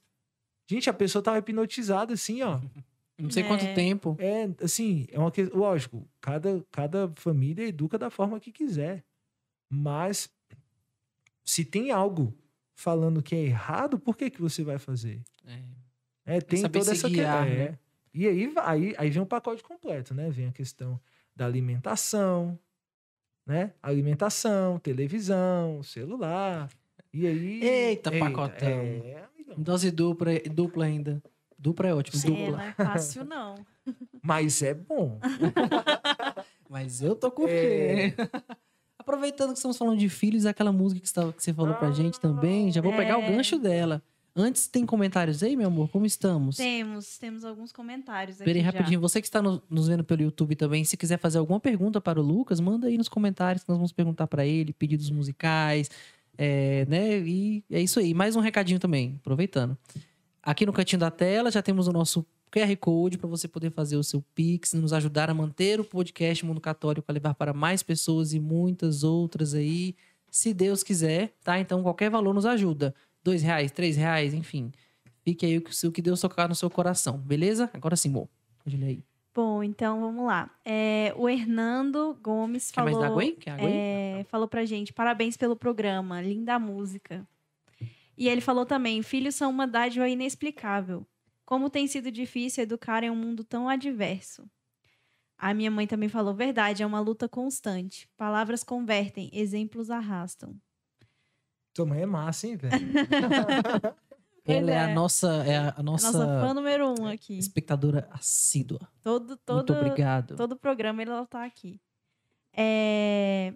Gente, 0.69 0.89
a 0.89 0.95
pessoa 0.95 1.23
tava 1.23 1.39
hipnotizada 1.39 2.15
assim, 2.15 2.43
ó. 2.43 2.61
Não 3.19 3.31
sei 3.31 3.45
quanto 3.45 3.65
É. 3.65 3.75
tempo. 3.75 4.17
É, 4.19 4.49
assim, 4.63 5.07
é 5.13 5.19
uma 5.19 5.31
questão. 5.31 5.59
Lógico, 5.59 6.09
cada, 6.21 6.65
cada 6.71 7.13
família 7.17 7.65
educa 7.67 7.97
da 7.97 8.11
forma 8.11 8.41
que 8.41 8.51
quiser. 8.51 9.05
Mas 9.71 10.29
se 11.45 11.65
tem 11.65 11.91
algo 11.91 12.37
falando 12.75 13.23
que 13.23 13.35
é 13.35 13.41
errado, 13.45 13.99
por 13.99 14.17
que, 14.17 14.31
que 14.31 14.41
você 14.41 14.65
vai 14.65 14.79
fazer? 14.79 15.23
É. 15.47 15.63
É, 16.37 16.41
tem 16.41 16.61
saber 16.61 16.79
toda 16.81 16.93
essa 16.93 17.09
que- 17.09 17.15
guiar, 17.17 17.47
é. 17.47 17.55
né? 17.71 17.79
E 18.13 18.27
aí, 18.27 18.53
aí, 18.65 18.95
aí 18.97 19.11
vem 19.11 19.23
o 19.23 19.27
pacote 19.27 19.63
completo, 19.63 20.15
né? 20.15 20.31
Vem 20.31 20.47
a 20.47 20.53
questão 20.53 21.01
da 21.37 21.45
alimentação, 21.47 22.59
né? 23.47 23.75
Alimentação, 23.83 24.79
televisão, 24.79 25.83
celular. 25.83 26.69
E 27.13 27.27
aí. 27.27 27.63
Eita, 27.63 28.11
pacotão. 28.11 28.69
É. 28.69 29.25
Dose 29.57 29.91
dupla, 29.91 30.31
dupla 30.53 30.85
ainda. 30.87 31.23
Dupla 31.59 31.89
é 31.89 31.95
ótimo, 31.95 32.21
É, 32.23 32.27
dupla. 32.29 32.57
não 32.59 32.61
é 32.65 32.73
fácil, 32.73 33.25
não. 33.25 33.55
Mas 34.23 34.63
é 34.63 34.75
bom. 34.75 35.19
Mas 36.69 37.01
eu 37.03 37.15
tô 37.15 37.31
curtindo. 37.31 37.55
É. 37.59 38.15
Aproveitando 38.99 39.51
que 39.51 39.57
estamos 39.59 39.77
falando 39.77 39.99
de 39.99 40.09
filhos, 40.09 40.47
aquela 40.47 40.73
música 40.73 41.01
que 41.01 41.09
você, 41.09 41.15
tava- 41.15 41.33
que 41.33 41.43
você 41.43 41.53
falou 41.53 41.75
pra 41.75 41.91
gente 41.93 42.19
também, 42.19 42.73
já 42.73 42.81
vou 42.81 42.93
pegar 42.93 43.19
o 43.19 43.23
É. 43.23 43.31
gancho 43.33 43.59
dela. 43.59 44.03
Antes, 44.37 44.67
tem 44.67 44.85
comentários 44.85 45.43
aí, 45.45 45.55
meu 45.57 45.69
amor? 45.69 45.89
Como 45.91 46.05
estamos? 46.05 46.57
Temos, 46.57 47.19
temos 47.19 47.45
alguns 47.45 47.71
comentários 47.71 48.39
aqui 48.41 48.45
Peraí, 48.51 48.63
já. 48.65 48.71
rapidinho. 48.71 49.01
Você 49.01 49.21
que 49.21 49.27
está 49.29 49.41
no- 49.41 49.63
nos 49.71 49.87
vendo 49.87 50.03
pelo 50.03 50.23
YouTube 50.23 50.57
também, 50.57 50.85
se 50.85 50.97
quiser 50.97 51.19
fazer 51.19 51.39
alguma 51.39 51.61
pergunta 51.61 52.01
para 52.01 52.19
o 52.19 52.23
Lucas, 52.23 52.59
manda 52.59 52.89
aí 52.89 52.99
nos 52.99 53.09
comentários 53.09 53.63
que 53.63 53.69
nós 53.69 53.79
vamos 53.79 53.93
perguntar 53.93 54.27
para 54.27 54.45
ele, 54.45 54.73
pedidos 54.73 55.09
musicais, 55.11 55.89
é, 56.37 56.85
né? 56.89 57.19
E 57.21 57.63
é 57.71 57.81
isso 57.81 58.01
aí. 58.01 58.13
Mais 58.13 58.35
um 58.35 58.41
recadinho 58.41 58.81
também, 58.81 59.15
aproveitando. 59.21 59.79
Aqui 60.45 60.67
no 60.67 60.73
cantinho 60.73 61.01
da 61.01 61.11
tela 61.11 61.51
já 61.51 61.63
temos 61.63 61.89
o 61.89 61.93
nosso 61.93 62.25
QR 62.53 62.77
Code 62.79 63.17
para 63.19 63.29
você 63.29 63.49
poder 63.49 63.71
fazer 63.71 63.97
o 63.97 64.03
seu 64.05 64.23
Pix, 64.35 64.75
nos 64.75 64.93
ajudar 64.93 65.31
a 65.31 65.35
manter 65.35 65.81
o 65.81 65.85
podcast 65.85 66.45
Mundo 66.45 66.61
Católico, 66.61 67.07
a 67.09 67.13
levar 67.13 67.35
para 67.35 67.53
mais 67.53 67.83
pessoas 67.83 68.33
e 68.35 68.39
muitas 68.41 69.03
outras 69.03 69.55
aí, 69.55 69.97
se 70.31 70.53
Deus 70.53 70.83
quiser, 70.83 71.33
tá? 71.43 71.59
Então 71.59 71.83
qualquer 71.83 72.11
valor 72.11 72.35
nos 72.35 72.45
ajuda. 72.45 72.95
Dois 73.23 73.43
reais, 73.43 73.71
três 73.73 73.97
reais, 73.97 74.35
enfim. 74.35 74.71
Fique 75.25 75.47
aí 75.47 75.57
o 75.57 75.63
que- 75.63 75.87
o 75.87 75.93
que 75.93 76.03
Deus 76.03 76.21
tocar 76.21 76.47
no 76.49 76.55
seu 76.55 76.69
coração, 76.69 77.17
beleza? 77.17 77.71
Agora 77.73 77.97
sim, 77.97 78.13
ler 78.67 78.85
aí. 78.85 79.05
Bom, 79.35 79.65
então 79.65 80.01
vamos 80.01 80.27
lá. 80.27 80.49
É, 80.65 81.13
o 81.17 81.29
Hernando 81.29 82.17
Gomes 82.23 82.71
Quer 82.71 82.83
mais 82.85 82.95
falou. 82.95 83.11
água 83.11 83.23
aí? 83.23 83.33
Quer 83.33 83.51
água 83.53 83.67
aí? 83.67 83.75
é, 83.75 84.27
falou 84.29 84.47
pra 84.47 84.65
gente: 84.65 84.93
parabéns 84.93 85.37
pelo 85.37 85.57
programa, 85.57 86.21
linda 86.21 86.57
música. 86.59 87.27
E 88.17 88.29
ele 88.29 88.41
falou 88.41 88.65
também: 88.65 89.03
filhos 89.03 89.35
são 89.35 89.51
uma 89.51 89.67
dádiva 89.67 90.09
inexplicável. 90.09 91.07
Como 91.45 91.69
tem 91.69 91.87
sido 91.87 92.11
difícil 92.11 92.63
educar 92.63 93.03
em 93.05 93.11
um 93.11 93.17
mundo 93.17 93.45
tão 93.45 93.69
adverso. 93.69 94.49
A 95.37 95.53
minha 95.53 95.71
mãe 95.71 95.87
também 95.87 96.09
falou: 96.09 96.35
verdade, 96.35 96.83
é 96.83 96.87
uma 96.87 97.01
luta 97.01 97.29
constante. 97.29 98.09
Palavras 98.17 98.65
convertem, 98.65 99.31
exemplos 99.33 99.91
arrastam. 99.91 100.57
Tua 101.73 101.87
mãe 101.87 102.03
é 102.03 102.07
massa, 102.07 102.47
hein, 102.47 102.57
velho? 102.57 102.75
Ela 104.47 104.71
é. 104.71 104.79
a 104.79 104.91
é. 104.91 104.95
nossa, 104.95 105.43
é 105.47 105.57
a 105.57 105.75
A 105.77 105.83
nossa, 105.83 106.13
nossa 106.13 106.41
fã 106.41 106.53
número 106.53 106.95
um 107.01 107.07
aqui. 107.07 107.39
espectadora 107.39 108.07
assídua. 108.11 108.89
Todo, 109.03 109.37
todo, 109.39 109.57
Muito 109.57 109.73
obrigado. 109.73 110.37
Todo 110.37 110.55
programa 110.55 111.03
ela 111.03 111.27
tá 111.27 111.45
aqui. 111.45 111.81
É, 112.53 113.55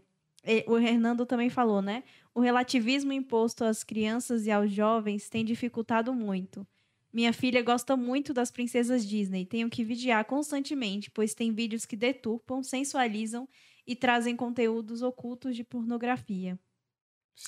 O 0.66 0.78
Hernando 0.78 1.26
também 1.26 1.50
falou, 1.50 1.82
né? 1.82 2.02
O 2.38 2.40
relativismo 2.40 3.12
imposto 3.12 3.64
às 3.64 3.82
crianças 3.82 4.46
e 4.46 4.50
aos 4.52 4.70
jovens 4.70 5.28
tem 5.28 5.44
dificultado 5.44 6.14
muito. 6.14 6.64
Minha 7.12 7.32
filha 7.32 7.60
gosta 7.64 7.96
muito 7.96 8.32
das 8.32 8.48
princesas 8.48 9.04
Disney. 9.04 9.44
Tenho 9.44 9.68
que 9.68 9.82
vigiar 9.82 10.24
constantemente, 10.24 11.10
pois 11.10 11.34
tem 11.34 11.52
vídeos 11.52 11.84
que 11.84 11.96
deturpam, 11.96 12.62
sensualizam 12.62 13.48
e 13.84 13.96
trazem 13.96 14.36
conteúdos 14.36 15.02
ocultos 15.02 15.56
de 15.56 15.64
pornografia. 15.64 16.56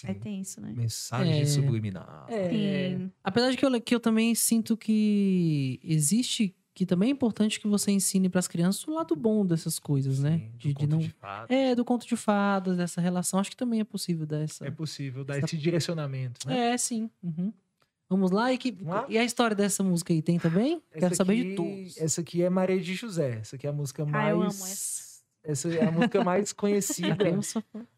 É 0.03 0.13
Sim. 0.13 0.19
tenso, 0.19 0.61
né? 0.61 0.73
Mensagem 0.77 1.41
É. 1.41 1.47
subliminar. 1.47 2.27
É, 2.29 2.99
apesar 3.23 3.53
de 3.53 3.57
que 3.57 3.65
eu, 3.65 3.81
que 3.81 3.95
eu 3.95 4.01
também 4.01 4.35
sinto 4.35 4.77
que 4.77 5.79
existe, 5.85 6.53
que 6.75 6.87
também 6.87 7.09
é 7.09 7.13
importante 7.13 7.59
que 7.61 7.67
você 7.67 7.91
ensine 7.91 8.29
para 8.29 8.39
as 8.39 8.47
crianças 8.49 8.87
o 8.87 8.93
lado 8.95 9.15
bom 9.17 9.45
dessas 9.45 9.79
coisas, 9.79 10.21
né? 10.21 10.39
Sim, 10.39 10.49
do 10.51 10.59
De, 10.59 10.69
de 10.69 10.75
conto 10.75 10.91
não, 10.91 10.99
de 10.99 11.11
fadas. 11.11 11.51
é, 11.51 11.75
do 11.75 11.85
conto 11.85 12.07
de 12.07 12.17
fadas, 12.17 12.77
dessa 12.77 13.01
relação. 13.01 13.41
Acho 13.41 13.51
que 13.51 13.57
também 13.57 13.81
é 13.81 13.85
possível 13.85 14.25
dar 14.27 14.41
essa. 14.41 14.67
É 14.67 14.71
possível 14.71 15.25
dar 15.25 15.37
Essa- 15.37 15.47
esse 15.47 15.57
direcionamento, 15.57 16.47
né? 16.49 16.73
É, 16.73 16.79
sim. 16.79 17.11
Uhum. 17.23 17.53
Vamos 18.09 18.31
lá. 18.31 18.53
E, 18.53 18.59
que, 18.59 18.77
lá? 18.83 19.05
e 19.09 19.17
a 19.19 19.25
história 19.25 19.55
dessa 19.55 19.83
música 19.85 20.13
aí 20.13 20.21
tem 20.23 20.39
também? 20.39 20.83
Quero 20.93 21.07
Essa 21.07 21.15
saber 21.17 21.35
de 21.37 21.41
aqui- 21.43 21.55
todos. 21.57 21.97
Essa 21.99 22.21
aqui 22.21 22.43
é 22.43 22.51
Maria 22.51 22.81
de 22.81 22.95
José. 22.95 23.39
Essa 23.41 23.57
aqui 23.57 23.67
é 23.67 23.71
a 23.71 23.73
música 23.73 24.05
mais. 24.05 24.27
Ah, 24.27 24.31
eu 24.31 24.41
amo 24.43 24.49
essa. 24.51 25.21
Essa 25.43 25.69
é 25.75 25.85
a 25.87 25.91
música 25.93 26.23
mais 26.25 26.53
conhecida. 26.55 27.17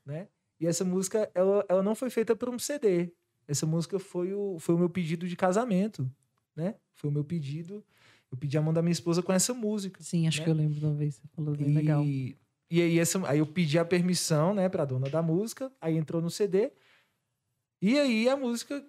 né? 0.07 0.29
E 0.61 0.67
essa 0.67 0.85
música, 0.85 1.31
ela, 1.35 1.65
ela 1.69 1.83
não 1.83 1.95
foi 1.95 2.09
feita 2.11 2.37
por 2.37 2.49
um 2.49 2.59
CD. 2.59 3.11
Essa 3.49 3.67
música 3.67 3.99
foi 3.99 4.33
o, 4.33 4.59
foi 4.61 4.75
o 4.75 4.79
meu 4.79 4.89
pedido 4.89 5.27
de 5.27 5.35
casamento, 5.37 6.09
né? 6.55 6.75
Foi 6.95 7.11
o 7.11 7.13
meu 7.13 7.25
pedido. 7.25 7.85
Eu 8.33 8.39
pedi 8.39 8.57
a 8.57 8.63
mão 8.63 8.73
da 8.73 8.81
minha 8.81 8.93
esposa 8.93 9.23
com 9.23 9.33
essa 9.33 9.53
música. 9.53 10.03
Sim, 10.03 10.27
acho 10.27 10.39
Né? 10.39 10.45
que 10.45 10.51
eu 10.51 10.55
lembro 10.55 10.75
de 10.75 10.85
uma 10.85 10.95
vez. 10.95 11.17
Você 11.17 11.29
falou 11.37 11.55
bem 11.55 11.69
E, 11.69 11.75
legal. 11.75 12.03
e 12.03 12.37
aí, 12.71 12.99
essa, 12.99 13.29
aí 13.29 13.39
eu 13.41 13.47
pedi 13.47 13.79
a 13.79 13.85
permissão, 13.85 14.55
né, 14.55 14.69
pra 14.71 14.87
dona 14.87 15.09
da 15.11 15.21
música. 15.23 15.71
Aí 15.81 15.97
entrou 15.99 16.23
no 16.23 16.31
CD. 16.31 16.73
E 17.83 17.99
aí 17.99 18.29
a 18.29 18.37
música, 18.37 18.83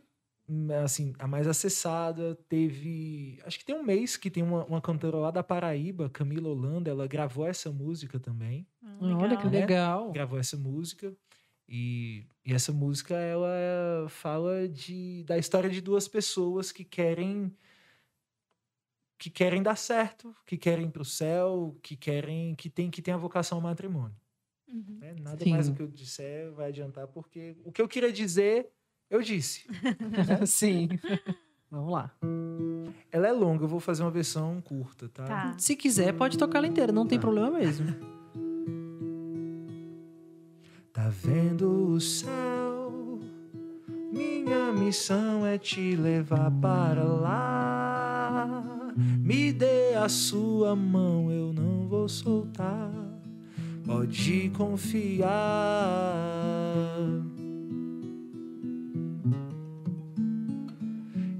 assim, 0.83 1.13
a 1.19 1.27
mais 1.27 1.45
acessada, 1.47 2.35
teve... 2.47 3.39
Acho 3.45 3.59
que 3.59 3.65
tem 3.65 3.75
um 3.75 3.83
mês 3.83 4.15
que 4.15 4.29
tem 4.29 4.41
uma, 4.43 4.63
uma 4.65 4.79
cantora 4.81 5.17
lá 5.17 5.29
da 5.31 5.43
Paraíba, 5.43 6.09
Camila 6.09 6.47
Holanda, 6.49 6.89
ela 6.91 7.05
gravou 7.07 7.45
essa 7.45 7.69
música 7.71 8.19
também 8.19 8.65
Ah, 8.81 8.97
Ah, 9.01 9.17
Olha 9.17 9.35
que 9.37 9.45
né? 9.49 9.59
legal. 9.61 10.11
gravou 10.13 10.39
essa 10.39 10.55
música. 10.55 11.13
E, 11.67 12.25
e 12.45 12.53
essa 12.53 12.71
música, 12.71 13.15
ela 13.15 14.07
fala 14.09 14.67
de, 14.67 15.23
da 15.25 15.37
história 15.37 15.69
de 15.69 15.81
duas 15.81 16.07
pessoas 16.07 16.71
que 16.71 16.83
querem 16.83 17.51
que 19.17 19.29
querem 19.29 19.63
dar 19.63 19.75
certo, 19.75 20.35
que 20.45 20.57
querem 20.57 20.85
ir 20.85 20.91
pro 20.91 21.05
céu, 21.05 21.77
que 21.81 21.95
querem 21.95 22.55
que 22.55 22.69
tem 22.69 22.89
que 22.89 23.01
tem 23.01 23.13
a 23.13 23.17
vocação 23.17 23.57
ao 23.57 23.61
matrimônio. 23.61 24.15
Uhum. 24.67 24.97
né? 24.99 25.15
Nada 25.21 25.43
Sim. 25.43 25.51
mais 25.51 25.69
o 25.69 25.73
que 25.73 25.81
eu 25.81 25.87
disser 25.87 26.51
vai 26.51 26.69
adiantar, 26.69 27.07
porque 27.07 27.55
o 27.63 27.71
que 27.71 27.81
eu 27.81 27.87
queria 27.87 28.11
dizer, 28.11 28.69
eu 29.09 29.21
disse. 29.21 29.67
Sim. 30.47 30.89
Vamos 31.69 31.91
lá. 31.91 32.11
Ela 33.11 33.27
é 33.27 33.31
longa, 33.31 33.63
eu 33.63 33.67
vou 33.67 33.79
fazer 33.79 34.03
uma 34.03 34.11
versão 34.11 34.61
curta, 34.61 35.09
tá? 35.09 35.25
Tá. 35.25 35.55
Se 35.57 35.75
quiser, 35.75 36.13
pode 36.13 36.37
tocar 36.37 36.59
ela 36.59 36.67
inteira, 36.67 36.91
não 36.91 37.07
tem 37.07 37.19
problema 37.19 37.51
mesmo. 37.51 37.87
Tá 40.91 41.09
vendo 41.09 41.93
o 41.93 41.99
céu? 41.99 43.19
Minha 44.11 44.71
missão 44.71 45.45
é 45.45 45.57
te 45.57 45.95
levar 45.95 46.51
para 46.61 47.03
lá. 47.03 48.82
Me 48.95 49.51
dê 49.51 49.95
a 49.95 50.07
sua 50.07 50.75
mão, 50.75 51.31
eu 51.31 51.51
não 51.53 51.87
vou 51.87 52.07
soltar. 52.07 52.91
Pode 53.85 54.49
confiar. 54.49 55.29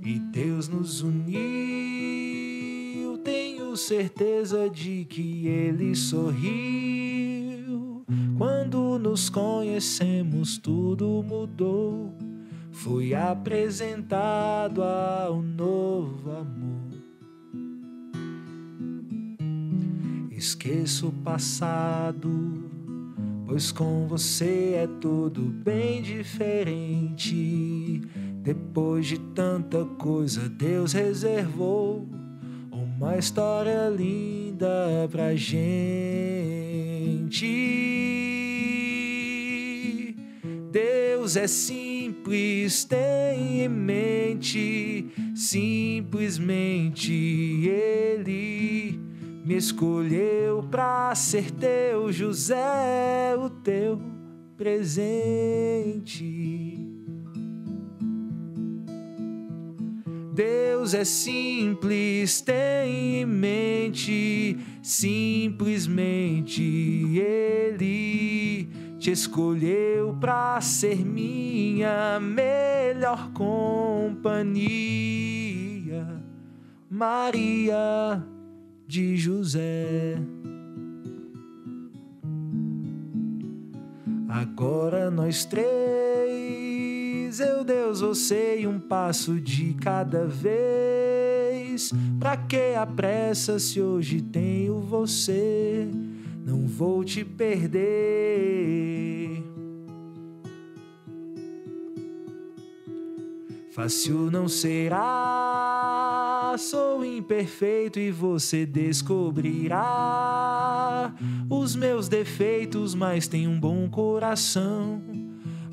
E 0.06 0.20
Deus 0.20 0.68
nos 0.68 1.02
uniu, 1.02 1.38
tenho 3.24 3.78
certeza 3.78 4.70
de 4.70 5.06
que 5.06 5.48
ele 5.48 5.96
sorriu. 5.96 8.04
Quando 8.38 9.00
nos 9.00 9.30
conhecemos, 9.30 10.58
tudo 10.58 11.24
mudou. 11.24 12.14
Fui 12.72 13.16
apresentado 13.16 14.84
ao 14.84 15.42
novo 15.42 16.32
amor. 16.32 16.83
Esqueço 20.44 21.08
o 21.08 21.12
passado, 21.24 22.70
pois 23.48 23.72
com 23.72 24.06
você 24.10 24.74
é 24.76 24.90
tudo 25.00 25.40
bem 25.40 26.02
diferente. 26.02 28.02
Depois 28.42 29.08
de 29.08 29.18
tanta 29.34 29.86
coisa, 29.86 30.50
Deus 30.50 30.92
reservou 30.92 32.06
uma 32.74 33.18
história 33.18 33.88
linda 33.88 35.08
pra 35.10 35.34
gente. 35.34 35.78
Deus 40.74 41.38
é 41.38 41.48
simples, 41.48 42.84
tem 42.84 43.62
em 43.62 43.70
mente, 43.70 45.06
simplesmente 45.34 47.14
Ele 47.66 49.13
me 49.46 49.58
escolheu 49.58 50.64
pra 50.64 51.14
ser 51.16 51.52
teu, 51.52 52.12
José, 52.12 53.36
o 53.38 53.50
teu 53.50 54.00
presente. 54.56 56.24
Deus 60.34 60.94
é 60.94 61.04
simples, 61.04 62.42
tem 62.42 63.22
em 63.22 63.26
mente, 63.26 64.58
simplesmente 64.82 66.62
Ele 67.20 68.68
te 68.98 69.12
escolheu 69.12 70.16
pra 70.20 70.60
ser 70.62 71.06
minha 71.06 72.20
melhor 72.20 73.32
companhia. 73.34 74.64
Maria 76.90 78.24
de 78.94 79.18
José. 79.18 80.22
Agora 84.30 85.10
nós 85.10 85.46
três, 85.46 85.66
eu, 87.40 87.64
Deus, 87.64 88.02
você 88.02 88.60
e 88.60 88.68
um 88.68 88.80
passo 88.80 89.42
de 89.42 89.74
cada 89.82 90.28
vez. 90.28 91.92
Pra 92.20 92.38
que 92.38 92.76
a 92.76 92.86
pressa 92.86 93.58
se 93.58 93.82
hoje 93.82 94.22
tenho 94.22 94.78
você? 94.80 95.88
Não 96.46 96.68
vou 96.68 97.04
te 97.04 97.26
perder. 97.26 98.44
Fácil 103.74 104.30
não 104.30 104.48
será, 104.48 105.02
sou 106.60 107.04
imperfeito 107.04 107.98
e 108.00 108.12
você 108.12 108.68
descobrirá 108.68 109.82
os 111.50 111.76
meus 111.76 112.08
defeitos, 112.08 112.94
mas 112.94 113.28
tem 113.28 113.48
um 113.48 113.60
bom 113.60 113.90
coração, 113.90 115.02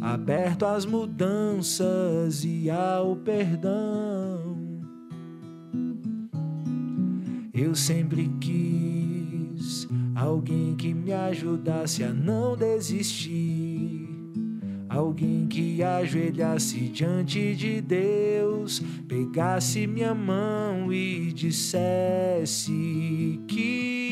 aberto 0.00 0.64
às 0.64 0.86
mudanças 0.86 2.42
e 2.42 2.70
ao 2.70 3.16
perdão. 3.16 4.56
Eu 7.52 7.74
sempre 7.74 8.30
quis 8.40 9.86
alguém 10.16 10.74
que 10.74 10.94
me 10.94 11.12
ajudasse 11.12 12.02
a 12.02 12.14
não 12.14 12.56
desistir. 12.56 13.69
Alguém 14.90 15.46
que 15.46 15.82
ajoelhasse 15.84 16.88
diante 16.88 17.54
de 17.54 17.80
Deus, 17.80 18.82
pegasse 19.06 19.86
minha 19.86 20.12
mão 20.12 20.92
e 20.92 21.32
dissesse 21.32 22.72
que 23.46 24.10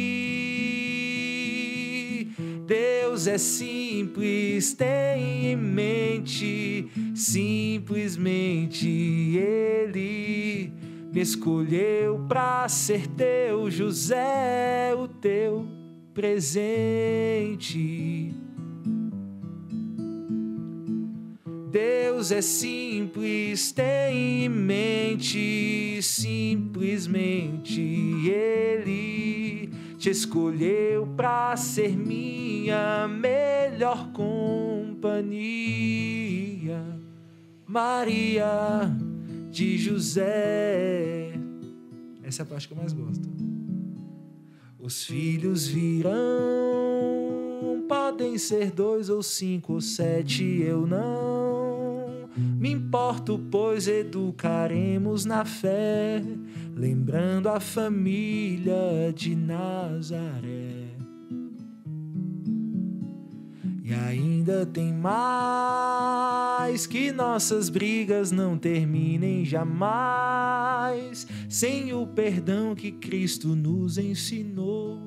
Deus 2.65 3.27
é 3.27 3.39
simples, 3.39 4.73
tem 4.73 5.47
em 5.47 5.57
mente, 5.57 6.87
simplesmente 7.13 8.87
Ele 9.37 10.73
me 11.13 11.21
escolheu 11.21 12.25
pra 12.29 12.69
ser 12.69 13.09
teu, 13.09 13.69
José, 13.69 14.95
o 14.97 15.09
teu 15.09 15.67
presente. 16.15 17.69
Deus 21.79 22.33
é 22.33 22.43
simples, 22.43 23.71
tem 23.71 24.47
em 24.47 24.49
mente, 24.49 26.01
simplesmente 26.03 27.81
Ele 27.81 29.71
te 29.97 30.11
escolheu 30.11 31.07
pra 31.17 31.57
ser 31.57 31.97
minha 31.97 33.07
melhor 33.07 34.11
companhia. 34.11 35.23
Maria 37.65 38.91
de 39.49 39.79
José. 39.79 41.33
Essa 42.25 42.43
é 42.43 42.45
a 42.45 42.47
parte 42.47 42.67
que 42.67 42.75
eu 42.75 42.79
mais 42.79 42.93
gosto. 42.93 43.29
Os 44.81 45.05
filhos 45.05 45.69
virão, 45.69 46.11
podem 47.89 48.37
ser 48.37 48.73
dois 48.73 49.09
ou 49.09 49.23
cinco 49.23 49.75
ou 49.75 49.81
sete, 49.81 50.43
eu 50.61 50.85
não 50.85 51.38
me 52.39 52.71
importo, 52.71 53.39
pois 53.51 53.89
educaremos 53.89 55.25
na 55.25 55.45
fé, 55.45 56.23
lembrando 56.75 57.49
a 57.49 57.59
família 57.61 59.13
de 59.15 59.35
Nazaré. 59.35 60.89
E 63.83 63.95
ainda 63.95 64.67
tem 64.67 64.93
mais 64.93 66.87
que 66.87 67.11
nossas 67.11 67.71
brigas 67.71 68.31
não 68.31 68.59
terminem 68.59 69.45
jamais 69.45 71.27
sem 71.49 71.95
o 71.95 72.07
perdão 72.07 72.75
que 72.75 72.93
Cristo 72.93 73.57
nos 73.57 73.97
ensinou. 73.97 74.99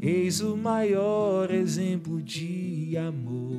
Eis 0.00 0.40
o 0.40 0.56
maior 0.56 1.50
exemplo 1.50 2.22
de 2.22 2.96
amor. 2.96 3.51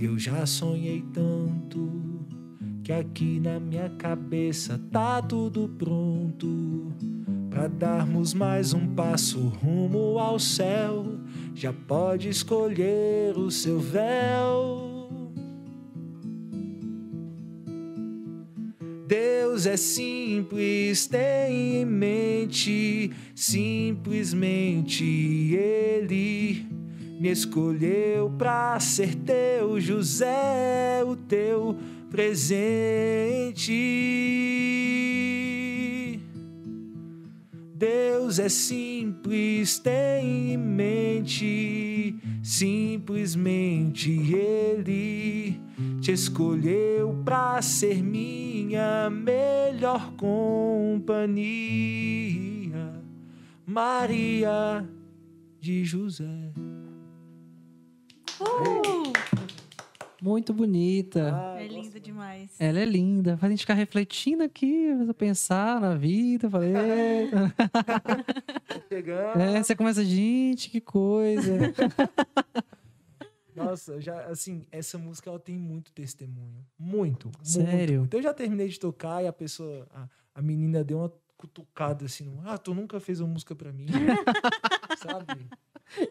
Eu 0.00 0.16
já 0.16 0.46
sonhei 0.46 1.04
tanto 1.12 1.90
que 2.84 2.92
aqui 2.92 3.40
na 3.40 3.58
minha 3.58 3.90
cabeça 3.98 4.80
tá 4.92 5.20
tudo 5.20 5.68
pronto 5.76 6.92
para 7.50 7.66
darmos 7.66 8.32
mais 8.32 8.72
um 8.72 8.94
passo 8.94 9.40
rumo 9.48 10.20
ao 10.20 10.38
céu. 10.38 11.04
Já 11.52 11.72
pode 11.72 12.28
escolher 12.28 13.36
o 13.36 13.50
seu 13.50 13.80
véu. 13.80 15.10
Deus 19.08 19.66
é 19.66 19.76
simples, 19.76 21.08
tem 21.08 21.82
em 21.82 21.84
mente, 21.84 23.10
simplesmente 23.34 25.02
Ele 25.56 26.78
me 27.18 27.30
escolheu 27.30 28.30
pra 28.38 28.78
ser 28.78 29.14
teu, 29.16 29.80
José, 29.80 31.02
o 31.04 31.16
teu 31.16 31.76
presente. 32.10 33.72
Deus 37.74 38.38
é 38.38 38.48
simples, 38.48 39.78
tem 39.78 40.52
em 40.52 40.56
mente, 40.56 42.16
simplesmente 42.42 44.10
Ele 44.10 45.60
te 46.00 46.12
escolheu 46.12 47.20
pra 47.24 47.60
ser 47.62 48.02
minha 48.02 49.10
melhor 49.10 50.12
companhia. 50.16 51.38
Maria 53.66 54.88
de 55.60 55.84
José. 55.84 56.52
Uh! 58.40 59.12
Muito 60.20 60.52
bonita. 60.52 61.32
Ah, 61.32 61.62
É 61.62 61.68
muito. 61.68 62.00
demais. 62.00 62.50
Ela 62.58 62.80
é 62.80 62.84
linda. 62.84 63.36
Faz 63.36 63.50
a 63.50 63.54
gente 63.54 63.60
ficar 63.60 63.74
refletindo 63.74 64.42
aqui, 64.42 64.88
pensar 65.16 65.80
na 65.80 65.94
vida. 65.94 66.50
Falei. 66.50 66.72
Chegando. 68.88 69.40
é, 69.40 69.62
você 69.62 69.76
começa, 69.76 70.04
gente, 70.04 70.70
que 70.70 70.80
coisa. 70.80 71.52
Nossa, 73.54 74.00
já 74.00 74.24
assim, 74.26 74.64
essa 74.70 74.98
música 74.98 75.30
ela 75.30 75.38
tem 75.38 75.56
muito 75.56 75.92
testemunho. 75.92 76.64
Muito. 76.78 77.30
Sério? 77.42 78.00
muito. 78.00 78.14
Eu 78.14 78.22
já 78.22 78.32
terminei 78.34 78.68
de 78.68 78.78
tocar 78.78 79.22
e 79.22 79.26
a 79.26 79.32
pessoa, 79.32 79.86
a, 79.92 80.08
a 80.34 80.42
menina 80.42 80.84
deu 80.84 80.98
uma 80.98 81.12
cutucada 81.36 82.04
assim, 82.06 82.36
ah, 82.44 82.58
tu 82.58 82.74
nunca 82.74 82.98
fez 83.00 83.20
uma 83.20 83.32
música 83.32 83.54
pra 83.54 83.72
mim, 83.72 83.86
sabe? 84.98 85.46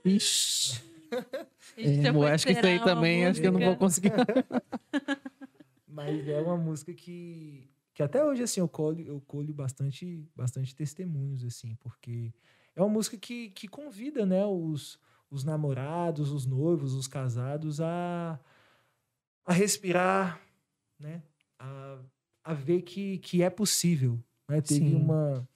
Ixi. 0.05 0.81
É, 1.77 2.13
foi 2.13 2.31
acho 2.31 2.45
que 2.45 2.53
isso 2.53 2.65
aí 2.65 2.79
também, 2.83 3.25
acho 3.25 3.41
que 3.41 3.47
eu 3.47 3.51
não 3.51 3.59
vou 3.59 3.77
música. 3.77 4.09
conseguir. 4.09 4.11
Mas 5.87 6.27
é 6.27 6.39
uma 6.39 6.57
música 6.57 6.93
que, 6.93 7.69
que 7.93 8.03
até 8.03 8.23
hoje, 8.23 8.43
assim, 8.43 8.59
eu 8.59 8.67
colho, 8.67 9.05
eu 9.05 9.21
colho 9.21 9.53
bastante, 9.53 10.29
bastante 10.35 10.75
testemunhos, 10.75 11.43
assim, 11.43 11.75
porque 11.75 12.33
é 12.75 12.81
uma 12.81 12.89
música 12.89 13.17
que, 13.17 13.49
que 13.49 13.67
convida, 13.67 14.25
né, 14.25 14.45
os, 14.45 14.99
os 15.29 15.43
namorados, 15.43 16.31
os 16.31 16.45
noivos, 16.45 16.93
os 16.93 17.07
casados 17.07 17.81
a, 17.81 18.39
a 19.45 19.53
respirar, 19.53 20.39
né, 20.99 21.23
a, 21.59 21.99
a 22.43 22.53
ver 22.53 22.81
que, 22.83 23.17
que 23.19 23.41
é 23.41 23.49
possível, 23.49 24.23
né? 24.47 24.61
Teve 24.61 24.89
Sim. 24.89 24.95
uma 24.95 25.47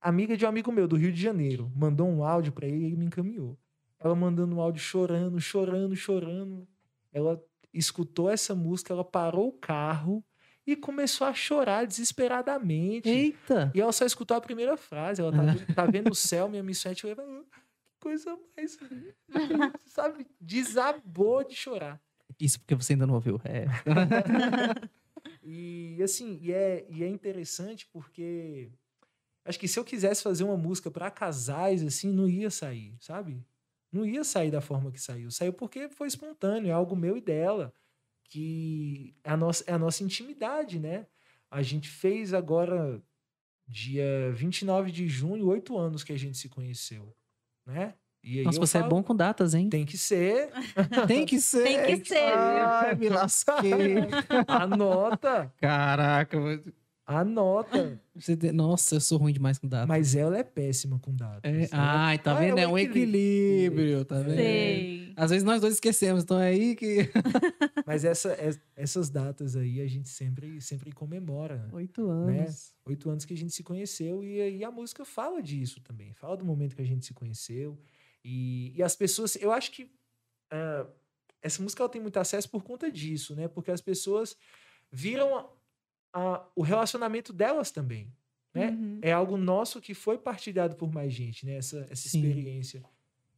amiga 0.00 0.36
de 0.36 0.44
um 0.44 0.48
amigo 0.48 0.70
meu 0.70 0.86
do 0.86 0.96
Rio 0.96 1.12
de 1.12 1.20
Janeiro, 1.20 1.72
mandou 1.74 2.06
um 2.06 2.22
áudio 2.22 2.52
para 2.52 2.66
ele 2.66 2.78
e 2.78 2.84
ele 2.84 2.96
me 2.96 3.06
encaminhou. 3.06 3.58
Ela 4.04 4.14
mandando 4.14 4.54
um 4.54 4.60
áudio 4.60 4.82
chorando, 4.82 5.40
chorando, 5.40 5.96
chorando. 5.96 6.68
Ela 7.10 7.42
escutou 7.72 8.28
essa 8.30 8.54
música, 8.54 8.92
ela 8.92 9.02
parou 9.04 9.48
o 9.48 9.52
carro 9.52 10.22
e 10.66 10.76
começou 10.76 11.26
a 11.26 11.32
chorar 11.32 11.86
desesperadamente. 11.86 13.08
Eita! 13.08 13.72
E 13.74 13.80
ela 13.80 13.92
só 13.92 14.04
escutou 14.04 14.36
a 14.36 14.40
primeira 14.40 14.76
frase. 14.76 15.22
Ela 15.22 15.32
tá, 15.32 15.42
vendo- 15.64 15.74
tá 15.74 15.86
vendo 15.86 16.10
o 16.10 16.14
céu, 16.14 16.48
minha 16.48 16.62
missão 16.62 16.92
é 16.92 16.94
te 16.94 17.06
levar. 17.06 17.22
Ah, 17.22 17.44
Que 17.52 17.98
coisa 18.00 18.38
mais. 18.56 18.78
linda", 18.80 19.14
Sabe? 19.86 20.26
Desabou 20.38 21.42
de 21.42 21.54
chorar. 21.56 21.98
Isso 22.38 22.58
porque 22.60 22.74
você 22.74 22.92
ainda 22.92 23.06
não 23.06 23.14
ouviu. 23.14 23.40
É. 23.44 23.64
E 25.42 26.02
assim, 26.02 26.38
e 26.40 26.52
é, 26.52 26.86
e 26.90 27.02
é 27.04 27.08
interessante 27.08 27.86
porque 27.92 28.70
acho 29.44 29.58
que 29.58 29.68
se 29.68 29.78
eu 29.78 29.84
quisesse 29.84 30.22
fazer 30.22 30.42
uma 30.44 30.56
música 30.56 30.90
para 30.90 31.10
casais, 31.10 31.82
assim, 31.82 32.10
não 32.12 32.26
ia 32.28 32.50
sair, 32.50 32.94
sabe? 32.98 33.44
Não 33.94 34.04
ia 34.04 34.24
sair 34.24 34.50
da 34.50 34.60
forma 34.60 34.90
que 34.90 35.00
saiu. 35.00 35.30
Saiu 35.30 35.52
porque 35.52 35.88
foi 35.88 36.08
espontâneo, 36.08 36.68
é 36.68 36.72
algo 36.72 36.96
meu 36.96 37.16
e 37.16 37.20
dela. 37.20 37.72
Que 38.24 39.14
é 39.22 39.30
a 39.30 39.36
nossa, 39.36 39.62
é 39.68 39.72
a 39.72 39.78
nossa 39.78 40.02
intimidade, 40.02 40.80
né? 40.80 41.06
A 41.48 41.62
gente 41.62 41.88
fez 41.88 42.34
agora, 42.34 43.00
dia 43.68 44.32
29 44.32 44.90
de 44.90 45.06
junho, 45.06 45.46
oito 45.46 45.78
anos 45.78 46.02
que 46.02 46.12
a 46.12 46.18
gente 46.18 46.36
se 46.36 46.48
conheceu, 46.48 47.14
né? 47.64 47.94
E 48.24 48.38
aí 48.38 48.44
Nossa, 48.44 48.58
você 48.58 48.78
é 48.78 48.80
falo, 48.80 48.90
bom 48.90 49.02
com 49.02 49.14
datas, 49.14 49.54
hein? 49.54 49.68
Tem 49.68 49.84
que 49.84 49.98
ser. 49.98 50.50
Tem 51.06 51.24
que 51.24 51.38
ser. 51.38 51.62
Tem 51.62 52.00
que 52.00 52.08
ser? 52.08 52.32
Ai, 52.36 52.94
me 52.96 53.10
lasquei. 53.10 53.96
Anota! 54.48 55.52
Caraca. 55.60 56.38
Anota! 57.06 58.00
Você 58.14 58.36
tem- 58.36 58.52
Nossa, 58.52 58.94
eu 58.96 59.00
sou 59.00 59.18
ruim 59.18 59.32
demais 59.32 59.58
com 59.58 59.68
datas. 59.68 59.86
Mas 59.88 60.14
ela 60.14 60.38
é 60.38 60.42
péssima 60.42 60.98
com 60.98 61.14
datas. 61.14 61.42
É, 61.52 61.64
Ela- 61.64 62.06
Ai, 62.06 62.18
tá 62.18 62.32
Ah, 62.36 62.40
vendo? 62.40 62.58
é 62.58 62.62
É 62.62 62.68
um 62.68 62.72
um 62.72 62.78
equilíbrio, 62.78 64.04
tá 64.04 64.20
vendo? 64.20 64.36
Sei. 64.36 65.12
Às 65.16 65.30
vezes 65.30 65.44
nós 65.44 65.60
dois 65.60 65.74
esquecemos, 65.74 66.22
então 66.24 66.40
é 66.40 66.48
aí 66.48 66.74
que. 66.74 67.10
Mas 67.86 68.04
essa, 68.04 68.32
es- 68.42 68.60
essas 68.74 69.10
datas 69.10 69.54
aí 69.54 69.80
a 69.80 69.86
gente 69.86 70.08
sempre, 70.08 70.60
sempre 70.60 70.92
comemora. 70.92 71.68
Oito 71.72 72.08
anos. 72.08 72.74
Oito 72.86 73.10
anos 73.10 73.24
que 73.24 73.34
a 73.34 73.36
gente 73.36 73.52
se 73.52 73.62
conheceu 73.62 74.24
e, 74.24 74.40
aí 74.40 74.64
a 74.64 74.70
música 74.70 75.04
fala 75.04 75.42
disso 75.42 75.80
também. 75.82 76.12
Fala 76.14 76.36
do 76.36 76.44
momento 76.44 76.74
que 76.74 76.82
a 76.82 76.86
gente 76.86 77.04
se 77.04 77.12
conheceu. 77.12 77.78
E, 78.24 78.72
e 78.74 78.82
as 78.82 78.96
pessoas... 78.96 79.36
Eu 79.36 79.52
acho 79.52 79.70
que 79.72 79.90
ah, 80.50 80.86
essa 81.42 81.62
música 81.62 81.82
ela 81.82 81.90
tem 81.90 82.00
muito 82.00 82.16
acesso 82.16 82.48
por 82.48 82.62
conta 82.64 82.90
disso, 82.90 83.36
né? 83.36 83.46
Porque 83.48 83.70
as 83.70 83.82
pessoas 83.82 84.34
viram 84.90 85.46
a- 86.14 86.46
o 86.56 86.62
relacionamento 86.62 87.32
delas 87.32 87.70
também. 87.70 88.10
Né? 88.54 88.68
Uhum. 88.70 89.00
é 89.02 89.10
algo 89.12 89.36
nosso 89.36 89.80
que 89.80 89.94
foi 89.94 90.16
partilhado 90.16 90.76
por 90.76 90.88
mais 90.92 91.12
gente, 91.12 91.44
né? 91.44 91.56
Essa, 91.56 91.88
essa 91.90 92.08
Sim. 92.08 92.20
experiência. 92.20 92.84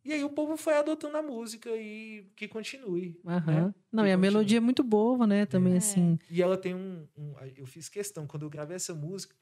E 0.04 0.12
aí 0.12 0.22
o 0.22 0.28
povo 0.28 0.58
foi 0.58 0.74
adotando 0.74 1.16
a 1.16 1.22
música 1.22 1.70
e 1.74 2.30
que 2.36 2.46
continue. 2.46 3.18
Aham. 3.26 3.46
né? 3.68 3.74
Não, 3.90 4.04
Que 4.04 4.10
e 4.10 4.12
a 4.12 4.14
continue. 4.14 4.18
melodia 4.18 4.58
é 4.58 4.60
muito 4.60 4.84
boa, 4.84 5.26
né? 5.26 5.46
Também, 5.46 5.72
É. 5.72 5.78
assim. 5.78 6.18
E 6.30 6.42
ela 6.42 6.58
tem 6.58 6.74
um, 6.74 7.08
um- 7.16 7.34
Eu 7.56 7.64
fiz 7.64 7.88
questão, 7.88 8.26
quando 8.26 8.42
eu 8.44 8.50
gravei 8.50 8.76
essa 8.76 8.94
música, 8.94 9.34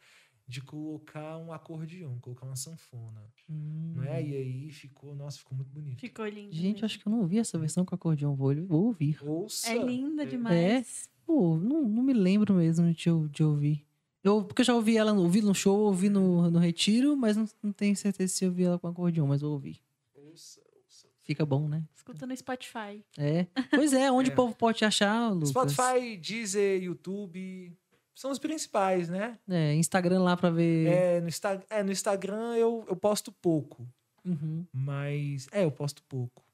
de 0.46 0.60
colocar 0.60 1.38
um 1.38 1.52
acordeão, 1.52 2.18
colocar 2.20 2.44
uma 2.46 2.56
sanfona. 2.56 3.22
Hum. 3.48 3.92
Não 3.96 4.04
é? 4.04 4.22
E 4.22 4.36
aí 4.36 4.70
ficou. 4.70 5.14
Nossa, 5.14 5.38
ficou 5.38 5.56
muito 5.56 5.70
bonito. 5.70 5.98
Ficou 6.00 6.26
lindo. 6.26 6.52
Gente, 6.54 6.74
mesmo. 6.74 6.84
acho 6.86 6.98
que 7.00 7.06
eu 7.08 7.10
não 7.12 7.20
ouvi 7.20 7.38
essa 7.38 7.58
versão 7.58 7.84
com 7.84 7.94
acordeão. 7.94 8.34
Vou, 8.34 8.54
vou 8.66 8.84
ouvir. 8.86 9.18
Ouça! 9.22 9.70
É 9.70 9.78
linda 9.82 10.22
É. 10.22 10.26
demais. 10.26 11.08
Pô, 11.24 11.56
não, 11.56 11.88
não 11.88 12.02
me 12.02 12.12
lembro 12.12 12.54
mesmo 12.54 12.92
de, 12.92 13.08
eu- 13.08 13.26
de 13.28 13.42
ouvir. 13.42 13.86
Eu, 14.22 14.44
porque 14.44 14.60
eu 14.62 14.66
já 14.66 14.74
ouvi 14.74 14.96
ela, 14.96 15.12
no- 15.14 15.22
ouvi 15.22 15.40
no 15.42 15.54
show, 15.54 15.78
ouvi 15.80 16.08
no, 16.10 16.50
no 16.50 16.58
retiro, 16.58 17.16
mas 17.16 17.36
não, 17.36 17.46
não 17.62 17.72
tenho 17.72 17.96
certeza 17.96 18.32
se 18.32 18.44
eu 18.44 18.50
ouvi 18.50 18.64
ela 18.64 18.78
com 18.78 18.86
acordeão, 18.88 19.26
mas 19.26 19.40
eu 19.42 19.50
ouvi. 19.50 19.80
Ouça, 20.14 20.60
ouça. 20.76 21.08
Fica 21.22 21.44
bom, 21.46 21.66
né? 21.68 21.82
Escuta 21.94 22.26
no 22.26 22.36
Spotify. 22.36 23.02
É. 23.16 23.46
Pois 23.70 23.92
é, 23.94 24.10
onde 24.12 24.28
É. 24.30 24.32
o 24.32 24.36
povo 24.36 24.54
pode 24.54 24.78
te 24.78 24.84
achar, 24.84 25.30
Lucas? 25.30 25.48
Spotify, 25.50 26.16
Deezer, 26.18 26.82
YouTube. 26.82 27.72
São 28.14 28.30
os 28.30 28.38
principais, 28.38 29.08
né? 29.08 29.38
É, 29.48 29.74
Instagram 29.74 30.22
lá 30.22 30.36
pra 30.36 30.50
ver. 30.50 30.86
É, 30.86 31.20
no, 31.20 31.28
Insta 31.28 31.64
é, 31.68 31.82
no 31.82 31.90
Instagram 31.90 32.54
eu, 32.54 32.84
eu 32.88 32.96
posto 32.96 33.32
pouco. 33.32 33.86
Uhum. 34.24 34.64
Mas. 34.72 35.48
É, 35.50 35.64
eu 35.64 35.70
posto 35.72 36.02
pouco. 36.04 36.44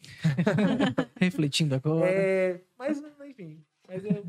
Refletindo 1.18 1.74
agora. 1.74 2.08
É, 2.08 2.60
mas, 2.78 3.02
enfim. 3.26 3.64
Mas 3.86 4.04
é, 4.04 4.22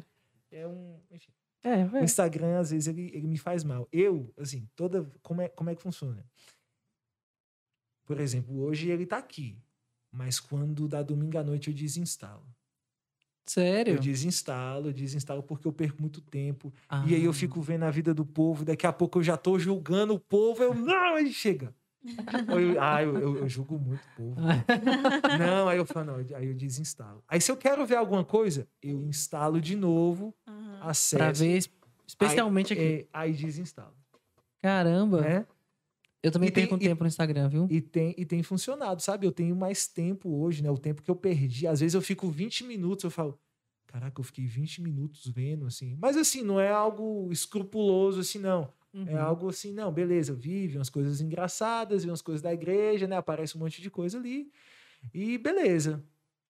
é 0.52 0.68
um. 0.68 1.00
Enfim. 1.12 1.32
É, 1.64 1.86
O 1.86 1.98
é. 1.98 2.04
Instagram, 2.04 2.60
às 2.60 2.72
vezes, 2.72 2.88
ele, 2.88 3.12
ele 3.14 3.28
me 3.28 3.38
faz 3.38 3.64
mal. 3.64 3.88
Eu, 3.92 4.34
assim, 4.38 4.68
toda. 4.76 5.10
Como 5.22 5.42
é, 5.42 5.50
como 5.50 5.70
é 5.70 5.76
que 5.76 5.82
funciona? 5.82 6.26
Por 8.06 8.20
exemplo, 8.20 8.60
hoje 8.62 8.90
ele 8.90 9.06
tá 9.06 9.18
aqui. 9.18 9.62
Mas 10.12 10.40
quando 10.40 10.88
dá 10.88 11.04
domingo 11.04 11.38
à 11.38 11.44
noite, 11.44 11.70
eu 11.70 11.74
desinstalo. 11.74 12.44
Sério? 13.50 13.96
Eu 13.96 14.00
desinstalo, 14.00 14.94
desinstalo 14.94 15.42
porque 15.42 15.68
eu 15.68 15.74
perco 15.74 16.00
muito 16.00 16.22
tempo. 16.22 16.72
Ah. 16.88 17.04
E 17.08 17.16
aí 17.16 17.24
eu 17.24 17.34
fico 17.34 17.60
vendo 17.62 17.82
a 17.84 17.90
vida 17.90 18.14
do 18.14 18.24
povo. 18.24 18.64
Daqui 18.64 18.86
a 18.86 18.94
pouco 18.94 19.18
eu 19.18 19.24
já 19.24 19.36
tô 19.36 19.58
julgando 19.58 20.14
o 20.14 20.20
povo. 20.20 20.62
Eu, 20.62 20.76
não, 20.76 21.16
aí 21.16 21.34
chega. 21.34 21.74
Eu- 22.48 22.80
ah, 22.82 23.02
eu, 23.04 23.18
eu- 23.18 23.38
eu 23.38 23.50
julgo 23.50 23.80
muito 23.80 24.02
o 24.02 24.16
povo. 24.16 24.36
Não, 25.40 25.68
aí 25.68 25.78
eu 25.80 25.86
falo, 25.86 26.06
não, 26.06 26.16
aí 26.38 26.48
eu 26.48 26.54
desinstalo. 26.54 27.22
Aí 27.28 27.42
se 27.42 27.52
eu 27.52 27.58
quero 27.58 27.86
ver 27.86 27.96
alguma 27.98 28.24
coisa, 28.24 28.68
eu 28.82 29.06
instalo 29.08 29.60
de 29.60 29.76
novo, 29.76 30.34
Aham. 30.48 30.80
acesso. 30.84 31.18
pra 31.18 31.32
ver, 31.34 31.60
especialmente 32.08 32.72
aí, 32.74 32.80
aqui. 32.80 33.02
é, 33.04 33.08
aí 33.12 33.34
desinstalo. 33.34 33.94
Caramba. 34.62 35.22
Né? 35.22 35.46
Eu 36.22 36.32
também 36.32 36.50
E 36.50 36.52
tem- 36.52 36.64
perco 36.66 36.76
um 36.76 36.78
e- 36.78 36.82
tempo 36.88 37.04
no 37.04 37.08
Instagram, 37.08 37.48
viu? 37.50 37.68
E 37.70 37.80
tem, 37.82 38.14
e 38.18 38.26
tem 38.26 38.44
funcionado, 38.44 39.02
sabe? 39.02 39.26
Eu 39.26 39.32
tenho 39.32 39.56
mais 39.56 39.88
tempo 39.88 40.30
hoje, 40.42 40.62
né? 40.62 40.70
O 40.70 40.78
tempo 40.78 41.02
que 41.02 41.10
eu 41.10 41.16
perdi. 41.16 41.66
Às 41.66 41.80
vezes 41.80 41.94
eu 41.94 42.02
fico 42.02 42.30
20 42.30 42.64
minutos, 42.64 43.04
eu 43.06 43.12
falo, 43.12 43.40
caraca, 43.88 44.20
eu 44.20 44.24
fiquei 44.26 44.46
20 44.46 44.82
minutos 44.82 45.26
vendo, 45.28 45.66
assim. 45.66 45.96
Mas 46.02 46.18
assim, 46.18 46.42
não 46.42 46.60
é 46.60 46.70
algo 46.70 47.30
escrupuloso, 47.32 48.20
assim, 48.20 48.40
não. 48.40 48.72
É 49.06 49.14
Uhum. 49.16 49.22
algo 49.22 49.50
assim, 49.50 49.72
não, 49.72 49.92
beleza, 49.94 50.34
vive 50.34 50.78
umas 50.78 50.90
coisas 50.90 51.22
engraçadas, 51.22 52.04
vi 52.04 52.10
umas 52.10 52.22
coisas 52.24 52.42
da 52.42 52.52
igreja, 52.54 53.08
né? 53.08 53.16
Aparece 53.18 53.56
um 53.56 53.60
monte 53.62 53.82
de 53.82 53.90
coisa 53.90 54.18
ali. 54.18 54.52
E 55.14 55.38
beleza. 55.38 56.04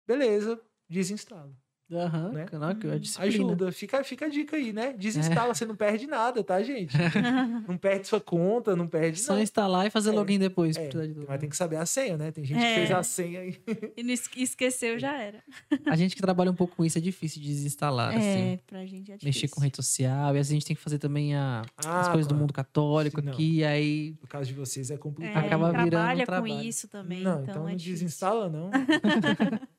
Beleza, 0.08 0.60
desinstala. 0.90 1.54
Aham, 1.92 2.30
né? 2.34 2.46
caraca, 2.46 2.88
é 2.88 3.00
disciplina. 3.00 3.46
Ajuda. 3.46 3.72
Fica, 3.72 4.04
fica 4.04 4.26
a 4.28 4.30
dica 4.30 4.56
aí, 4.58 4.72
né? 4.72 4.94
Desinstala, 4.94 5.54
você 5.56 5.66
não 5.66 5.76
perde 5.76 6.06
nada, 6.06 6.44
tá, 6.44 6.62
gente? 6.62 6.96
não 7.68 7.78
perde 7.78 8.08
sua 8.08 8.22
conta, 8.22 8.76
não 8.76 8.88
perde 8.88 9.20
Só 9.20 9.34
nada. 9.34 9.44
instalar 9.44 9.88
e 9.88 9.90
fazer 9.90 10.12
É, 10.12 10.14
login 10.14 10.38
depois. 10.38 10.78
É, 10.78 10.90
mas 11.28 11.40
tem 11.40 11.50
que 11.50 11.58
saber 11.58 11.78
a 11.78 11.86
senha, 11.86 12.16
né? 12.18 12.32
Tem 12.32 12.46
gente 12.46 12.60
É. 12.64 12.68
que 12.70 12.76
fez 12.76 12.92
a 12.92 13.02
senha 13.04 13.40
aí. 13.42 13.58
E 13.98 14.04
não 14.04 14.14
es- 14.14 14.30
esqueceu, 14.38 15.00
já 15.00 15.18
era. 15.20 15.44
A 15.88 15.96
gente 15.96 16.16
que 16.16 16.22
trabalha 16.22 16.52
um 16.52 16.56
pouco 16.56 16.76
com 16.76 16.86
isso 16.86 16.98
é 16.98 17.02
difícil 17.02 17.42
de 17.42 17.48
desinstalar, 17.48 18.14
É, 18.14 18.18
assim. 18.18 18.60
pra 18.68 18.86
gente 18.86 19.12
é 19.12 19.18
difícil. 19.18 19.28
Mexer 19.28 19.48
com 19.50 19.60
rede 19.62 19.76
social. 19.76 20.36
E 20.36 20.40
assim, 20.40 20.54
a 20.54 20.56
gente 20.56 20.66
tem 20.68 20.76
que 20.76 20.82
fazer 20.82 21.00
também 21.00 21.36
a- 21.36 21.64
as 21.78 21.86
Ah, 21.86 22.12
coisas 22.12 22.28
do 22.28 22.30
claro. 22.30 22.42
mundo 22.42 22.54
católico 22.54 23.22
Sim, 23.22 23.30
aqui. 23.30 23.64
Aí 23.64 24.16
No 24.22 24.28
caso 24.28 24.46
de 24.46 24.54
vocês 24.54 24.92
é 24.92 24.94
É, 24.94 24.98
complicado. 24.98 25.44
Acaba 25.46 25.72
virando 25.72 25.88
um 25.88 25.90
trabalha 26.26 26.26
com 26.28 26.48
isso 26.62 26.88
também, 26.88 27.22
não, 27.24 27.42
então, 27.42 27.44
então 27.50 27.68
é 27.68 27.72
não 27.72 27.76
difícil. 27.78 27.94
desinstala, 28.06 28.48
não. 28.50 28.70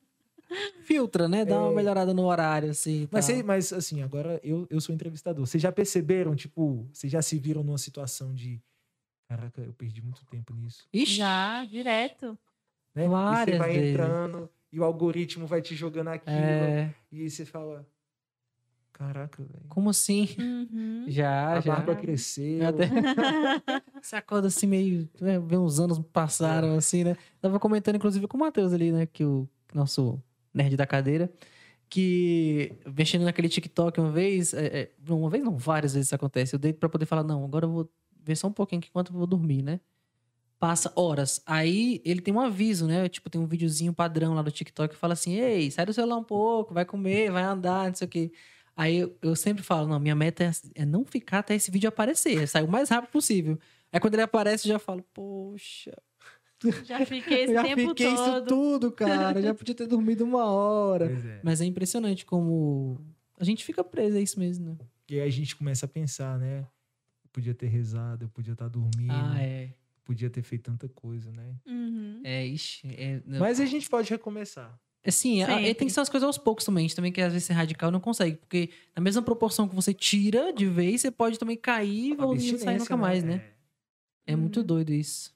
filtra, 0.83 1.29
né? 1.29 1.45
Dá 1.45 1.59
uma 1.61 1.73
É. 1.73 1.75
melhorada 1.75 2.13
no 2.15 2.25
horário, 2.27 2.71
assim. 2.71 3.03
e 3.05 3.09
Mas, 3.11 3.25
cê- 3.25 3.43
mas 3.43 3.73
assim, 3.73 4.03
agora 4.03 4.41
eu, 4.43 4.67
eu 4.71 4.81
sou 4.81 4.95
entrevistador. 4.95 5.47
Vocês 5.47 5.63
já 5.63 5.71
perceberam, 5.73 6.35
tipo, 6.35 6.89
vocês 6.93 7.13
já 7.13 7.23
se 7.23 7.39
viram 7.39 7.63
numa 7.63 7.79
situação 7.79 8.35
de. 8.35 8.61
Caraca, 9.29 9.61
eu 9.61 9.73
perdi 9.73 10.03
muito 10.03 10.25
tempo 10.27 10.53
nisso. 10.55 10.87
Ixi, 10.93 11.15
Já, 11.15 11.65
direto. 11.65 12.37
Né? 12.95 13.05
e 13.05 13.09
Várias 13.09 13.57
você 13.57 13.59
vai 13.59 13.73
vezes. 13.75 13.91
entrando 13.93 14.51
e 14.73 14.81
o 14.81 14.85
algoritmo 14.85 15.47
vai 15.47 15.63
te 15.63 15.75
jogando 15.77 16.09
aquilo. 16.09 16.37
é... 16.37 16.93
E 17.13 17.23
aí 17.23 17.31
você 17.31 17.45
fala. 17.45 17.87
Caraca, 18.93 19.43
velho. 19.43 19.65
Como 19.69 19.89
assim? 19.89 20.29
Uhum. 20.39 21.05
Já, 21.09 21.53
A 21.57 21.61
já. 21.61 21.75
barba 21.77 21.95
cresceu. 21.97 22.67
Até- 22.69 22.87
Você 24.03 24.17
acorda 24.17 24.49
assim 24.49 24.67
meio. 24.67 25.09
Né, 25.21 25.39
vê 25.39 25.57
uns 25.57 25.81
anos 25.81 25.99
passaram, 26.13 26.77
assim, 26.77 27.05
né? 27.05 27.17
Tava 27.41 27.59
comentando, 27.59 27.97
inclusive, 27.97 28.27
com 28.27 28.37
o 28.37 28.41
Matheus 28.41 28.73
ali, 28.75 28.93
né? 28.93 29.07
Que 29.07 29.25
o 29.25 29.49
nosso 29.73 30.21
nerd 30.55 30.77
da 30.77 30.87
cadeira. 30.87 31.31
que 31.89 32.73
mexendo 32.97 33.25
naquele 33.25 33.49
TikTok 33.49 34.01
uma 34.01 34.13
vez, 34.13 34.55
é, 34.55 34.67
é, 34.83 35.13
uma 35.13 35.31
vez 35.31 35.45
não, 35.45 35.57
várias 35.59 35.95
vezes 35.95 36.09
isso 36.09 36.15
acontece. 36.15 36.55
Eu 36.55 36.59
deito 36.61 36.79
pra 36.79 36.89
poder 36.89 37.07
falar, 37.07 37.25
não, 37.25 37.45
agora 37.45 37.67
eu 37.67 37.71
vou 37.73 37.91
ver 38.23 38.37
só 38.37 38.49
um 38.49 38.53
pouquinho 38.53 38.83
enquanto 38.89 39.13
eu 39.13 39.19
vou 39.19 39.27
dormir, 39.27 39.63
né? 39.63 39.81
Passa 40.59 40.93
horas. 40.97 41.43
Aí 41.47 42.03
ele 42.05 42.21
tem 42.21 42.35
um 42.35 42.41
aviso, 42.41 42.87
né? 42.87 43.09
Tipo, 43.09 43.31
tem 43.31 43.41
um 43.41 43.47
videozinho 43.47 43.95
padrão 43.95 44.35
lá 44.35 44.43
do 44.43 44.51
TikTok 44.53 44.95
que 44.95 45.01
fala 45.01 45.15
assim: 45.15 45.35
ei, 45.37 45.71
sai 45.71 45.87
do 45.87 45.93
celular 45.95 46.17
um 46.19 46.25
pouco, 46.25 46.75
vai 46.75 46.85
comer, 46.85 47.31
vai 47.33 47.43
andar, 47.45 47.89
não 47.89 47.95
sei 47.95 48.07
o 48.07 48.11
quê. 48.11 48.33
Aí 48.77 48.99
eu, 48.99 49.17
eu 49.23 49.37
sempre 49.37 49.63
falo: 49.63 49.89
não, 49.89 49.99
minha 50.01 50.15
meta 50.15 50.45
é, 50.45 50.51
é 50.83 50.85
não 50.87 51.05
ficar 51.05 51.41
até 51.41 51.55
esse 51.55 51.71
vídeo 51.71 51.89
aparecer, 51.89 52.43
é 52.43 52.47
sair 52.47 52.65
o 52.65 52.69
mais 52.71 52.89
rápido 52.91 53.11
possível. 53.11 53.59
Aí 53.93 54.01
quando 54.01 54.15
ele 54.15 54.23
aparece, 54.23 54.69
eu 54.69 54.75
já 54.75 54.79
falo: 54.79 55.03
poxa, 55.15 55.93
Já 56.85 57.05
fiquei 57.07 57.45
esse 57.45 57.53
já 57.55 57.63
tempo 57.63 57.89
fiquei 57.89 58.07
isso 58.13 58.25
todo. 58.25 58.47
tudo, 58.47 58.93
cara. 58.93 59.41
Já 59.41 59.55
podia 59.55 59.75
ter 59.75 59.87
dormido 59.87 60.25
uma 60.25 60.45
hora. 60.45 61.07
Pois 61.09 61.25
é. 61.25 61.41
Mas 61.43 61.61
é 61.61 61.65
impressionante 61.65 62.25
como 62.27 63.01
a 63.39 63.45
gente 63.45 63.65
fica 63.65 63.83
preso, 63.83 64.17
é 64.17 64.21
isso 64.21 64.39
mesmo, 64.39 64.67
né? 64.71 64.77
E 65.09 65.15
aí 65.21 65.27
a 65.27 65.31
gente 65.31 65.57
começa 65.57 65.87
a 65.87 65.89
pensar, 65.89 66.39
né? 66.39 66.61
Eu 67.25 67.31
podia 67.33 67.55
ter 67.55 67.67
rezado, 67.67 68.25
eu 68.25 68.29
podia 68.29 68.53
estar 68.53 68.69
dormindo, 68.69 69.11
Ah, 69.11 69.41
é. 69.43 69.73
podia 70.05 70.29
ter 70.29 70.43
feito 70.43 70.65
tanta 70.65 70.89
coisa, 70.89 71.31
né? 71.33 71.55
Uhum. 71.67 72.21
É, 72.23 72.45
ixi. 72.47 72.87
É, 72.97 73.23
não. 73.25 73.39
Mas 73.41 73.59
a 73.61 73.65
gente 73.67 73.89
pode 73.89 74.11
recomeçar. 74.11 74.79
Assim, 75.05 75.43
a- 75.43 75.63
é, 75.63 75.73
tem 75.73 75.89
que 75.89 75.95
ser 75.95 76.01
as 76.01 76.11
coisas 76.11 76.27
aos 76.27 76.37
poucos 76.37 76.63
também. 76.65 76.85
A 76.85 76.87
gente 76.89 76.95
também 76.97 77.11
quer, 77.11 77.25
às 77.25 77.33
vezes, 77.33 77.47
ser 77.47 77.55
radical 77.55 77.89
e 77.89 77.93
não 77.93 78.01
consegue. 78.01 78.37
Porque 78.37 78.69
na 78.95 79.01
mesma 79.03 79.23
proporção 79.23 79.67
que 79.67 79.75
você 79.75 79.95
tira 79.95 80.53
de 80.53 80.67
vez, 80.67 81.01
você 81.01 81.11
pode 81.11 81.39
também 81.39 81.57
cair 81.57 82.15
e 82.37 82.59
sair 82.59 82.79
nunca 82.79 82.97
mais, 82.99 83.25
né? 83.25 83.43
É 84.27 84.37
muito 84.37 84.61
Uhum. 84.61 84.67
doido 84.67 84.93
isso. 84.93 85.35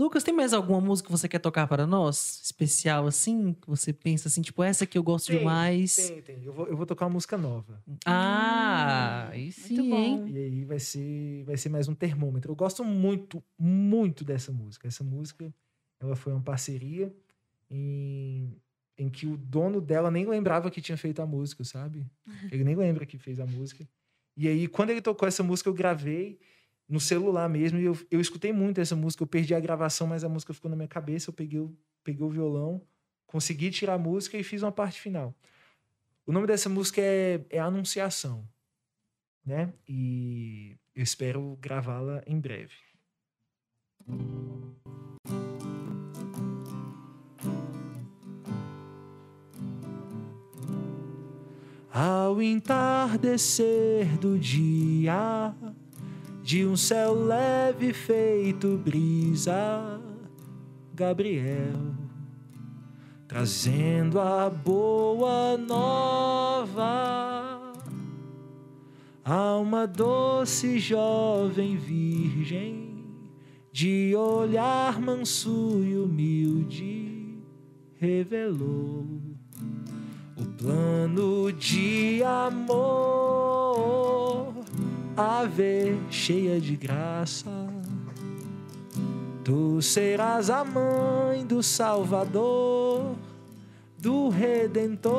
Lucas, 0.00 0.24
tem 0.24 0.32
mais 0.32 0.54
alguma 0.54 0.80
música 0.80 1.08
que 1.08 1.12
você 1.12 1.28
quer 1.28 1.40
tocar 1.40 1.66
para 1.66 1.86
nós? 1.86 2.40
Especial, 2.42 3.06
assim? 3.06 3.52
Que 3.52 3.68
você 3.68 3.92
pensa 3.92 4.28
assim, 4.28 4.40
tipo, 4.40 4.62
essa 4.62 4.86
que 4.86 4.96
eu 4.96 5.02
gosto 5.02 5.26
Tem, 5.26 5.38
demais. 5.38 5.94
Tem, 5.94 6.22
tem. 6.22 6.42
Eu 6.42 6.54
vou, 6.54 6.66
eu 6.66 6.74
vou 6.74 6.86
tocar 6.86 7.04
uma 7.04 7.12
música 7.12 7.36
nova. 7.36 7.82
Ah, 8.06 9.28
aí 9.30 9.42
Muito 9.42 9.52
sim, 9.52 9.90
bom. 9.90 9.96
hein? 9.96 10.32
E 10.32 10.38
aí 10.38 10.64
vai 10.64 10.78
ser, 10.78 11.44
vai 11.44 11.58
ser 11.58 11.68
mais 11.68 11.86
um 11.86 11.94
termômetro. 11.94 12.50
Eu 12.50 12.56
gosto 12.56 12.82
muito, 12.82 13.44
muito 13.58 14.24
dessa 14.24 14.50
música. 14.50 14.88
Essa 14.88 15.04
música, 15.04 15.52
ela 16.00 16.16
foi 16.16 16.32
uma 16.32 16.40
parceria 16.42 17.14
em, 17.70 18.56
em 18.96 19.10
que 19.10 19.26
o 19.26 19.36
dono 19.36 19.82
dela 19.82 20.10
nem 20.10 20.24
lembrava 20.24 20.70
que 20.70 20.80
tinha 20.80 20.96
feito 20.96 21.20
a 21.20 21.26
música, 21.26 21.62
sabe? 21.62 22.06
Ele 22.50 22.64
nem 22.64 22.74
lembra 22.74 23.04
que 23.04 23.18
fez 23.18 23.38
a 23.38 23.44
música. 23.44 23.86
E 24.34 24.48
aí, 24.48 24.66
quando 24.66 24.88
ele 24.88 25.02
tocou 25.02 25.28
essa 25.28 25.42
música, 25.42 25.68
eu 25.68 25.74
gravei 25.74 26.40
no 26.90 27.00
celular 27.00 27.48
mesmo. 27.48 27.78
E 27.78 27.84
eu, 27.84 27.96
eu 28.10 28.20
escutei 28.20 28.52
muito 28.52 28.80
essa 28.82 28.94
música. 28.96 29.22
Eu 29.22 29.28
perdi 29.28 29.54
a 29.54 29.60
gravação, 29.60 30.06
mas 30.06 30.24
a 30.24 30.28
música 30.28 30.52
ficou 30.52 30.70
na 30.70 30.76
minha 30.76 30.88
cabeça. 30.88 31.30
Eu 31.30 31.34
peguei, 31.34 31.60
o- 31.60 31.74
peguei 32.04 32.22
o 32.26 32.28
violão, 32.28 32.82
consegui 33.26 33.70
tirar 33.70 33.94
a 33.94 33.98
música 33.98 34.36
e 34.36 34.42
fiz 34.44 34.62
uma 34.62 34.72
parte 34.72 35.00
final. 35.00 35.34
O 36.26 36.32
nome 36.32 36.46
dessa 36.46 36.68
música 36.68 37.00
é, 37.00 37.40
é 37.48 37.58
Anunciação 37.58 38.46
né? 39.44 39.72
E 39.88 40.76
eu 40.94 41.02
espero 41.02 41.56
gravá-la 41.60 42.22
em 42.26 42.38
breve. 42.38 42.74
Ao 51.92 52.40
entardecer 52.40 54.06
do 54.18 54.38
dia, 54.38 55.52
de 56.50 56.66
um 56.66 56.76
céu 56.76 57.14
leve 57.14 57.92
feito 57.92 58.76
brisa, 58.76 60.00
Gabriel, 60.92 61.94
trazendo 63.28 64.18
a 64.18 64.50
boa 64.50 65.56
nova. 65.56 66.92
A 69.24 69.56
uma 69.58 69.86
doce 69.86 70.80
jovem 70.80 71.76
virgem, 71.76 73.04
de 73.70 74.16
olhar 74.16 75.00
manso 75.00 75.84
e 75.84 75.96
humilde, 75.96 77.38
revelou 77.94 79.06
o 80.36 80.44
plano 80.58 81.52
de 81.52 82.24
amor, 82.24 84.09
ave 85.20 86.00
cheia 86.10 86.58
de 86.58 86.74
graça. 86.76 87.50
Tu 89.44 89.82
serás 89.82 90.48
a 90.48 90.64
mãe 90.64 91.44
do 91.44 91.62
Salvador, 91.62 93.16
do 93.98 94.30
Redentor. 94.30 95.10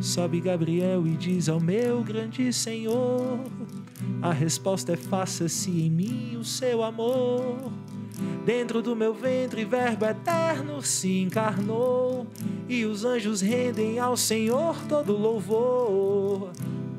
Sobe 0.00 0.40
Gabriel 0.40 1.06
e 1.06 1.16
diz 1.16 1.50
ao 1.50 1.60
meu 1.60 2.02
grande 2.02 2.50
Senhor: 2.52 3.38
A 4.22 4.32
resposta 4.32 4.94
é 4.94 4.96
faça-se 4.96 5.70
em 5.70 5.90
mim 5.90 6.36
o 6.36 6.44
seu 6.44 6.82
amor. 6.82 7.70
Dentro 8.46 8.80
do 8.80 8.96
meu 8.96 9.12
ventre, 9.12 9.64
Verbo 9.64 10.06
eterno 10.06 10.80
se 10.82 11.20
encarnou, 11.20 12.26
e 12.68 12.84
os 12.84 13.04
anjos 13.04 13.40
rendem 13.40 13.98
ao 13.98 14.16
Senhor 14.16 14.76
todo 14.88 15.16
louvor. 15.16 16.50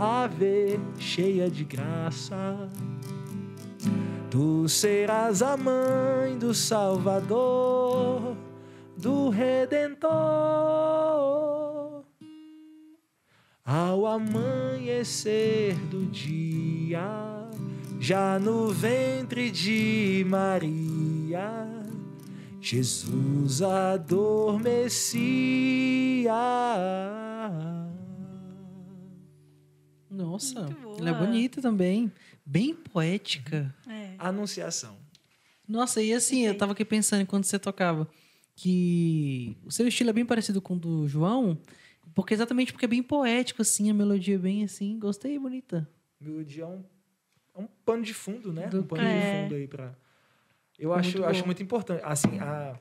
Ave 0.03 0.77
cheia 0.99 1.49
de 1.49 1.63
graça, 1.63 2.69
tu 4.29 4.67
serás 4.67 5.41
a 5.41 5.55
mãe 5.55 6.37
do 6.37 6.53
Salvador, 6.53 8.35
do 8.97 9.29
Redentor. 9.29 10.11
Ao 13.63 14.05
amanhecer 14.05 15.73
do 15.85 16.05
dia, 16.07 17.49
já 17.97 18.37
no 18.37 18.73
ventre 18.73 19.49
de 19.49 20.25
Maria, 20.27 21.65
Jesus 22.59 23.61
adormecia. 23.61 24.83
Nossa, 30.13 30.67
ela 30.99 31.09
é 31.09 31.13
bonita 31.13 31.61
também. 31.61 32.11
Bem 32.45 32.73
poética. 32.75 33.73
É. 33.87 34.13
Anunciação. 34.19 34.95
Nossa, 35.67 36.01
e 36.01 36.13
assim, 36.13 36.45
eu 36.45 36.55
tava 36.57 36.73
aqui 36.73 36.85
pensando 36.85 37.21
enquanto 37.21 37.45
você 37.45 37.57
tocava 37.57 38.07
que 38.55 39.57
o 39.65 39.71
seu 39.71 39.87
estilo 39.87 40.09
é 40.09 40.13
bem 40.13 40.25
parecido 40.25 40.61
com 40.61 40.75
o 40.75 40.79
do 40.79 41.07
João, 41.07 41.57
porque 42.13 42.33
exatamente 42.33 42.71
porque 42.71 42.85
é 42.85 42.87
bem 42.87 43.01
poético, 43.01 43.61
assim, 43.61 43.89
a 43.89 43.93
melodia 43.93 44.35
é 44.35 44.37
bem 44.37 44.63
assim. 44.63 44.99
Gostei, 44.99 45.39
bonita. 45.39 45.89
Melodia 46.19 46.63
é 46.63 46.67
um, 46.67 46.83
é 47.55 47.59
um 47.61 47.67
pano 47.85 48.03
de 48.03 48.13
fundo, 48.13 48.53
né? 48.53 48.67
Do 48.67 48.81
um 48.81 48.83
pano 48.83 49.01
É. 49.01 49.19
de 49.19 49.43
fundo 49.43 49.55
aí 49.55 49.67
pra. 49.67 49.95
Eu 50.77 50.93
É 50.93 50.99
acho, 50.99 51.17
muito 51.17 51.25
acho 51.29 51.45
muito 51.45 51.63
importante. 51.63 52.01
Assim, 52.03 52.39
a- 52.39 52.79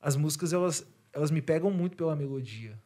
as 0.00 0.16
músicas, 0.16 0.52
elas, 0.52 0.86
elas 1.12 1.30
me 1.30 1.42
pegam 1.42 1.70
muito 1.70 1.96
pela 1.96 2.16
melodia. 2.16 2.78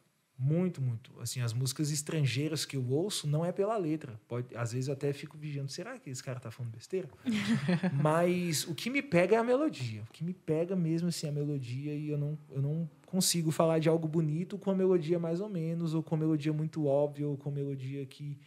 Muito, 0.43 0.81
muito. 0.81 1.11
Assim, 1.21 1.39
as 1.39 1.53
músicas 1.53 1.91
estrangeiras 1.91 2.65
que 2.65 2.75
eu 2.75 2.83
ouço 2.89 3.27
não 3.27 3.45
é 3.45 3.51
pela 3.51 3.77
letra. 3.77 4.19
Pode, 4.27 4.55
às 4.55 4.73
vezes 4.73 4.87
eu 4.87 4.93
até 4.93 5.13
fico 5.13 5.37
vigiando, 5.37 5.69
será 5.69 5.99
que 5.99 6.09
esse 6.09 6.23
cara 6.23 6.39
tá 6.39 6.49
falando 6.49 6.71
besteira? 6.71 7.07
Mas 8.01 8.67
o 8.67 8.73
que 8.73 8.89
me 8.89 9.03
pega 9.03 9.35
é 9.35 9.37
a 9.37 9.43
melodia. 9.43 10.01
O 10.01 10.11
que 10.11 10.23
me 10.23 10.33
pega 10.33 10.75
mesmo 10.75 11.09
assim 11.09 11.27
é 11.27 11.29
a 11.29 11.31
melodia 11.33 11.93
e 11.93 12.09
eu 12.09 12.17
não, 12.17 12.39
eu 12.49 12.59
não 12.59 12.89
consigo 13.05 13.51
falar 13.51 13.77
de 13.77 13.87
algo 13.87 14.07
bonito 14.07 14.57
com 14.57 14.71
a 14.71 14.75
melodia 14.75 15.19
mais 15.19 15.39
ou 15.39 15.47
menos, 15.47 15.93
ou 15.93 16.01
com 16.01 16.15
a 16.15 16.17
melodia 16.17 16.51
muito 16.51 16.87
óbvia, 16.87 17.27
ou 17.27 17.37
com 17.37 17.51
melodia 17.51 18.03
que, 18.07 18.39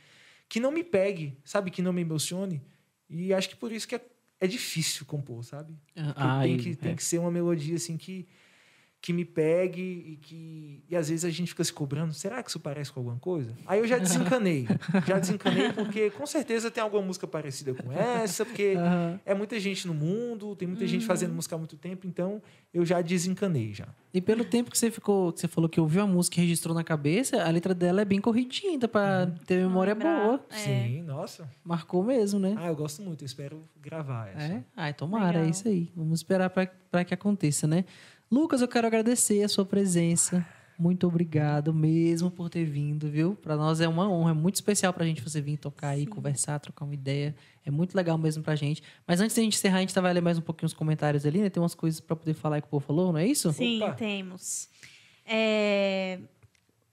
que 0.49 0.59
não 0.59 0.73
me 0.73 0.83
pegue, 0.83 1.39
sabe? 1.45 1.71
Que 1.71 1.81
não 1.81 1.93
me 1.93 2.01
emocione. 2.01 2.61
E 3.09 3.33
acho 3.33 3.51
que 3.51 3.57
por 3.57 3.71
isso 3.71 3.87
que 3.87 3.95
é, 3.95 4.05
é 4.41 4.49
difícil 4.49 5.07
compor, 5.07 5.45
sabe? 5.45 5.79
Porque 5.95 6.43
tem, 6.43 6.57
que, 6.57 6.75
tem 6.75 6.93
é. 6.93 6.95
que 6.97 7.05
ser 7.05 7.19
uma 7.19 7.31
melodia 7.31 7.77
assim 7.77 7.97
que, 7.97 8.27
que 9.05 9.13
me 9.13 9.23
pegue 9.23 9.83
e 9.83 10.17
que. 10.17 10.83
E 10.89 10.97
às 10.97 11.11
vezes 11.11 11.27
a 11.27 11.31
gente 11.31 11.49
fica 11.49 11.63
se 11.63 11.71
cobrando, 11.71 12.15
será 12.15 12.43
que 12.43 12.49
isso 12.49 12.59
parece 12.59 12.91
com 12.91 13.01
alguma 13.01 13.19
coisa? 13.19 13.55
Aí 13.67 13.79
eu 13.79 13.87
já 13.87 13.99
desencanei. 13.99 14.67
já 15.07 15.19
desencanei, 15.19 15.71
porque 15.75 16.09
com 16.09 16.25
certeza 16.25 16.71
tem 16.71 16.83
alguma 16.83 17.03
música 17.03 17.27
parecida 17.27 17.75
com 17.75 17.93
essa, 17.93 18.47
porque 18.47 18.73
Aham. 18.79 19.21
é 19.27 19.35
muita 19.35 19.61
gente 19.61 19.87
no 19.87 19.93
mundo, 19.93 20.57
tem 20.57 20.67
muita 20.67 20.87
gente 20.87 21.03
Uhum. 21.03 21.07
fazendo 21.07 21.35
música 21.35 21.55
há 21.55 21.59
muito 21.59 21.77
tempo, 21.77 22.07
então 22.07 22.41
eu 22.73 22.83
já 22.87 23.03
desencanei 23.03 23.75
já. 23.75 23.89
E 24.13 24.23
pelo 24.23 24.43
tempo 24.43 24.71
que 24.71 24.79
você 24.79 24.91
ficou, 24.91 25.33
que 25.35 25.41
você 25.41 25.49
falou 25.49 25.69
que 25.69 25.79
ouviu 25.79 26.01
a 26.03 26.07
música 26.07 26.39
e 26.39 26.43
registrou 26.45 26.75
na 26.75 26.83
cabeça, 26.83 27.43
a 27.45 27.51
letra 27.51 27.75
dela 27.75 28.01
é 28.01 28.05
bem 28.07 28.23
corridinha, 28.23 28.73
ainda 28.73 28.89
pra 28.89 29.27
ter 29.45 29.59
memória 29.59 29.93
Lembrar. 29.93 30.23
boa. 30.25 30.45
É. 30.51 30.57
Sim, 30.57 31.03
nossa. 31.03 31.47
Marcou 31.63 32.03
mesmo, 32.03 32.41
né? 32.41 32.55
Ah, 32.57 32.69
eu 32.69 32.77
gosto 32.77 33.03
muito, 33.03 33.23
eu 33.23 33.27
espero 33.27 33.63
gravar 33.83 34.29
essa. 34.31 34.55
É? 34.55 34.65
Ai, 34.75 34.95
tomara, 34.95 35.27
é 35.39 35.41
Legal. 35.41 35.51
isso 35.51 35.69
aí. 35.69 35.93
Vamos 35.95 36.21
esperar 36.21 36.49
para 36.49 37.05
que 37.05 37.13
aconteça, 37.13 37.67
né? 37.67 37.85
Lucas, 38.31 38.61
eu 38.61 38.69
quero 38.69 38.87
agradecer 38.87 39.43
a 39.43 39.49
sua 39.49 39.65
presença. 39.65 40.47
Muito 40.77 41.07
obrigado 41.07 41.73
mesmo 41.73 42.31
por 42.31 42.51
ter 42.51 42.65
vindo, 42.65 43.09
viu? 43.09 43.37
Para 43.37 43.57
nós 43.57 43.81
é 43.81 43.87
uma 43.87 44.11
honra, 44.11 44.33
é 44.33 44.35
muito 44.35 44.57
especial 44.57 44.93
pra 44.93 45.07
gente 45.07 45.23
você 45.23 45.41
vir 45.41 45.57
tocar 45.57 45.91
aí, 45.91 46.05
conversar, 46.05 46.59
trocar 46.59 46.85
uma 46.85 46.95
ideia. 46.95 47.35
É 47.65 47.71
muito 47.71 47.95
legal 47.95 48.19
mesmo 48.19 48.43
pra 48.43 48.57
gente. 48.57 48.83
Mas 49.07 49.21
antes 49.21 49.37
da 49.37 49.43
gente 49.43 49.55
encerrar, 49.55 49.79
a 49.79 49.81
gente 49.81 49.95
vai 49.95 50.13
ler 50.13 50.21
mais 50.21 50.37
um 50.37 50.41
pouquinho 50.43 50.67
os 50.67 50.75
comentários 50.75 51.25
ali, 51.25 51.41
né? 51.41 51.49
Tem 51.49 51.63
umas 51.63 51.77
coisas 51.77 52.01
pra 52.01 52.17
poder 52.17 52.35
falar 52.35 52.57
aí 52.57 52.63
que 52.63 52.67
o 52.67 52.71
povo 52.71 52.85
falou, 52.85 53.13
não 53.13 53.21
é 53.21 53.27
isso? 53.27 53.53
Sim, 53.53 53.81
Opa. 53.83 53.93
temos. 53.93 54.69
É, 55.25 56.19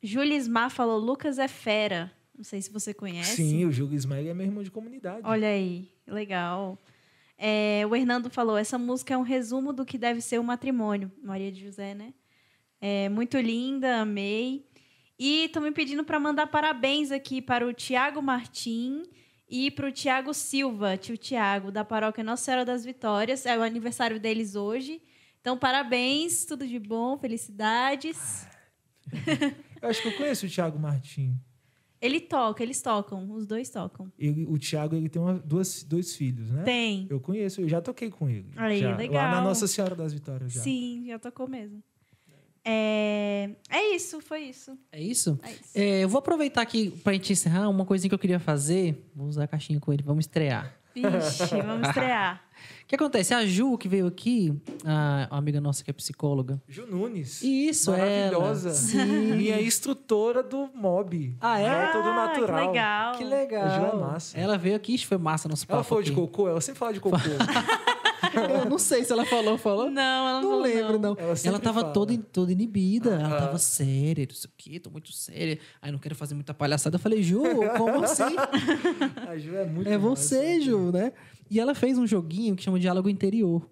Julismar 0.01 0.69
falou: 0.69 0.99
Lucas 0.99 1.39
é 1.39 1.47
fera. 1.47 2.11
Não 2.35 2.43
sei 2.43 2.61
se 2.61 2.71
você 2.71 2.93
conhece. 2.93 3.35
Sim, 3.35 3.65
o 3.65 3.71
Júlio 3.71 3.95
Ismael 3.95 4.29
é 4.29 4.33
meu 4.33 4.45
irmão 4.45 4.63
de 4.63 4.71
comunidade. 4.71 5.21
Olha 5.23 5.47
aí, 5.47 5.89
legal. 6.07 6.77
É, 7.43 7.83
o 7.89 7.95
Hernando 7.95 8.29
falou: 8.29 8.55
essa 8.55 8.77
música 8.77 9.15
é 9.15 9.17
um 9.17 9.23
resumo 9.23 9.73
do 9.73 9.83
que 9.83 9.97
deve 9.97 10.21
ser 10.21 10.39
o 10.39 10.43
matrimônio. 10.43 11.11
Maria 11.23 11.51
de 11.51 11.59
José, 11.59 11.95
né? 11.95 12.13
É, 12.79 13.09
muito 13.09 13.35
linda, 13.39 14.01
amei. 14.01 14.69
E 15.17 15.45
estão 15.45 15.63
me 15.63 15.71
pedindo 15.71 16.03
para 16.03 16.19
mandar 16.19 16.45
parabéns 16.45 17.11
aqui 17.11 17.41
para 17.41 17.65
o 17.65 17.73
Tiago 17.73 18.21
Martim 18.21 19.01
e 19.49 19.71
para 19.71 19.87
o 19.87 19.91
Tiago 19.91 20.35
Silva, 20.35 20.97
tio 20.97 21.17
Tiago, 21.17 21.71
da 21.71 21.83
paróquia 21.83 22.23
Nossa 22.23 22.43
Senhora 22.43 22.63
das 22.63 22.85
Vitórias. 22.85 23.43
É 23.47 23.57
o 23.57 23.63
aniversário 23.63 24.19
deles 24.19 24.53
hoje. 24.53 25.01
Então, 25.39 25.57
parabéns, 25.57 26.45
tudo 26.45 26.67
de 26.67 26.77
bom, 26.77 27.17
felicidades. 27.17 28.47
Eu 29.81 29.89
acho 29.89 29.99
que 30.03 30.09
eu 30.09 30.15
conheço 30.15 30.45
o 30.45 30.49
Thiago 30.49 30.77
Martim. 30.77 31.35
Ele 32.01 32.19
toca, 32.19 32.63
eles 32.63 32.81
tocam, 32.81 33.31
os 33.31 33.45
dois 33.45 33.69
tocam. 33.69 34.11
Ele, 34.17 34.45
o 34.45 34.57
Thiago 34.57 34.95
ele 34.95 35.07
tem 35.07 35.21
uma, 35.21 35.35
duas, 35.35 35.83
dois 35.83 36.15
filhos, 36.15 36.49
né? 36.49 36.63
Tem. 36.63 37.05
Eu 37.09 37.19
conheço, 37.19 37.61
eu 37.61 37.69
já 37.69 37.79
toquei 37.79 38.09
com 38.09 38.27
ele. 38.27 38.49
Aí, 38.55 38.79
já, 38.79 38.95
legal. 38.95 39.23
Lá 39.23 39.31
na 39.35 39.41
Nossa 39.41 39.67
Senhora 39.67 39.93
das 39.95 40.11
Vitórias 40.11 40.51
já. 40.51 40.61
Sim, 40.61 41.05
já 41.07 41.19
tocou 41.19 41.47
mesmo. 41.47 41.83
É, 42.65 43.51
é 43.69 43.95
isso, 43.95 44.19
foi 44.19 44.41
isso. 44.41 44.77
É 44.91 45.01
isso? 45.01 45.39
É 45.43 45.51
isso. 45.51 45.61
É, 45.75 46.03
eu 46.03 46.09
vou 46.09 46.19
aproveitar 46.19 46.61
aqui 46.61 46.91
pra 47.03 47.13
gente 47.13 47.33
encerrar 47.33 47.69
uma 47.69 47.85
coisinha 47.85 48.09
que 48.09 48.15
eu 48.15 48.19
queria 48.19 48.39
fazer. 48.39 49.07
Vou 49.15 49.27
usar 49.27 49.43
a 49.43 49.47
caixinha 49.47 49.79
com 49.79 49.93
ele, 49.93 50.01
vamos 50.03 50.25
estrear. 50.25 50.75
Vixe, 50.93 51.61
vamos 51.61 51.87
estrear. 51.87 52.43
O 52.91 52.93
que 52.93 52.95
acontece? 52.97 53.33
A 53.33 53.45
Ju, 53.45 53.77
que 53.77 53.87
veio 53.87 54.05
aqui, 54.05 54.53
a, 54.83 55.25
uma 55.31 55.37
amiga 55.39 55.61
nossa 55.61 55.81
que 55.81 55.89
é 55.89 55.93
psicóloga. 55.93 56.61
Ju 56.67 56.85
Nunes. 56.85 57.41
Isso, 57.41 57.89
Maravilhosa. 57.89 58.67
ela. 58.67 58.75
Sim. 58.77 59.05
Minha 59.37 59.61
instrutora 59.61 60.43
do 60.43 60.69
MOB. 60.75 61.37
Ah, 61.39 61.57
é? 61.57 61.69
Método 61.85 62.09
Ah, 62.09 62.13
natural. 62.27 62.59
Que 62.59 62.67
legal. 62.67 63.15
Que 63.15 63.23
A 63.23 63.27
Ju 63.69 63.81
legal. 63.81 63.93
é 63.93 63.95
massa. 63.95 64.37
Ela 64.37 64.57
veio 64.57 64.75
aqui, 64.75 64.93
isso 64.93 65.07
foi 65.07 65.17
massa 65.17 65.47
nosso 65.47 65.65
papo 65.65 65.75
Ela 65.77 65.83
falou 65.85 66.03
de 66.03 66.11
cocô? 66.11 66.49
Ela 66.49 66.59
sempre 66.59 66.79
fala 66.79 66.91
de 66.91 66.99
cocô. 66.99 67.15
Eu 68.33 68.69
não 68.69 68.77
sei 68.77 69.03
se 69.03 69.11
ela 69.11 69.25
falou, 69.25 69.57
falou. 69.57 69.89
Não, 69.89 70.01
ela 70.29 70.41
não, 70.41 70.41
Não 70.41 70.49
falou, 70.49 70.63
lembro, 70.63 70.99
não. 70.99 71.11
Ela 71.17 71.27
Ela, 71.27 71.35
sempre 71.35 71.59
tava 71.59 71.81
fala. 71.81 71.93
toda, 71.93 72.17
toda 72.17 72.51
inibida. 72.51 73.11
Ela 73.15 73.39
tava 73.39 73.57
séria, 73.57 74.25
não 74.27 74.35
sei 74.35 74.49
o 74.49 74.53
quê, 74.57 74.79
tô 74.79 74.89
muito 74.89 75.11
séria. 75.13 75.59
Aí 75.81 75.91
não 75.91 75.99
quero 75.99 76.15
fazer 76.15 76.33
muita 76.35 76.53
palhaçada. 76.53 76.95
Eu 76.95 76.99
falei, 76.99 77.21
Ju, 77.23 77.41
como 77.77 78.03
assim? 78.03 78.23
a 79.27 79.37
Ju 79.37 79.55
é 79.55 79.65
muito 79.65 79.87
é 79.89 79.97
massa. 79.97 80.15
você, 80.15 80.61
Ju, 80.61 80.91
né? 80.91 81.11
E 81.51 81.59
ela 81.59 81.75
fez 81.75 81.97
um 81.97 82.07
joguinho 82.07 82.55
que 82.55 82.63
chama 82.63 82.79
Diálogo 82.79 83.09
Interior. 83.09 83.69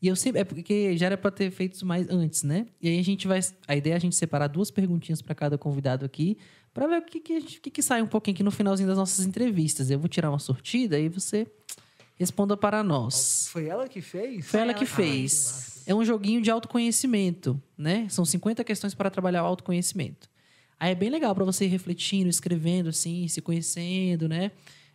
E 0.00 0.06
eu 0.08 0.14
sempre. 0.14 0.40
É 0.40 0.44
porque 0.44 0.96
já 0.96 1.06
era 1.06 1.16
pra 1.18 1.30
ter 1.30 1.50
feito 1.50 1.74
isso 1.74 1.84
mais 1.84 2.08
antes, 2.08 2.42
né? 2.42 2.66
E 2.80 2.88
aí 2.88 2.98
a 2.98 3.02
gente 3.02 3.26
vai. 3.26 3.40
A 3.66 3.74
ideia 3.74 3.94
é 3.94 3.96
a 3.96 4.00
gente 4.00 4.14
separar 4.14 4.46
duas 4.46 4.70
perguntinhas 4.70 5.20
pra 5.20 5.34
cada 5.34 5.58
convidado 5.58 6.04
aqui, 6.04 6.38
pra 6.72 6.86
ver 6.86 6.98
o 6.98 7.02
que, 7.02 7.18
que, 7.18 7.40
gente- 7.40 7.60
que, 7.60 7.70
que 7.70 7.82
sai 7.82 8.00
um 8.00 8.06
pouquinho 8.06 8.34
aqui 8.34 8.42
no 8.44 8.50
finalzinho 8.52 8.88
das 8.88 8.96
nossas 8.98 9.26
entrevistas. 9.26 9.90
Eu 9.90 9.98
vou 9.98 10.08
tirar 10.08 10.30
uma 10.30 10.38
sortida 10.38 10.98
e 11.00 11.08
você 11.08 11.46
responda 12.14 12.56
para 12.56 12.82
nós. 12.84 13.48
Foi 13.50 13.66
ela 13.66 13.88
que 13.88 14.00
fez? 14.00 14.46
Foi 14.46 14.60
ela 14.60 14.72
que 14.72 14.80
que 14.80 14.86
fez. 14.86 15.32
massa. 15.32 15.82
É 15.90 15.94
um 15.94 16.04
joguinho 16.04 16.40
de 16.42 16.50
autoconhecimento, 16.50 17.60
né? 17.76 18.06
São 18.08 18.24
50 18.24 18.62
questões 18.64 18.94
para 18.94 19.10
trabalhar 19.10 19.42
o 19.42 19.46
autoconhecimento. 19.46 20.28
Aí 20.78 20.92
é 20.92 20.94
bem 20.94 21.08
legal 21.10 21.34
para 21.34 21.44
você 21.44 21.64
ir 21.64 21.68
refletindo, 21.68 22.28
escrevendo, 22.28 22.88
assim, 22.90 23.26
se 23.28 23.40
conhecendo, 23.40 24.28
né? 24.28 24.50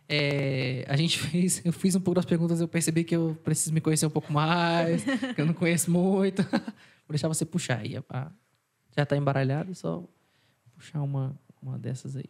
É, 0.08 0.84
a 0.88 0.96
gente 0.96 1.18
fez, 1.20 1.64
eu 1.64 1.72
fiz 1.72 1.94
um 1.94 2.00
pouco 2.00 2.16
das 2.16 2.24
perguntas, 2.24 2.60
eu 2.60 2.68
percebi 2.68 3.04
que 3.04 3.14
eu 3.16 3.38
preciso 3.42 3.72
me 3.72 3.80
conhecer 3.80 4.06
um 4.06 4.10
pouco 4.10 4.32
mais, 4.32 5.02
que 5.34 5.40
eu 5.40 5.46
não 5.46 5.54
conheço 5.54 5.90
muito. 5.90 6.42
Vou 7.06 7.10
deixar 7.10 7.28
você 7.28 7.44
puxar 7.44 7.78
aí. 7.80 7.94
Já 8.96 9.06
tá 9.06 9.16
embaralhado, 9.16 9.74
só 9.74 10.04
puxar 10.74 11.00
uma, 11.02 11.38
uma 11.62 11.78
dessas 11.78 12.16
aí. 12.16 12.24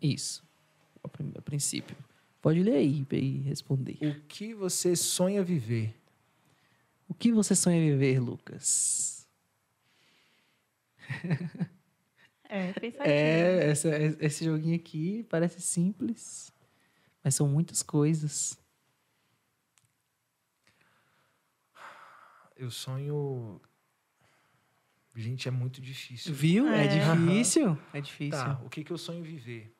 Isso. 0.00 0.42
A, 1.02 1.08
prim- 1.08 1.32
a 1.36 1.42
princípio. 1.42 1.96
Pode 2.40 2.62
ler 2.62 2.76
aí 2.76 3.04
e 3.12 3.38
responder. 3.40 3.98
O 4.00 4.14
que 4.26 4.54
você 4.54 4.94
sonha 4.96 5.42
viver? 5.42 5.94
O 7.08 7.14
que 7.14 7.32
você 7.32 7.54
sonha 7.54 7.80
viver, 7.80 8.20
Lucas? 8.20 9.26
É, 12.48 12.72
pensativo. 12.72 13.02
É, 13.04 13.70
essa- 13.70 13.88
esse 14.20 14.44
joguinho 14.44 14.74
aqui 14.76 15.24
parece 15.28 15.60
simples, 15.60 16.50
mas 17.22 17.34
são 17.34 17.46
muitas 17.48 17.82
coisas. 17.82 18.58
Eu 22.56 22.70
sonho. 22.70 23.60
Gente, 25.14 25.48
é 25.48 25.50
muito 25.50 25.80
difícil. 25.80 26.32
Viu? 26.34 26.68
É, 26.68 26.84
É. 26.84 26.86
difícil. 26.88 27.78
É 27.92 28.00
difícil. 28.00 28.38
Tá, 28.38 28.60
o 28.64 28.68
que, 28.70 28.84
que 28.84 28.92
eu 28.92 28.98
sonho 28.98 29.22
viver? 29.22 29.72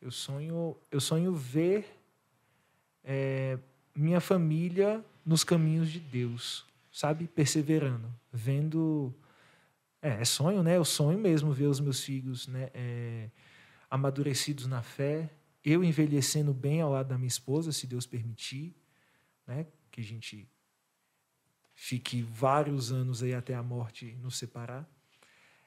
Eu 0.00 0.10
sonho, 0.10 0.76
eu 0.90 1.00
sonho 1.00 1.32
ver 1.34 1.86
é, 3.02 3.58
minha 3.94 4.20
família 4.20 5.04
nos 5.24 5.42
caminhos 5.44 5.90
de 5.90 5.98
Deus, 6.00 6.66
sabe? 6.92 7.26
Perseverando, 7.28 8.12
vendo. 8.32 9.14
É, 10.02 10.20
é 10.20 10.24
sonho, 10.24 10.62
né? 10.62 10.76
Eu 10.76 10.84
sonho 10.84 11.18
mesmo 11.18 11.52
ver 11.52 11.66
os 11.66 11.80
meus 11.80 12.02
filhos 12.02 12.46
né? 12.46 12.70
é, 12.74 13.30
amadurecidos 13.90 14.66
na 14.66 14.82
fé, 14.82 15.30
eu 15.64 15.82
envelhecendo 15.82 16.54
bem 16.54 16.80
ao 16.80 16.92
lado 16.92 17.08
da 17.08 17.18
minha 17.18 17.28
esposa, 17.28 17.72
se 17.72 17.86
Deus 17.86 18.06
permitir, 18.06 18.74
né? 19.46 19.66
Que 19.90 20.00
a 20.00 20.04
gente 20.04 20.48
fique 21.74 22.22
vários 22.22 22.92
anos 22.92 23.22
aí 23.22 23.34
até 23.34 23.54
a 23.54 23.62
morte 23.62 24.16
nos 24.22 24.36
separar. 24.36 24.88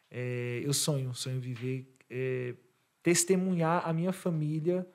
É, 0.10 0.62
eu 0.64 0.74
sonho, 0.74 1.14
sonho 1.14 1.40
viver, 1.40 1.96
é, 2.10 2.56
testemunhar 3.04 3.88
a 3.88 3.94
minha 3.94 4.12
família 4.12 4.88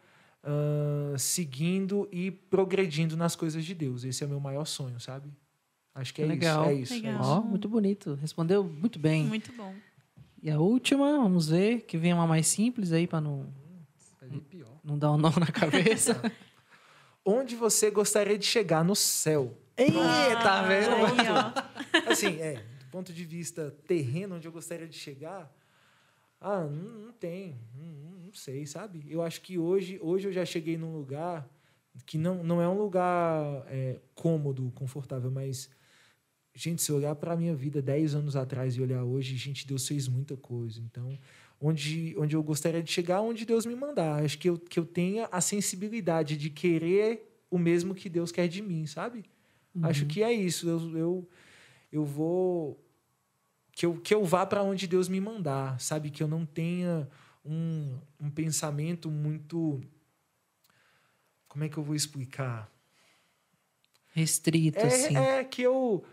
ah, 0.47 1.17
seguindo 1.17 2.07
e 2.13 2.31
progredindo 2.31 3.17
nas 3.17 3.35
coisas 3.35 3.65
de 3.65 3.75
Deus. 3.75 4.05
Esse 4.05 4.23
é 4.23 4.27
o 4.27 4.31
meu 4.31 4.41
maior 4.41 4.67
sonho, 4.67 5.01
sabe? 5.01 5.33
Acho 5.95 6.13
que 6.13 6.23
é 6.23 6.27
Legal. 6.27 6.65
isso. 6.65 6.71
É 6.71 6.75
isso. 6.75 6.95
Legal. 6.95 7.13
É 7.13 7.21
isso. 7.21 7.31
Ó, 7.31 7.41
muito 7.43 7.69
bonito. 7.69 8.15
Respondeu 8.21 8.65
muito 8.65 8.99
bem. 8.99 9.25
Muito 9.25 9.53
bom. 9.53 9.75
E 10.43 10.51
a 10.51 10.59
última, 10.59 11.13
vamos 11.19 11.49
ver, 11.49 11.83
que 11.83 11.97
vem 11.97 12.13
uma 12.13 12.27
mais 12.27 12.47
simples 12.47 12.93
aí 12.93 13.07
para 13.07 13.21
não, 13.21 13.47
pior. 14.51 14.69
não 14.85 14.99
dar 14.99 15.13
um 15.13 15.17
nó 15.17 15.31
na 15.39 15.47
cabeça. 15.47 16.21
Onde 17.25 17.57
você 17.57 17.91
gostaria 17.91 18.37
de 18.37 18.45
chegar 18.45 18.85
no 18.85 18.95
céu? 18.95 19.57
Eita, 19.77 19.99
Ah, 19.99 20.43
tá 20.43 20.63
vendo? 20.63 20.91
aí. 20.95 22.07
Assim, 22.13 22.39
é, 22.41 22.57
do 22.81 22.87
ponto 22.91 23.13
de 23.13 23.25
vista 23.25 23.75
terreno, 23.87 24.37
onde 24.37 24.47
eu 24.47 24.53
gostaria 24.53 24.87
de 24.87 24.97
chegar, 24.99 25.51
ah, 26.41 26.61
não, 26.65 27.07
não 27.07 27.13
tem, 27.13 27.57
não, 27.75 28.27
não 28.27 28.33
sei, 28.35 28.67
sabe? 28.67 29.03
Eu 29.09 29.23
acho 29.23 29.41
que 29.41 29.59
hoje, 29.59 29.99
hoje 30.03 30.29
eu 30.29 30.33
já 30.33 30.45
cheguei 30.45 30.77
num 30.77 30.93
lugar 30.93 31.49
que 32.05 32.19
não, 32.19 32.45
não 32.45 32.61
é 32.61 32.69
um 32.69 32.77
lugar 32.77 33.65
é, 33.69 33.99
cômodo, 34.15 34.71
confortável, 34.75 35.31
mas, 35.31 35.71
gente, 36.55 36.83
se 36.83 36.91
eu 36.91 36.97
olhar 36.97 37.15
para 37.17 37.33
a 37.33 37.37
minha 37.37 37.55
vida 37.55 37.83
10 37.83 38.15
anos 38.15 38.37
atrás 38.37 38.77
e 38.77 38.81
olhar 38.81 39.03
hoje, 39.03 39.37
gente, 39.37 39.67
Deus 39.67 39.87
fez 39.87 40.07
muita 40.09 40.37
coisa. 40.37 40.81
Então, 40.81 41.19
onde, 41.61 42.15
onde 42.19 42.37
eu 42.37 42.43
gostaria 42.43 42.83
de 42.83 42.91
chegar, 42.91 43.21
onde 43.21 43.45
Deus 43.45 43.67
me 43.67 43.75
mandar. 43.75 44.23
Acho 44.23 44.39
que 44.39 44.49
eu, 44.49 44.59
que 44.59 44.79
eu 44.79 44.87
tenha 44.87 45.29
a 45.33 45.41
sensibilidade 45.41 46.37
de 46.37 46.51
querer 46.51 47.31
o 47.51 47.59
mesmo 47.59 47.95
que 47.95 48.09
Deus 48.09 48.31
quer 48.33 48.49
de 48.49 48.63
mim, 48.63 48.87
sabe? 48.87 49.25
Acho 49.83 50.07
que 50.07 50.23
é 50.23 50.33
isso. 50.33 50.69
Eu, 50.69 50.97
eu, 50.97 51.29
eu 51.91 52.05
vou. 52.05 52.81
Que 53.73 53.87
eu, 53.87 54.01
que 54.01 54.15
eu 54.15 54.25
vá 54.25 54.47
para 54.47 54.63
onde 54.63 54.87
Deus 54.87 55.09
me 55.09 55.21
mandar, 55.21 55.81
sabe? 55.81 56.11
Que 56.11 56.23
eu 56.23 56.29
não 56.29 56.47
tenha 56.47 57.09
um, 57.45 57.99
um 58.21 58.31
pensamento 58.31 59.11
muito. 59.11 59.81
Como 61.49 61.65
é 61.65 61.69
que 61.69 61.77
eu 61.77 61.83
vou 61.83 61.95
explicar? 61.95 62.71
Restrito, 64.13 64.79
assim. 64.79 65.17
É, 65.17 65.41
é 65.41 65.45
que, 65.45 65.63
eu, 65.63 66.05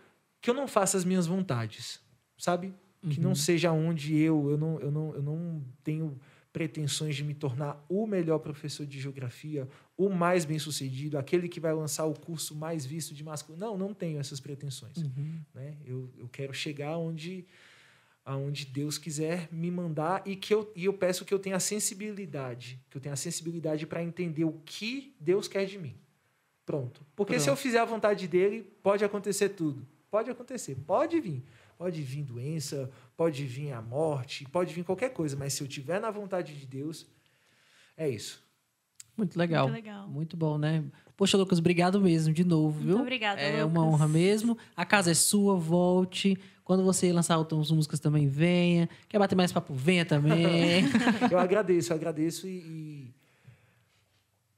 que 0.41 0.49
eu 0.49 0.53
não 0.53 0.67
faça 0.67 0.97
as 0.97 1.05
minhas 1.05 1.27
vontades, 1.27 1.99
sabe? 2.37 2.73
Que 3.09 3.17
Uhum. 3.17 3.23
não 3.29 3.35
seja 3.35 3.71
onde 3.71 4.15
eu. 4.17 4.49
Eu 4.51 4.57
não, 4.57 4.79
eu, 4.79 4.91
não, 4.91 5.15
eu 5.15 5.21
não 5.23 5.63
tenho 5.83 6.19
pretensões 6.53 7.15
de 7.15 7.23
me 7.23 7.33
tornar 7.33 7.83
o 7.87 8.05
melhor 8.05 8.39
professor 8.39 8.85
de 8.85 8.99
geografia, 8.99 9.67
o 9.97 10.09
mais 10.09 10.43
bem 10.43 10.59
sucedido, 10.59 11.17
aquele 11.17 11.47
que 11.47 11.59
vai 11.59 11.73
lançar 11.73 12.05
o 12.05 12.13
curso 12.13 12.53
mais 12.55 12.85
visto 12.85 13.13
de 13.15 13.23
masculino. 13.23 13.65
Não, 13.65 13.77
não 13.77 13.93
tenho 13.93 14.19
essas 14.19 14.39
pretensões. 14.39 14.97
Uhum. 14.97 15.39
né? 15.53 15.77
Eu, 15.85 16.09
eu 16.17 16.27
quero 16.27 16.53
chegar 16.53 16.97
onde 16.97 17.45
aonde 18.23 18.65
Deus 18.67 18.99
quiser 18.99 19.49
me 19.51 19.71
mandar 19.71 20.21
e 20.27 20.35
que 20.35 20.53
eu, 20.53 20.71
e 20.75 20.85
eu 20.85 20.93
peço 20.93 21.25
que 21.25 21.33
eu 21.33 21.39
tenha 21.39 21.55
a 21.55 21.59
sensibilidade, 21.59 22.79
que 22.89 22.95
eu 22.97 23.01
tenha 23.01 23.15
sensibilidade 23.15 23.87
para 23.87 24.03
entender 24.03 24.43
o 24.43 24.61
que 24.63 25.15
Deus 25.19 25.47
quer 25.47 25.65
de 25.65 25.79
mim. 25.79 25.95
Pronto. 26.63 27.03
Porque 27.15 27.39
se 27.39 27.49
eu 27.49 27.53
Pronto. 27.53 27.63
fizer 27.63 27.79
a 27.79 27.85
vontade 27.85 28.27
dele, 28.27 28.61
pode 28.83 29.03
acontecer 29.03 29.49
tudo. 29.49 29.87
Pode 30.11 30.29
acontecer, 30.29 30.75
pode 30.85 31.19
vir. 31.21 31.41
Pode 31.77 32.01
vir 32.03 32.23
doença, 32.23 32.91
pode 33.17 33.43
vir 33.45 33.71
a 33.71 33.81
morte, 33.81 34.45
pode 34.51 34.71
vir 34.73 34.83
qualquer 34.83 35.09
coisa, 35.09 35.35
mas 35.35 35.53
se 35.53 35.63
eu 35.63 35.67
tiver 35.67 35.99
na 35.99 36.11
vontade 36.11 36.53
de 36.53 36.67
Deus, 36.67 37.07
é 37.97 38.07
isso. 38.07 38.43
Muito 39.17 39.37
legal. 39.37 39.67
Muito 39.67 39.75
legal. 39.75 40.07
Muito 40.07 40.37
bom, 40.37 40.57
né? 40.57 40.83
Poxa, 41.17 41.37
Lucas, 41.37 41.59
obrigado 41.59 41.99
mesmo, 41.99 42.33
de 42.33 42.43
novo, 42.43 42.79
viu? 42.79 42.89
Muito 42.89 43.01
obrigada, 43.01 43.39
É 43.41 43.63
Lucas. 43.63 43.71
uma 43.71 43.85
honra 43.87 44.07
mesmo. 44.07 44.57
A 44.75 44.85
casa 44.85 45.11
é 45.11 45.13
sua, 45.13 45.55
volte. 45.55 46.37
Quando 46.63 46.83
você 46.83 47.11
lançar 47.11 47.37
outras 47.37 47.71
músicas 47.71 47.99
também, 47.99 48.27
venha. 48.27 48.87
Quer 49.09 49.17
bater 49.17 49.35
mais 49.35 49.51
papo? 49.51 49.73
Venha 49.73 50.05
também. 50.05 50.83
Eu 51.31 51.39
agradeço, 51.39 51.91
eu 51.91 51.97
agradeço 51.97 52.47
e, 52.47 52.57
e, 52.59 53.13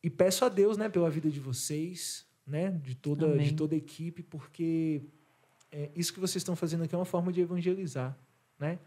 e 0.03 0.09
peço 0.09 0.43
a 0.45 0.49
Deus, 0.49 0.77
né, 0.77 0.89
pela 0.89 1.09
vida 1.09 1.29
de 1.29 1.39
vocês, 1.39 2.25
né, 2.45 2.71
de 2.83 2.95
toda, 2.95 3.27
Amém. 3.27 3.47
de 3.47 3.53
toda 3.53 3.75
a 3.75 3.77
equipe, 3.77 4.21
porque 4.23 5.01
é, 5.73 5.89
isso 5.95 6.13
que 6.13 6.19
vocês 6.19 6.41
estão 6.41 6.55
fazendo 6.55 6.83
aqui 6.83 6.93
é 6.93 6.97
uma 6.97 7.03
forma 7.03 7.33
de 7.33 7.41
evangelizar, 7.41 8.15
né? 8.59 8.77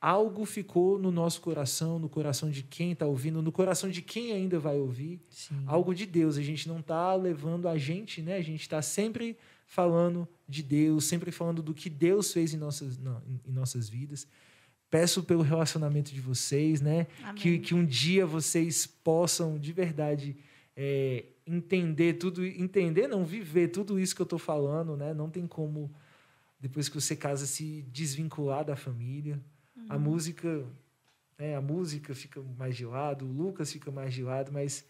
Algo 0.00 0.44
ficou 0.44 0.96
no 0.96 1.10
nosso 1.10 1.40
coração, 1.40 1.98
no 1.98 2.08
coração 2.08 2.48
de 2.48 2.62
quem 2.62 2.92
está 2.92 3.04
ouvindo, 3.04 3.42
no 3.42 3.50
coração 3.50 3.90
de 3.90 4.00
quem 4.00 4.30
ainda 4.32 4.56
vai 4.56 4.78
ouvir. 4.78 5.20
Sim. 5.28 5.64
Algo 5.66 5.92
de 5.92 6.06
Deus. 6.06 6.38
A 6.38 6.42
gente 6.42 6.68
não 6.68 6.78
está 6.78 7.12
levando 7.16 7.66
a 7.66 7.76
gente, 7.76 8.22
né? 8.22 8.36
A 8.36 8.40
gente 8.40 8.60
está 8.60 8.80
sempre 8.80 9.36
falando 9.66 10.28
de 10.48 10.62
Deus, 10.62 11.04
sempre 11.04 11.32
falando 11.32 11.60
do 11.60 11.74
que 11.74 11.90
Deus 11.90 12.32
fez 12.32 12.54
em 12.54 12.56
nossas, 12.56 12.96
não, 12.96 13.20
em- 13.26 13.52
nossas 13.52 13.88
vidas. 13.88 14.24
Peço 14.88 15.24
pelo 15.24 15.42
relacionamento 15.42 16.14
de 16.14 16.20
vocês, 16.20 16.80
né? 16.80 17.08
que, 17.34 17.58
que 17.58 17.74
um 17.74 17.84
dia 17.84 18.24
vocês 18.24 18.86
possam 18.86 19.58
de 19.58 19.72
verdade 19.72 20.36
é, 20.76 21.24
entender 21.44 22.14
tudo, 22.14 22.46
entender 22.46 23.08
não 23.08 23.24
viver 23.24 23.66
tudo 23.68 23.98
isso 23.98 24.14
que 24.14 24.22
eu 24.22 24.30
estou 24.30 24.38
falando, 24.38 24.96
né? 24.96 25.12
Não 25.12 25.28
tem 25.28 25.44
como 25.44 25.92
depois 26.60 26.88
que 26.88 27.00
você 27.00 27.14
casa 27.14 27.46
se 27.46 27.82
desvincular 27.82 28.64
da 28.64 28.76
família. 28.76 29.40
A 29.88 29.98
música, 29.98 30.66
né? 31.38 31.54
A 31.56 31.60
música 31.60 32.14
fica 32.14 32.42
mais 32.42 32.76
de 32.76 32.84
lado, 32.84 33.24
o 33.24 33.32
Lucas 33.32 33.72
fica 33.72 33.90
mais 33.90 34.12
de 34.12 34.22
lado, 34.22 34.52
mas 34.52 34.84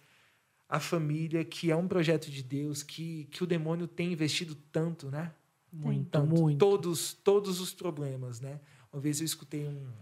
a 0.69 0.81
família 0.81 1.45
que 1.45 1.71
é 1.71 1.77
um 1.77 1.87
projeto 1.87 2.31
de 2.31 2.43
Deus 2.43 2.83
que 2.83 3.25
que 3.27 3.45
o 3.45 3.47
demônio 3.47 3.87
tem 3.87 4.13
investido 4.13 4.55
tanto, 4.73 5.11
né? 5.11 5.33
Muito, 5.71 6.11
tanto, 6.11 6.35
muito. 6.35 6.59
Todos, 6.59 7.13
todos 7.13 7.61
os 7.61 7.75
problemas, 7.75 8.41
né? 8.41 8.59
Uma 8.93 9.01
vez 9.01 9.21
eu 9.21 9.27
escutei 9.27 9.69
um, 9.69 9.93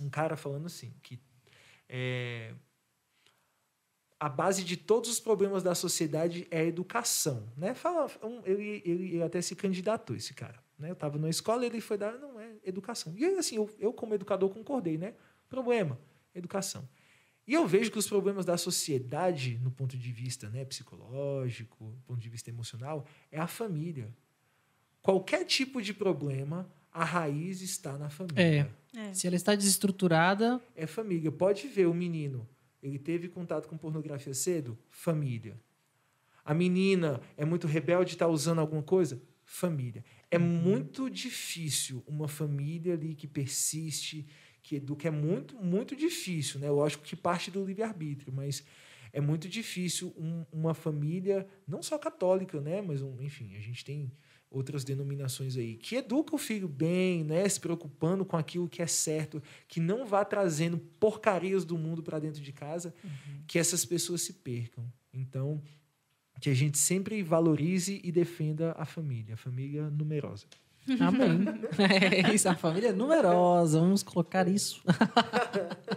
um 0.00 0.10
cara 0.10 0.36
falando 0.36 0.66
assim, 0.66 0.92
que 1.02 1.20
é, 1.88 2.52
a 4.18 4.28
base 4.28 4.64
de 4.64 4.76
todos 4.76 5.08
os 5.10 5.20
problemas 5.20 5.62
da 5.62 5.74
sociedade 5.74 6.46
é 6.50 6.60
a 6.60 6.64
educação, 6.64 7.48
né? 7.56 7.74
Fala, 7.74 8.10
um, 8.22 8.40
ele, 8.44 8.82
ele, 8.84 9.14
ele 9.14 9.22
até 9.22 9.40
se 9.40 9.54
candidatou, 9.54 10.16
esse 10.16 10.34
cara. 10.34 10.65
Né? 10.78 10.90
Eu 10.90 10.94
estava 10.94 11.18
na 11.18 11.28
escola 11.28 11.64
ele 11.64 11.80
foi 11.80 11.96
dar, 11.96 12.12
não, 12.18 12.38
é 12.38 12.52
educação. 12.64 13.14
E 13.16 13.24
assim, 13.24 13.56
eu, 13.56 13.70
eu 13.78 13.92
como 13.92 14.14
educador 14.14 14.50
concordei, 14.50 14.98
né? 14.98 15.14
Problema, 15.48 15.98
educação. 16.34 16.88
E 17.46 17.54
eu 17.54 17.66
vejo 17.66 17.92
que 17.92 17.98
os 17.98 18.08
problemas 18.08 18.44
da 18.44 18.56
sociedade, 18.56 19.58
no 19.62 19.70
ponto 19.70 19.96
de 19.96 20.10
vista 20.10 20.48
né, 20.50 20.64
psicológico, 20.64 21.92
do 21.92 22.02
ponto 22.02 22.20
de 22.20 22.28
vista 22.28 22.50
emocional, 22.50 23.06
é 23.30 23.38
a 23.38 23.46
família. 23.46 24.12
Qualquer 25.00 25.44
tipo 25.44 25.80
de 25.80 25.94
problema, 25.94 26.68
a 26.92 27.04
raiz 27.04 27.62
está 27.62 27.96
na 27.96 28.10
família. 28.10 28.68
É. 28.94 29.14
Se 29.14 29.26
ela 29.26 29.36
está 29.36 29.54
desestruturada, 29.54 30.60
É, 30.74 30.86
família. 30.86 31.30
Pode 31.30 31.68
ver 31.68 31.86
o 31.86 31.94
menino, 31.94 32.48
ele 32.82 32.98
teve 32.98 33.28
contato 33.28 33.68
com 33.68 33.76
pornografia 33.76 34.34
cedo? 34.34 34.76
Família. 34.90 35.56
A 36.44 36.52
menina 36.52 37.20
é 37.36 37.44
muito 37.44 37.66
rebelde, 37.66 38.12
está 38.12 38.26
usando 38.26 38.60
alguma 38.60 38.82
coisa? 38.82 39.20
Família. 39.48 40.04
É 40.28 40.38
muito 40.38 41.08
difícil 41.08 42.02
uma 42.06 42.26
família 42.26 42.94
ali 42.94 43.14
que 43.14 43.28
persiste, 43.28 44.26
que 44.60 44.74
educa. 44.76 45.06
É 45.06 45.10
muito, 45.10 45.56
muito 45.56 45.94
difícil, 45.94 46.58
né? 46.58 46.68
Lógico 46.68 47.04
que 47.04 47.14
parte 47.14 47.48
do 47.50 47.64
livre-arbítrio, 47.64 48.32
mas 48.32 48.64
é 49.12 49.20
muito 49.20 49.48
difícil 49.48 50.12
um- 50.18 50.44
uma 50.52 50.74
família, 50.74 51.46
não 51.66 51.80
só 51.80 51.96
católica, 51.96 52.60
né? 52.60 52.82
Mas, 52.82 53.00
um- 53.02 53.22
enfim, 53.22 53.54
a 53.56 53.60
gente 53.60 53.84
tem 53.84 54.10
outras 54.50 54.82
denominações 54.84 55.56
aí, 55.56 55.76
que 55.76 55.94
educa 55.94 56.34
o 56.34 56.38
filho 56.38 56.68
bem, 56.68 57.22
né? 57.22 57.48
Se 57.48 57.60
preocupando 57.60 58.24
com 58.24 58.36
aquilo 58.36 58.68
que 58.68 58.82
é 58.82 58.86
certo, 58.88 59.40
que 59.68 59.78
não 59.78 60.04
vá 60.04 60.24
trazendo 60.24 60.76
porcarias 60.98 61.64
do 61.64 61.78
mundo 61.78 62.02
para 62.02 62.18
dentro 62.18 62.42
de 62.42 62.52
casa, 62.52 62.92
que 63.46 63.60
essas 63.60 63.84
pessoas 63.84 64.22
se 64.22 64.32
percam. 64.34 64.92
Então, 65.12 65.62
que 66.40 66.50
a 66.50 66.54
gente 66.54 66.78
sempre 66.78 67.22
valorize 67.22 68.00
e 68.02 68.12
defenda 68.12 68.74
a 68.78 68.84
família, 68.84 69.34
a 69.34 69.36
família 69.36 69.90
numerosa. 69.90 70.46
amém. 71.00 71.44
é 72.28 72.34
isso, 72.34 72.48
a 72.48 72.54
família 72.54 72.88
é 72.88 72.92
numerosa. 72.92 73.80
Vamos 73.80 74.02
colocar 74.02 74.46
isso. 74.46 74.82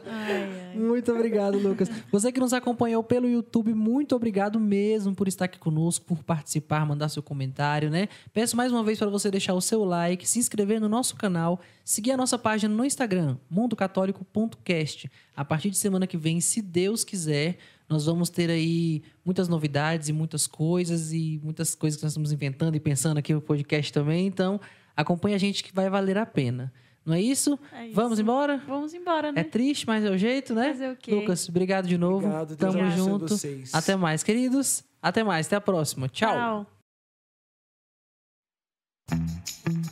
Ai, 0.05 0.43
ai. 0.71 0.77
Muito 0.77 1.11
obrigado, 1.11 1.57
Lucas. 1.59 1.89
Você 2.11 2.31
que 2.31 2.39
nos 2.39 2.53
acompanhou 2.53 3.03
pelo 3.03 3.27
YouTube, 3.27 3.73
muito 3.73 4.15
obrigado 4.15 4.59
mesmo 4.59 5.13
por 5.13 5.27
estar 5.27 5.45
aqui 5.45 5.59
conosco, 5.59 6.05
por 6.05 6.23
participar, 6.23 6.85
mandar 6.85 7.09
seu 7.09 7.21
comentário, 7.21 7.89
né? 7.89 8.07
Peço 8.33 8.57
mais 8.57 8.71
uma 8.71 8.83
vez 8.83 8.97
para 8.97 9.09
você 9.09 9.29
deixar 9.29 9.53
o 9.53 9.61
seu 9.61 9.83
like, 9.83 10.27
se 10.27 10.39
inscrever 10.39 10.79
no 10.79 10.89
nosso 10.89 11.15
canal, 11.15 11.59
seguir 11.85 12.11
a 12.11 12.17
nossa 12.17 12.37
página 12.37 12.73
no 12.73 12.83
Instagram, 12.83 13.37
mundocatólico.cast. 13.49 15.11
A 15.35 15.45
partir 15.45 15.69
de 15.69 15.77
semana 15.77 16.07
que 16.07 16.17
vem, 16.17 16.41
se 16.41 16.61
Deus 16.61 17.03
quiser, 17.03 17.57
nós 17.89 18.05
vamos 18.05 18.29
ter 18.29 18.49
aí 18.51 19.01
muitas 19.25 19.47
novidades 19.47 20.09
e 20.09 20.13
muitas 20.13 20.45
coisas 20.45 21.11
e 21.11 21.39
muitas 21.43 21.73
coisas 21.73 21.97
que 21.97 22.03
nós 22.03 22.11
estamos 22.11 22.31
inventando 22.31 22.75
e 22.75 22.79
pensando 22.79 23.17
aqui 23.17 23.33
no 23.33 23.41
podcast 23.41 23.91
também. 23.91 24.27
Então, 24.27 24.61
acompanhe 24.95 25.35
a 25.35 25.39
gente 25.39 25.63
que 25.63 25.73
vai 25.73 25.89
valer 25.89 26.17
a 26.17 26.25
pena. 26.25 26.71
Não 27.03 27.15
é 27.15 27.21
isso? 27.21 27.57
É 27.73 27.87
isso. 27.87 27.95
Vamos 27.95 28.19
embora? 28.19 28.61
Vamos 28.67 28.93
embora, 28.93 29.31
né? 29.31 29.41
É 29.41 29.43
triste, 29.43 29.87
mas 29.87 30.05
é 30.05 30.11
o 30.11 30.17
jeito, 30.17 30.53
né? 30.53 30.71
Fazer 30.73 30.85
é 30.85 30.91
o 30.91 30.95
quê? 30.95 31.15
Lucas, 31.15 31.49
obrigado 31.49 31.87
de 31.87 31.97
novo. 31.97 32.27
Obrigado, 32.27 32.55
Deus 32.55 32.75
Tamo 32.75 32.91
junto. 32.91 33.27
Vocês. 33.27 33.73
Até 33.73 33.95
mais, 33.95 34.21
queridos. 34.21 34.83
Até 35.01 35.23
mais, 35.23 35.47
até 35.47 35.55
a 35.55 35.61
próxima. 35.61 36.07
Tchau. 36.07 36.67
Tchau. 39.09 39.88